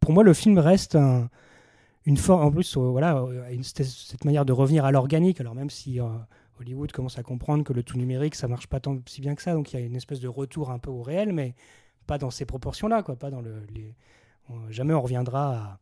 pour 0.00 0.12
moi, 0.12 0.22
le 0.24 0.34
film 0.34 0.58
reste 0.58 0.94
un- 0.94 1.30
une 2.06 2.16
forme, 2.16 2.44
en 2.44 2.50
plus, 2.50 2.76
euh, 2.76 2.80
voilà, 2.80 3.16
euh, 3.18 3.62
cette, 3.62 4.24
manière 4.24 4.44
de 4.44 4.52
revenir 4.52 4.84
à 4.84 4.92
l'organique. 4.92 5.40
Alors 5.40 5.54
même 5.54 5.70
si 5.70 6.00
euh, 6.00 6.04
Hollywood 6.60 6.92
commence 6.92 7.18
à 7.18 7.22
comprendre 7.22 7.64
que 7.64 7.72
le 7.72 7.82
tout 7.82 7.96
numérique, 7.96 8.34
ça 8.34 8.48
marche 8.48 8.66
pas 8.66 8.80
tant 8.80 8.98
si 9.06 9.20
bien 9.20 9.34
que 9.34 9.42
ça, 9.42 9.54
donc 9.54 9.72
il 9.72 9.80
y 9.80 9.82
a 9.82 9.86
une 9.86 9.96
espèce 9.96 10.20
de 10.20 10.28
retour 10.28 10.70
un 10.70 10.78
peu 10.78 10.90
au 10.90 11.02
réel, 11.02 11.32
mais 11.32 11.54
pas 12.06 12.18
dans 12.18 12.30
ces 12.30 12.44
proportions-là, 12.44 13.02
quoi, 13.02 13.16
pas 13.16 13.30
dans 13.30 13.40
le, 13.40 13.62
les- 13.74 13.94
jamais 14.68 14.92
on 14.92 15.00
reviendra 15.00 15.78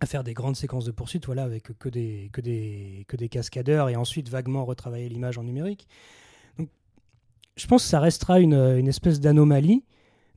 à, 0.00 0.06
faire 0.06 0.24
des 0.24 0.34
grandes 0.34 0.56
séquences 0.56 0.84
de 0.84 0.90
poursuite, 0.90 1.26
voilà, 1.26 1.44
avec 1.44 1.78
que 1.78 1.88
des, 1.88 2.28
que 2.32 2.40
des, 2.40 3.04
que 3.08 3.16
des 3.16 3.28
cascadeurs 3.28 3.88
et 3.88 3.96
ensuite 3.96 4.28
vaguement 4.28 4.64
retravailler 4.64 5.08
l'image 5.08 5.38
en 5.38 5.44
numérique. 5.44 5.86
Je 7.56 7.66
pense 7.66 7.82
que 7.82 7.88
ça 7.88 8.00
restera 8.00 8.40
une, 8.40 8.54
une 8.54 8.88
espèce 8.88 9.20
d'anomalie. 9.20 9.84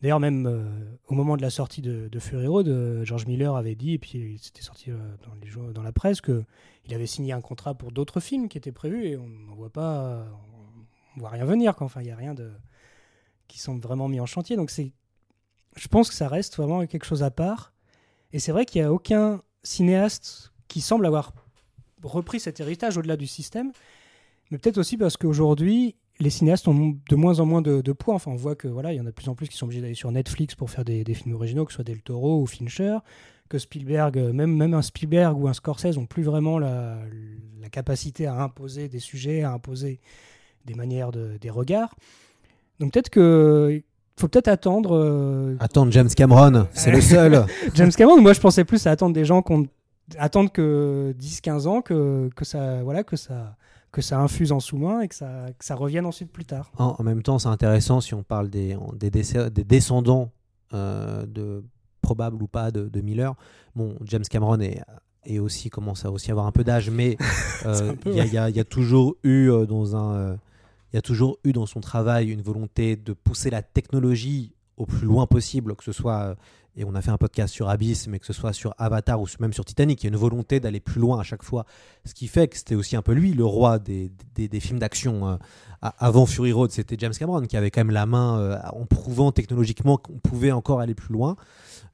D'ailleurs, 0.06 0.20
même 0.20 0.46
euh, 0.46 0.64
au 1.08 1.16
moment 1.16 1.36
de 1.36 1.42
la 1.42 1.50
sortie 1.50 1.82
de, 1.82 2.10
de 2.10 2.20
Fury 2.20 2.46
Road, 2.46 2.68
euh, 2.68 3.04
George 3.04 3.26
Miller 3.26 3.56
avait 3.56 3.74
dit, 3.74 3.94
et 3.94 3.98
puis 3.98 4.38
c'était 4.40 4.62
sorti 4.62 4.92
euh, 4.92 5.74
dans, 5.74 5.82
la 5.82 5.92
presse, 5.92 6.22
qu'il 6.22 6.46
avait 6.94 7.08
signé 7.08 7.34
un 7.34 7.42
contrat 7.42 7.74
pour 7.74 7.92
d'autres 7.92 8.20
films 8.20 8.48
qui 8.48 8.60
étaient 8.60 8.72
prévus 8.72 9.08
et 9.08 9.18
on 9.18 9.28
ne 9.28 9.56
voit 9.56 9.72
pas, 9.72 10.28
on 11.18 11.22
voit 11.22 11.30
rien 11.30 11.44
venir. 11.44 11.76
quoi. 11.76 11.86
Enfin, 11.86 12.02
il 12.02 12.04
n'y 12.04 12.12
a 12.12 12.16
rien 12.16 12.36
de 12.36 12.52
qui 13.48 13.58
semble 13.58 13.82
vraiment 13.82 14.08
mis 14.08 14.20
en 14.20 14.28
chantier. 14.28 14.56
Donc, 14.56 14.70
c'est, 14.70 14.92
je 15.76 15.88
pense 15.88 16.10
que 16.10 16.14
ça 16.14 16.28
reste 16.28 16.56
vraiment 16.58 16.86
quelque 16.86 17.08
chose 17.08 17.24
à 17.24 17.32
part. 17.32 17.74
Et 18.32 18.38
c'est 18.38 18.52
vrai 18.52 18.68
qu'il 18.68 18.82
n'y 18.82 18.86
a 18.86 18.94
aucun 18.94 19.42
cinéaste 19.64 20.54
qui 20.68 20.82
semble 20.82 21.08
avoir 21.08 21.34
repris 22.04 22.40
cet 22.40 22.60
héritage 22.60 22.96
au-delà 22.96 23.18
du 23.18 23.26
système, 23.26 23.72
mais 24.52 24.60
peut-être 24.60 24.78
aussi 24.78 24.98
parce 24.98 25.18
qu'aujourd'hui, 25.18 25.96
les 26.20 26.30
cinéastes 26.30 26.68
ont 26.68 26.98
de 27.10 27.16
moins 27.16 27.40
en 27.40 27.46
moins 27.46 27.62
de, 27.62 27.82
de 27.82 27.92
poids. 27.92 28.16
Enfin, 28.16 28.32
on 28.32 28.36
voit 28.36 28.56
que 28.56 28.68
voilà, 28.68 28.94
il 28.94 28.98
y 28.98 29.00
en 29.02 29.06
a 29.06 29.10
de 29.10 29.16
plus 29.16 29.28
en 29.30 29.36
plus 29.36 29.48
qui 29.50 29.58
sont 29.58 29.66
obligés 29.66 29.82
d'aller 29.82 29.96
sur 29.96 30.12
Netflix 30.12 30.56
pour 30.56 30.70
faire 30.70 30.86
des, 30.86 31.04
des 31.04 31.14
films 31.14 31.36
originaux, 31.36 31.66
que 31.66 31.72
ce 31.72 31.76
soit 31.76 31.84
Del 31.84 32.02
Toro 32.02 32.42
ou 32.42 32.46
Fincher, 32.46 32.98
que 33.50 33.60
Spielberg, 33.60 34.18
euh, 34.18 34.34
même, 34.34 34.56
même 34.56 34.74
un 34.74 34.82
Spielberg 34.82 35.38
ou 35.38 35.48
un 35.48 35.54
Scorsese 35.54 35.98
n'ont 35.98 36.06
plus 36.06 36.24
vraiment 36.24 36.58
la, 36.58 36.98
la 37.62 37.70
capacité 37.70 38.26
à 38.28 38.36
imposer 38.42 38.88
des 38.88 39.00
sujets, 39.00 39.44
à 39.44 39.52
imposer 39.52 40.00
des 40.66 40.74
manières, 40.74 41.12
de, 41.12 41.38
des 41.40 41.50
regards. 41.50 41.96
Donc 42.80 42.94
peut-être 42.94 43.10
que 43.10 43.82
faut 44.18 44.28
peut-être 44.30 44.48
attendre. 44.48 44.96
euh, 44.96 45.58
Attendre 45.60 45.92
James 45.92 46.10
Cameron, 46.10 46.68
c'est 46.72 46.92
le 46.92 47.02
seul. 47.02 47.46
James 47.76 47.92
Cameron, 47.92 48.22
moi 48.22 48.34
je 48.34 48.40
pensais 48.40 48.64
plus 48.64 48.88
à 48.88 48.92
attendre 48.92 49.14
des 49.14 49.26
gens 49.26 49.42
qu'on 49.42 49.68
attendre 50.18 50.52
que 50.52 51.14
10-15 51.20 51.68
ans 51.68 51.82
que, 51.82 52.30
que 52.36 52.46
ça 52.46 52.84
voilà 52.84 53.04
que 53.04 53.16
ça 53.16 53.58
que 53.96 54.02
ça 54.02 54.20
infuse 54.20 54.52
en 54.52 54.60
sous-main 54.60 55.00
et 55.00 55.08
que 55.08 55.16
ça, 55.16 55.46
que 55.58 55.64
ça 55.64 55.74
revienne 55.74 56.06
ensuite 56.06 56.30
plus 56.30 56.44
tard. 56.44 56.70
En, 56.78 56.98
en 57.00 57.04
même 57.04 57.24
temps, 57.24 57.40
c'est 57.40 57.48
intéressant 57.48 58.02
si 58.02 58.14
on 58.14 58.24
parle 58.24 58.50
des, 58.50 58.76
des, 58.98 59.10
des 59.10 59.64
descendants 59.64 60.32
euh, 60.74 61.26
de 61.26 61.64
probables 62.02 62.44
ou 62.44 62.48
pas 62.48 62.72
de, 62.72 62.90
de 62.90 63.02
Miller. 63.02 63.36
Bon, 63.74 63.96
James 64.04 64.26
Cameron 64.30 64.60
est, 64.60 64.82
est 65.24 65.40
aussi 65.40 65.70
commence 65.70 66.04
à 66.04 66.12
aussi 66.12 66.30
avoir 66.30 66.46
un 66.46 66.52
peu 66.52 66.66
d'âge, 66.66 66.90
mais 66.90 67.16
euh, 67.66 67.96
il 68.06 68.12
y, 68.12 68.20
ouais. 68.20 68.52
y 68.52 68.56
y 68.56 68.60
a 68.60 68.64
toujours 68.66 69.16
eu 69.24 69.50
euh, 69.50 69.66
dans 69.66 69.96
un 69.96 70.14
euh, 70.16 70.36
il 70.92 70.98
y 70.98 71.00
a 71.00 71.02
toujours 71.02 71.38
eu 71.46 71.54
dans 71.54 71.66
son 71.66 71.80
travail 71.80 72.30
une 72.30 72.42
volonté 72.42 72.98
de 72.98 73.14
pousser 73.14 73.50
la 73.50 73.62
technologie 73.62 74.52
au 74.76 74.86
plus 74.86 75.08
loin 75.08 75.26
possible, 75.26 75.74
que 75.78 75.86
ce 75.86 75.94
soit, 75.94 76.36
et 76.78 76.84
on 76.84 76.94
a 76.94 77.02
fait 77.02 77.12
un 77.12 77.18
podcast 77.18 77.54
sur 77.54 77.70
Abyss, 77.70 78.08
mais 78.08 78.20
que 78.20 78.26
ce 78.26 78.34
soit 78.34 78.52
sur 78.52 78.74
Avatar 78.78 79.22
ou 79.22 79.28
même 79.40 79.54
sur 79.54 79.64
Titanic, 79.64 80.04
il 80.04 80.08
y 80.08 80.10
a 80.10 80.12
une 80.14 80.20
volonté 80.20 80.60
d'aller 80.60 80.82
plus 80.82 81.00
loin 81.00 81.20
à 81.20 81.24
chaque 81.24 81.44
fois. 81.44 81.66
Ce 82.04 82.14
qui 82.14 82.28
fait 82.28 82.48
que 82.48 82.58
c'était 82.58 82.76
aussi 82.76 82.96
un 82.96 83.02
peu 83.02 83.14
lui, 83.14 83.34
le 83.34 83.46
roi 83.46 83.80
des, 83.80 84.12
des, 84.36 84.60
films 84.60 84.80
d'action. 84.80 85.28
euh, 85.28 85.38
avant 85.82 86.26
Fury 86.26 86.52
Road, 86.52 86.72
c'était 86.72 86.98
James 87.00 87.14
Cameron 87.18 87.44
qui 87.44 87.56
avait 87.56 87.72
quand 87.72 87.82
même 87.82 87.94
la 87.94 88.06
main 88.06 88.40
euh, 88.40 88.58
en 88.74 88.86
prouvant 88.86 89.32
technologiquement 89.32 89.98
qu'on 89.98 90.18
pouvait 90.18 90.52
encore 90.52 90.82
aller 90.82 90.96
plus 90.96 91.14
loin. 91.14 91.38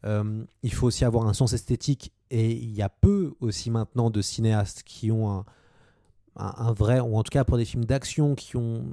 Euh, 0.05 0.43
il 0.63 0.73
faut 0.73 0.87
aussi 0.87 1.05
avoir 1.05 1.27
un 1.27 1.33
sens 1.33 1.53
esthétique 1.53 2.11
et 2.31 2.51
il 2.51 2.73
y 2.73 2.81
a 2.81 2.89
peu 2.89 3.33
aussi 3.39 3.69
maintenant 3.69 4.09
de 4.09 4.21
cinéastes 4.21 4.81
qui 4.83 5.11
ont 5.11 5.29
un, 5.29 5.45
un, 6.37 6.53
un 6.57 6.73
vrai, 6.73 6.99
ou 7.01 7.17
en 7.17 7.23
tout 7.23 7.29
cas 7.29 7.43
pour 7.43 7.57
des 7.57 7.65
films 7.65 7.85
d'action, 7.85 8.33
qui 8.33 8.57
ont 8.57 8.83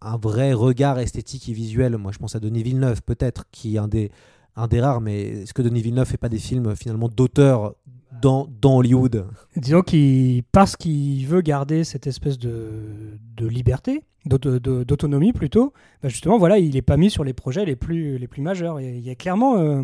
un 0.00 0.16
vrai 0.16 0.52
regard 0.52 0.98
esthétique 0.98 1.48
et 1.48 1.52
visuel. 1.52 1.96
Moi, 1.96 2.10
je 2.10 2.18
pense 2.18 2.34
à 2.34 2.40
Denis 2.40 2.62
Villeneuve, 2.62 3.02
peut-être, 3.02 3.44
qui 3.52 3.76
est 3.76 3.78
un 3.78 3.88
des, 3.88 4.10
un 4.58 4.66
des 4.66 4.80
rares, 4.80 5.00
mais 5.00 5.20
est-ce 5.42 5.54
que 5.54 5.62
Denis 5.62 5.80
Villeneuve 5.80 6.06
fait 6.06 6.16
pas 6.16 6.28
des 6.28 6.38
films 6.38 6.74
finalement 6.74 7.08
d'auteur 7.08 7.74
dans, 8.20 8.48
dans 8.60 8.78
Hollywood? 8.78 9.26
Disons 9.56 9.82
qu'il 9.82 10.42
parce 10.52 10.76
qu'il 10.76 11.26
veut 11.26 11.40
garder 11.40 11.84
cette 11.84 12.06
espèce 12.06 12.38
de, 12.38 13.18
de 13.36 13.46
liberté, 13.46 14.02
d'autonomie 14.26 15.32
plutôt, 15.32 15.72
bah 16.02 16.08
justement 16.08 16.38
voilà, 16.38 16.58
il 16.58 16.76
est 16.76 16.82
pas 16.82 16.96
mis 16.96 17.10
sur 17.10 17.24
les 17.24 17.32
projets 17.32 17.64
les 17.64 17.76
plus 17.76 18.18
les 18.18 18.26
plus 18.26 18.42
majeurs. 18.42 18.80
Il 18.80 19.00
y 19.00 19.10
a, 19.10 19.14
clairement 19.14 19.58
euh, 19.58 19.82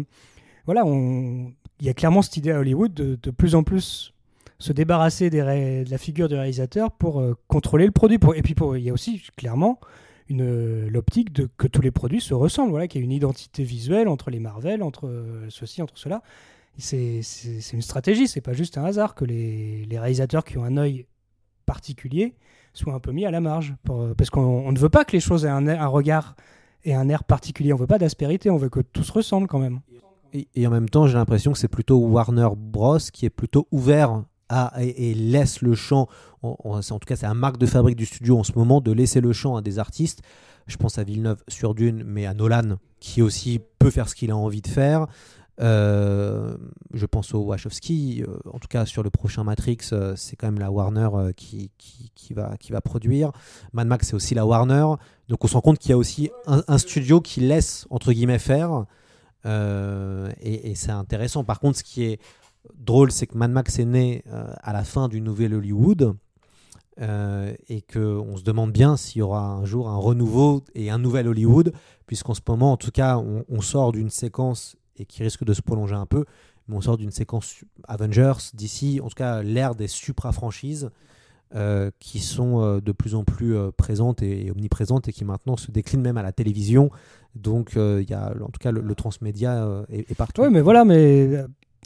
voilà, 0.67 0.85
on, 0.85 1.53
il 1.81 1.87
y 1.87 1.89
a 1.89 1.95
clairement 1.95 2.23
cette 2.23 2.37
idée 2.37 2.51
à 2.51 2.59
Hollywood 2.59 2.93
de, 2.93 3.19
de 3.23 3.31
plus 3.31 3.55
en 3.55 3.63
plus 3.63 4.13
se 4.59 4.73
débarrasser 4.73 5.31
des 5.31 5.41
de 5.85 5.91
la 5.91 5.99
figure 5.99 6.29
du 6.29 6.35
réalisateur 6.35 6.91
pour 6.91 7.21
euh, 7.21 7.35
contrôler 7.49 7.87
le 7.87 7.93
produit. 7.93 8.19
Pour, 8.19 8.35
et 8.35 8.43
puis 8.43 8.55
il 8.77 8.83
y 8.83 8.91
a 8.91 8.93
aussi 8.93 9.23
clairement 9.37 9.79
une 10.29 10.43
euh, 10.43 10.89
l'optique 10.91 11.33
de 11.33 11.49
que 11.57 11.67
tous 11.67 11.83
les 11.83 11.91
produits 11.91 12.21
se 12.21 12.35
ressemblent, 12.35 12.71
voilà, 12.71 12.89
qu'il 12.89 13.01
y 13.01 13.05
a 13.05 13.07
une 13.07 13.13
identité 13.13 13.63
visuelle 13.65 14.09
entre 14.09 14.31
les 14.31 14.41
Marvel, 14.41 14.83
entre 14.83 15.07
euh, 15.07 15.47
ceci, 15.51 15.83
entre 15.83 15.99
cela. 15.99 16.23
C'est 16.77 17.21
une 17.73 17.83
stratégie, 17.83 18.27
c'est 18.27 18.41
pas 18.41 18.53
juste 18.53 18.79
un 18.79 18.85
hasard 18.85 19.15
que 19.15 19.25
les, 19.25 19.85
les 19.85 19.99
réalisateurs 19.99 20.45
qui 20.45 20.59
ont 20.59 20.65
un 20.65 20.77
œil 20.77 21.07
particulier 21.67 22.35
soient 22.73 22.95
un 22.95 23.01
peu 23.01 23.13
mis 23.13 23.25
à 23.27 23.31
la 23.31 23.41
marge. 23.41 23.75
pour- 23.85 24.15
parce 24.17 24.31
qu'on 24.31 24.41
on 24.43 24.73
ne 24.73 24.79
veut 24.79 24.89
pas 24.89 25.05
que 25.05 25.13
les 25.13 25.21
choses 25.21 25.45
aient 25.45 25.49
un, 25.51 25.69
un 25.69 25.87
regard 25.87 26.35
et 26.85 26.95
un 26.95 27.09
air 27.09 27.23
particulier. 27.25 27.73
On 27.73 27.77
veut 27.77 27.87
pas 27.87 27.99
d'aspérité, 27.99 28.51
on 28.51 28.57
veut 28.57 28.69
que 28.71 28.81
tout 28.81 29.05
se 29.05 29.13
ressemble 29.13 29.47
quand 29.47 29.61
même. 29.61 29.81
Et 30.57 30.67
en 30.67 30.71
même 30.71 30.89
temps, 30.89 31.07
j'ai 31.07 31.15
l'impression 31.15 31.53
que 31.53 31.59
c'est 31.59 31.69
plutôt 31.69 31.97
Warner 31.99 32.49
Bros. 32.57 32.99
qui 32.99 33.25
est 33.25 33.31
plutôt 33.31 33.69
ouvert 33.71 34.25
et, 34.79 35.15
laisse 35.15 35.63
le 35.63 35.75
champ. 35.75 36.09
en 36.43 36.81
tout 36.81 36.99
cas, 37.07 37.17
c'est 37.17 37.27
un 37.27 37.35
marque 37.35 37.59
de 37.59 37.67
fabrique 37.67 37.97
du 37.97 38.07
studio 38.07 38.39
en 38.39 38.45
ce 38.45 38.53
moment 38.57 38.81
de 38.81 38.93
laisser 38.93 39.21
le 39.21 39.33
champ 39.33 39.57
à 39.57 39.63
des 39.63 39.79
artistes. 39.79 40.23
Je 40.67 40.77
pense 40.77 40.99
à 40.99 41.05
Villeneuve 41.05 41.43
sur 41.49 41.75
Dune, 41.75 42.03
mais 42.07 42.27
à 42.27 42.35
Nolan 42.35 42.77
qui 43.01 43.21
aussi 43.21 43.61
peut 43.79 43.91
faire 43.91 44.09
ce 44.09 44.15
qu'il 44.15 44.31
a 44.31 44.37
envie 44.37 44.63
de 44.63 44.69
faire. 44.69 45.07
Euh, 45.61 46.57
je 46.93 47.07
pense 47.07 47.35
au 47.35 47.41
Wachowski. 47.41 48.25
euh, 48.27 48.39
en 48.53 48.59
tout 48.59 48.69
cas, 48.69 48.87
sur 48.87 49.03
le 49.03 49.11
prochain 49.11 49.45
Matrix, 49.45 49.79
euh, 49.93 50.15
c'est 50.17 50.37
quand 50.37 50.47
même 50.47 50.59
la 50.59 50.71
Warner 50.71 51.09
qui, 51.37 51.71
va, 52.31 52.57
qui 52.59 52.73
va 52.73 52.81
produire. 52.81 53.31
Mad 53.73 53.87
Max, 53.87 54.09
c'est 54.09 54.15
aussi 54.15 54.35
la 54.35 54.47
Warner. 54.47 54.87
Donc, 55.29 55.45
on 55.45 55.47
se 55.47 55.55
rend 55.55 55.61
compte 55.61 55.79
qu'il 55.79 55.91
y 55.91 55.93
a 55.93 55.99
aussi 55.99 56.31
un, 56.47 56.79
studio 56.79 57.21
qui 57.21 57.41
laisse, 57.41 57.87
entre 57.91 58.13
guillemets, 58.13 58.39
faire. 58.39 58.85
Et 59.45 60.73
c'est 60.75 60.91
intéressant. 60.91 61.45
Par 61.45 61.61
contre, 61.61 61.79
ce 61.79 61.85
qui 61.85 62.05
est 62.05 62.21
drôle, 62.75 63.11
c'est 63.11 63.27
que 63.27 63.37
Mad 63.37 63.51
Max 63.51 63.79
est 63.79 63.85
né 63.85 64.23
euh, 64.29 64.53
à 64.63 64.73
la 64.73 64.85
fin 64.85 65.09
du 65.09 65.21
nouvel 65.21 65.55
Hollywood. 65.55 66.17
euh, 67.01 67.53
et 67.69 67.83
qu'on 67.83 68.37
se 68.37 68.45
demande 68.45 68.71
bien 68.71 68.97
s'il 68.97 69.19
y 69.19 69.23
aura 69.23 69.45
un 69.45 69.65
jour 69.65 69.89
un 69.89 69.97
renouveau 69.97 70.63
et 70.77 70.91
un 70.91 70.99
nouvel 70.99 71.27
Hollywood, 71.27 71.73
puisqu'en 72.07 72.35
ce 72.35 72.41
moment, 72.47 72.71
en 72.71 72.77
tout 72.77 72.93
cas, 72.93 73.19
on, 73.19 73.61
sort 73.61 73.91
d'une 73.91 74.11
séquence 74.11 74.77
et 74.97 75.05
qui 75.05 75.25
risque 75.25 75.43
de 75.43 75.53
se 75.55 75.61
prolonger 75.61 75.97
un 75.97 76.07
peu, 76.07 76.25
mais 76.69 76.77
on 76.77 76.81
sort 76.81 76.97
d'une 76.97 77.11
séquence 77.11 77.65
Avengers, 77.89 78.53
d'ici, 78.55 79.01
en 79.03 79.09
tout 79.09 79.17
cas, 79.17 79.43
l'ère 79.43 79.75
des 79.75 79.89
supra-franchises 79.89 80.91
euh, 81.57 81.91
qui 81.99 82.21
sont 82.21 82.79
de 82.79 82.93
plus 82.93 83.17
en 83.17 83.25
plus 83.25 83.57
présentes 83.77 84.23
et, 84.23 84.53
omniprésentes 84.53 85.09
et 85.09 85.13
qui 85.13 85.25
maintenant 85.25 85.57
se 85.57 85.73
déclinent 85.73 86.03
même 86.03 86.17
à 86.17 86.23
la 86.23 86.31
télévision. 86.31 86.91
Donc, 87.35 87.73
il 87.75 88.09
y 88.09 88.15
a, 88.15 88.33
en 88.41 88.51
tout 88.51 88.61
cas, 88.61 88.71
le, 88.71 88.95
transmédia 88.95 89.85
est, 89.89 90.15
partout. 90.15 90.43
Oui, 90.43 90.49
mais 90.53 90.61
voilà, 90.61 90.85
mais 90.85 91.45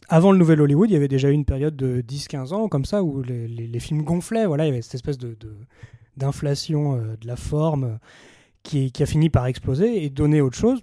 avant 0.08 0.32
le 0.32 0.38
nouvel 0.38 0.60
Hollywood, 0.60 0.90
il 0.90 0.94
y 0.94 0.96
avait 0.96 1.08
déjà 1.08 1.30
eu 1.30 1.32
une 1.32 1.44
période 1.44 1.76
de 1.76 2.00
10-15 2.00 2.54
ans 2.54 2.68
comme 2.68 2.84
ça 2.84 3.02
où 3.02 3.22
les, 3.22 3.80
films 3.80 4.02
gonflaient. 4.02 4.46
Voilà, 4.46 4.64
il 4.64 4.68
y 4.68 4.72
avait 4.72 4.82
cette 4.82 4.94
espèce 4.94 5.18
de, 5.18 5.36
d'inflation 6.16 6.96
euh, 6.96 7.16
de 7.20 7.26
la 7.26 7.36
forme 7.36 7.84
euh, 7.84 7.96
qui, 8.62 8.92
a 9.00 9.06
fini 9.06 9.30
par 9.30 9.46
exploser 9.46 10.04
et 10.04 10.10
donner 10.10 10.40
autre 10.40 10.56
chose. 10.56 10.80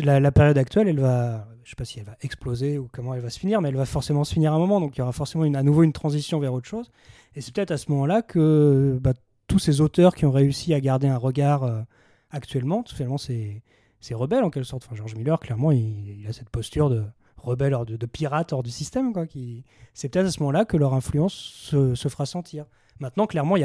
La, 0.00 0.32
période 0.32 0.58
actuelle, 0.58 0.88
elle 0.88 0.98
va, 0.98 1.46
je 1.62 1.70
sais 1.70 1.76
pas 1.76 1.84
si 1.84 2.00
elle 2.00 2.06
va 2.06 2.16
exploser 2.20 2.76
ou 2.76 2.88
comment 2.92 3.14
elle 3.14 3.20
va 3.20 3.30
se 3.30 3.38
finir, 3.38 3.60
mais 3.60 3.68
elle 3.68 3.76
va 3.76 3.86
forcément 3.86 4.24
se 4.24 4.34
finir 4.34 4.52
à 4.52 4.56
un 4.56 4.58
moment. 4.58 4.80
Donc 4.80 4.96
il 4.96 4.98
y 4.98 5.02
aura 5.02 5.12
forcément 5.12 5.44
à 5.44 5.62
nouveau 5.62 5.84
une 5.84 5.92
transition 5.92 6.40
vers 6.40 6.52
autre 6.52 6.68
chose. 6.68 6.90
Et 7.36 7.40
c'est 7.40 7.54
peut-être 7.54 7.70
à 7.70 7.76
ce 7.76 7.90
moment-là 7.92 8.22
que 8.22 8.98
bah, 9.00 9.12
tous 9.46 9.60
ces 9.60 9.80
auteurs 9.80 10.14
qui 10.14 10.26
ont 10.26 10.32
réussi 10.32 10.74
à 10.74 10.80
garder 10.80 11.06
un 11.06 11.18
regard 11.18 11.62
euh, 11.62 11.82
actuellement, 12.30 12.82
finalement, 12.84 13.18
c'est 13.18 13.62
rebelle 14.10 14.42
en 14.42 14.50
quelque 14.50 14.64
sorte. 14.64 14.88
George 14.92 15.14
Miller, 15.14 15.38
clairement, 15.38 15.70
il 15.70 16.26
a 16.28 16.32
cette 16.32 16.50
posture 16.50 16.90
de 16.90 17.04
rebelle, 17.46 17.72
hors 17.74 17.86
de, 17.86 17.96
de 17.96 18.06
pirate 18.06 18.52
hors 18.52 18.62
du 18.62 18.70
système. 18.70 19.12
Quoi, 19.12 19.26
qui... 19.26 19.64
C'est 19.94 20.08
peut-être 20.08 20.26
à 20.26 20.30
ce 20.30 20.40
moment-là 20.40 20.64
que 20.64 20.76
leur 20.76 20.92
influence 20.94 21.32
se, 21.34 21.94
fera 22.08 22.26
sentir. 22.26 22.66
Maintenant, 23.00 23.26
clairement, 23.26 23.56
il 23.56 23.60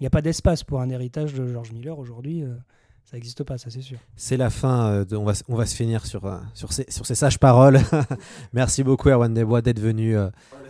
n'y 0.00 0.06
a, 0.06 0.06
a 0.06 0.10
pas 0.10 0.22
d'espace 0.22 0.64
pour 0.64 0.80
un 0.80 0.90
héritage 0.90 1.32
de 1.34 1.46
George 1.46 1.72
Miller 1.72 1.98
aujourd'hui. 1.98 2.42
euh, 2.42 2.54
ça 3.04 3.16
n'existe 3.16 3.42
pas, 3.44 3.58
ça 3.58 3.68
c'est 3.68 3.82
sûr. 3.82 3.98
C'est 4.16 4.36
la 4.36 4.48
fin. 4.48 4.90
euh, 4.90 5.04
on, 5.12 5.24
va, 5.24 5.32
on 5.48 5.56
va 5.56 5.66
se 5.66 5.74
finir 5.74 6.06
sur, 6.06 6.24
euh, 6.24 6.38
sur, 6.54 6.72
ces, 6.72 6.86
sur 6.88 7.04
ces 7.04 7.14
sages 7.14 7.38
paroles. 7.38 7.80
Merci 8.52 8.82
beaucoup, 8.84 9.08
Erwan 9.08 9.34
Desbois, 9.34 9.60
d'être 9.60 9.80
venu 9.80 10.16
euh, 10.16 10.28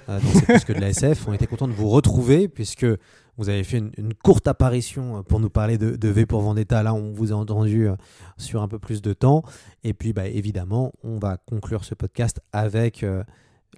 dans 0.08 0.18
C'est 0.20 0.46
plus 0.46 0.64
que 0.64 0.72
de 0.72 0.80
la 0.80 0.88
SF. 0.88 1.28
On 1.28 1.32
était 1.34 1.46
content 1.46 1.68
de 1.68 1.72
vous 1.72 1.88
retrouver 1.88 2.48
puisque 2.48 2.86
vous 3.38 3.48
avez 3.48 3.64
fait 3.64 3.78
une, 3.78 4.14
courte 4.14 4.46
apparition 4.46 5.18
euh, 5.18 5.22
pour 5.22 5.40
nous 5.40 5.50
parler 5.50 5.78
de, 5.78 5.96
de 5.96 6.08
V 6.08 6.26
pour 6.26 6.42
Vendetta. 6.42 6.82
Là, 6.82 6.94
on 6.94 7.12
vous 7.12 7.32
a 7.32 7.36
entendu 7.36 7.88
euh, 7.88 7.96
sur 8.36 8.62
un 8.62 8.68
peu 8.68 8.78
plus 8.78 9.02
de 9.02 9.12
temps. 9.12 9.42
Et 9.84 9.94
puis, 9.94 10.12
bah, 10.12 10.26
évidemment, 10.26 10.92
on 11.02 11.18
va 11.18 11.38
conclure 11.38 11.84
ce 11.84 11.94
podcast 11.94 12.40
avec 12.52 13.02
euh, 13.02 13.24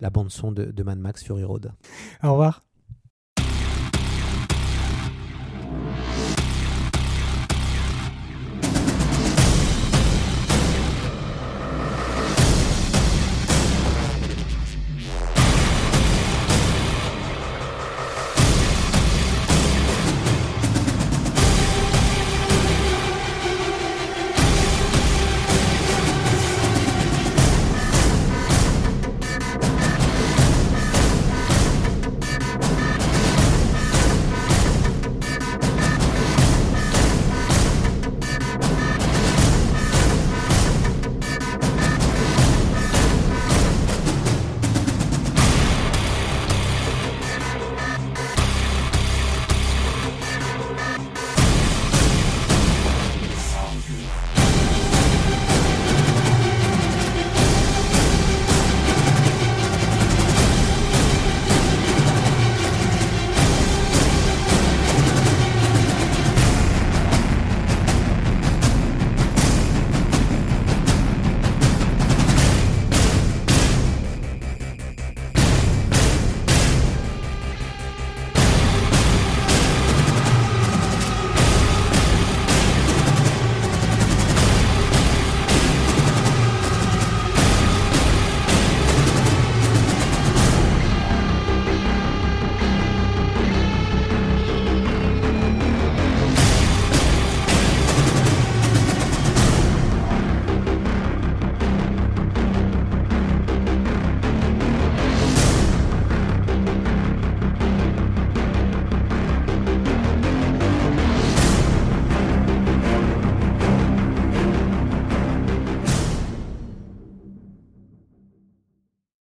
la 0.01 0.11
bande-son 0.11 0.53
de, 0.53 0.65
de 0.65 0.83
Mad 0.83 0.99
Max 0.99 1.23
Fury 1.23 1.45
Road. 1.45 1.73
Au 2.23 2.33
revoir. 2.33 2.63